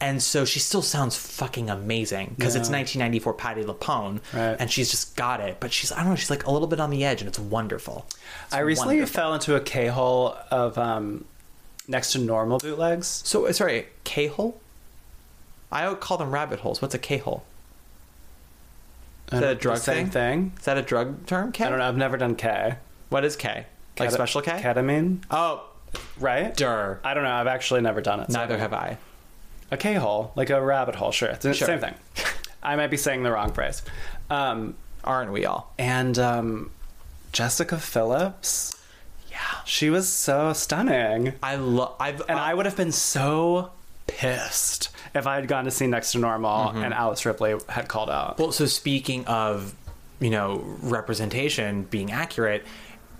and 0.00 0.22
so 0.22 0.44
she 0.44 0.58
still 0.58 0.82
sounds 0.82 1.16
fucking 1.16 1.70
amazing 1.70 2.34
because 2.36 2.54
it's 2.54 2.68
1994 2.68 3.32
Patti 3.34 3.64
LuPone 3.64 4.20
Right. 4.34 4.56
and 4.60 4.70
she's 4.70 4.90
just 4.90 5.16
got 5.16 5.40
it 5.40 5.56
but 5.58 5.72
she's 5.72 5.90
I 5.92 6.00
don't 6.00 6.10
know 6.10 6.16
she's 6.16 6.30
like 6.30 6.44
a 6.46 6.50
little 6.50 6.68
bit 6.68 6.80
on 6.80 6.90
the 6.90 7.04
edge 7.04 7.22
and 7.22 7.28
it's 7.28 7.38
wonderful 7.38 8.04
It's 8.44 8.54
I 8.54 8.58
recently 8.60 8.96
wonderful. 8.96 9.14
fell 9.14 9.34
into 9.34 9.54
a 9.54 9.60
K 9.60 9.86
hole 9.86 10.36
of 10.50 10.76
um, 10.76 11.24
next 11.88 12.12
to 12.12 12.18
normal 12.18 12.58
bootlegs. 12.58 13.06
so 13.24 13.50
sorry 13.52 13.86
K-hole 14.04 14.60
I 15.72 15.88
would 15.88 16.00
call 16.00 16.18
them 16.18 16.30
rabbit 16.30 16.60
holes 16.60 16.82
what's 16.82 16.94
a 16.94 16.98
K-hole 16.98 17.44
is 19.32 19.40
that 19.40 19.50
a 19.50 19.54
drug 19.54 19.78
thing? 19.78 20.08
thing. 20.10 20.52
is 20.58 20.64
that 20.66 20.76
a 20.78 20.82
drug 20.82 21.26
term 21.26 21.52
K 21.52 21.64
I 21.64 21.68
don't 21.70 21.78
know. 21.78 21.88
I've 21.88 21.96
never 21.96 22.16
done 22.16 22.34
K. 22.36 22.76
what 23.08 23.24
is 23.24 23.34
K 23.36 23.66
like 23.98 24.10
special 24.10 24.42
K 24.42 24.52
Ketamine, 24.62 25.22
oh 25.30 25.64
right? 26.20 26.54
dur 26.54 27.00
I 27.02 27.14
don't 27.14 27.24
know. 27.24 27.30
I've 27.32 27.46
actually 27.46 27.80
never 27.80 28.00
done 28.02 28.20
it. 28.20 28.30
so- 28.30 28.38
neither 28.38 28.58
have 28.58 28.72
I 28.74 28.98
A 29.70 29.76
K 29.76 29.94
hole, 29.94 30.32
like 30.36 30.50
a 30.50 30.60
rabbit 30.62 30.94
hole. 30.96 31.12
Sure, 31.12 31.28
it's 31.30 31.42
the 31.42 31.54
Sure. 31.54 31.66
same 31.66 31.80
thing. 31.80 31.94
I 32.62 32.76
might 32.76 32.88
be 32.90 32.96
saying 32.96 33.22
the 33.22 33.30
wrong 33.32 33.52
phrase. 33.52 33.82
Um, 34.30 34.74
aren't 35.04 35.30
we 35.30 35.46
all 35.46 35.72
and 35.78 36.18
um, 36.18 36.70
Jessica 37.32 37.78
Phillips, 37.78 38.74
yeah 39.30 39.38
she 39.64 39.88
was 39.88 40.08
so 40.08 40.52
stunning, 40.52 41.34
I 41.42 41.54
love 41.56 41.94
I've 42.00 42.20
and 42.28 42.38
I 42.38 42.52
would 42.54 42.66
have 42.66 42.76
been 42.76 42.90
so 42.92 43.70
pissed 44.08 44.88
if 45.14 45.26
I 45.26 45.36
had 45.36 45.46
gone 45.46 45.64
to 45.64 45.70
see 45.70 45.86
Next 45.86 46.12
to 46.12 46.18
Normal 46.18 46.70
and 46.70 46.92
Alice 46.92 47.24
Ripley 47.24 47.54
had 47.68 47.86
called 47.88 48.10
out. 48.10 48.38
Well, 48.38 48.50
so 48.52 48.66
speaking 48.66 49.24
of, 49.26 49.74
you 50.20 50.30
know, 50.30 50.62
representation 50.82 51.84
being 51.84 52.10
accurate, 52.10 52.64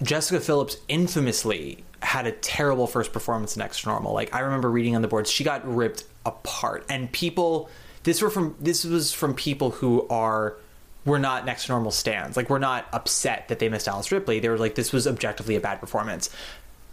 Jessica 0.03 0.41
Phillips 0.41 0.77
infamously 0.89 1.85
had 2.17 2.27
a 2.27 2.33
terrible 2.33 2.87
first 2.87 3.13
performance 3.13 3.57
in 3.57 3.61
Next 3.61 3.83
to 3.83 3.89
Normal. 3.89 4.13
Like 4.13 4.35
I 4.35 4.41
remember 4.41 4.71
reading 4.71 4.97
on 4.97 5.03
the 5.03 5.09
boards, 5.09 5.31
she 5.31 5.45
got 5.45 5.67
ripped 5.67 6.05
apart, 6.25 6.85
and 6.89 7.11
people. 7.13 7.71
This 8.03 8.23
were 8.23 8.31
from 8.31 8.55
this 8.61 8.85
was 8.85 9.13
from 9.13 9.35
people 9.35 9.71
who 9.71 10.07
are 10.09 10.57
were 11.05 11.19
not 11.19 11.45
Next 11.45 11.67
to 11.67 11.73
Normal 11.73 11.91
stands. 11.91 12.37
Like 12.37 12.49
we're 12.49 12.59
not 12.59 12.87
upset 12.93 13.49
that 13.49 13.59
they 13.59 13.69
missed 13.69 13.89
Alice 13.89 14.11
Ripley. 14.13 14.41
They 14.41 14.49
were 14.49 14.59
like 14.59 14.75
this 14.75 14.93
was 14.93 15.07
objectively 15.07 15.57
a 15.57 15.61
bad 15.61 15.81
performance. 15.81 16.31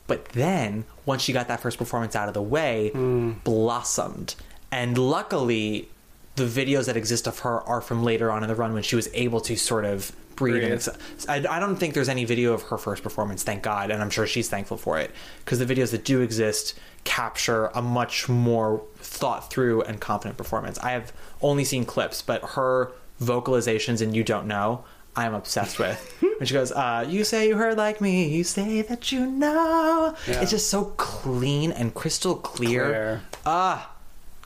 But 0.06 0.26
then, 0.30 0.84
once 1.06 1.22
she 1.22 1.32
got 1.32 1.48
that 1.48 1.62
first 1.62 1.78
performance 1.78 2.16
out 2.16 2.28
of 2.28 2.34
the 2.34 2.42
way, 2.42 2.90
hmm. 2.90 3.34
blossomed. 3.44 4.36
And 4.72 4.98
luckily, 4.98 5.88
the 6.36 6.46
videos 6.46 6.86
that 6.88 6.98
exist 6.98 7.28
of 7.28 7.40
her 7.40 7.62
are 7.62 7.82
from 7.82 8.04
later 8.04 8.32
on 8.32 8.44
in 8.44 8.50
the 8.50 8.56
run 8.56 8.74
when 8.74 8.84
she 8.84 8.96
was 8.96 9.10
able 9.14 9.40
to 9.42 9.56
sort 9.56 9.86
of 9.86 10.12
breathe. 10.36 10.64
Breathe. 10.64 10.88
And 11.30 11.46
I, 11.48 11.58
I 11.58 11.60
don't 11.60 11.76
think 11.76 11.94
there's 11.94 12.10
any 12.10 12.26
video 12.26 12.54
of 12.54 12.64
her 12.64 12.78
first 12.78 13.04
performance, 13.04 13.44
thank 13.44 13.64
God, 13.64 13.92
and 13.92 14.02
I'm 14.02 14.10
sure 14.10 14.26
she's 14.26 14.50
thankful 14.50 14.78
for 14.78 14.98
it. 15.00 15.12
Because 15.46 15.60
the 15.60 15.66
videos 15.66 15.92
that 15.92 16.04
do 16.04 16.22
exist 16.22 16.78
capture 17.04 17.68
a 17.68 17.82
much 17.82 18.30
more 18.30 18.82
thought 18.98 19.52
through 19.52 19.82
and 19.84 20.00
confident 20.00 20.38
performance. 20.38 20.80
I 20.80 20.92
have 20.92 21.12
only 21.42 21.66
seen 21.66 21.86
clips, 21.86 22.22
but 22.22 22.42
her 22.52 22.92
vocalizations 23.22 24.02
in 24.02 24.14
You 24.14 24.24
Don't 24.24 24.48
Know, 24.48 24.86
I'm 25.16 25.34
obsessed 25.34 25.78
with. 25.80 26.16
when 26.22 26.46
she 26.46 26.54
goes, 26.54 26.72
uh, 26.72 27.06
You 27.08 27.24
say 27.24 27.48
you 27.48 27.58
heard 27.58 27.78
like 27.78 28.02
me, 28.02 28.36
you 28.36 28.44
say 28.44 28.82
that 28.82 29.12
you 29.12 29.26
know. 29.28 30.16
Yeah. 30.28 30.42
It's 30.42 30.52
just 30.52 30.70
so 30.70 30.86
clean 30.98 31.72
and 31.72 31.94
crystal 31.94 32.36
clear. 32.36 32.86
Clear. 32.86 33.22
Ah, 33.46 33.93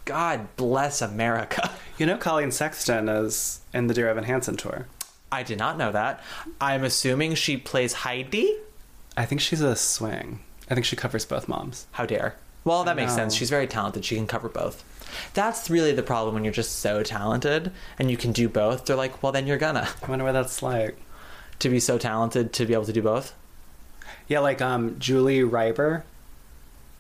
God 0.07 0.47
bless 0.55 1.01
America. 1.01 1.69
You 1.97 2.05
know, 2.05 2.17
Coleen 2.17 2.53
Sexton 2.53 3.09
is 3.09 3.61
in 3.73 3.87
the 3.87 3.93
Dear 3.95 4.07
Evan 4.07 4.23
Hansen 4.23 4.55
tour. 4.55 4.85
I 5.31 5.41
did 5.41 5.57
not 5.57 5.79
know 5.79 5.91
that. 5.91 6.21
I'm 6.61 6.83
assuming 6.83 7.33
she 7.33 7.57
plays 7.57 7.91
Heidi. 7.93 8.55
I 9.17 9.25
think 9.25 9.41
she's 9.41 9.61
a 9.61 9.75
swing. 9.75 10.41
I 10.69 10.75
think 10.75 10.85
she 10.85 10.95
covers 10.95 11.25
both 11.25 11.47
moms. 11.47 11.87
How 11.93 12.05
dare. 12.05 12.35
Well, 12.63 12.83
that 12.83 12.95
makes 12.95 13.15
sense. 13.15 13.33
She's 13.33 13.49
very 13.49 13.65
talented. 13.65 14.05
She 14.05 14.15
can 14.15 14.27
cover 14.27 14.47
both. 14.47 14.83
That's 15.33 15.71
really 15.71 15.91
the 15.91 16.03
problem 16.03 16.35
when 16.35 16.43
you're 16.43 16.53
just 16.53 16.81
so 16.81 17.01
talented 17.01 17.71
and 17.97 18.11
you 18.11 18.17
can 18.17 18.31
do 18.31 18.47
both. 18.47 18.85
They're 18.85 18.95
like, 18.95 19.23
well, 19.23 19.31
then 19.31 19.47
you're 19.47 19.57
gonna. 19.57 19.87
I 20.03 20.07
wonder 20.07 20.23
what 20.23 20.33
that's 20.33 20.61
like. 20.61 20.99
To 21.59 21.69
be 21.69 21.79
so 21.79 21.97
talented 21.97 22.53
to 22.53 22.67
be 22.67 22.73
able 22.73 22.85
to 22.85 22.93
do 22.93 23.01
both. 23.01 23.33
Yeah, 24.27 24.41
like 24.41 24.61
um, 24.61 24.99
Julie 24.99 25.41
Reiber. 25.41 26.03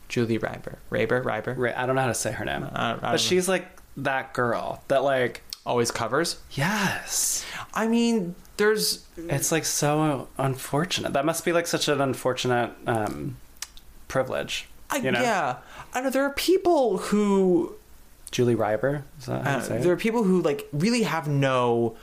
Julie 0.09 0.37
Reiber. 0.37 0.77
Reiber? 0.89 1.21
Reiber? 1.23 1.73
I 1.75 1.85
don't 1.85 1.95
know 1.95 2.01
how 2.01 2.07
to 2.07 2.13
say 2.13 2.31
her 2.31 2.45
name, 2.45 2.63
I 2.63 2.67
don't- 2.67 2.75
I 2.77 2.91
don't 2.91 3.01
know. 3.03 3.11
but 3.11 3.19
she's 3.19 3.47
like 3.47 3.67
that 3.97 4.33
girl 4.33 4.81
that 4.87 5.03
like 5.03 5.43
Always 5.65 5.91
covers. 5.91 6.37
yes. 6.51 7.45
I 7.73 7.87
mean, 7.89 8.35
there's. 8.55 9.05
It's 9.17 9.51
like 9.51 9.65
so 9.65 10.29
unfortunate. 10.37 11.11
That 11.11 11.25
must 11.25 11.43
be 11.43 11.51
like 11.51 11.67
such 11.67 11.89
an 11.89 11.99
unfortunate 11.99 12.71
um, 12.87 13.35
privilege. 14.07 14.69
I, 14.89 14.97
you 14.97 15.11
know? 15.11 15.21
Yeah. 15.21 15.57
I 15.93 15.99
know 15.99 16.09
there 16.09 16.23
are 16.23 16.29
people 16.29 16.97
who 16.97 17.75
Julie 18.31 18.55
Reiber. 18.55 19.03
Is 19.19 19.25
that 19.25 19.43
how 19.43 19.51
you 19.51 19.57
Uh, 19.57 19.61
say 19.61 19.75
it? 19.77 19.83
there 19.83 19.91
are 19.91 19.97
people 19.97 20.23
who 20.23 20.41
like 20.41 20.67
really 20.71 21.03
have 21.03 21.27
no 21.27 21.97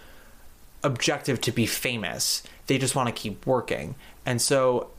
objective 0.82 1.40
to 1.40 1.52
be 1.52 1.64
famous. 1.66 2.42
They 2.66 2.76
just 2.76 2.94
want 2.94 3.08
to 3.08 3.14
keep 3.14 3.46
working. 3.46 3.94
And 4.26 4.42
so 4.42 4.90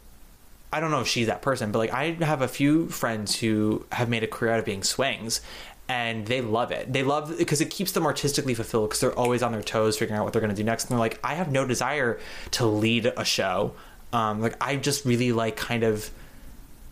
I 0.76 0.82
don't 0.82 0.92
know 0.92 1.00
if 1.00 1.08
she's 1.08 1.28
that 1.28 1.42
person, 1.42 1.72
but 1.72 1.80
like 1.80 1.94
I 1.94 2.18
have 2.26 2.42
a 2.42 2.50
few 2.50 2.90
friends 2.90 3.40
who 3.40 3.86
have 3.94 4.10
made 4.10 4.24
a 4.24 4.28
career 4.28 4.52
out 4.52 4.60
of 4.60 4.66
being 4.66 4.84
swings 4.84 5.40
and 5.88 6.26
they 6.26 6.42
love 6.42 6.72
it. 6.72 6.92
They 6.92 7.02
love 7.02 7.38
because 7.38 7.62
it 7.62 7.70
keeps 7.70 7.94
them 7.94 8.06
artistically 8.06 8.54
fulfilled 8.54 8.90
because 8.90 9.00
they're 9.00 9.18
always 9.18 9.42
on 9.42 9.54
their 9.54 9.62
toes 9.62 9.98
figuring 9.98 10.20
out 10.20 10.26
what 10.26 10.34
they're 10.34 10.42
going 10.42 10.54
to 10.54 10.56
do 10.56 10.66
next. 10.66 10.84
And 10.84 10.92
they're 10.92 11.00
like, 11.00 11.18
I 11.24 11.36
have 11.36 11.50
no 11.50 11.66
desire 11.66 12.20
to 12.52 12.66
lead 12.66 13.06
a 13.16 13.24
show. 13.24 13.74
Um, 14.12 14.42
like 14.42 14.62
I 14.62 14.76
just 14.76 15.06
really 15.06 15.32
like 15.32 15.56
kind 15.56 15.84
of 15.84 16.12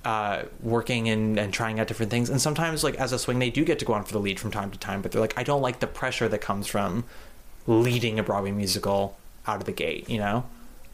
uh, 0.05 0.43
working 0.61 1.09
and, 1.09 1.38
and 1.38 1.53
trying 1.53 1.81
out 1.81 1.88
different 1.88 2.09
things. 2.09 2.29
And 2.29 2.41
sometimes, 2.41 2.86
like 2.86 2.95
as 2.95 3.11
a 3.11 3.19
swing, 3.19 3.39
they 3.39 3.49
do 3.49 3.65
get 3.65 3.79
to 3.79 3.86
go 3.86 3.91
on 3.91 4.05
for 4.05 4.13
the 4.13 4.19
lead 4.19 4.39
from 4.39 4.49
time 4.49 4.71
to 4.71 4.79
time. 4.79 5.01
But 5.01 5.11
they're 5.11 5.21
like, 5.21 5.38
I 5.38 5.43
don't 5.43 5.61
like 5.61 5.81
the 5.81 5.88
pressure 5.88 6.29
that 6.29 6.39
comes 6.39 6.67
from 6.67 7.03
leading 7.67 8.17
a 8.17 8.23
Broadway 8.23 8.51
musical 8.51 9.17
out 9.45 9.57
of 9.57 9.65
the 9.65 9.73
gate. 9.73 10.09
You 10.09 10.19
know. 10.19 10.45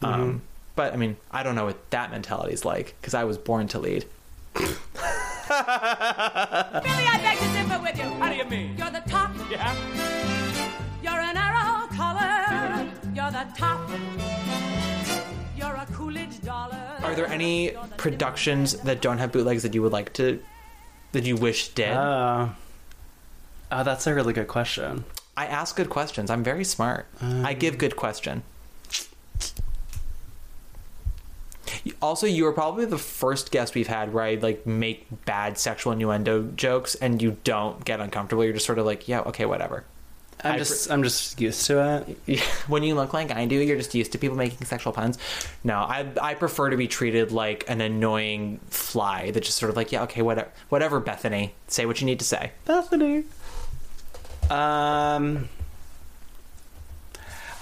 Um, 0.02 0.42
but 0.80 0.94
I 0.94 0.96
mean, 0.96 1.18
I 1.30 1.42
don't 1.42 1.54
know 1.56 1.66
what 1.66 1.90
that 1.90 2.10
mentality 2.10 2.54
is 2.54 2.64
like 2.64 2.94
because 2.98 3.12
I 3.12 3.24
was 3.24 3.36
born 3.36 3.68
to 3.68 3.78
lead. 3.78 4.06
Billy, 4.54 4.70
I 5.50 5.58
beg 7.22 7.36
to 7.38 7.48
differ 7.52 7.82
with 7.82 7.98
you. 7.98 8.04
How 8.04 8.30
do 8.30 8.36
you 8.36 8.46
mean? 8.46 8.78
You're 8.78 8.90
the 8.90 9.02
top. 9.06 9.30
Yeah? 9.50 9.76
You're 11.02 11.20
an 11.20 11.36
Arrow 11.36 11.86
collar. 11.88 12.88
You're 13.14 13.30
the 13.30 13.46
top. 13.54 13.90
You're 15.54 15.74
a 15.74 15.86
Coolidge 15.92 16.40
dollar. 16.40 16.80
Are 17.02 17.14
there 17.14 17.26
any 17.26 17.76
productions 17.98 18.72
that 18.80 19.02
don't 19.02 19.18
have 19.18 19.32
bootlegs 19.32 19.62
that 19.64 19.74
you 19.74 19.82
would 19.82 19.92
like 19.92 20.14
to, 20.14 20.42
that 21.12 21.24
you 21.24 21.36
wish 21.36 21.68
did? 21.74 21.92
Uh, 21.92 22.48
oh, 23.70 23.84
that's 23.84 24.06
a 24.06 24.14
really 24.14 24.32
good 24.32 24.48
question. 24.48 25.04
I 25.36 25.44
ask 25.44 25.76
good 25.76 25.90
questions. 25.90 26.30
I'm 26.30 26.42
very 26.42 26.64
smart. 26.64 27.06
I 27.20 27.52
give 27.52 27.76
good 27.76 27.96
question. 27.96 28.44
Also, 32.02 32.26
you 32.26 32.46
are 32.46 32.52
probably 32.52 32.84
the 32.84 32.98
first 32.98 33.50
guest 33.50 33.74
we've 33.74 33.86
had 33.86 34.12
where 34.12 34.24
I 34.24 34.34
like 34.34 34.66
make 34.66 35.06
bad 35.24 35.58
sexual 35.58 35.92
innuendo 35.92 36.42
jokes 36.56 36.94
and 36.94 37.20
you 37.20 37.36
don't 37.44 37.84
get 37.84 38.00
uncomfortable. 38.00 38.44
You're 38.44 38.52
just 38.52 38.66
sort 38.66 38.78
of 38.78 38.86
like, 38.86 39.08
yeah, 39.08 39.20
okay, 39.20 39.46
whatever. 39.46 39.84
I'm 40.42 40.54
I 40.54 40.58
just 40.58 40.90
I'm 40.90 41.02
just 41.02 41.40
used 41.40 41.66
to 41.66 42.14
it. 42.26 42.40
when 42.66 42.82
you 42.82 42.94
look 42.94 43.12
like 43.12 43.30
I 43.30 43.46
do, 43.46 43.56
you're 43.56 43.76
just 43.76 43.94
used 43.94 44.12
to 44.12 44.18
people 44.18 44.36
making 44.36 44.66
sexual 44.66 44.92
puns. 44.92 45.18
No, 45.64 45.74
I 45.76 46.06
I 46.20 46.34
prefer 46.34 46.70
to 46.70 46.76
be 46.76 46.88
treated 46.88 47.32
like 47.32 47.64
an 47.68 47.80
annoying 47.80 48.60
fly 48.68 49.30
that 49.32 49.42
just 49.42 49.58
sort 49.58 49.70
of 49.70 49.76
like, 49.76 49.92
yeah, 49.92 50.02
okay, 50.04 50.22
whatever, 50.22 50.50
whatever. 50.68 51.00
Bethany, 51.00 51.54
say 51.66 51.86
what 51.86 52.00
you 52.00 52.06
need 52.06 52.18
to 52.20 52.24
say. 52.24 52.52
Bethany. 52.64 53.24
Um, 54.48 55.48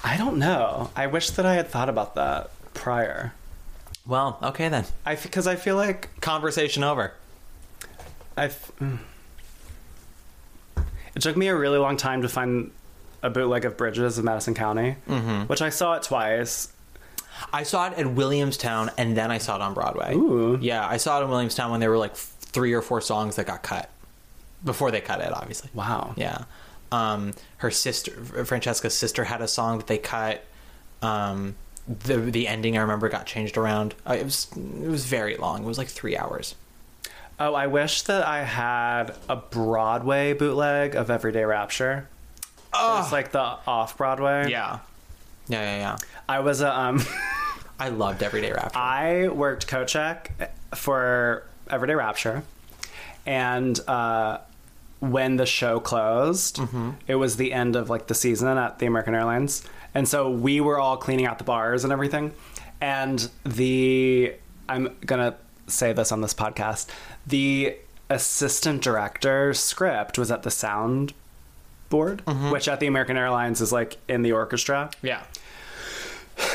I 0.04 0.16
don't 0.16 0.38
know. 0.38 0.90
I 0.94 1.06
wish 1.08 1.30
that 1.30 1.44
I 1.44 1.54
had 1.54 1.68
thought 1.68 1.88
about 1.88 2.14
that 2.14 2.50
prior. 2.74 3.32
Well, 4.08 4.38
okay 4.42 4.68
then. 4.70 4.86
I 5.06 5.14
because 5.14 5.46
I 5.46 5.54
feel 5.56 5.76
like 5.76 6.20
Conversation 6.20 6.82
over. 6.82 7.12
I. 8.36 8.50
It 11.14 11.20
took 11.20 11.36
me 11.36 11.48
a 11.48 11.56
really 11.56 11.78
long 11.78 11.96
time 11.96 12.22
to 12.22 12.28
find 12.28 12.70
a 13.22 13.30
bootleg 13.30 13.64
of 13.64 13.76
Bridges 13.76 14.18
of 14.18 14.24
Madison 14.24 14.54
County, 14.54 14.92
which 15.46 15.60
I 15.60 15.68
saw 15.68 15.94
it 15.94 16.02
twice. 16.02 16.72
I 17.52 17.62
saw 17.62 17.88
it 17.88 17.98
at 17.98 18.12
Williamstown 18.12 18.90
and 18.98 19.16
then 19.16 19.30
I 19.30 19.38
saw 19.38 19.56
it 19.56 19.62
on 19.62 19.74
Broadway. 19.74 20.14
Ooh. 20.14 20.58
Yeah, 20.60 20.86
I 20.86 20.96
saw 20.96 21.20
it 21.20 21.24
in 21.24 21.30
Williamstown 21.30 21.70
when 21.70 21.80
there 21.80 21.90
were 21.90 21.98
like 21.98 22.16
three 22.16 22.72
or 22.72 22.82
four 22.82 23.00
songs 23.00 23.36
that 23.36 23.46
got 23.46 23.62
cut 23.62 23.90
before 24.64 24.90
they 24.90 25.00
cut 25.00 25.20
it, 25.20 25.32
obviously. 25.32 25.70
Wow. 25.74 26.14
Yeah. 26.16 26.44
Um, 26.90 27.34
her 27.58 27.70
sister, 27.70 28.12
Francesca's 28.44 28.94
sister, 28.94 29.24
had 29.24 29.40
a 29.40 29.48
song 29.48 29.78
that 29.78 29.86
they 29.86 29.98
cut. 29.98 30.44
Um, 31.02 31.54
the 31.88 32.16
the 32.16 32.46
ending 32.48 32.76
I 32.76 32.82
remember 32.82 33.08
got 33.08 33.26
changed 33.26 33.56
around. 33.56 33.94
Uh, 34.06 34.14
it 34.14 34.24
was 34.24 34.48
it 34.56 34.88
was 34.88 35.06
very 35.06 35.36
long. 35.36 35.62
It 35.64 35.66
was 35.66 35.78
like 35.78 35.88
three 35.88 36.16
hours. 36.16 36.54
Oh, 37.40 37.54
I 37.54 37.68
wish 37.68 38.02
that 38.02 38.26
I 38.26 38.42
had 38.42 39.14
a 39.28 39.36
Broadway 39.36 40.32
bootleg 40.32 40.96
of 40.96 41.08
Everyday 41.10 41.44
Rapture. 41.44 42.08
Oh. 42.72 43.00
It's 43.00 43.12
like 43.12 43.30
the 43.30 43.40
off 43.40 43.96
Broadway. 43.96 44.50
Yeah. 44.50 44.80
Yeah, 45.46 45.62
yeah, 45.62 45.76
yeah. 45.78 45.96
I 46.28 46.40
was 46.40 46.60
a 46.60 46.76
um 46.76 47.00
I 47.78 47.90
loved 47.90 48.22
Everyday 48.22 48.52
Rapture. 48.52 48.78
I 48.78 49.28
worked 49.28 49.66
coat 49.68 49.86
check 49.88 50.50
for 50.74 51.44
Everyday 51.70 51.94
Rapture, 51.94 52.42
and 53.24 53.78
uh, 53.88 54.38
when 55.00 55.36
the 55.36 55.46
show 55.46 55.80
closed, 55.80 56.56
mm-hmm. 56.56 56.90
it 57.06 57.16
was 57.16 57.36
the 57.36 57.52
end 57.52 57.76
of 57.76 57.88
like 57.88 58.06
the 58.06 58.14
season 58.14 58.48
at 58.56 58.78
the 58.78 58.86
American 58.86 59.14
Airlines, 59.14 59.62
and 59.94 60.08
so 60.08 60.30
we 60.30 60.60
were 60.60 60.78
all 60.78 60.96
cleaning 60.96 61.26
out 61.26 61.38
the 61.38 61.44
bars 61.44 61.84
and 61.84 61.92
everything, 61.92 62.32
and 62.80 63.30
the 63.44 64.34
I'm 64.68 64.96
gonna 65.06 65.36
say 65.66 65.92
this 65.92 66.12
on 66.12 66.20
this 66.20 66.34
podcast, 66.34 66.88
the 67.26 67.76
assistant 68.10 68.82
director 68.82 69.52
script 69.54 70.18
was 70.18 70.30
at 70.30 70.42
the 70.42 70.50
sound 70.50 71.12
board, 71.90 72.24
mm-hmm. 72.26 72.50
which 72.50 72.68
at 72.68 72.80
the 72.80 72.86
American 72.86 73.16
Airlines 73.16 73.60
is 73.60 73.72
like 73.72 73.96
in 74.08 74.22
the 74.22 74.32
orchestra. 74.32 74.90
yeah. 75.02 75.22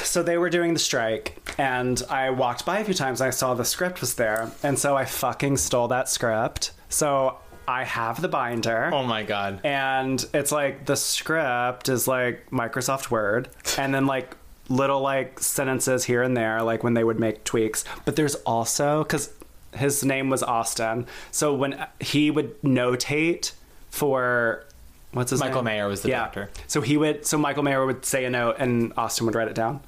So 0.03 0.23
they 0.23 0.37
were 0.37 0.49
doing 0.49 0.73
the 0.73 0.79
strike, 0.79 1.53
and 1.57 2.01
I 2.09 2.29
walked 2.29 2.65
by 2.65 2.79
a 2.79 2.85
few 2.85 2.93
times. 2.93 3.19
And 3.19 3.27
I 3.27 3.31
saw 3.31 3.53
the 3.53 3.65
script 3.65 3.99
was 3.99 4.13
there, 4.13 4.51
and 4.61 4.79
so 4.79 4.95
I 4.95 5.03
fucking 5.03 5.57
stole 5.57 5.89
that 5.89 6.07
script. 6.07 6.71
So 6.87 7.37
I 7.67 7.83
have 7.83 8.21
the 8.21 8.27
binder, 8.27 8.89
Oh 8.93 9.03
my 9.03 9.23
god. 9.23 9.61
and 9.63 10.23
it's 10.33 10.51
like 10.51 10.85
the 10.85 10.95
script 10.95 11.89
is 11.89 12.07
like 12.07 12.49
Microsoft 12.51 13.09
Word, 13.09 13.49
and 13.77 13.93
then 13.93 14.05
like 14.05 14.35
little 14.69 15.01
like 15.01 15.39
sentences 15.39 16.03
here 16.05 16.21
and 16.23 16.35
there, 16.35 16.61
like 16.61 16.83
when 16.83 16.93
they 16.93 17.03
would 17.03 17.19
make 17.19 17.43
tweaks. 17.43 17.83
But 18.05 18.15
there's 18.15 18.35
also 18.35 19.03
because 19.03 19.29
his 19.75 20.03
name 20.03 20.29
was 20.29 20.43
Austin, 20.43 21.07
so 21.31 21.53
when 21.53 21.85
he 21.99 22.29
would 22.31 22.61
notate 22.61 23.53
for 23.89 24.65
what's 25.13 25.31
his 25.31 25.39
name? 25.39 25.49
Michael 25.49 25.63
name? 25.63 25.75
Mayer 25.75 25.87
was 25.87 26.01
the 26.01 26.09
yeah. 26.09 26.19
director. 26.29 26.49
So 26.67 26.81
he 26.81 26.97
would, 26.97 27.25
so 27.25 27.37
Michael 27.37 27.63
Mayer 27.63 27.85
would 27.85 28.05
say 28.05 28.25
a 28.25 28.29
note, 28.29 28.57
and 28.59 28.91
Austin 28.97 29.25
would 29.25 29.35
write 29.35 29.47
it 29.47 29.55
down. 29.55 29.81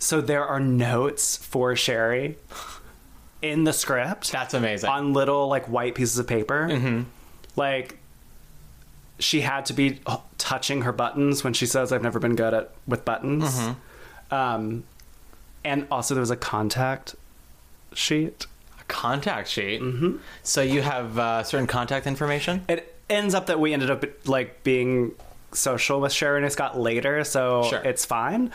So 0.00 0.20
there 0.20 0.44
are 0.46 0.60
notes 0.60 1.36
for 1.36 1.74
Sherie 1.74 2.36
in 3.42 3.64
the 3.64 3.72
script 3.72 4.32
That's 4.32 4.54
amazing. 4.54 4.88
on 4.90 5.12
little 5.12 5.48
like 5.48 5.66
white 5.66 5.94
pieces 5.94 6.18
of 6.18 6.26
paper. 6.26 6.68
Mm-hmm. 6.70 7.02
Like 7.56 7.98
she 9.18 9.40
had 9.40 9.66
to 9.66 9.72
be 9.72 10.00
touching 10.38 10.82
her 10.82 10.92
buttons 10.92 11.42
when 11.44 11.52
she 11.52 11.66
says, 11.66 11.92
"I've 11.92 12.02
never 12.02 12.18
been 12.18 12.36
good 12.36 12.54
at 12.54 12.70
with 12.86 13.04
buttons." 13.04 13.44
Mm-hmm. 13.58 14.34
Um, 14.34 14.84
and 15.64 15.86
also 15.90 16.14
there 16.14 16.20
was 16.20 16.30
a 16.30 16.36
contact 16.36 17.14
sheet. 17.94 18.46
A 18.80 18.84
contact 18.84 19.48
sheet. 19.48 19.80
Mm-hmm. 19.80 20.16
So 20.42 20.62
you 20.62 20.82
have 20.82 21.18
uh, 21.18 21.42
certain 21.42 21.66
contact 21.66 22.06
information. 22.06 22.64
It 22.68 22.94
ends 23.10 23.34
up 23.34 23.46
that 23.46 23.58
we 23.58 23.72
ended 23.72 23.90
up 23.90 24.04
like 24.26 24.62
being 24.62 25.12
social 25.52 26.00
with 26.00 26.12
Sherie 26.12 26.42
and 26.42 26.52
Scott 26.52 26.78
later, 26.78 27.24
so 27.24 27.64
Sure. 27.64 27.80
it's 27.80 28.04
fine. 28.04 28.52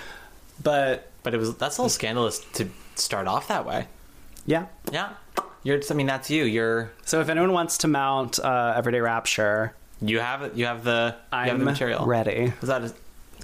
But 0.61 1.11
But 1.23 1.33
it 1.33 1.37
was 1.37 1.55
that's 1.55 1.77
a 1.77 1.81
little 1.81 1.89
scandalous 1.89 2.39
to 2.53 2.69
start 2.95 3.27
off 3.27 3.47
that 3.47 3.65
way. 3.65 3.87
Yeah. 4.45 4.65
Yeah. 4.91 5.09
You're 5.63 5.79
I 5.89 5.93
mean 5.93 6.07
that's 6.07 6.29
you. 6.29 6.43
You're 6.43 6.91
So 7.05 7.21
if 7.21 7.29
anyone 7.29 7.53
wants 7.53 7.77
to 7.79 7.87
mount 7.87 8.39
uh, 8.39 8.73
Everyday 8.75 8.99
Rapture, 8.99 9.73
you 10.01 10.19
have 10.19 10.41
it 10.41 10.55
you 10.55 10.65
have 10.65 10.83
the 10.83 11.15
you 11.31 11.37
have 11.37 11.47
I'm 11.53 11.59
the 11.59 11.65
material. 11.65 12.05
ready. 12.05 12.51
Is 12.61 12.67
that 12.67 12.83
a, 12.83 12.93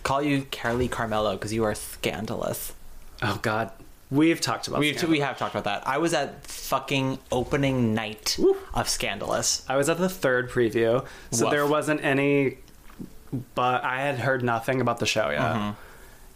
call 0.03 0.21
you 0.21 0.41
Carolee 0.43 0.91
Carmelo 0.91 1.33
because 1.33 1.53
you 1.53 1.63
are 1.63 1.73
scandalous. 1.75 2.73
Oh 3.21 3.39
God, 3.41 3.71
we've 4.11 4.41
talked 4.41 4.67
about. 4.67 4.79
We 4.81 4.97
we 5.07 5.19
have 5.21 5.37
talked 5.37 5.55
about 5.55 5.63
that. 5.65 5.87
I 5.87 5.97
was 5.97 6.13
at 6.13 6.45
fucking 6.45 7.19
opening 7.31 7.93
night 7.93 8.37
of 8.73 8.87
Scandalous. 8.89 9.65
I 9.69 9.77
was 9.77 9.87
at 9.89 9.97
the 9.97 10.09
third 10.09 10.49
preview, 10.49 11.05
so 11.31 11.45
Woof. 11.45 11.51
there 11.51 11.65
wasn't 11.67 12.03
any. 12.03 12.57
But 13.55 13.83
I 13.83 14.01
had 14.01 14.19
heard 14.19 14.43
nothing 14.43 14.81
about 14.81 14.99
the 14.99 15.05
show 15.05 15.29
yet, 15.29 15.41
Mm-hmm. 15.41 15.69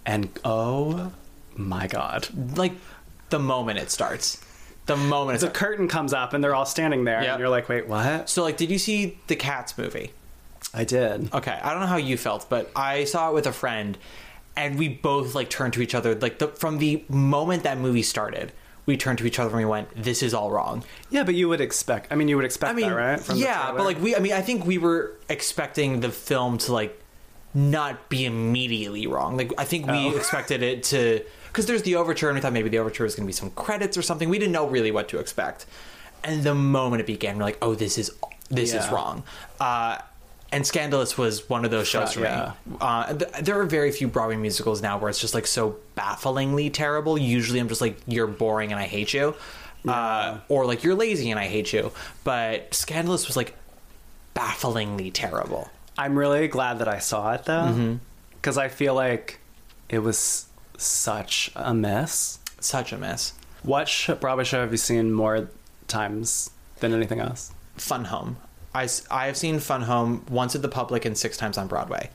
and 0.06 0.30
oh 0.46 1.12
my 1.56 1.88
God, 1.88 2.28
Like 2.58 2.74
the 3.30 3.40
moment 3.40 3.80
it 3.80 3.90
starts. 3.92 4.43
The 4.86 4.98
moment 4.98 5.40
the 5.40 5.50
curtain 5.50 5.88
comes 5.88 6.14
up 6.14 6.34
and 6.34 6.44
they're 6.44 6.56
all 6.56 6.66
standing 6.66 7.06
there, 7.06 7.22
Yep. 7.24 7.32
and 7.32 7.40
you're 7.40 7.50
like, 7.50 7.70
"Wait, 7.70 7.88
what?" 7.88 8.30
So 8.30 8.44
like 8.44 8.58
did 8.58 8.70
you 8.70 8.78
see 8.78 9.18
the 9.28 9.36
Cats 9.36 9.78
movie? 9.78 10.12
I 10.74 10.84
did. 10.84 11.34
Okay, 11.34 11.60
I 11.62 11.72
don't 11.72 11.82
know 11.82 11.88
how 11.88 11.98
you 11.98 12.18
felt, 12.18 12.50
but 12.50 12.72
I 12.76 13.04
saw 13.06 13.30
it 13.30 13.34
with 13.34 13.46
a 13.48 13.52
friend, 13.54 13.98
and 14.56 14.78
we 14.78 14.88
both 14.90 15.36
like 15.36 15.50
turned 15.50 15.74
to 15.74 15.82
each 15.82 15.94
other. 15.96 16.16
Like 16.16 16.40
the, 16.40 16.48
from 16.48 16.80
the 16.80 17.04
moment 17.10 17.64
that 17.64 17.78
movie 17.78 18.02
started, 18.02 18.52
we 18.86 18.98
turned 18.98 19.20
to 19.20 19.26
each 19.26 19.40
other 19.40 19.50
and 19.50 19.60
we 19.60 19.66
went, 19.66 19.90
"This 20.04 20.22
is 20.24 20.34
all 20.34 20.52
wrong." 20.52 20.84
Yeah, 21.10 21.24
but 21.24 21.36
you 21.36 21.48
would 21.50 21.62
expect. 21.62 22.12
I 22.12 22.16
mean, 22.16 22.28
you 22.28 22.36
would 22.36 22.46
expect 22.46 22.72
I 22.72 22.76
mean, 22.76 22.90
that, 22.90 22.96
right? 22.96 23.20
From 23.20 23.36
the 23.36 23.42
yeah, 23.42 23.68
but 23.68 23.72
trailer? 23.74 23.86
like 23.86 24.02
we, 24.02 24.16
I 24.16 24.20
mean, 24.20 24.34
I 24.34 24.42
think 24.42 24.66
we 24.66 24.78
were 24.78 25.14
expecting 25.30 26.00
the 26.02 26.10
film 26.10 26.58
to 26.60 26.74
like 26.74 27.00
not 27.54 28.10
be 28.10 28.26
immediately 28.26 29.06
wrong. 29.08 29.38
Like 29.38 29.52
I 29.58 29.64
think 29.66 29.88
we 29.88 30.08
Oh. 30.08 30.12
expected 30.16 30.64
it 30.64 30.84
to 30.86 31.24
because 31.48 31.66
there's 31.68 31.84
the 31.84 31.96
overture, 31.96 32.30
and 32.30 32.36
we 32.36 32.42
thought 32.42 32.54
maybe 32.54 32.70
the 32.70 32.80
overture 32.80 33.04
was 33.04 33.14
going 33.16 33.26
to 33.26 33.28
be 33.28 33.34
some 33.34 33.52
credits 33.52 33.96
or 33.98 34.02
something. 34.02 34.28
We 34.30 34.40
didn't 34.40 34.54
know 34.54 34.68
really 34.68 34.90
what 34.92 35.08
to 35.10 35.20
expect, 35.20 35.66
and 36.24 36.44
the 36.44 36.56
moment 36.56 37.02
it 37.02 37.06
began, 37.06 37.38
we're 37.38 37.44
like, 37.44 37.60
"Oh, 37.62 37.76
this 37.76 37.98
is 37.98 38.12
this 38.50 38.74
is 38.74 38.88
wrong." 38.90 39.24
Uh, 39.60 40.00
and 40.52 40.66
Scandalous 40.68 41.18
was 41.18 41.50
one 41.50 41.66
of 41.66 41.72
those 41.72 41.88
shows 41.88 42.14
for 42.14 42.22
Yeah. 42.22 42.52
me. 42.68 42.78
Uh, 42.80 43.14
th- 43.14 43.32
there 43.42 43.60
are 43.60 43.66
very 43.66 43.92
few 43.92 44.08
Broadway 44.08 44.36
musicals 44.36 44.82
now 44.84 44.98
where 45.00 45.10
it's 45.10 45.20
just 45.20 45.34
like 45.34 45.48
so 45.48 45.78
bafflingly 45.96 46.70
terrible. 46.72 47.18
Usually, 47.18 47.60
I'm 47.60 47.68
just 47.70 47.82
like, 47.82 47.98
"You're 48.08 48.28
boring 48.28 48.72
and 48.72 48.80
I 48.80 48.86
hate 48.86 49.14
you," 49.14 49.36
uh, 49.88 50.38
or 50.50 50.66
like, 50.66 50.84
"You're 50.84 50.96
lazy 50.96 51.30
and 51.32 51.40
I 51.40 51.48
hate 51.48 51.72
you." 51.74 51.92
But 52.24 52.74
Scandalous 52.74 53.28
was 53.28 53.36
like 53.38 53.56
bafflingly 54.34 55.12
terrible. 55.12 55.70
I'm 55.98 56.18
really 56.18 56.48
glad 56.48 56.80
that 56.80 56.88
I 56.88 57.00
saw 57.00 57.34
it 57.34 57.46
though, 57.46 57.54
Mm-hmm. 57.70 57.96
because 58.36 58.58
I 58.58 58.68
feel 58.68 58.94
like 58.96 59.40
it 59.90 60.00
was 60.00 60.48
such 60.78 61.52
a 61.56 61.74
mess. 61.74 62.40
Such 62.60 62.92
a 62.94 62.98
mess. 62.98 63.34
What 63.64 63.88
sh- 63.88 64.10
Broadway 64.20 64.44
show 64.44 64.62
have 64.62 64.72
you 64.72 64.78
seen 64.78 65.12
more 65.14 65.50
times 65.88 66.50
than 66.80 66.94
anything 66.94 67.20
else. 67.20 67.52
Fun 67.78 68.06
Home. 68.06 68.38
I, 68.74 68.88
I 69.12 69.28
have 69.28 69.38
seen 69.38 69.60
Fun 69.60 69.84
Home 69.84 70.26
once 70.30 70.56
at 70.56 70.62
the 70.62 70.68
public 70.70 71.06
and 71.06 71.18
six 71.18 71.38
times 71.38 71.58
on 71.58 71.68
Broadway. 71.68 72.10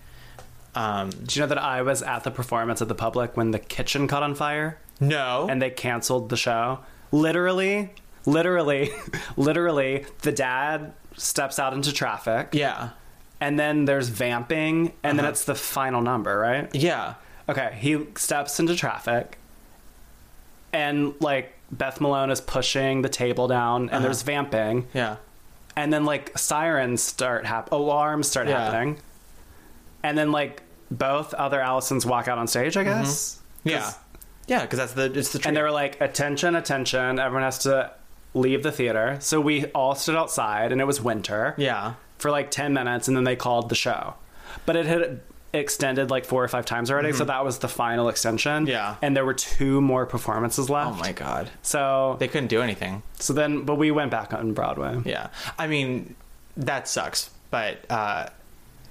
Um, 0.74 1.10
Do 1.10 1.38
you 1.38 1.40
know 1.42 1.46
that 1.48 1.58
I 1.62 1.82
was 1.82 2.02
at 2.02 2.24
the 2.24 2.30
performance 2.30 2.82
at 2.82 2.88
the 2.88 2.94
public 2.94 3.36
when 3.36 3.50
the 3.52 3.58
kitchen 3.58 4.06
caught 4.08 4.22
on 4.22 4.34
fire 4.34 4.78
no. 5.00 5.46
and 5.48 5.62
they 5.62 5.70
canceled 5.70 6.28
the 6.28 6.36
show? 6.36 6.80
Literally, 7.12 7.90
literally, 8.26 8.90
literally, 9.36 10.04
the 10.22 10.32
dad 10.32 10.92
steps 11.16 11.58
out 11.58 11.72
into 11.72 11.92
traffic. 11.92 12.48
yeah. 12.52 12.90
And 13.40 13.58
then 13.58 13.84
there's 13.84 14.08
vamping, 14.08 14.92
and 15.04 15.18
then 15.18 15.24
Uh-huh. 15.24 15.30
it's 15.30 15.44
the 15.44 15.54
final 15.54 16.00
number, 16.02 16.38
right? 16.38 16.68
Yeah. 16.74 17.14
Okay, 17.48 17.76
he 17.78 18.06
steps 18.16 18.58
into 18.60 18.74
traffic, 18.74 19.38
and 20.72 21.14
like 21.20 21.54
Beth 21.70 22.00
Malone 22.00 22.30
is 22.30 22.40
pushing 22.40 23.02
the 23.02 23.08
table 23.08 23.46
down, 23.48 23.82
and 23.82 23.90
Uh-huh. 23.90 24.00
there's 24.02 24.22
vamping, 24.22 24.86
Yeah. 24.92 25.16
and 25.76 25.92
then 25.92 26.04
like 26.04 26.36
sirens 26.36 27.02
start 27.02 27.46
hap- 27.46 27.70
alarms 27.72 28.28
start 28.28 28.48
Yeah. 28.48 28.64
happening, 28.64 28.98
and 30.02 30.16
then 30.18 30.32
like 30.32 30.62
both 30.90 31.32
other 31.34 31.60
Allisons 31.60 32.04
walk 32.06 32.28
out 32.28 32.38
on 32.38 32.46
stage, 32.46 32.76
I 32.76 32.84
guess. 32.84 33.38
Mm-hmm. 33.60 33.68
Yeah. 33.70 33.90
Yeah, 34.46 34.62
because 34.62 34.78
that's 34.78 34.92
the 34.94 35.04
it's 35.18 35.32
the 35.32 35.46
and 35.46 35.54
they 35.56 35.60
were 35.62 35.70
like, 35.70 36.00
"Attention, 36.00 36.56
attention! 36.56 37.18
Everyone 37.18 37.42
has 37.42 37.58
to 37.60 37.90
leave 38.32 38.62
the 38.62 38.72
theater." 38.72 39.18
So 39.20 39.40
we 39.42 39.66
all 39.74 39.94
stood 39.94 40.16
outside, 40.16 40.72
and 40.72 40.80
it 40.80 40.86
was 40.86 41.00
winter. 41.02 41.54
yeah. 41.58 41.94
For 42.18 42.30
like 42.30 42.50
10 42.50 42.72
minutes 42.72 43.08
and 43.08 43.16
then 43.16 43.24
they 43.24 43.36
called 43.36 43.68
the 43.68 43.74
show. 43.74 44.14
But 44.66 44.76
it 44.76 44.86
had 44.86 45.20
extended 45.52 46.10
like 46.10 46.24
four 46.26 46.44
or 46.44 46.48
five 46.48 46.66
times 46.66 46.90
already, 46.90 47.12
so 47.12 47.24
that 47.24 47.42
was 47.44 47.58
the 47.60 47.68
final 47.68 48.08
extension. 48.08 48.64
Mm-hmm. 48.64 48.68
Yeah. 48.68 48.96
And 49.00 49.16
there 49.16 49.24
were 49.24 49.34
two 49.34 49.80
more 49.80 50.04
performances 50.04 50.68
left. 50.68 50.90
Oh 50.90 50.94
my 51.00 51.12
god. 51.12 51.48
So 51.62 52.16
They 52.18 52.28
couldn't 52.28 52.48
do 52.48 52.60
anything. 52.60 53.02
so 53.18 53.32
then 53.32 53.62
but 53.62 53.76
we 53.76 53.90
went 53.90 54.10
back 54.10 54.32
on 54.34 54.52
Broadway. 54.52 55.00
Yeah. 55.04 55.28
I 55.58 55.66
mean, 55.68 56.14
that 56.56 56.86
sucks. 56.88 57.30
But 57.50 57.78
uh 57.90 58.28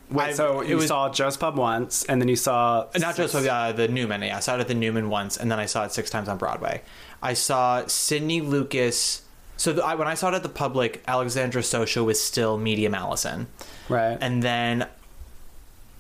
Wait, 0.10 0.24
I- 0.24 0.34
so 0.34 0.62
you 0.62 0.78
was- 0.78 0.88
saw 0.88 1.10
Joe's 1.10 1.36
Pub 1.38 1.58
once 1.58 2.06
and 2.06 2.22
then 2.22 2.30
you 2.30 2.38
saw 2.38 2.88
not 2.98 3.18
just 3.18 3.36
with 3.36 3.46
uh, 3.46 3.74
the 3.74 3.88
Newman. 3.90 4.22
Yeah, 4.22 4.38
I 4.38 4.40
saw 4.40 4.56
it 4.56 4.62
at 4.62 4.68
the 4.70 4.74
Newman 4.74 5.10
once, 5.10 5.36
and 5.38 5.52
then 5.52 5.60
I 5.60 5.66
saw 5.66 5.84
it 5.84 5.92
six 5.92 6.10
times 6.10 6.30
on 6.30 6.38
Broadway. 6.38 6.82
I 7.22 7.34
saw 7.34 7.86
Sydney 7.88 8.40
Lucas. 8.42 9.22
So 9.58 9.74
the, 9.74 9.84
I, 9.84 9.96
when 9.96 10.08
I 10.08 10.14
saw 10.14 10.30
it 10.30 10.36
at 10.36 10.44
the 10.44 10.50
public, 10.50 11.04
Alexandra 11.08 11.62
Socha 11.62 12.06
was 12.06 12.22
still 12.22 12.58
medium 12.58 12.94
Allison, 12.94 13.48
right. 13.90 14.18
and 14.22 14.42
then 14.42 14.88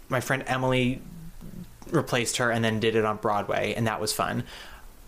my 0.10 0.20
friend 0.22 0.43
Emily 0.47 1.01
replaced 1.89 2.38
her, 2.38 2.51
and 2.51 2.64
then 2.64 2.80
did 2.80 2.95
it 2.95 3.05
on 3.05 3.18
Broadway, 3.18 3.74
and 3.76 3.88
that 3.88 3.99
was 3.99 4.14
fun. 4.14 4.43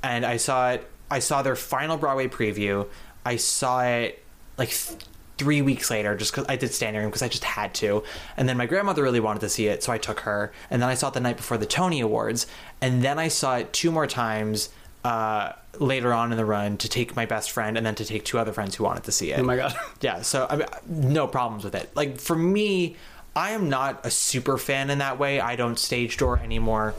And 0.03 0.25
I 0.25 0.37
saw 0.37 0.71
it. 0.71 0.89
I 1.11 1.19
saw 1.19 1.41
their 1.41 1.55
final 1.55 1.97
Broadway 1.97 2.27
preview. 2.27 2.87
I 3.25 3.35
saw 3.35 3.83
it 3.83 4.23
like 4.57 4.69
th- 4.69 4.99
three 5.37 5.61
weeks 5.61 5.89
later, 5.89 6.15
just 6.15 6.31
because 6.31 6.45
I 6.49 6.55
did 6.55 6.73
standing 6.73 7.01
room 7.01 7.09
because 7.09 7.21
I 7.21 7.29
just 7.29 7.43
had 7.43 7.73
to. 7.75 8.03
And 8.37 8.47
then 8.47 8.57
my 8.57 8.65
grandmother 8.65 9.03
really 9.03 9.19
wanted 9.19 9.39
to 9.41 9.49
see 9.49 9.67
it, 9.67 9.83
so 9.83 9.91
I 9.91 9.97
took 9.97 10.21
her. 10.21 10.51
And 10.69 10.81
then 10.81 10.89
I 10.89 10.93
saw 10.93 11.07
it 11.07 11.13
the 11.13 11.19
night 11.19 11.37
before 11.37 11.57
the 11.57 11.65
Tony 11.65 12.01
Awards, 12.01 12.45
and 12.81 13.01
then 13.01 13.19
I 13.19 13.27
saw 13.27 13.57
it 13.57 13.73
two 13.73 13.91
more 13.91 14.07
times 14.07 14.69
uh, 15.03 15.53
later 15.79 16.13
on 16.13 16.31
in 16.31 16.37
the 16.37 16.45
run 16.45 16.77
to 16.77 16.89
take 16.89 17.15
my 17.15 17.25
best 17.25 17.51
friend, 17.51 17.77
and 17.77 17.85
then 17.85 17.95
to 17.95 18.05
take 18.05 18.25
two 18.25 18.37
other 18.37 18.51
friends 18.51 18.75
who 18.75 18.83
wanted 18.83 19.03
to 19.05 19.11
see 19.11 19.31
it. 19.31 19.39
oh 19.39 19.43
my 19.43 19.55
god. 19.55 19.73
Yeah, 20.01 20.21
so 20.21 20.47
I 20.49 20.55
mean, 20.57 20.67
no 20.87 21.27
problems 21.27 21.63
with 21.63 21.75
it. 21.75 21.89
Like 21.95 22.19
for 22.19 22.35
me, 22.35 22.95
I 23.35 23.51
am 23.51 23.69
not 23.69 24.05
a 24.05 24.11
super 24.11 24.57
fan 24.57 24.89
in 24.89 24.97
that 24.99 25.19
way. 25.19 25.39
I 25.39 25.55
don't 25.55 25.79
stage 25.79 26.17
door 26.17 26.39
anymore. 26.39 26.95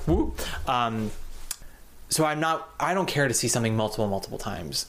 Um, 0.67 1.11
so 2.09 2.25
I'm 2.25 2.41
not. 2.41 2.69
I 2.81 2.95
don't 2.95 3.07
care 3.07 3.29
to 3.29 3.35
see 3.35 3.49
something 3.49 3.77
multiple, 3.77 4.09
multiple 4.09 4.39
times. 4.39 4.87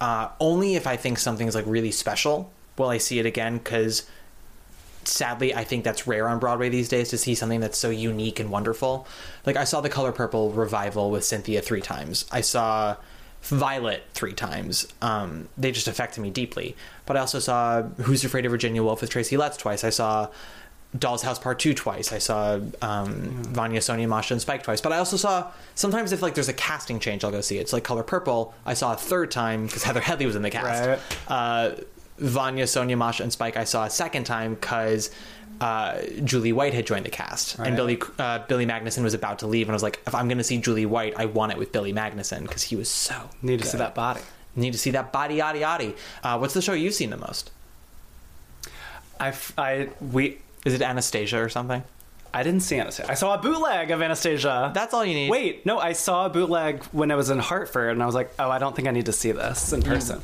Uh, 0.00 0.28
only 0.40 0.74
if 0.74 0.86
I 0.86 0.96
think 0.96 1.18
something's 1.18 1.54
like 1.54 1.66
really 1.66 1.90
special 1.90 2.52
will 2.76 2.88
I 2.88 2.98
see 2.98 3.18
it 3.18 3.26
again. 3.26 3.58
Because 3.58 4.06
sadly, 5.08 5.54
I 5.54 5.64
think 5.64 5.84
that's 5.84 6.06
rare 6.06 6.28
on 6.28 6.38
Broadway 6.38 6.68
these 6.68 6.88
days 6.88 7.10
to 7.10 7.18
see 7.18 7.34
something 7.34 7.60
that's 7.60 7.78
so 7.78 7.90
unique 7.90 8.40
and 8.40 8.50
wonderful. 8.50 9.06
Like 9.46 9.56
I 9.56 9.64
saw 9.64 9.80
the 9.80 9.88
Color 9.88 10.12
Purple 10.12 10.50
revival 10.50 11.10
with 11.10 11.24
Cynthia 11.24 11.62
three 11.62 11.80
times. 11.80 12.24
I 12.30 12.40
saw 12.40 12.96
Violet 13.42 14.04
three 14.14 14.34
times. 14.34 14.86
Um, 15.02 15.48
they 15.58 15.72
just 15.72 15.88
affected 15.88 16.20
me 16.20 16.30
deeply. 16.30 16.76
But 17.06 17.16
I 17.16 17.20
also 17.20 17.40
saw 17.40 17.82
Who's 17.82 18.24
Afraid 18.24 18.46
of 18.46 18.52
Virginia 18.52 18.82
Woolf 18.82 19.00
with 19.00 19.10
Tracy 19.10 19.36
Letts 19.36 19.56
twice. 19.56 19.82
I 19.82 19.90
saw 19.90 20.28
Doll's 20.96 21.22
House 21.22 21.40
Part 21.40 21.58
Two 21.58 21.74
twice. 21.74 22.12
I 22.12 22.18
saw 22.18 22.60
um, 22.80 23.42
Vanya, 23.44 23.80
Sonia, 23.80 24.06
Masha, 24.06 24.34
and 24.34 24.40
Spike 24.40 24.62
twice. 24.62 24.80
But 24.80 24.92
I 24.92 24.98
also 24.98 25.16
saw 25.16 25.50
sometimes 25.74 26.12
if 26.12 26.22
like 26.22 26.34
there's 26.34 26.48
a 26.48 26.54
casting 26.54 27.00
change, 27.00 27.24
I'll 27.24 27.32
go 27.32 27.40
see 27.40 27.58
it. 27.58 27.62
It's 27.62 27.72
like 27.72 27.82
Color 27.82 28.04
Purple. 28.04 28.54
I 28.64 28.74
saw 28.74 28.92
a 28.92 28.96
third 28.96 29.32
time 29.32 29.66
because 29.66 29.82
Heather 29.82 30.00
Headley 30.00 30.26
was 30.26 30.36
in 30.36 30.42
the 30.42 30.50
cast. 30.50 30.86
Right. 30.86 31.00
Uh, 31.26 31.74
Vanya, 32.18 32.66
Sonia, 32.66 32.96
Masha, 32.96 33.22
and 33.22 33.32
Spike. 33.32 33.56
I 33.56 33.64
saw 33.64 33.84
a 33.84 33.90
second 33.90 34.24
time 34.24 34.54
because 34.54 35.10
uh, 35.60 36.02
Julie 36.24 36.52
White 36.52 36.74
had 36.74 36.86
joined 36.86 37.04
the 37.06 37.10
cast, 37.10 37.58
and 37.58 37.76
Billy 37.76 38.00
uh, 38.18 38.40
Billy 38.48 38.66
Magnuson 38.66 39.02
was 39.02 39.14
about 39.14 39.38
to 39.40 39.46
leave, 39.46 39.66
and 39.66 39.72
I 39.72 39.76
was 39.76 39.82
like, 39.82 40.00
if 40.06 40.14
I'm 40.14 40.28
going 40.28 40.38
to 40.38 40.44
see 40.44 40.58
Julie 40.58 40.86
White, 40.86 41.14
I 41.16 41.26
want 41.26 41.52
it 41.52 41.58
with 41.58 41.72
Billy 41.72 41.92
Magnuson 41.92 42.42
because 42.42 42.62
he 42.64 42.76
was 42.76 42.88
so 42.88 43.30
Need 43.42 43.60
to 43.60 43.66
see 43.66 43.78
that 43.78 43.94
body. 43.94 44.20
Need 44.56 44.72
to 44.72 44.78
see 44.78 44.90
that 44.90 45.12
body, 45.12 45.38
yaddy, 45.38 45.60
yaddy. 45.60 45.96
Uh, 46.22 46.38
what's 46.38 46.54
the 46.54 46.62
show 46.62 46.72
you've 46.72 46.94
seen 46.94 47.10
the 47.10 47.16
most? 47.16 47.50
I 49.18 49.34
I 49.56 49.88
we 50.00 50.38
Is 50.64 50.74
it 50.74 50.82
Anastasia 50.82 51.38
or 51.38 51.48
something? 51.48 51.82
I 52.34 52.42
didn't 52.42 52.60
see 52.60 52.78
Anastasia. 52.78 53.10
I 53.10 53.14
saw 53.14 53.34
a 53.34 53.38
bootleg 53.38 53.90
of 53.90 54.00
Anastasia. 54.00 54.72
That's 54.74 54.94
all 54.94 55.04
you 55.04 55.14
need. 55.14 55.30
Wait, 55.30 55.66
no, 55.66 55.78
I 55.78 55.92
saw 55.92 56.26
a 56.26 56.30
bootleg 56.30 56.82
when 56.84 57.10
I 57.10 57.14
was 57.14 57.28
in 57.28 57.38
Hartford, 57.38 57.90
and 57.90 58.02
I 58.02 58.06
was 58.06 58.14
like, 58.14 58.32
oh, 58.38 58.50
I 58.50 58.58
don't 58.58 58.74
think 58.74 58.88
I 58.88 58.90
need 58.90 59.06
to 59.06 59.12
see 59.12 59.32
this 59.32 59.72
in 59.72 59.82
person. 59.82 60.22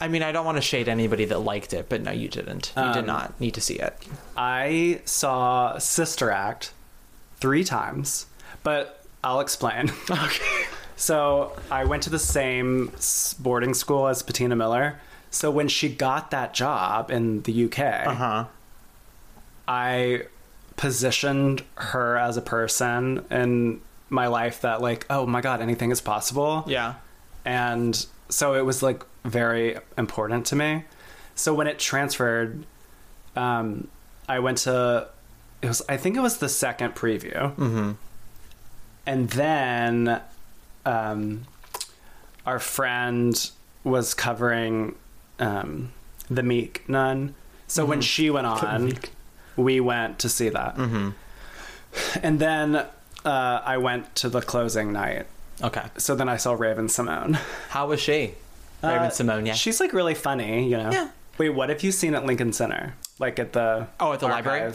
I 0.00 0.08
mean, 0.08 0.22
I 0.22 0.32
don't 0.32 0.44
want 0.44 0.56
to 0.56 0.62
shade 0.62 0.88
anybody 0.88 1.24
that 1.26 1.38
liked 1.38 1.72
it, 1.72 1.88
but 1.88 2.02
no, 2.02 2.10
you 2.10 2.28
didn't. 2.28 2.72
You 2.76 2.82
did 2.92 2.98
Um, 3.00 3.06
not 3.06 3.40
need 3.40 3.54
to 3.54 3.60
see 3.60 3.74
it. 3.76 3.96
I 4.36 5.00
saw 5.04 5.78
Sister 5.78 6.30
Act 6.30 6.72
three 7.38 7.64
times, 7.64 8.26
but 8.62 9.04
I'll 9.22 9.40
explain. 9.40 9.92
Okay. 10.10 10.64
so 10.96 11.52
I 11.70 11.84
went 11.84 12.02
to 12.04 12.10
the 12.10 12.18
same 12.18 12.90
s- 12.96 13.34
boarding 13.38 13.74
school 13.74 14.06
as 14.08 14.22
Patina 14.22 14.54
Miller. 14.56 15.00
So 15.30 15.50
when 15.50 15.68
she 15.68 15.88
got 15.88 16.30
that 16.30 16.54
job 16.54 17.10
in 17.10 17.42
the 17.42 17.64
UK, 17.64 17.78
Uh 18.06 18.14
huh. 18.14 18.44
I 19.66 20.22
positioned 20.76 21.62
her 21.76 22.16
as 22.18 22.36
a 22.36 22.42
person 22.42 23.24
in 23.30 23.80
my 24.10 24.26
life 24.26 24.60
that 24.62 24.80
like, 24.82 25.06
oh 25.08 25.26
my 25.26 25.40
god, 25.40 25.60
anything 25.60 25.90
is 25.90 26.00
possible. 26.00 26.64
Yeah. 26.66 26.94
and 27.44 28.06
so 28.28 28.54
it 28.54 28.64
was 28.64 28.82
like 28.82 29.02
very 29.24 29.78
important 29.96 30.46
to 30.46 30.56
me. 30.56 30.84
So 31.34 31.54
when 31.54 31.66
it 31.66 31.78
transferred, 31.78 32.64
um, 33.34 33.88
I 34.28 34.38
went 34.38 34.58
to 34.58 35.08
it 35.62 35.68
was 35.68 35.82
I 35.88 35.96
think 35.96 36.16
it 36.16 36.20
was 36.20 36.38
the 36.38 36.48
second 36.48 36.94
preview, 36.94 37.54
mm-hmm. 37.56 37.92
and 39.06 39.30
then 39.30 40.20
um, 40.84 41.46
our 42.46 42.58
friend 42.58 43.50
was 43.82 44.14
covering 44.14 44.94
um, 45.38 45.92
the 46.30 46.42
Meek 46.42 46.88
Nun. 46.88 47.34
So 47.66 47.84
when 47.84 48.02
she 48.02 48.30
went 48.30 48.46
on, 48.46 48.92
we 49.56 49.80
went 49.80 50.18
to 50.20 50.28
see 50.28 50.50
that, 50.50 50.76
mm-hmm. 50.76 51.10
and 52.22 52.38
then 52.38 52.76
uh, 52.76 53.60
I 53.64 53.78
went 53.78 54.14
to 54.16 54.28
the 54.28 54.42
closing 54.42 54.92
night. 54.92 55.26
Okay. 55.62 55.84
So 55.96 56.14
then 56.14 56.28
I 56.28 56.36
saw 56.36 56.52
Raven 56.52 56.88
Symoné. 56.88 57.36
How 57.70 57.88
was 57.88 58.00
she? 58.00 58.34
Raven 58.88 59.06
Uh, 59.06 59.10
Symoné, 59.10 59.46
yeah. 59.48 59.52
She's 59.54 59.80
like 59.80 59.92
really 59.92 60.14
funny, 60.14 60.68
you 60.68 60.76
know. 60.76 60.90
Yeah. 60.90 61.10
Wait, 61.38 61.50
what 61.50 61.68
have 61.68 61.82
you 61.82 61.90
seen 61.92 62.14
at 62.14 62.24
Lincoln 62.24 62.52
Center? 62.52 62.94
Like 63.18 63.38
at 63.38 63.52
the 63.52 63.86
Oh, 64.00 64.12
at 64.12 64.20
the 64.20 64.26
library. 64.28 64.72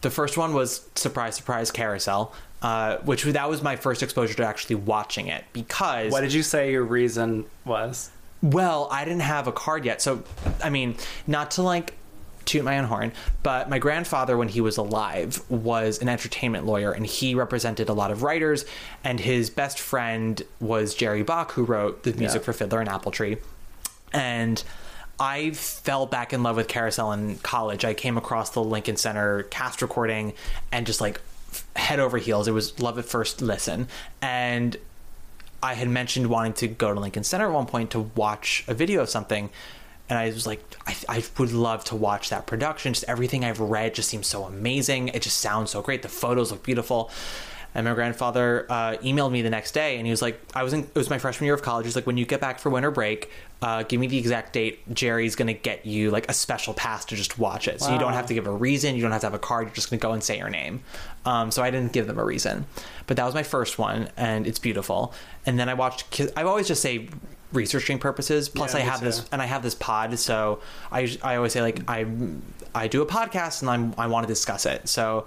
The 0.00 0.10
first 0.10 0.36
one 0.36 0.52
was 0.52 0.82
surprise, 0.96 1.36
surprise, 1.36 1.70
carousel, 1.70 2.34
uh, 2.60 2.96
which 2.98 3.22
that 3.22 3.48
was 3.48 3.62
my 3.62 3.76
first 3.76 4.02
exposure 4.02 4.34
to 4.34 4.44
actually 4.44 4.74
watching 4.76 5.28
it 5.28 5.44
because 5.52 6.10
What 6.10 6.22
did 6.22 6.32
you 6.32 6.42
say 6.42 6.72
your 6.72 6.82
reason 6.84 7.44
was? 7.64 8.10
Well, 8.42 8.88
I 8.90 9.04
didn't 9.04 9.20
have 9.22 9.46
a 9.46 9.52
card 9.52 9.84
yet. 9.84 10.02
So, 10.02 10.24
I 10.62 10.70
mean, 10.70 10.96
not 11.28 11.52
to 11.52 11.62
like 11.62 11.94
toot 12.44 12.64
my 12.64 12.78
own 12.78 12.84
horn, 12.84 13.12
but 13.42 13.68
my 13.70 13.78
grandfather, 13.78 14.36
when 14.36 14.48
he 14.48 14.60
was 14.60 14.76
alive, 14.76 15.42
was 15.48 16.00
an 16.00 16.08
entertainment 16.08 16.66
lawyer 16.66 16.92
and 16.92 17.06
he 17.06 17.34
represented 17.34 17.88
a 17.88 17.92
lot 17.92 18.10
of 18.10 18.22
writers. 18.22 18.64
And 19.04 19.18
his 19.20 19.50
best 19.50 19.78
friend 19.80 20.42
was 20.60 20.94
Jerry 20.94 21.22
Bock, 21.22 21.52
who 21.52 21.64
wrote 21.64 22.02
the 22.02 22.12
music 22.14 22.40
Yeah. 22.40 22.44
for 22.44 22.52
Fiddler 22.52 22.80
and 22.80 22.88
Apple 22.88 23.12
Tree. 23.12 23.38
And 24.12 24.62
I 25.18 25.50
fell 25.52 26.06
back 26.06 26.32
in 26.32 26.42
love 26.42 26.56
with 26.56 26.68
Carousel 26.68 27.12
in 27.12 27.36
college. 27.38 27.84
I 27.84 27.94
came 27.94 28.16
across 28.18 28.50
the 28.50 28.62
Lincoln 28.62 28.96
Center 28.96 29.44
cast 29.44 29.80
recording 29.82 30.32
and 30.72 30.86
just 30.86 31.00
like 31.00 31.20
head 31.76 32.00
over 32.00 32.18
heels. 32.18 32.48
It 32.48 32.52
was 32.52 32.78
love 32.80 32.98
at 32.98 33.04
first 33.04 33.40
listen. 33.42 33.88
And 34.20 34.76
I 35.62 35.74
had 35.74 35.88
mentioned 35.88 36.26
wanting 36.26 36.54
to 36.54 36.66
go 36.66 36.92
to 36.92 36.98
Lincoln 36.98 37.22
Center 37.24 37.46
at 37.46 37.52
one 37.52 37.66
point 37.66 37.90
to 37.92 38.10
watch 38.16 38.64
a 38.66 38.74
video 38.74 39.02
of 39.02 39.08
something. 39.10 39.50
And 40.12 40.18
I 40.18 40.26
was 40.26 40.46
like, 40.46 40.62
I, 40.86 40.94
I 41.08 41.24
would 41.38 41.52
love 41.52 41.84
to 41.84 41.96
watch 41.96 42.28
that 42.28 42.46
production. 42.46 42.92
Just 42.92 43.06
everything 43.08 43.46
I've 43.46 43.60
read 43.60 43.94
just 43.94 44.10
seems 44.10 44.26
so 44.26 44.44
amazing. 44.44 45.08
It 45.08 45.22
just 45.22 45.38
sounds 45.38 45.70
so 45.70 45.80
great. 45.80 46.02
The 46.02 46.10
photos 46.10 46.50
look 46.52 46.62
beautiful. 46.62 47.10
And 47.74 47.86
my 47.86 47.94
grandfather 47.94 48.66
uh, 48.68 48.98
emailed 49.02 49.32
me 49.32 49.40
the 49.40 49.48
next 49.48 49.72
day, 49.72 49.96
and 49.96 50.04
he 50.06 50.10
was 50.10 50.20
like, 50.20 50.38
"I 50.54 50.64
was 50.64 50.74
in. 50.74 50.80
It 50.80 50.94
was 50.94 51.08
my 51.08 51.16
freshman 51.16 51.46
year 51.46 51.54
of 51.54 51.62
college. 51.62 51.86
He's 51.86 51.96
like, 51.96 52.06
when 52.06 52.18
you 52.18 52.26
get 52.26 52.42
back 52.42 52.58
for 52.58 52.68
winter 52.68 52.90
break, 52.90 53.30
uh, 53.62 53.84
give 53.84 53.98
me 53.98 54.06
the 54.06 54.18
exact 54.18 54.52
date. 54.52 54.80
Jerry's 54.94 55.34
gonna 55.34 55.54
get 55.54 55.86
you 55.86 56.10
like 56.10 56.28
a 56.30 56.34
special 56.34 56.74
pass 56.74 57.06
to 57.06 57.16
just 57.16 57.38
watch 57.38 57.68
it. 57.68 57.80
So 57.80 57.90
you 57.90 57.98
don't 57.98 58.12
have 58.12 58.26
to 58.26 58.34
give 58.34 58.46
a 58.46 58.52
reason. 58.52 58.94
You 58.94 59.00
don't 59.00 59.12
have 59.12 59.22
to 59.22 59.26
have 59.28 59.32
a 59.32 59.38
card. 59.38 59.68
You're 59.68 59.74
just 59.74 59.88
gonna 59.88 60.00
go 60.00 60.12
and 60.12 60.22
say 60.22 60.36
your 60.36 60.50
name. 60.50 60.82
Um, 61.24 61.50
so 61.50 61.62
I 61.62 61.70
didn't 61.70 61.92
give 61.94 62.06
them 62.06 62.18
a 62.18 62.24
reason, 62.26 62.66
but 63.06 63.16
that 63.16 63.24
was 63.24 63.32
my 63.32 63.42
first 63.44 63.78
one, 63.78 64.10
and 64.18 64.46
it's 64.46 64.58
beautiful. 64.58 65.14
And 65.46 65.58
then 65.58 65.70
I 65.70 65.72
watched. 65.72 66.10
Ki- 66.10 66.28
I 66.36 66.42
always 66.42 66.68
just 66.68 66.82
say 66.82 67.08
researching 67.52 67.98
purposes. 67.98 68.48
Plus, 68.48 68.74
Yeah, 68.74 68.80
I 68.80 68.82
have 68.82 69.00
this 69.00 69.28
and 69.32 69.40
I 69.42 69.46
have 69.46 69.62
this 69.62 69.74
pod, 69.74 70.18
so 70.18 70.60
I 70.90 71.16
I 71.22 71.36
always 71.36 71.52
say 71.52 71.62
like 71.62 71.80
I 71.88 72.06
I 72.74 72.88
do 72.88 73.02
a 73.02 73.06
podcast 73.06 73.60
and 73.62 73.70
I'm, 73.70 73.94
I 73.98 74.06
want 74.06 74.26
to 74.26 74.32
discuss 74.32 74.64
it. 74.66 74.88
So 74.88 75.26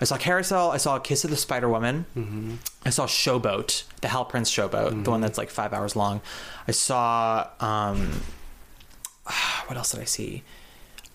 I 0.00 0.04
saw 0.04 0.16
Carousel, 0.16 0.70
I 0.72 0.76
saw 0.78 0.98
Kiss 0.98 1.24
of 1.24 1.30
the 1.30 1.36
Spider 1.36 1.68
Woman, 1.68 2.06
Mm-hmm. 2.16 2.54
I 2.84 2.90
saw 2.90 3.06
Showboat, 3.06 3.84
the 4.00 4.08
Hal 4.08 4.24
Prince 4.24 4.50
Showboat, 4.50 5.04
the 5.04 5.10
one 5.10 5.20
that's 5.20 5.38
like 5.38 5.48
five 5.50 5.72
hours 5.72 5.94
long. 5.96 6.20
I 6.68 6.72
saw 6.72 7.48
um, 7.60 8.22
what 9.66 9.76
else 9.76 9.92
did 9.92 10.00
I 10.00 10.04
see? 10.04 10.42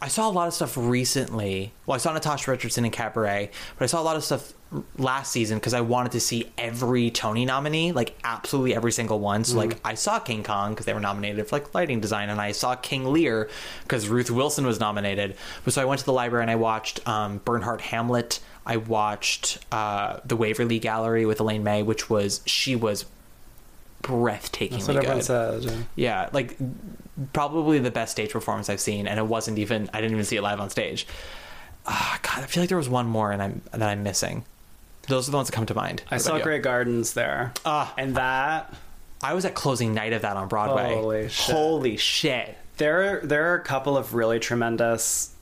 I 0.02 0.08
saw 0.10 0.30
a 0.30 0.32
lot 0.32 0.48
of 0.48 0.54
stuff 0.54 0.78
recently. 0.78 1.74
Well, 1.86 1.96
I 1.96 1.98
saw 1.98 2.14
Natasha 2.14 2.52
Richardson 2.52 2.86
in 2.86 2.92
Cabaret, 2.92 3.50
but 3.78 3.84
I 3.84 3.88
saw 3.88 4.00
a 4.00 4.04
lot 4.04 4.16
of 4.16 4.24
stuff 4.24 4.54
last 4.98 5.32
season 5.32 5.58
because 5.58 5.74
I 5.74 5.82
wanted 5.82 6.12
to 6.14 6.20
see 6.20 6.52
every 6.58 7.10
Tony 7.10 7.46
nominee, 7.46 7.92
like 7.92 8.18
absolutely 8.24 8.76
every 8.76 8.92
single 8.92 9.20
one. 9.20 9.44
So, 9.44 9.58
like, 9.58 9.80
I 9.86 9.94
saw 9.94 10.20
King 10.20 10.44
Kong 10.44 10.74
because 10.74 10.86
they 10.86 10.94
were 10.94 11.00
nominated 11.00 11.48
for 11.48 11.56
like 11.56 11.74
lighting 11.74 12.00
design, 12.00 12.30
and 12.30 12.42
I 12.42 12.52
saw 12.52 12.76
King 12.76 13.06
Lear 13.06 13.50
because 13.84 14.10
Ruth 14.10 14.30
Wilson 14.30 14.66
was 14.66 14.80
nominated. 14.80 15.36
But 15.64 15.74
so 15.74 15.82
I 15.82 15.86
went 15.86 16.00
to 16.00 16.06
the 16.06 16.14
library 16.14 16.44
and 16.44 16.52
I 16.52 16.56
watched 16.56 17.08
um, 17.08 17.40
Bernhardt 17.46 17.82
Hamlet. 17.82 18.40
I 18.66 18.78
watched 18.78 19.60
uh, 19.72 20.20
the 20.26 20.36
Waverly 20.36 20.80
Gallery 20.80 21.26
with 21.26 21.40
Elaine 21.40 21.64
May, 21.64 21.84
which 21.84 22.10
was 22.10 22.42
she 22.46 22.76
was 22.76 23.06
breathtakingly 24.04 24.86
That's 24.86 24.88
what 24.88 25.02
good. 25.02 25.24
said. 25.24 25.86
Yeah, 25.96 26.30
like 26.34 26.58
probably 27.34 27.80
the 27.80 27.92
best 27.92 28.12
stage 28.12 28.32
performance 28.32 28.70
I've 28.70 28.82
seen, 28.82 29.08
and 29.08 29.18
it 29.18 29.26
wasn't 29.26 29.60
even 29.60 29.90
I 29.94 30.02
didn't 30.02 30.14
even 30.14 30.26
see 30.26 30.36
it 30.36 30.42
live 30.42 30.60
on 30.60 30.70
stage. 30.70 31.08
Ah, 31.86 32.20
God, 32.22 32.44
I 32.44 32.48
feel 32.48 32.62
like 32.62 32.68
there 32.68 32.78
was 32.78 32.90
one 32.90 33.08
more, 33.08 33.32
and 33.32 33.42
I'm 33.42 33.62
that 33.72 33.90
I'm 33.90 34.04
missing. 34.04 34.44
Those 35.08 35.28
are 35.28 35.32
the 35.32 35.38
ones 35.38 35.48
that 35.50 35.54
come 35.56 35.66
to 35.68 35.74
mind. 35.74 36.04
I 36.12 36.18
saw 36.18 36.36
you? 36.38 36.44
Grey 36.44 36.60
Gardens 36.60 37.14
there. 37.14 37.54
Ah. 37.66 37.94
and 37.98 38.16
that 38.16 38.74
I 39.24 39.34
was 39.34 39.46
at 39.46 39.56
closing 39.56 39.94
night 39.94 40.14
of 40.14 40.22
that 40.24 40.38
on 40.38 40.48
Broadway. 40.48 40.94
Holy 40.96 41.30
shit. 41.30 41.56
Holy 41.56 41.98
shit! 41.98 42.58
there 42.78 43.22
there 43.22 43.52
are 43.52 43.56
a 43.56 43.64
couple 43.64 43.98
of 43.98 44.14
really 44.14 44.40
tremendous 44.40 45.34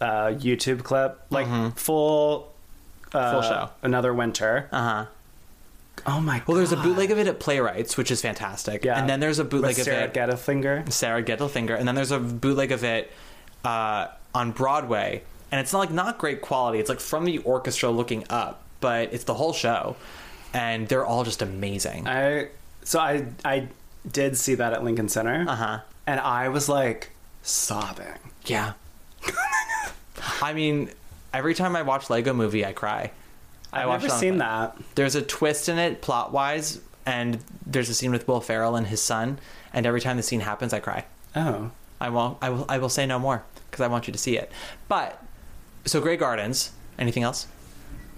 uh, 0.00 0.26
YouTube 0.28 0.82
clip 0.84 1.20
like 1.30 1.46
full 1.76 2.52
uh, 3.12 3.18
Mm-hmm. 3.18 3.32
Full 3.32 3.42
show. 3.42 3.70
another 3.82 4.12
winter. 4.12 4.68
Uh 4.72 4.82
huh. 4.82 5.06
Oh 6.06 6.20
my 6.20 6.38
god! 6.40 6.48
Well, 6.48 6.56
there's 6.56 6.72
a 6.72 6.76
bootleg 6.76 7.10
of 7.12 7.18
it 7.18 7.26
at 7.28 7.38
Playwrights, 7.40 7.96
which 7.96 8.10
is 8.10 8.20
fantastic. 8.20 8.84
Yeah. 8.84 8.98
And 8.98 9.08
then 9.08 9.20
there's 9.20 9.38
a 9.38 9.44
bootleg 9.44 9.70
With 9.78 9.78
of 9.78 9.84
Sarah 9.84 10.04
it. 10.04 10.12
Gettelfinger. 10.14 10.92
Sarah 10.92 11.22
Gettelfinger, 11.22 11.78
and 11.78 11.86
then 11.88 11.94
there's 11.94 12.10
a 12.10 12.18
bootleg 12.18 12.72
of 12.72 12.82
it 12.84 13.10
uh, 13.64 14.08
on 14.34 14.50
Broadway, 14.50 15.22
and 15.52 15.60
it's 15.60 15.72
not 15.72 15.78
like 15.78 15.90
not 15.92 16.18
great 16.18 16.42
quality. 16.42 16.78
It's 16.80 16.88
like 16.88 17.00
from 17.00 17.24
the 17.24 17.38
orchestra 17.38 17.90
looking 17.90 18.24
up, 18.28 18.63
but 18.84 19.14
it's 19.14 19.24
the 19.24 19.32
whole 19.34 19.54
show, 19.54 19.96
and 20.52 20.86
they're 20.88 21.06
all 21.06 21.24
just 21.24 21.40
amazing. 21.40 22.06
I 22.06 22.48
so 22.82 22.98
I 23.00 23.24
I 23.44 23.68
did 24.10 24.36
see 24.36 24.54
that 24.56 24.74
at 24.74 24.84
Lincoln 24.84 25.08
Center, 25.08 25.46
Uh 25.48 25.56
huh. 25.56 25.78
and 26.06 26.20
I 26.20 26.48
was 26.50 26.68
like 26.68 27.10
sobbing. 27.42 28.18
Yeah. 28.44 28.74
I 30.42 30.52
mean, 30.52 30.90
every 31.32 31.54
time 31.54 31.74
I 31.76 31.82
watch 31.82 32.10
Lego 32.10 32.32
Movie, 32.34 32.64
I 32.64 32.72
cry. 32.72 33.10
I 33.72 33.82
I've 33.82 33.88
watched 33.88 34.04
never 34.04 34.14
seen 34.18 34.38
that. 34.38 34.76
There's 34.94 35.14
a 35.14 35.22
twist 35.22 35.68
in 35.70 35.78
it 35.78 36.02
plot 36.02 36.30
wise, 36.32 36.80
and 37.06 37.38
there's 37.66 37.88
a 37.88 37.94
scene 37.94 38.12
with 38.12 38.28
Will 38.28 38.40
Ferrell 38.42 38.76
and 38.76 38.86
his 38.86 39.00
son, 39.00 39.38
and 39.72 39.86
every 39.86 40.00
time 40.02 40.16
the 40.18 40.22
scene 40.22 40.40
happens, 40.40 40.72
I 40.74 40.80
cry. 40.80 41.06
Oh, 41.34 41.70
I 42.00 42.10
won't. 42.10 42.36
I 42.42 42.50
will. 42.50 42.66
I 42.68 42.76
will 42.78 42.88
say 42.90 43.06
no 43.06 43.18
more 43.18 43.42
because 43.70 43.82
I 43.82 43.88
want 43.88 44.06
you 44.06 44.12
to 44.12 44.18
see 44.18 44.36
it. 44.36 44.52
But 44.88 45.22
so 45.86 46.00
Grey 46.02 46.16
Gardens. 46.18 46.70
Anything 46.98 47.22
else? 47.24 47.46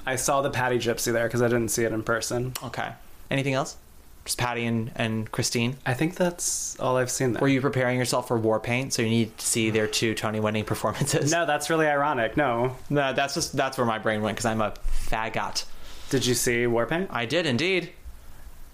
I 0.06 0.16
saw 0.16 0.40
the 0.40 0.50
Patti 0.50 0.78
Gypsy 0.78 1.12
there 1.12 1.26
because 1.26 1.42
I 1.42 1.48
didn't 1.48 1.68
see 1.68 1.84
it 1.84 1.92
in 1.92 2.02
person. 2.02 2.54
Okay. 2.62 2.92
Anything 3.30 3.54
else? 3.54 3.76
Just 4.24 4.38
Patti 4.38 4.64
and, 4.64 4.90
and 4.96 5.30
Christine. 5.30 5.76
I 5.84 5.94
think 5.94 6.16
that's 6.16 6.78
all 6.80 6.96
I've 6.96 7.10
seen 7.10 7.32
there. 7.32 7.40
Were 7.40 7.48
you 7.48 7.60
preparing 7.60 7.98
yourself 7.98 8.28
for 8.28 8.38
War 8.38 8.58
Paint? 8.58 8.92
So 8.92 9.02
you 9.02 9.08
need 9.08 9.36
to 9.38 9.46
see 9.46 9.70
their 9.70 9.86
two 9.86 10.14
Tony 10.14 10.40
winning 10.40 10.64
performances. 10.64 11.30
No, 11.30 11.46
that's 11.46 11.70
really 11.70 11.86
ironic. 11.86 12.36
No, 12.36 12.76
no, 12.90 13.12
that's 13.12 13.34
just 13.34 13.56
that's 13.56 13.78
where 13.78 13.86
my 13.86 13.98
brain 13.98 14.22
went 14.22 14.36
because 14.36 14.46
I'm 14.46 14.60
a 14.60 14.72
faggot. 14.90 15.64
did 16.10 16.26
you 16.26 16.34
see 16.34 16.64
Warpaint? 16.64 17.08
I 17.10 17.26
did 17.26 17.46
indeed. 17.46 17.90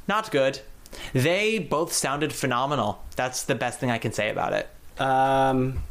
Not 0.09 0.31
good. 0.31 0.61
They 1.13 1.59
both 1.59 1.93
sounded 1.93 2.33
phenomenal. 2.33 3.03
That's 3.17 3.45
the 3.45 3.55
best 3.55 3.79
thing 3.81 3.91
I 3.91 3.99
can 3.99 4.13
say 4.13 4.31
about 4.31 4.53
it. 4.53 4.69
Um, 5.01 5.83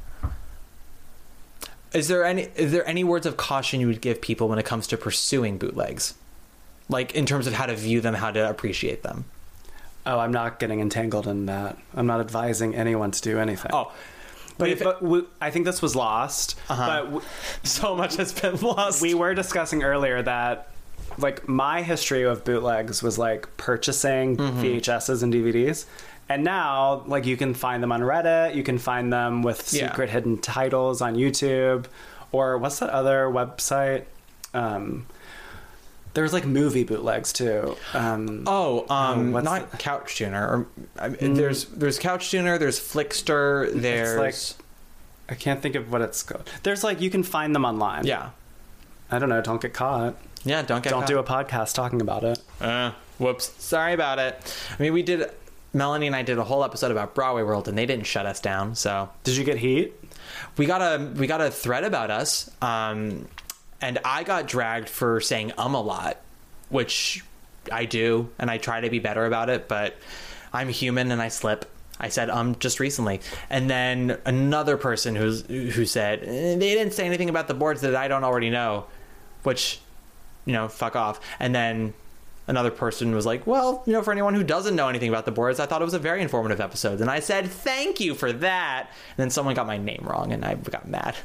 Is 1.93 2.07
there 2.07 2.23
any 2.23 2.47
is 2.55 2.71
there 2.71 2.87
any 2.87 3.03
words 3.03 3.25
of 3.25 3.37
caution 3.37 3.79
you 3.81 3.87
would 3.87 4.01
give 4.01 4.21
people 4.21 4.47
when 4.47 4.59
it 4.59 4.65
comes 4.65 4.87
to 4.87 4.97
pursuing 4.97 5.57
bootlegs? 5.57 6.13
Like 6.89 7.13
in 7.15 7.25
terms 7.25 7.47
of 7.47 7.53
how 7.53 7.65
to 7.65 7.75
view 7.75 8.01
them, 8.01 8.13
how 8.13 8.31
to 8.31 8.49
appreciate 8.49 9.03
them. 9.03 9.25
oh, 10.05 10.17
I'm 10.19 10.31
not 10.31 10.59
getting 10.59 10.79
entangled 10.79 11.27
in 11.27 11.45
that. 11.47 11.77
I'm 11.93 12.07
not 12.07 12.19
advising 12.21 12.75
anyone 12.75 13.11
to 13.11 13.21
do 13.21 13.39
anything. 13.39 13.71
Oh, 13.73 13.91
but, 14.57 14.69
it- 14.69 14.79
but 14.83 15.01
we, 15.01 15.23
I 15.39 15.51
think 15.51 15.65
this 15.65 15.81
was 15.81 15.95
lost. 15.95 16.57
Uh-huh. 16.69 16.85
But 16.87 17.03
w- 17.05 17.21
so 17.63 17.95
much 17.95 18.15
has 18.17 18.33
been 18.33 18.55
lost. 18.57 19.01
we 19.01 19.13
were 19.13 19.33
discussing 19.35 19.83
earlier 19.83 20.21
that 20.21 20.69
like 21.17 21.47
my 21.47 21.81
history 21.81 22.23
of 22.23 22.43
bootlegs 22.45 23.03
was 23.03 23.17
like 23.17 23.47
purchasing 23.57 24.37
Mm-hmm. 24.37 24.61
VHSs 24.61 25.23
and 25.23 25.33
DVDs. 25.33 25.85
And 26.31 26.45
now, 26.45 27.03
like, 27.07 27.25
you 27.25 27.35
can 27.35 27.53
find 27.53 27.83
them 27.83 27.91
on 27.91 27.99
Reddit. 27.99 28.55
You 28.55 28.63
can 28.63 28.77
find 28.77 29.11
them 29.11 29.41
with 29.43 29.73
Yeah. 29.73 29.89
secret 29.89 30.09
hidden 30.09 30.37
titles 30.37 31.01
on 31.01 31.15
YouTube, 31.15 31.85
or 32.31 32.57
what's 32.57 32.79
that 32.79 32.89
other 32.89 33.25
website? 33.25 34.05
Um, 34.53 35.07
there's 36.13 36.31
like 36.33 36.45
movie 36.45 36.83
bootlegs 36.83 37.33
too. 37.33 37.75
Um, 37.93 38.43
Oh, 38.47 38.85
um, 38.89 39.31
what's 39.33 39.45
not 39.45 39.77
Couch 39.79 40.15
Tuner. 40.17 40.45
Or 40.47 40.67
I 40.99 41.09
mean, 41.09 41.33
there's 41.33 41.65
there's 41.65 41.99
Couch 41.99 42.31
Tuner. 42.31 42.57
There's 42.57 42.79
Flickster. 42.79 43.71
There's 43.73 44.17
like- 44.17 44.35
I 45.29 45.35
can't 45.35 45.61
think 45.61 45.75
of 45.75 45.91
what 45.91 46.01
it's 46.01 46.23
called. 46.23 46.49
There's 46.63 46.83
like 46.83 46.99
you 47.01 47.09
can 47.09 47.23
find 47.23 47.53
them 47.55 47.63
online. 47.65 48.05
yeah, 48.05 48.29
I 49.09 49.19
don't 49.19 49.29
know. 49.29 49.41
Don't 49.41 49.61
get 49.61 49.73
caught. 49.73 50.15
yeah. 50.43 50.61
Don't 50.61 50.81
get 50.83 50.89
don't 50.91 51.01
caught. 51.01 51.07
do 51.07 51.19
a 51.19 51.23
podcast 51.23 51.75
talking 51.75 52.01
about 52.01 52.23
it. 52.25 52.39
Uh, 52.59 52.91
whoops. 53.17 53.51
Sorry 53.63 53.93
about 53.93 54.19
it. 54.19 54.35
I 54.77 54.81
mean, 54.81 54.91
we 54.93 55.03
did. 55.03 55.29
Melanie 55.73 56.07
and 56.07 56.15
I 56.15 56.21
did 56.23 56.37
a 56.37 56.43
whole 56.43 56.63
episode 56.63 56.91
about 56.91 57.15
Broadway 57.15 57.43
World, 57.43 57.67
and 57.67 57.77
they 57.77 57.85
didn't 57.85 58.05
shut 58.05 58.25
us 58.25 58.39
down. 58.39 58.75
So 58.75 59.09
Did 59.23 59.37
you 59.37 59.43
get 59.43 59.57
heat? 59.57 59.93
we 60.57 60.65
got 60.65 60.81
a 60.81 61.11
we 61.15 61.27
got 61.27 61.41
a 61.41 61.49
thread 61.51 61.83
about 61.83 62.11
us, 62.11 62.49
um, 62.61 63.27
and 63.81 63.99
I 64.03 64.23
got 64.23 64.47
dragged 64.47 64.89
for 64.89 65.21
saying 65.21 65.53
um 65.57 65.75
a 65.75 65.81
lot, 65.81 66.17
which 66.69 67.23
I 67.71 67.85
do, 67.85 68.29
and 68.37 68.49
I 68.51 68.57
try 68.57 68.81
to 68.81 68.89
be 68.89 68.99
better 68.99 69.25
about 69.25 69.49
it. 69.49 69.67
But 69.67 69.95
I'm 70.53 70.69
human, 70.69 71.11
and 71.11 71.21
I 71.21 71.29
slip. 71.29 71.69
I 71.99 72.09
said 72.09 72.29
um 72.29 72.55
just 72.59 72.79
recently, 72.79 73.21
and 73.49 73.69
then 73.69 74.17
another 74.25 74.75
person 74.75 75.15
who's 75.15 75.43
who 75.45 75.85
said 75.85 76.19
"Eh, 76.23 76.55
they 76.55 76.73
didn't 76.73 76.93
say 76.93 77.05
anything 77.05 77.29
about 77.29 77.47
the 77.47 77.53
boards 77.53 77.81
that 77.81 77.95
I 77.95 78.07
don't 78.07 78.23
already 78.23 78.49
know, 78.49 78.85
which 79.43 79.79
you 80.45 80.53
know 80.53 80.67
fuck 80.67 80.95
off. 80.95 81.19
And 81.39 81.53
then 81.53 81.93
another 82.51 82.69
person 82.69 83.15
was 83.15 83.25
like, 83.25 83.47
well, 83.47 83.81
you 83.87 83.93
know, 83.93 84.03
for 84.03 84.11
anyone 84.11 84.35
who 84.35 84.43
doesn't 84.43 84.75
know 84.75 84.87
anything 84.89 85.09
about 85.09 85.25
the 85.25 85.31
boards, 85.31 85.59
I 85.59 85.65
thought 85.65 85.81
it 85.81 85.85
was 85.85 85.93
a 85.95 85.99
very 85.99 86.21
informative 86.21 86.61
episode. 86.61 87.01
And 87.01 87.09
I 87.09 87.19
said, 87.21 87.47
thank 87.47 87.99
you 87.99 88.13
for 88.13 88.31
that. 88.33 88.87
And 89.09 89.17
then 89.17 89.29
someone 89.31 89.55
got 89.55 89.65
my 89.65 89.77
name 89.77 90.03
wrong 90.03 90.31
and 90.31 90.45
I 90.45 90.55
got 90.55 90.87
mad. 90.87 91.15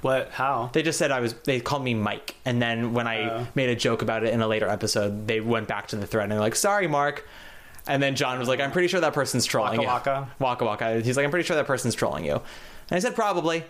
What? 0.00 0.30
How? 0.30 0.70
They 0.72 0.82
just 0.82 0.96
said 0.98 1.10
I 1.10 1.18
was, 1.20 1.34
they 1.44 1.58
called 1.60 1.82
me 1.82 1.92
Mike. 1.92 2.36
And 2.44 2.62
then 2.62 2.94
when 2.94 3.06
I 3.08 3.28
Oh. 3.28 3.46
made 3.56 3.68
a 3.68 3.74
joke 3.74 4.00
about 4.00 4.22
it 4.24 4.32
in 4.32 4.40
a 4.40 4.46
later 4.46 4.68
episode, 4.68 5.26
they 5.26 5.40
went 5.40 5.66
back 5.66 5.88
to 5.88 5.96
the 5.96 6.06
thread 6.06 6.22
and 6.24 6.32
they're 6.32 6.38
like, 6.40 6.54
sorry, 6.54 6.86
Mark. 6.86 7.28
And 7.88 8.00
then 8.02 8.14
John 8.14 8.38
was 8.38 8.46
like, 8.48 8.60
I'm 8.60 8.70
pretty 8.70 8.86
sure 8.88 9.00
that 9.00 9.12
person's 9.12 9.44
trolling 9.44 9.82
Waka 9.82 10.28
you. 10.30 10.34
Waka 10.44 10.64
Waka. 10.64 11.00
He's 11.00 11.16
like, 11.16 11.24
I'm 11.24 11.30
pretty 11.30 11.46
sure 11.46 11.56
that 11.56 11.66
person's 11.66 11.94
trolling 11.96 12.24
you. 12.24 12.34
And 12.34 12.96
I 12.96 12.98
said, 13.00 13.14
probably. 13.16 13.64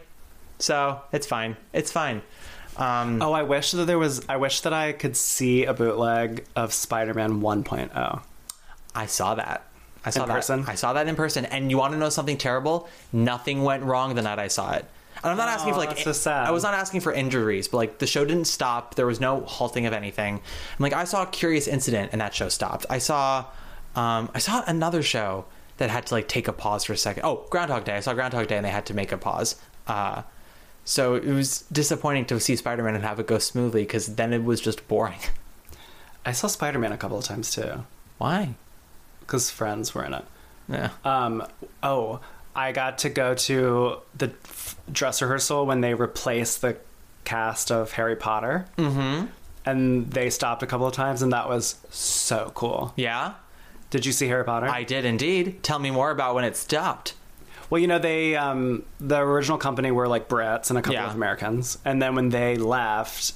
So 0.58 1.00
it's 1.12 1.26
fine. 1.26 1.56
It's 1.72 1.90
fine. 1.92 2.20
Um, 2.78 3.20
Oh, 3.22 3.32
I 3.32 3.42
wish 3.42 3.72
that 3.72 3.84
there 3.86 3.98
was. 3.98 4.24
I 4.28 4.36
wish 4.36 4.60
that 4.62 4.72
I 4.72 4.92
could 4.92 5.16
see 5.16 5.64
a 5.64 5.74
bootleg 5.74 6.44
of 6.56 6.72
Spider-Man 6.72 7.40
1.0. 7.40 8.22
I 8.94 9.06
saw 9.06 9.34
that. 9.34 9.64
I 10.04 10.10
saw 10.10 10.20
that 10.20 10.24
In 10.24 10.28
that. 10.28 10.34
person? 10.34 10.64
I 10.68 10.74
saw 10.76 10.92
that 10.92 11.08
in 11.08 11.16
person. 11.16 11.44
And 11.44 11.70
you 11.70 11.76
want 11.78 11.92
to 11.92 11.98
know 11.98 12.08
something 12.08 12.36
terrible? 12.38 12.88
Nothing 13.12 13.64
went 13.64 13.82
wrong 13.82 14.14
the 14.14 14.22
night 14.22 14.38
I 14.38 14.48
saw 14.48 14.72
it. 14.74 14.84
And 15.22 15.32
I'm 15.32 15.36
not 15.36 15.48
asking 15.48 15.72
for 15.72 15.78
like 15.80 15.88
that's 15.90 16.04
so 16.04 16.12
sad. 16.12 16.46
I 16.46 16.52
was 16.52 16.62
not 16.62 16.74
asking 16.74 17.00
for 17.00 17.12
injuries, 17.12 17.66
but 17.66 17.78
like 17.78 17.98
the 17.98 18.06
show 18.06 18.24
didn't 18.24 18.44
stop. 18.46 18.94
There 18.94 19.06
was 19.06 19.18
no 19.20 19.40
halting 19.40 19.84
of 19.86 19.92
anything. 19.92 20.36
I'm 20.36 20.42
like 20.82 20.92
I 20.92 21.02
saw 21.02 21.24
a 21.24 21.26
curious 21.26 21.66
incident 21.66 22.10
and 22.12 22.20
that 22.20 22.32
show 22.34 22.48
stopped. 22.48 22.86
I 22.88 22.98
saw 22.98 23.44
um 23.96 24.30
I 24.32 24.38
saw 24.38 24.62
another 24.68 25.02
show 25.02 25.46
that 25.78 25.90
had 25.90 26.06
to 26.06 26.14
like 26.14 26.28
take 26.28 26.46
a 26.46 26.52
pause 26.52 26.84
for 26.84 26.92
a 26.92 26.96
second. 26.96 27.24
Oh, 27.24 27.44
Groundhog 27.50 27.84
Day. 27.84 27.96
I 27.96 28.00
saw 28.00 28.14
Groundhog 28.14 28.46
Day 28.46 28.56
and 28.56 28.64
they 28.64 28.70
had 28.70 28.86
to 28.86 28.94
make 28.94 29.10
a 29.10 29.18
pause. 29.18 29.56
Uh 29.88 30.22
so 30.88 31.16
it 31.16 31.26
was 31.26 31.64
disappointing 31.70 32.24
to 32.24 32.40
see 32.40 32.56
Spider-Man 32.56 32.94
and 32.94 33.04
have 33.04 33.20
it 33.20 33.26
go 33.26 33.38
smoothly 33.38 33.82
because 33.82 34.14
then 34.14 34.32
it 34.32 34.42
was 34.42 34.58
just 34.58 34.88
boring. 34.88 35.18
I 36.24 36.32
saw 36.32 36.46
Spider 36.46 36.78
Man 36.78 36.92
a 36.92 36.96
couple 36.96 37.18
of 37.18 37.24
times 37.24 37.50
too, 37.50 37.84
Why? 38.16 38.54
because 39.20 39.50
friends 39.50 39.94
were 39.94 40.02
in 40.04 40.14
it. 40.14 40.24
Yeah. 40.66 40.90
Um, 41.04 41.46
oh, 41.82 42.20
I 42.56 42.72
got 42.72 42.96
to 42.98 43.10
go 43.10 43.34
to 43.34 43.98
the 44.16 44.32
dress 44.90 45.20
rehearsal 45.20 45.66
when 45.66 45.82
they 45.82 45.92
replaced 45.92 46.62
the 46.62 46.78
cast 47.24 47.70
of 47.70 47.92
Harry 47.92 48.16
Potter. 48.16 48.64
Mm-hmm. 48.78 49.26
And 49.66 50.10
they 50.10 50.30
stopped 50.30 50.62
a 50.62 50.66
couple 50.66 50.86
of 50.86 50.94
times, 50.94 51.20
and 51.20 51.32
that 51.34 51.48
was 51.50 51.76
so 51.90 52.50
cool. 52.54 52.94
yeah. 52.96 53.34
Did 53.90 54.06
you 54.06 54.12
see 54.12 54.28
Harry 54.28 54.44
Potter? 54.44 54.66
I 54.68 54.84
did 54.84 55.04
indeed. 55.04 55.62
Tell 55.62 55.78
me 55.78 55.90
more 55.90 56.10
about 56.10 56.34
when 56.34 56.44
it 56.44 56.56
stopped. 56.56 57.14
Well, 57.70 57.80
you 57.80 57.86
know, 57.86 57.98
they 57.98 58.34
um, 58.36 58.84
the 58.98 59.18
original 59.18 59.58
company 59.58 59.90
were 59.90 60.08
like 60.08 60.28
Brits 60.28 60.70
and 60.70 60.78
a 60.78 60.82
couple 60.82 60.94
Yeah. 60.94 61.08
of 61.08 61.14
Americans, 61.14 61.78
and 61.84 62.00
then 62.00 62.14
when 62.14 62.30
they 62.30 62.56
left, 62.56 63.32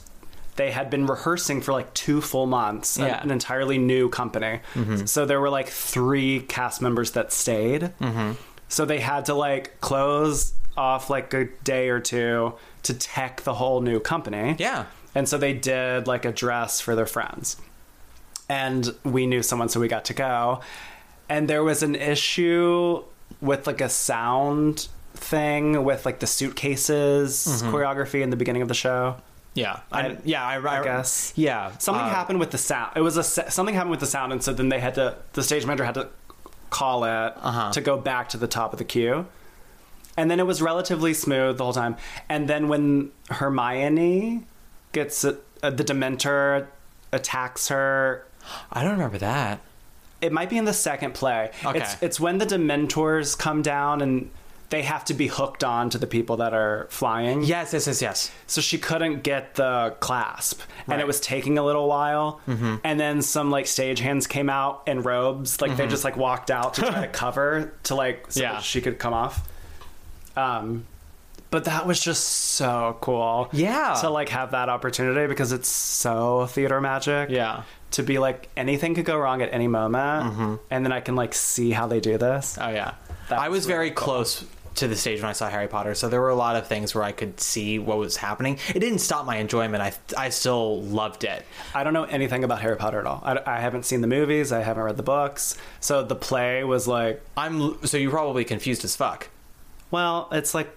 they 0.56 0.70
had 0.70 0.88
been 0.90 1.06
rehearsing 1.06 1.60
for 1.60 1.72
like 1.72 1.92
two 1.94 2.20
full 2.20 2.46
months. 2.46 2.96
an- 2.98 3.04
Yeah. 3.06 3.14
Mm-hmm. 3.16 3.24
An, 3.24 3.30
entirely 3.32 3.78
new 3.78 4.08
company, 4.08 4.60
so 5.06 5.24
there 5.26 5.40
were 5.40 5.50
like 5.50 5.68
three 5.68 6.40
cast 6.40 6.80
members 6.82 7.10
that 7.12 7.32
stayed. 7.32 7.82
Mm-hmm. 8.00 8.32
So 8.68 8.84
they 8.86 9.00
had 9.00 9.26
to 9.26 9.34
like 9.34 9.80
close 9.80 10.54
off 10.76 11.10
like 11.10 11.34
a 11.34 11.44
day 11.64 11.90
or 11.90 12.00
two 12.00 12.54
to 12.84 12.94
tech 12.94 13.42
the 13.42 13.52
whole 13.54 13.82
new 13.82 14.00
company. 14.00 14.56
Yeah. 14.58 14.86
And 15.14 15.28
so 15.28 15.36
they 15.36 15.52
did 15.52 16.06
like 16.06 16.24
a 16.24 16.32
dress 16.32 16.80
for 16.80 16.94
their 16.96 17.04
friends. 17.06 17.58
And 18.48 18.94
we 19.04 19.26
knew 19.26 19.42
someone, 19.42 19.68
so 19.68 19.78
we 19.80 19.88
got 19.88 20.06
to 20.06 20.14
go. 20.14 20.60
And 21.28 21.48
there 21.48 21.62
was 21.62 21.82
an 21.82 21.94
issue 21.94 23.02
with 23.40 23.66
like 23.66 23.80
a 23.80 23.88
sound 23.88 24.88
thing 25.14 25.84
with 25.84 26.04
like 26.06 26.18
the 26.20 26.26
suitcases 26.26 27.62
choreography 27.64 28.22
in 28.22 28.30
the 28.30 28.36
beginning 28.36 28.62
of 28.62 28.68
the 28.68 28.74
show. 28.74 29.16
Yeah. 29.54 29.80
I- 29.92 30.00
I, 30.08 30.16
yeah. 30.24 30.44
I, 30.44 30.56
I, 30.56 30.80
I 30.80 30.84
guess. 30.84 31.32
Yeah. 31.36 31.76
Something 31.78 32.04
uh, 32.04 32.08
happened 32.08 32.40
with 32.40 32.50
the 32.50 32.58
sound. 32.58 32.92
It 32.96 33.00
was 33.02 33.16
a 33.16 33.22
something 33.22 33.74
happened 33.74 33.90
with 33.90 34.00
the 34.00 34.06
sound, 34.06 34.32
and 34.32 34.42
so 34.42 34.52
then 34.52 34.68
they 34.70 34.80
had 34.80 34.94
to. 34.94 35.16
The 35.34 35.42
stage 35.42 35.66
manager 35.66 35.84
had 35.84 35.94
to 35.94 36.08
call 36.70 37.04
it 37.04 37.10
Uh-huh. 37.36 37.70
to 37.72 37.80
go 37.82 37.98
back 37.98 38.30
to 38.30 38.38
the 38.38 38.46
top 38.48 38.72
of 38.72 38.78
the 38.78 38.84
cue, 38.84 39.26
and 40.16 40.30
then 40.30 40.40
it 40.40 40.46
was 40.46 40.62
relatively 40.62 41.12
smooth 41.12 41.58
the 41.58 41.64
whole 41.64 41.74
time. 41.74 41.96
And 42.30 42.48
then 42.48 42.68
when 42.68 43.10
Hermione 43.30 44.46
gets 44.92 45.22
uh, 45.24 45.36
the 45.60 45.84
Dementor 45.84 46.66
attacks 47.12 47.68
her, 47.68 48.26
I 48.72 48.82
don't 48.82 48.92
remember 48.92 49.18
that. 49.18 49.60
It 50.22 50.32
might 50.32 50.48
be 50.48 50.56
in 50.56 50.64
the 50.64 50.72
second 50.72 51.12
play. 51.14 51.50
Okay. 51.64 51.80
It's 51.80 52.02
it's 52.02 52.20
when 52.20 52.38
the 52.38 52.46
Dementors 52.46 53.36
come 53.38 53.60
down 53.62 54.00
and. 54.00 54.30
They 54.70 54.80
have 54.80 55.04
to 55.04 55.12
be 55.12 55.26
hooked 55.26 55.62
on 55.64 55.90
to 55.90 55.98
the 55.98 56.06
people 56.06 56.38
that 56.38 56.54
are 56.54 56.86
flying. 56.88 57.42
Yes. 57.42 57.74
Yes. 57.74 57.86
Yes. 57.86 58.00
Yes. 58.00 58.32
So 58.46 58.62
she 58.62 58.78
couldn't 58.78 59.22
get 59.22 59.56
the 59.56 59.94
clasp, 60.00 60.62
and 60.88 60.98
it 60.98 61.06
was 61.06 61.20
taking 61.20 61.58
a 61.58 61.62
little 61.62 61.86
while. 61.86 62.40
And 62.46 62.98
then 62.98 63.20
some 63.20 63.50
like 63.50 63.66
stagehands 63.66 64.26
came 64.26 64.48
out 64.48 64.84
in 64.86 65.02
robes, 65.02 65.60
like 65.60 65.76
they 65.76 65.86
just 65.86 66.04
like 66.04 66.16
walked 66.16 66.50
out 66.50 66.72
to 66.74 66.80
try 66.80 67.02
to 67.02 67.08
cover 67.12 67.74
to 67.82 67.94
like 67.94 68.32
so 68.32 68.40
Yeah. 68.40 68.60
she 68.60 68.80
could 68.80 68.98
come 68.98 69.12
off. 69.12 69.46
Um, 70.38 70.86
but 71.50 71.64
that 71.64 71.86
was 71.86 72.00
just 72.02 72.24
so 72.24 72.96
cool. 73.02 73.50
Yeah. 73.52 73.98
to 74.00 74.08
like 74.08 74.30
have 74.30 74.52
that 74.52 74.70
opportunity 74.70 75.26
because 75.26 75.52
it's 75.52 75.68
so 75.68 76.46
theater 76.46 76.80
magic. 76.80 77.28
Yeah. 77.28 77.64
To 77.92 78.02
be 78.02 78.18
like 78.18 78.48
anything 78.56 78.94
could 78.94 79.04
go 79.04 79.16
wrong 79.16 79.42
at 79.42 79.52
any 79.52 79.68
moment, 79.68 80.32
mm-hmm. 80.32 80.54
and 80.70 80.84
then 80.84 80.92
I 80.92 81.00
can 81.00 81.16
like 81.16 81.34
see 81.34 81.70
how 81.70 81.86
they 81.86 82.00
do 82.00 82.18
this. 82.18 82.58
Oh 82.60 82.68
yeah. 82.68 82.94
That 83.28 83.38
I 83.38 83.48
was 83.48 83.58
was 83.60 83.66
very 83.66 83.78
really 83.78 83.94
cool. 83.94 84.04
close 84.04 84.44
to 84.74 84.88
the 84.88 84.96
stage 84.96 85.20
when 85.20 85.28
I 85.28 85.34
saw 85.34 85.50
Harry 85.50 85.68
Potter, 85.68 85.94
so 85.94 86.08
there 86.08 86.20
were 86.20 86.30
a 86.30 86.34
lot 86.34 86.56
of 86.56 86.66
things 86.66 86.94
where 86.94 87.04
I 87.04 87.12
could 87.12 87.40
see 87.40 87.78
what 87.78 87.98
was 87.98 88.16
happening. 88.16 88.58
It 88.74 88.80
didn't 88.80 89.00
stop 89.00 89.26
my 89.26 89.36
enjoyment. 89.36 89.82
I 89.82 89.92
I 90.16 90.30
still 90.30 90.82
loved 90.82 91.24
it. 91.24 91.44
I 91.74 91.84
don't 91.84 91.92
know 91.92 92.04
anything 92.04 92.42
about 92.44 92.60
Harry 92.62 92.76
Potter 92.76 92.98
at 92.98 93.06
all. 93.06 93.20
I, 93.24 93.38
I 93.46 93.60
haven't 93.60 93.84
seen 93.84 94.00
the 94.00 94.06
movies. 94.06 94.50
I 94.50 94.62
haven't 94.62 94.82
read 94.82 94.96
the 94.96 95.02
books. 95.02 95.56
So 95.80 96.02
the 96.02 96.16
play 96.16 96.64
was 96.64 96.88
like, 96.88 97.22
I'm 97.36 97.84
so 97.86 97.98
you're 97.98 98.10
probably 98.10 98.44
confused 98.44 98.84
as 98.84 98.96
fuck. 98.96 99.28
well, 99.90 100.28
it's 100.32 100.54
like 100.54 100.74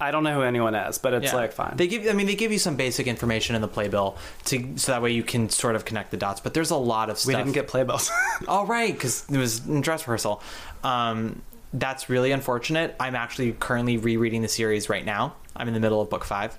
I 0.00 0.10
don't 0.10 0.24
know 0.24 0.34
who 0.34 0.42
anyone 0.42 0.74
is, 0.74 0.98
but 0.98 1.14
it's 1.14 1.26
Yeah. 1.32 1.36
like 1.36 1.52
fine. 1.52 1.74
They 1.76 1.86
give 1.86 2.06
I 2.06 2.12
mean 2.12 2.26
they 2.26 2.34
give 2.34 2.52
you 2.52 2.58
some 2.58 2.76
basic 2.76 3.06
information 3.06 3.54
in 3.56 3.62
the 3.62 3.68
playbill 3.68 4.16
to 4.46 4.74
so 4.76 4.92
that 4.92 5.00
way 5.02 5.12
you 5.12 5.22
can 5.22 5.48
sort 5.48 5.74
of 5.74 5.84
connect 5.84 6.10
the 6.10 6.16
dots. 6.16 6.40
But 6.40 6.52
there's 6.54 6.70
a 6.70 6.76
lot 6.76 7.08
of 7.10 7.18
stuff. 7.18 7.28
we 7.28 7.34
didn't 7.34 7.52
get 7.52 7.66
playbills. 7.68 8.10
all 8.48 8.66
right 8.66 8.92
because 8.92 9.24
it 9.30 9.38
was 9.38 9.66
in 9.66 9.80
dress 9.80 10.02
rehearsal. 10.02 10.42
Um, 10.84 11.42
that's 11.72 12.08
really 12.08 12.30
unfortunate. 12.32 12.94
I'm 13.00 13.14
actually 13.14 13.52
currently 13.52 13.96
rereading 13.96 14.42
the 14.42 14.48
series 14.48 14.88
right 14.88 15.04
now. 15.04 15.34
I'm 15.54 15.68
in 15.68 15.74
the 15.74 15.80
middle 15.80 16.00
of 16.00 16.08
book 16.10 16.24
five. 16.24 16.56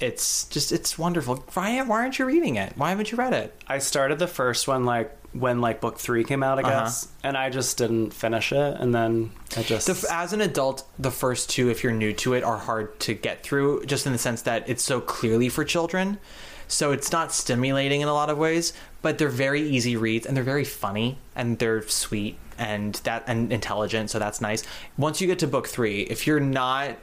It's 0.00 0.44
just 0.44 0.70
it's 0.72 0.98
wonderful. 0.98 1.44
Why 1.54 1.80
why 1.82 2.00
aren't 2.02 2.18
you 2.18 2.24
reading 2.24 2.56
it? 2.56 2.72
Why 2.76 2.90
haven't 2.90 3.10
you 3.10 3.18
read 3.18 3.32
it? 3.32 3.54
I 3.66 3.78
started 3.78 4.18
the 4.18 4.26
first 4.28 4.68
one 4.68 4.84
like 4.84 5.14
when 5.32 5.60
like 5.60 5.80
book 5.80 5.98
three 5.98 6.24
came 6.24 6.42
out, 6.42 6.58
I 6.58 6.62
Uh-huh. 6.62 6.84
guess, 6.84 7.08
and 7.22 7.36
I 7.36 7.50
just 7.50 7.76
didn't 7.76 8.12
finish 8.14 8.50
it, 8.52 8.76
and 8.80 8.94
then 8.94 9.30
I 9.56 9.62
just 9.62 9.86
The, 9.86 10.06
as 10.12 10.32
an 10.32 10.40
adult, 10.40 10.84
the 10.98 11.10
first 11.10 11.50
two, 11.50 11.68
if 11.68 11.82
you're 11.84 11.92
new 11.92 12.12
to 12.14 12.32
it, 12.34 12.42
are 12.44 12.56
hard 12.56 12.98
to 13.00 13.14
get 13.14 13.42
through, 13.42 13.84
just 13.84 14.06
in 14.06 14.12
the 14.12 14.18
sense 14.18 14.42
that 14.42 14.66
it's 14.68 14.82
so 14.82 15.00
clearly 15.02 15.48
for 15.50 15.64
children. 15.64 16.18
So 16.66 16.92
it's 16.92 17.12
not 17.12 17.32
stimulating 17.32 18.00
in 18.00 18.08
a 18.08 18.14
lot 18.14 18.30
of 18.30 18.38
ways, 18.38 18.72
but 19.02 19.18
they're 19.18 19.28
very 19.28 19.60
easy 19.62 19.96
reads 19.96 20.26
and 20.26 20.36
they're 20.36 20.44
very 20.44 20.64
funny 20.64 21.18
and 21.34 21.58
they're 21.58 21.82
sweet 21.88 22.36
and 22.58 22.94
that 23.04 23.24
and 23.26 23.52
intelligent. 23.52 24.10
So 24.10 24.18
that's 24.18 24.40
nice. 24.40 24.64
Once 24.96 25.20
you 25.20 25.26
get 25.26 25.38
to 25.40 25.46
book 25.46 25.66
three, 25.66 26.02
if 26.02 26.26
you're 26.26 26.40
not 26.40 26.96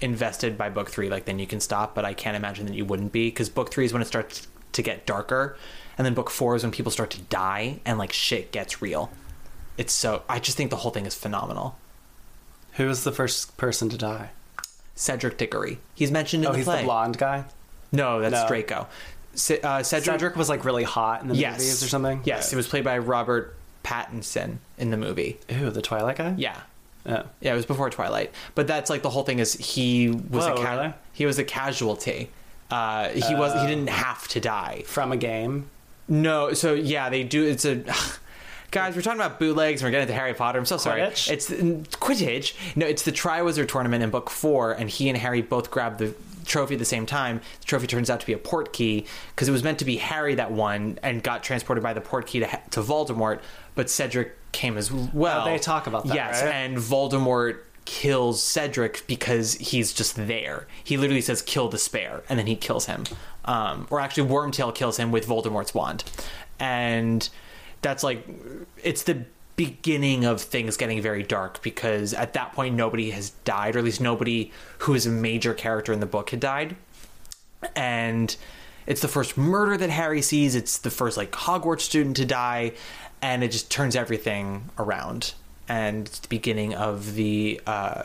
invested 0.00 0.56
by 0.58 0.68
book 0.70 0.88
three, 0.90 1.08
like 1.08 1.24
then 1.24 1.38
you 1.38 1.46
can 1.46 1.60
stop. 1.60 1.94
But 1.94 2.04
I 2.04 2.14
can't 2.14 2.36
imagine 2.36 2.66
that 2.66 2.74
you 2.74 2.84
wouldn't 2.84 3.12
be 3.12 3.28
because 3.28 3.48
book 3.48 3.70
three 3.70 3.84
is 3.84 3.92
when 3.92 4.02
it 4.02 4.06
starts 4.06 4.46
to 4.72 4.82
get 4.82 5.06
darker, 5.06 5.56
and 5.96 6.04
then 6.06 6.14
book 6.14 6.30
four 6.30 6.54
is 6.56 6.62
when 6.62 6.72
people 6.72 6.92
start 6.92 7.10
to 7.10 7.20
die 7.22 7.80
and 7.84 7.98
like 7.98 8.12
shit 8.12 8.52
gets 8.52 8.80
real. 8.82 9.10
It's 9.76 9.92
so 9.92 10.22
I 10.28 10.38
just 10.40 10.56
think 10.56 10.70
the 10.70 10.76
whole 10.76 10.90
thing 10.90 11.06
is 11.06 11.14
phenomenal. 11.14 11.76
who 12.72 12.86
was 12.86 13.02
the 13.04 13.12
first 13.12 13.56
person 13.56 13.88
to 13.88 13.96
die? 13.98 14.30
Cedric 14.94 15.36
Diggory. 15.38 15.78
He's 15.94 16.10
mentioned 16.10 16.44
in 16.44 16.48
Oh, 16.48 16.52
the 16.52 16.58
he's 16.58 16.64
play. 16.66 16.78
the 16.78 16.84
blonde 16.84 17.18
guy. 17.18 17.44
No, 17.92 18.20
that's 18.20 18.32
No. 18.42 18.48
Draco. 18.48 18.86
C- 19.34 19.60
uh, 19.60 19.82
Cedric, 19.84 20.04
Cedric 20.14 20.36
was 20.36 20.48
like 20.48 20.64
really 20.64 20.82
hot 20.84 21.22
in 21.22 21.28
the 21.28 21.36
yes, 21.36 21.58
movies 21.60 21.82
or 21.84 21.88
something. 21.88 22.20
Yes, 22.24 22.52
it 22.52 22.56
was 22.56 22.66
played 22.68 22.82
by 22.84 22.98
Robert 22.98 23.54
Pattinson 23.84 24.58
in 24.76 24.90
the 24.90 24.96
movie. 24.96 25.38
Ooh, 25.52 25.70
the 25.70 25.82
Twilight 25.82 26.16
guy. 26.16 26.34
Yeah, 26.36 26.60
Oh. 27.06 27.24
yeah, 27.40 27.52
it 27.52 27.56
was 27.56 27.66
before 27.66 27.88
Twilight. 27.90 28.32
But 28.54 28.66
that's 28.66 28.90
like 28.90 29.02
the 29.02 29.10
whole 29.10 29.22
thing 29.24 29.38
is 29.38 29.54
he 29.54 30.08
was 30.10 30.44
Whoa, 30.44 30.54
a 30.54 30.56
ca- 30.62 30.76
really? 30.76 30.94
he 31.12 31.26
was 31.26 31.38
a 31.38 31.44
casualty. 31.44 32.30
Uh, 32.70 33.08
he 33.10 33.34
was 33.34 33.58
he 33.60 33.66
didn't 33.66 33.88
have 33.88 34.28
to 34.28 34.40
die. 34.40 34.82
From 34.86 35.10
a 35.12 35.16
game. 35.16 35.70
No, 36.06 36.52
so 36.52 36.74
yeah, 36.74 37.08
they 37.08 37.22
do. 37.24 37.44
It's 37.44 37.64
a 37.64 37.76
guys. 38.70 38.94
We're 38.96 39.02
talking 39.02 39.20
about 39.20 39.38
bootlegs. 39.38 39.80
and 39.80 39.86
We're 39.86 39.92
getting 39.92 40.08
to 40.08 40.14
Harry 40.14 40.34
Potter. 40.34 40.58
I'm 40.58 40.66
so 40.66 40.76
sorry. 40.76 41.00
Quidditch? 41.02 41.30
It's 41.30 41.50
Quidditch. 41.96 42.54
No, 42.76 42.86
it's 42.86 43.02
the 43.02 43.12
Triwizard 43.12 43.68
Tournament 43.68 44.02
in 44.02 44.10
Book 44.10 44.28
Four, 44.30 44.72
and 44.72 44.90
he 44.90 45.08
and 45.08 45.16
Harry 45.18 45.40
both 45.42 45.70
grab 45.70 45.98
the 45.98 46.14
trophy 46.44 46.74
at 46.74 46.78
the 46.78 46.84
same 46.84 47.04
time. 47.06 47.40
The 47.60 47.66
trophy 47.66 47.86
turns 47.86 48.08
out 48.10 48.20
to 48.20 48.26
be 48.26 48.32
a 48.32 48.38
Portkey 48.38 49.06
because 49.34 49.48
it 49.48 49.52
was 49.52 49.62
meant 49.62 49.78
to 49.80 49.84
be 49.84 49.96
Harry 49.96 50.34
that 50.36 50.50
won 50.50 50.98
and 51.02 51.22
got 51.22 51.42
transported 51.42 51.82
by 51.82 51.92
the 51.92 52.00
Portkey 52.00 52.40
to, 52.46 52.60
to 52.70 52.80
Voldemort, 52.82 53.40
but 53.74 53.90
Cedric 53.90 54.34
came 54.52 54.76
as 54.76 54.90
well. 54.92 55.42
Oh, 55.42 55.50
they 55.50 55.58
talk 55.58 55.86
about 55.86 56.06
that, 56.06 56.14
Yes, 56.14 56.42
right? 56.42 56.52
and 56.54 56.76
Voldemort 56.78 57.58
kills 57.84 58.42
Cedric 58.42 59.06
because 59.06 59.54
he's 59.54 59.92
just 59.94 60.14
there. 60.16 60.66
He 60.84 60.96
literally 60.96 61.20
says 61.22 61.40
"kill 61.42 61.68
the 61.68 61.78
spare," 61.78 62.22
and 62.28 62.38
then 62.38 62.46
he 62.46 62.56
kills 62.56 62.86
him. 62.86 63.04
Um, 63.44 63.86
or 63.90 64.00
actually, 64.00 64.28
Wormtail 64.28 64.74
kills 64.74 64.98
him 64.98 65.10
with 65.10 65.26
Voldemort's 65.26 65.74
wand, 65.74 66.04
and 66.58 67.28
that's 67.80 68.02
like 68.02 68.26
it's 68.82 69.04
the 69.04 69.24
beginning 69.56 70.24
of 70.24 70.40
things 70.40 70.76
getting 70.76 71.00
very 71.02 71.22
dark 71.22 71.60
because 71.62 72.14
at 72.14 72.32
that 72.34 72.52
point 72.52 72.74
nobody 72.76 73.10
has 73.10 73.30
died, 73.44 73.74
or 73.74 73.78
at 73.80 73.84
least 73.84 74.00
nobody 74.00 74.52
who 74.78 74.94
is 74.94 75.06
a 75.06 75.10
major 75.10 75.52
character 75.54 75.92
in 75.92 76.00
the 76.00 76.06
book 76.06 76.30
had 76.30 76.40
died, 76.40 76.76
and 77.74 78.36
it's 78.86 79.00
the 79.00 79.08
first 79.08 79.36
murder 79.36 79.76
that 79.76 79.90
Harry 79.90 80.22
sees. 80.22 80.54
It's 80.54 80.78
the 80.78 80.90
first 80.90 81.16
like 81.16 81.30
Hogwarts 81.32 81.80
student 81.82 82.16
to 82.18 82.24
die, 82.24 82.72
and 83.22 83.42
it 83.42 83.52
just 83.52 83.70
turns 83.70 83.96
everything 83.96 84.70
around. 84.78 85.34
And 85.68 86.06
it's 86.06 86.20
the 86.20 86.28
beginning 86.28 86.74
of 86.74 87.14
the 87.14 87.60
uh, 87.66 88.04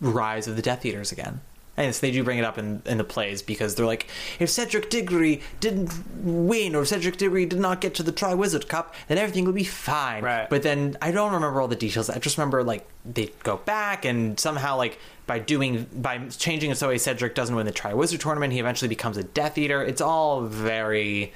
rise 0.00 0.48
of 0.48 0.56
the 0.56 0.62
Death 0.62 0.84
Eaters 0.84 1.12
again. 1.12 1.40
And 1.76 1.86
yes, 1.86 1.98
they 1.98 2.12
do 2.12 2.22
bring 2.22 2.38
it 2.38 2.44
up 2.44 2.56
in, 2.56 2.82
in 2.86 2.98
the 2.98 3.04
plays 3.04 3.42
because 3.42 3.74
they're 3.74 3.86
like, 3.86 4.06
if 4.38 4.48
Cedric 4.48 4.90
Diggory 4.90 5.40
didn't 5.58 5.92
win 6.16 6.76
or 6.76 6.82
if 6.82 6.88
Cedric 6.88 7.16
Diggory 7.16 7.46
did 7.46 7.58
not 7.58 7.80
get 7.80 7.94
to 7.96 8.04
the 8.04 8.12
Triwizard 8.12 8.68
Cup, 8.68 8.94
then 9.08 9.18
everything 9.18 9.44
would 9.46 9.56
be 9.56 9.64
fine. 9.64 10.22
Right. 10.22 10.48
But 10.48 10.62
then 10.62 10.96
I 11.02 11.10
don't 11.10 11.32
remember 11.32 11.60
all 11.60 11.66
the 11.66 11.74
details. 11.74 12.08
I 12.08 12.18
just 12.18 12.38
remember 12.38 12.62
like 12.62 12.88
they 13.04 13.32
go 13.42 13.56
back 13.56 14.04
and 14.04 14.38
somehow 14.38 14.76
like 14.76 15.00
by 15.26 15.40
doing 15.40 15.86
by 15.92 16.18
changing 16.28 16.70
it 16.70 16.76
so 16.76 16.96
Cedric 16.96 17.34
doesn't 17.34 17.56
win 17.56 17.66
the 17.66 17.72
Triwizard 17.72 18.20
tournament, 18.20 18.52
he 18.52 18.60
eventually 18.60 18.88
becomes 18.88 19.16
a 19.16 19.24
Death 19.24 19.58
Eater. 19.58 19.82
It's 19.82 20.00
all 20.00 20.42
very 20.42 21.32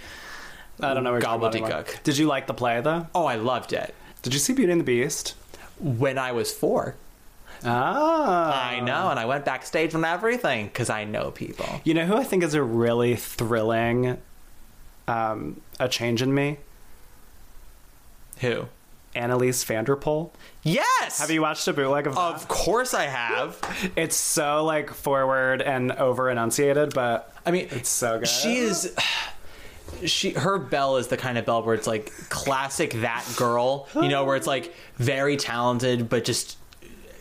I 0.80 0.94
don't 0.94 1.04
know. 1.04 1.12
What 1.12 1.22
you're 1.22 1.38
talking 1.38 1.64
about 1.64 1.86
Gobbledygook. 1.86 2.02
Did 2.02 2.18
you 2.18 2.26
like 2.26 2.46
the 2.46 2.54
play 2.54 2.80
though? 2.80 3.06
oh, 3.14 3.24
I 3.26 3.36
loved 3.36 3.72
it 3.72 3.94
Did 4.22 4.32
you 4.32 4.38
see 4.38 4.52
Beauty 4.52 4.72
and 4.72 4.80
the 4.80 4.84
Beast? 4.84 5.34
when 5.80 6.18
I 6.18 6.32
was 6.32 6.52
four. 6.52 6.96
Ah, 7.64 8.68
I 8.70 8.80
know, 8.80 9.10
and 9.10 9.18
I 9.18 9.24
went 9.26 9.44
backstage 9.44 9.94
and 9.94 10.04
everything 10.04 10.66
because 10.66 10.90
I 10.90 11.04
know 11.04 11.30
people. 11.32 11.80
You 11.84 11.94
know 11.94 12.04
who 12.06 12.16
I 12.16 12.22
think 12.24 12.42
is 12.44 12.54
a 12.54 12.62
really 12.62 13.16
thrilling, 13.16 14.18
um, 15.08 15.60
a 15.80 15.88
change 15.88 16.22
in 16.22 16.32
me 16.34 16.58
Who? 18.40 18.66
Anneliese 19.16 19.64
van 19.64 19.84
der 19.84 19.96
Pol. 19.96 20.32
Yes. 20.62 21.18
Have 21.18 21.30
you 21.30 21.42
watched 21.42 21.66
a 21.66 21.72
bootleg 21.72 22.06
of 22.06 22.14
that? 22.14 22.20
Of 22.20 22.46
course 22.46 22.94
I 22.94 23.04
have. 23.04 23.58
It's 23.96 24.16
so 24.16 24.64
like 24.64 24.90
forward 24.90 25.62
and 25.62 25.90
over 25.92 26.30
enunciated, 26.30 26.92
but 26.94 27.32
I 27.46 27.50
mean, 27.50 27.68
it's 27.70 27.88
so 27.88 28.18
good. 28.18 28.28
She 28.28 28.58
is. 28.58 28.94
She 30.04 30.30
her 30.30 30.58
bell 30.58 30.96
is 30.96 31.08
the 31.08 31.16
kind 31.16 31.38
of 31.38 31.46
bell 31.46 31.62
where 31.62 31.74
it's 31.74 31.86
like 31.86 32.12
classic 32.28 32.92
that 32.94 33.26
girl, 33.36 33.88
you 33.94 34.08
know, 34.08 34.24
where 34.24 34.36
it's 34.36 34.46
like 34.46 34.74
very 34.96 35.36
talented 35.36 36.08
but 36.08 36.24
just 36.24 36.56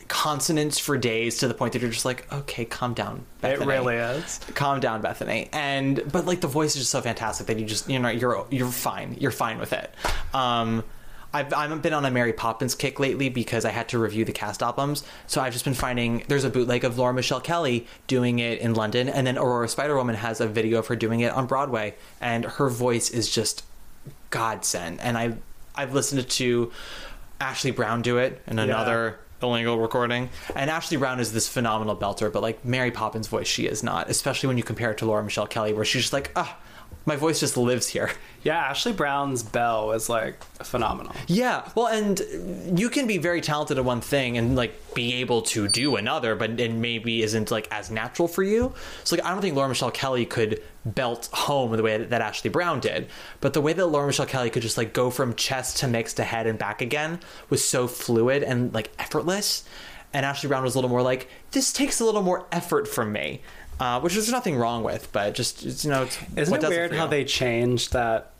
consonants 0.08 0.78
for 0.78 0.96
days 0.96 1.38
to 1.38 1.48
the 1.48 1.54
point 1.54 1.74
that 1.74 1.82
you're 1.82 1.90
just 1.90 2.04
like, 2.04 2.30
okay, 2.32 2.64
calm 2.64 2.94
down. 2.94 3.24
It 3.42 3.60
really 3.60 3.96
is. 3.96 4.40
calm 4.54 4.80
down, 4.80 5.02
Bethany. 5.02 5.48
And 5.52 6.02
but 6.10 6.26
like 6.26 6.40
the 6.40 6.48
voice 6.48 6.74
is 6.74 6.82
just 6.82 6.90
so 6.90 7.00
fantastic 7.00 7.46
that 7.46 7.58
you 7.58 7.66
just 7.66 7.88
you 7.88 7.98
know 7.98 8.08
you're 8.08 8.46
you're 8.50 8.70
fine. 8.70 9.16
You're 9.20 9.30
fine 9.30 9.58
with 9.58 9.72
it. 9.72 9.92
Um, 10.34 10.82
I've 11.32 11.52
I've 11.52 11.82
been 11.82 11.92
on 11.92 12.04
a 12.04 12.10
Mary 12.10 12.32
Poppins 12.32 12.74
kick 12.74 12.98
lately 12.98 13.28
because 13.28 13.64
I 13.64 13.70
had 13.70 13.88
to 13.90 13.98
review 13.98 14.24
the 14.24 14.32
cast 14.32 14.62
albums. 14.62 15.04
So 15.26 15.40
I've 15.40 15.52
just 15.52 15.64
been 15.64 15.74
finding 15.74 16.24
there's 16.28 16.44
a 16.44 16.50
bootleg 16.50 16.84
of 16.84 16.98
Laura 16.98 17.12
Michelle 17.12 17.40
Kelly 17.40 17.86
doing 18.06 18.38
it 18.38 18.60
in 18.60 18.74
London, 18.74 19.08
and 19.08 19.26
then 19.26 19.36
Aurora 19.36 19.68
Spider 19.68 19.96
Woman 19.96 20.16
has 20.16 20.40
a 20.40 20.46
video 20.46 20.78
of 20.78 20.86
her 20.86 20.96
doing 20.96 21.20
it 21.20 21.32
on 21.32 21.46
Broadway, 21.46 21.94
and 22.20 22.44
her 22.44 22.68
voice 22.68 23.10
is 23.10 23.30
just 23.30 23.64
godsend. 24.30 25.00
And 25.00 25.18
I 25.18 25.34
I've 25.74 25.94
listened 25.94 26.28
to 26.28 26.72
Ashley 27.40 27.70
Brown 27.70 28.02
do 28.02 28.18
it 28.18 28.42
in 28.46 28.58
another 28.58 29.18
illegal 29.42 29.78
recording. 29.78 30.30
And 30.54 30.70
Ashley 30.70 30.96
Brown 30.96 31.20
is 31.20 31.32
this 31.32 31.48
phenomenal 31.48 31.96
belter, 31.96 32.32
but 32.32 32.42
like 32.42 32.64
Mary 32.64 32.90
Poppins' 32.90 33.28
voice, 33.28 33.46
she 33.46 33.66
is 33.66 33.82
not, 33.82 34.10
especially 34.10 34.48
when 34.48 34.56
you 34.56 34.64
compare 34.64 34.90
it 34.90 34.98
to 34.98 35.06
Laura 35.06 35.22
Michelle 35.22 35.46
Kelly, 35.46 35.72
where 35.72 35.84
she's 35.84 36.02
just 36.02 36.12
like, 36.12 36.32
ah, 36.34 36.58
my 37.08 37.16
voice 37.16 37.40
just 37.40 37.56
lives 37.56 37.88
here. 37.88 38.10
Yeah, 38.44 38.58
Ashley 38.58 38.92
Brown's 38.92 39.42
bell 39.42 39.92
is 39.92 40.08
like 40.08 40.44
phenomenal. 40.62 41.12
Yeah, 41.26 41.68
well, 41.74 41.88
and 41.88 42.78
you 42.78 42.88
can 42.88 43.06
be 43.06 43.18
very 43.18 43.40
talented 43.40 43.78
at 43.78 43.84
one 43.84 44.00
thing 44.00 44.38
and 44.38 44.54
like 44.54 44.94
be 44.94 45.14
able 45.14 45.42
to 45.42 45.66
do 45.66 45.96
another, 45.96 46.36
but 46.36 46.60
it 46.60 46.72
maybe 46.72 47.22
isn't 47.22 47.50
like 47.50 47.66
as 47.72 47.90
natural 47.90 48.28
for 48.28 48.42
you. 48.44 48.74
So 49.02 49.16
like, 49.16 49.24
I 49.24 49.30
don't 49.30 49.40
think 49.40 49.56
Laura 49.56 49.68
Michelle 49.68 49.90
Kelly 49.90 50.24
could 50.24 50.62
belt 50.84 51.28
home 51.32 51.76
the 51.76 51.82
way 51.82 51.98
that, 51.98 52.10
that 52.10 52.20
Ashley 52.20 52.50
Brown 52.50 52.78
did, 52.78 53.08
but 53.40 53.54
the 53.54 53.60
way 53.60 53.72
that 53.72 53.86
Laura 53.86 54.06
Michelle 54.06 54.26
Kelly 54.26 54.50
could 54.50 54.62
just 54.62 54.78
like 54.78 54.92
go 54.92 55.10
from 55.10 55.34
chest 55.34 55.78
to 55.78 55.88
mix 55.88 56.14
to 56.14 56.24
head 56.24 56.46
and 56.46 56.58
back 56.58 56.80
again 56.80 57.20
was 57.50 57.66
so 57.66 57.88
fluid 57.88 58.42
and 58.42 58.72
like 58.72 58.92
effortless. 58.98 59.64
And 60.12 60.24
Ashley 60.24 60.48
Brown 60.48 60.62
was 60.62 60.74
a 60.74 60.78
little 60.78 60.90
more 60.90 61.02
like, 61.02 61.28
this 61.50 61.72
takes 61.72 62.00
a 62.00 62.04
little 62.04 62.22
more 62.22 62.46
effort 62.52 62.86
from 62.86 63.12
me. 63.12 63.42
Uh, 63.80 64.00
which 64.00 64.14
there's 64.14 64.30
nothing 64.30 64.56
wrong 64.56 64.82
with, 64.82 65.08
but 65.12 65.34
just 65.34 65.64
it's, 65.64 65.84
you 65.84 65.90
know, 65.90 66.02
it's, 66.02 66.18
Isn't 66.36 66.64
it 66.64 66.68
weird 66.68 66.92
how 66.92 67.06
they 67.06 67.24
changed 67.24 67.92
that 67.92 68.32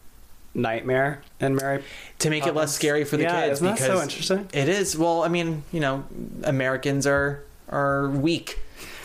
nightmare 0.55 1.23
in 1.41 1.55
Mary? 1.55 1.85
to 2.21 2.31
make 2.31 2.47
it 2.47 2.55
less 2.55 2.75
scary 2.75 3.05
for 3.05 3.17
the 3.17 3.23
Yeah, 3.25 3.43
kids. 3.47 3.59
isn't 3.63 3.67
that 3.67 3.79
so 3.79 4.03
interesting? 4.03 4.49
It 4.53 4.69
is. 4.69 4.97
Well, 4.97 5.23
I 5.23 5.29
mean, 5.29 5.63
you 5.73 5.81
know, 5.81 6.05
Americans 6.43 7.07
are 7.07 7.45
are 7.69 8.09
weak. 8.09 8.59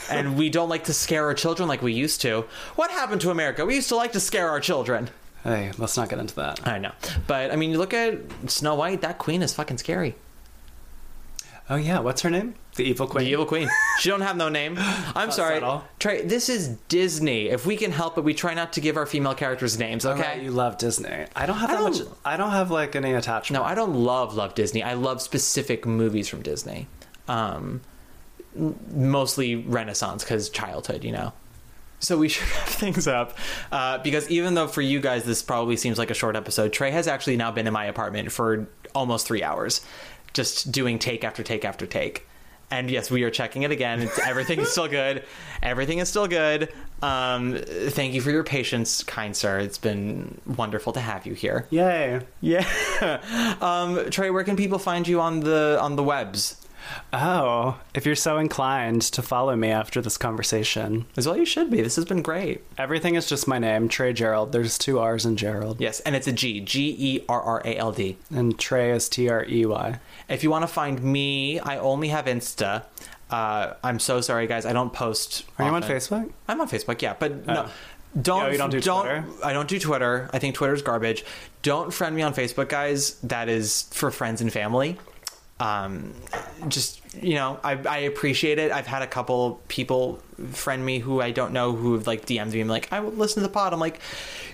And 0.10 0.38
we 0.38 0.50
don't 0.50 0.68
like 0.70 0.84
to 0.86 0.94
scare 0.94 1.26
our 1.26 1.34
children 1.34 1.68
like 1.70 1.82
we 1.82 1.94
used 1.94 2.22
to. 2.22 2.46
What 2.76 2.92
happened 2.92 3.22
to 3.22 3.32
America? 3.32 3.66
We 3.66 3.76
used 3.76 3.90
to 3.90 3.96
like 3.96 4.12
to 4.14 4.20
scare 4.20 4.50
our 4.50 4.60
children. 4.60 5.10
Hey, 5.44 5.72
let's 5.78 5.96
not 5.98 6.10
get 6.10 6.20
into 6.20 6.36
that. 6.36 6.66
I 6.68 6.78
know. 6.78 6.92
But 7.26 7.52
I 7.52 7.56
mean, 7.56 7.72
you 7.72 7.78
look 7.78 7.94
at 7.94 8.18
Snow 8.48 8.76
White, 8.76 9.02
that 9.02 9.18
queen 9.18 9.42
is 9.42 9.54
fucking 9.54 9.78
scary. 9.78 10.16
Oh 11.70 11.76
yeah, 11.78 12.00
what's 12.00 12.22
her 12.22 12.30
name? 12.30 12.56
The 12.76 12.84
evil 12.84 13.06
queen. 13.08 13.26
The 13.26 13.32
evil 13.32 13.46
queen. 13.46 13.70
She 14.00 14.10
don't 14.10 14.22
have 14.22 14.36
no 14.36 14.50
name. 14.50 14.76
I'm 14.80 15.30
sorry. 15.32 15.56
subtle. 15.58 15.84
Trey, 16.00 16.24
this 16.24 16.50
is 16.50 16.70
Disney. 16.88 17.50
If 17.50 17.66
we 17.66 17.78
can 17.78 17.92
help 17.92 18.18
it, 18.18 18.24
we 18.24 18.34
try 18.34 18.54
not 18.56 18.74
to 18.74 18.82
give 18.82 18.98
our 18.98 19.06
female 19.06 19.36
characters 19.36 19.78
names, 19.78 20.06
okay? 20.06 20.22
right, 20.22 20.42
you 20.42 20.50
love 20.52 20.78
Disney. 20.80 21.26
I 21.36 21.46
don't 21.46 21.58
have 21.58 21.70
I 21.70 21.74
that 21.76 21.80
don't- 21.82 22.00
much. 22.08 22.18
I 22.26 22.36
don't 22.38 22.52
have 22.52 22.72
like 22.72 22.96
any 22.96 23.14
attachment. 23.14 23.62
No, 23.62 23.68
I 23.68 23.76
don't 23.76 23.94
love 23.94 24.34
love 24.36 24.56
Disney. 24.56 24.82
I 24.82 24.94
love 24.96 25.22
specific 25.22 25.86
movies 25.86 26.28
from 26.28 26.42
Disney. 26.42 26.88
Um, 27.28 27.82
mostly 28.92 29.56
Renaissance 29.56 30.24
because 30.24 30.50
childhood, 30.50 31.04
you 31.04 31.12
know. 31.12 31.34
So 32.00 32.18
we 32.18 32.28
should 32.30 32.48
wrap 32.50 32.68
things 32.68 33.08
up 33.08 33.38
uh, 33.72 34.00
because 34.00 34.30
even 34.30 34.56
though 34.56 34.68
for 34.68 34.82
you 34.82 35.00
guys 35.00 35.24
this 35.24 35.42
probably 35.42 35.78
seems 35.78 35.98
like 35.98 36.12
a 36.12 36.16
short 36.16 36.36
episode, 36.36 36.74
Trey 36.74 36.92
has 36.92 37.08
actually 37.08 37.38
now 37.38 37.52
been 37.52 37.68
in 37.68 37.74
my 37.74 37.86
apartment 37.86 38.32
for 38.32 38.68
almost 38.94 39.26
three 39.28 39.44
hours, 39.44 39.82
just 40.34 40.72
doing 40.72 41.00
take 41.00 41.24
after 41.24 41.44
take 41.44 41.64
after 41.66 41.86
take. 41.86 42.28
And 42.74 42.90
yes, 42.90 43.12
we 43.12 43.22
are 43.22 43.30
checking 43.30 43.62
it 43.62 43.70
again. 43.70 44.02
It's, 44.02 44.18
everything 44.18 44.60
is 44.60 44.72
still 44.72 44.88
good. 44.88 45.24
Everything 45.62 46.00
is 46.00 46.10
still 46.10 46.28
good. 46.28 46.74
Um, 47.04 47.56
thank 47.90 48.16
you 48.16 48.22
for 48.22 48.32
your 48.32 48.44
patience, 48.44 49.04
kind 49.04 49.36
sir. 49.36 49.60
It's 49.60 49.78
been 49.78 50.42
wonderful 50.48 50.92
to 50.94 51.00
have 51.00 51.28
you 51.28 51.36
here. 51.36 51.68
Yay. 51.70 52.22
Yeah. 52.42 52.66
um, 53.62 54.10
Trey, 54.10 54.32
where 54.32 54.44
can 54.44 54.56
people 54.56 54.80
find 54.80 55.08
you 55.08 55.22
on 55.22 55.42
the 55.42 55.78
on 55.80 55.96
the 55.98 56.04
webs? 56.04 56.63
Oh, 57.12 57.80
if 57.94 58.06
you're 58.06 58.16
so 58.16 58.38
inclined 58.38 59.02
to 59.04 59.22
follow 59.22 59.56
me 59.56 59.70
after 59.70 60.02
this 60.02 60.18
conversation, 60.18 61.06
As 61.16 61.28
well, 61.28 61.38
you 61.38 61.46
should 61.46 61.70
be. 61.70 61.82
This 61.82 61.96
has 61.96 62.06
been 62.06 62.22
great. 62.22 62.64
everything 62.78 63.16
is 63.16 63.28
just 63.28 63.48
my 63.48 63.60
name, 63.60 63.88
Trey 63.88 64.14
Gerald. 64.14 64.52
There's 64.52 64.78
two 64.78 65.00
R's 65.00 65.26
in 65.26 65.38
Gerald, 65.38 65.80
Yes, 65.80 66.00
and 66.02 66.16
it's 66.16 66.28
a 66.28 66.32
G. 66.32 66.60
G 66.62 66.96
E 66.98 67.26
R 67.30 67.42
R 67.42 67.62
A 67.66 67.76
L 67.78 67.92
D. 67.92 68.18
and 68.32 68.58
Trey 68.58 68.92
is 68.92 69.10
T 69.10 69.30
R 69.30 69.46
E 69.46 69.66
Y. 69.66 70.00
If 70.30 70.44
you 70.44 70.50
want 70.50 70.64
to 70.64 70.68
find 70.68 71.04
me, 71.04 71.60
I 71.60 71.78
only 71.78 72.08
have 72.10 72.26
Insta. 72.26 72.86
Uh, 73.30 73.74
I'm 73.84 74.00
so 74.00 74.22
sorry, 74.22 74.48
guys. 74.48 74.66
I 74.66 74.74
don't 74.74 74.94
post. 74.94 75.46
Are 75.60 75.66
you 75.66 75.72
on. 75.74 75.82
Facebook? 75.84 76.32
I'm 76.48 76.62
on 76.62 76.68
Facebook, 76.70 77.02
yeah, 77.02 77.16
but 77.18 77.46
no. 77.48 77.66
Oh. 77.68 77.72
Don't 78.22 78.44
Oh, 78.44 78.50
you 78.50 78.60
don't 78.60 78.70
do 78.70 78.80
Twitter? 78.80 79.26
I 79.44 79.54
don't 79.54 79.68
do 79.68 79.80
Twitter. 79.80 80.30
I 80.32 80.38
think 80.38 80.54
Twitter's 80.54 80.84
garbage. 80.84 81.26
Don't 81.64 81.92
friend 81.92 82.16
me 82.16 82.22
on 82.22 82.36
Facebook, 82.36 82.70
guys. 82.70 83.16
That 83.24 83.50
is 83.50 83.88
for 83.92 84.12
friends 84.12 84.40
and 84.40 84.54
family. 84.54 85.00
Um, 85.60 86.14
just 86.68 87.02
you 87.22 87.36
know, 87.36 87.60
I, 87.64 87.74
I 87.74 87.98
appreciate 88.00 88.60
it. 88.60 88.72
I've 88.72 88.88
had 88.88 89.02
a 89.02 89.08
couple 89.08 89.62
people 89.68 90.20
friend 90.52 90.86
me 90.86 91.00
who 91.00 91.22
I 91.22 91.32
don't 91.32 91.54
know 91.54 91.74
who 91.74 91.94
have 91.94 92.08
like 92.08 92.26
DM'd 92.26 92.54
me 92.54 92.62
and 92.62 92.70
like 92.70 92.92
I 92.92 93.00
will 93.00 93.12
listen 93.12 93.42
to 93.42 93.48
the 93.48 93.54
pod. 93.54 93.74
I'm 93.74 93.80
like, 93.80 94.00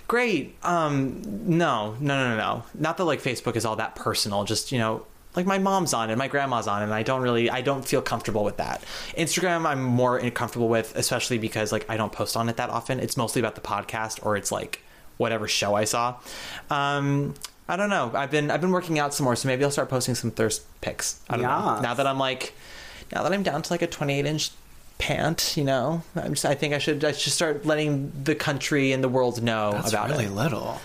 great. 0.08 0.56
Um, 0.62 1.22
no, 1.24 1.96
no, 2.00 2.16
no, 2.16 2.28
no, 2.30 2.36
no. 2.36 2.62
Not 2.74 2.96
that 2.98 3.04
like 3.04 3.22
Facebook 3.22 3.56
is 3.56 3.64
all 3.64 3.76
that 3.76 3.96
personal. 3.96 4.44
Just 4.44 4.72
you 4.72 4.78
know, 4.78 5.06
like 5.36 5.46
my 5.46 5.58
mom's 5.58 5.94
on 5.94 6.10
it, 6.10 6.16
my 6.16 6.28
grandma's 6.28 6.66
on 6.66 6.82
and 6.82 6.92
I 6.92 7.02
don't 7.02 7.22
really, 7.22 7.50
I 7.50 7.60
don't 7.60 7.84
feel 7.86 8.02
comfortable 8.02 8.44
with 8.44 8.56
that. 8.56 8.82
Instagram, 9.16 9.64
I'm 9.64 9.82
more 9.82 10.18
comfortable 10.30 10.68
with, 10.68 10.94
especially 10.96 11.38
because 11.38 11.72
like 11.72 11.88
I 11.88 11.96
don't 11.96 12.12
post 12.12 12.36
on 12.36 12.48
it 12.48 12.56
that 12.56 12.70
often. 12.70 13.00
It's 13.00 13.16
mostly 13.16 13.40
about 13.40 13.54
the 13.54 13.60
podcast 13.60 14.24
or 14.24 14.36
it's 14.36 14.50
like 14.50 14.82
whatever 15.16 15.46
show 15.46 15.74
I 15.74 15.84
saw. 15.84 16.16
Um, 16.70 17.34
I 17.70 17.76
don't 17.76 17.88
know. 17.88 18.10
I've 18.14 18.32
been 18.32 18.50
I've 18.50 18.60
been 18.60 18.72
working 18.72 18.98
out 18.98 19.14
some 19.14 19.22
more, 19.24 19.36
so 19.36 19.46
maybe 19.46 19.62
I'll 19.62 19.70
start 19.70 19.88
posting 19.88 20.16
some 20.16 20.32
thirst 20.32 20.62
pics. 20.80 21.20
I 21.30 21.36
don't 21.36 21.44
know. 21.44 21.80
Now 21.80 21.94
that 21.94 22.04
I'm 22.04 22.18
like, 22.18 22.52
now 23.12 23.22
that 23.22 23.32
I'm 23.32 23.44
down 23.44 23.62
to 23.62 23.72
like 23.72 23.80
a 23.80 23.86
28 23.86 24.26
inch 24.26 24.50
pant, 24.98 25.54
you 25.56 25.62
know, 25.62 26.02
I'm 26.16 26.34
just, 26.34 26.44
I 26.44 26.56
think 26.56 26.74
I 26.74 26.78
should 26.78 27.04
I 27.04 27.12
should 27.12 27.32
start 27.32 27.64
letting 27.64 28.12
the 28.24 28.34
country 28.34 28.90
and 28.90 29.04
the 29.04 29.08
world 29.08 29.40
know 29.40 29.70
That's 29.72 29.90
about 29.90 30.10
really 30.10 30.24
it. 30.24 30.32
little. 30.32 30.80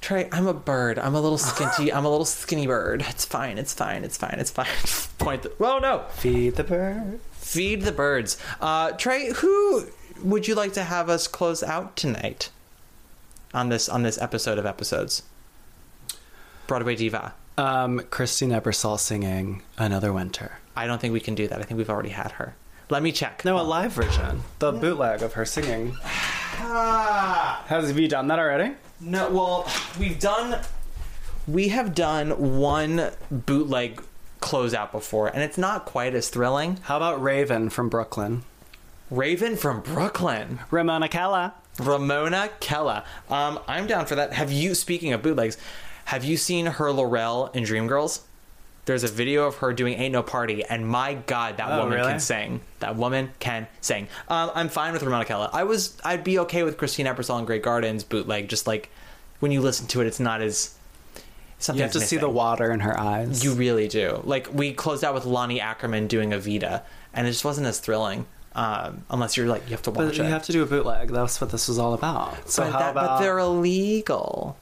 Trey, 0.00 0.28
I'm 0.30 0.46
a 0.46 0.54
bird. 0.54 1.00
I'm 1.00 1.16
a 1.16 1.20
little 1.20 1.36
skinty. 1.36 1.92
I'm 1.92 2.04
a 2.04 2.08
little 2.08 2.24
skinny 2.24 2.68
bird. 2.68 3.04
It's 3.08 3.24
fine. 3.24 3.58
It's 3.58 3.74
fine. 3.74 4.04
It's 4.04 4.16
fine. 4.16 4.36
It's 4.38 4.50
fine. 4.52 4.68
Point. 5.18 5.42
The, 5.42 5.52
oh 5.58 5.80
no! 5.80 6.04
Feed 6.10 6.54
the 6.54 6.62
bird. 6.62 7.18
Feed 7.32 7.82
the 7.82 7.90
birds. 7.90 8.38
Uh, 8.60 8.92
Trey, 8.92 9.32
who 9.32 9.86
would 10.22 10.46
you 10.46 10.54
like 10.54 10.74
to 10.74 10.84
have 10.84 11.08
us 11.10 11.26
close 11.26 11.64
out 11.64 11.96
tonight 11.96 12.50
on 13.52 13.68
this 13.68 13.88
on 13.88 14.04
this 14.04 14.16
episode 14.22 14.58
of 14.58 14.64
episodes? 14.64 15.24
Broadway 16.68 16.94
diva. 16.94 17.34
Um, 17.56 18.00
Christine 18.10 18.50
Ebersole 18.50 19.00
singing 19.00 19.62
"Another 19.76 20.12
Winter." 20.12 20.58
I 20.76 20.86
don't 20.86 21.00
think 21.00 21.12
we 21.12 21.18
can 21.20 21.34
do 21.34 21.48
that. 21.48 21.58
I 21.58 21.64
think 21.64 21.78
we've 21.78 21.90
already 21.90 22.10
had 22.10 22.30
her. 22.32 22.54
Let 22.90 23.02
me 23.02 23.10
check. 23.10 23.44
No, 23.44 23.58
a 23.58 23.62
live 23.62 23.92
version. 23.92 24.42
The 24.60 24.70
bootleg 24.72 25.22
of 25.22 25.32
her 25.32 25.44
singing. 25.44 25.96
Has 26.58 27.88
have 27.88 27.98
you 27.98 28.06
done 28.08 28.28
that 28.28 28.38
already? 28.38 28.74
no. 29.00 29.30
Well, 29.30 29.68
we've 29.98 30.18
done. 30.20 30.60
We 31.46 31.68
have 31.68 31.94
done 31.94 32.58
one 32.60 33.10
bootleg 33.30 34.02
closeout 34.40 34.92
before, 34.92 35.28
and 35.28 35.42
it's 35.42 35.58
not 35.58 35.84
quite 35.86 36.14
as 36.14 36.28
thrilling. 36.28 36.78
How 36.82 36.96
about 36.98 37.22
Raven 37.22 37.70
from 37.70 37.88
Brooklyn? 37.88 38.44
Raven 39.10 39.56
from 39.56 39.80
Brooklyn. 39.80 40.60
Ramona 40.70 41.08
Keller. 41.08 41.52
Ramona 41.78 42.50
Keller. 42.60 43.02
Um, 43.30 43.58
I'm 43.66 43.86
down 43.86 44.04
for 44.06 44.14
that. 44.16 44.34
Have 44.34 44.52
you, 44.52 44.74
speaking 44.74 45.12
of 45.14 45.22
bootlegs, 45.22 45.56
have 46.08 46.24
you 46.24 46.36
seen 46.38 46.64
her 46.66 46.86
Lorrell 46.86 47.54
in 47.54 47.64
Dreamgirls? 47.64 48.20
There's 48.86 49.04
a 49.04 49.08
video 49.08 49.46
of 49.46 49.56
her 49.56 49.74
doing 49.74 49.92
Ain't 49.92 50.12
No 50.14 50.22
Party, 50.22 50.64
and 50.64 50.88
my 50.88 51.12
God, 51.12 51.58
that 51.58 51.70
Oh, 51.70 51.80
woman 51.80 51.98
really? 51.98 52.10
can 52.12 52.20
sing. 52.20 52.60
That 52.80 52.96
woman 52.96 53.30
can 53.38 53.66
sing. 53.82 54.08
Um, 54.28 54.50
I'm 54.54 54.70
fine 54.70 54.94
with 54.94 55.02
Ramona 55.02 55.26
Keller. 55.26 55.50
I 55.52 55.64
was, 55.64 55.98
I'd 56.02 56.24
be 56.24 56.38
okay 56.38 56.62
with 56.62 56.78
Christine 56.78 57.04
Ebersole 57.04 57.36
and 57.36 57.46
Grey 57.46 57.58
Gardens 57.58 58.02
bootleg. 58.04 58.48
Just 58.48 58.66
like 58.66 58.88
when 59.40 59.52
you 59.52 59.60
listen 59.60 59.86
to 59.88 60.00
it, 60.00 60.06
it's 60.06 60.18
not 60.20 60.40
as. 60.40 60.74
You 61.74 61.82
have 61.82 61.92
to 61.92 62.00
see 62.00 62.16
the 62.16 62.30
water 62.30 62.72
in 62.72 62.80
her 62.80 62.98
eyes. 62.98 63.44
You 63.44 63.52
really 63.52 63.88
do. 63.88 64.22
Like 64.24 64.48
we 64.54 64.72
closed 64.72 65.04
out 65.04 65.12
with 65.12 65.24
Loni 65.24 65.60
Ackerman 65.60 66.06
doing 66.06 66.30
Evita, 66.30 66.82
and 67.12 67.26
it 67.26 67.32
just 67.32 67.44
wasn't 67.44 67.66
as 67.66 67.80
thrilling. 67.80 68.24
Um, 68.54 69.04
unless 69.10 69.36
you're 69.36 69.48
like 69.48 69.64
you 69.66 69.72
have 69.72 69.82
to 69.82 69.90
watch 69.90 70.06
but 70.06 70.16
you 70.16 70.24
it. 70.24 70.28
have 70.30 70.44
to 70.44 70.52
do 70.52 70.62
a 70.62 70.66
bootleg. 70.66 71.10
That's 71.10 71.38
what 71.42 71.50
this 71.50 71.68
was 71.68 71.78
all 71.78 71.92
about. 71.92 72.48
So 72.48 72.62
but, 72.62 72.72
how 72.72 72.78
that- 72.78 72.90
about 72.92 73.06
but 73.06 73.20
they're 73.20 73.38
illegal. 73.38 74.56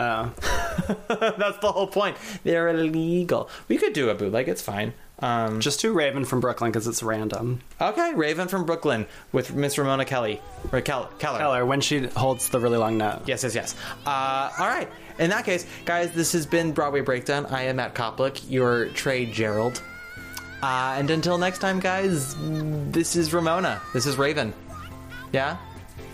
Oh. 0.00 0.32
That's 1.08 1.58
the 1.58 1.72
whole 1.72 1.86
point. 1.88 2.16
They're 2.44 2.68
illegal. 2.68 3.50
We 3.68 3.76
could 3.78 3.92
do 3.92 4.10
a 4.10 4.14
bootleg. 4.14 4.48
It's 4.48 4.62
fine. 4.62 4.94
Um, 5.20 5.58
Just 5.60 5.80
do 5.80 5.92
Raven 5.92 6.24
from 6.24 6.38
Brooklyn 6.40 6.70
because 6.70 6.86
it's 6.86 7.02
random. 7.02 7.60
okay, 7.80 8.14
Raven 8.14 8.46
from 8.46 8.64
Brooklyn 8.64 9.06
with 9.32 9.52
Miss 9.52 9.76
Ramona 9.76 10.04
Kelly 10.04 10.40
or 10.70 10.80
Kel- 10.80 11.10
Keller. 11.18 11.38
Keller, 11.38 11.66
when 11.66 11.80
she 11.80 12.06
holds 12.06 12.48
the 12.50 12.60
really 12.60 12.78
long 12.78 12.98
note. 12.98 13.22
Yes, 13.26 13.42
yes, 13.42 13.52
yes. 13.56 13.74
Uh, 14.06 14.50
all 14.56 14.68
right. 14.68 14.88
In 15.18 15.30
that 15.30 15.44
case, 15.44 15.66
guys, 15.84 16.12
this 16.12 16.30
has 16.32 16.46
been 16.46 16.70
Broadway 16.70 17.00
Breakdown. 17.00 17.46
I 17.46 17.62
am 17.62 17.76
Matt 17.76 17.96
Koplik, 17.96 18.48
your 18.48 18.86
Trey 18.90 19.26
Gerald. 19.26 19.82
Uh, 20.62 20.94
and 20.98 21.10
until 21.10 21.36
next 21.38 21.58
time, 21.58 21.80
guys, 21.80 22.36
this 22.92 23.16
is 23.16 23.34
Ramona. 23.34 23.80
This 23.92 24.06
is 24.06 24.16
Raven. 24.18 24.54
Yeah? 25.32 25.56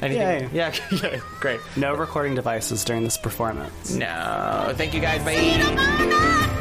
Anything? 0.03 0.21
Yay. 0.21 0.49
Yeah, 0.53 0.75
yeah, 1.03 1.21
great. 1.41 1.61
No 1.77 1.95
recording 1.95 2.35
devices 2.35 2.85
during 2.85 3.05
this 3.05 3.17
performance. 3.17 3.95
No. 3.95 4.73
Thank 4.77 4.95
you, 4.95 5.01
guys. 5.01 5.23
Bye. 5.25 6.61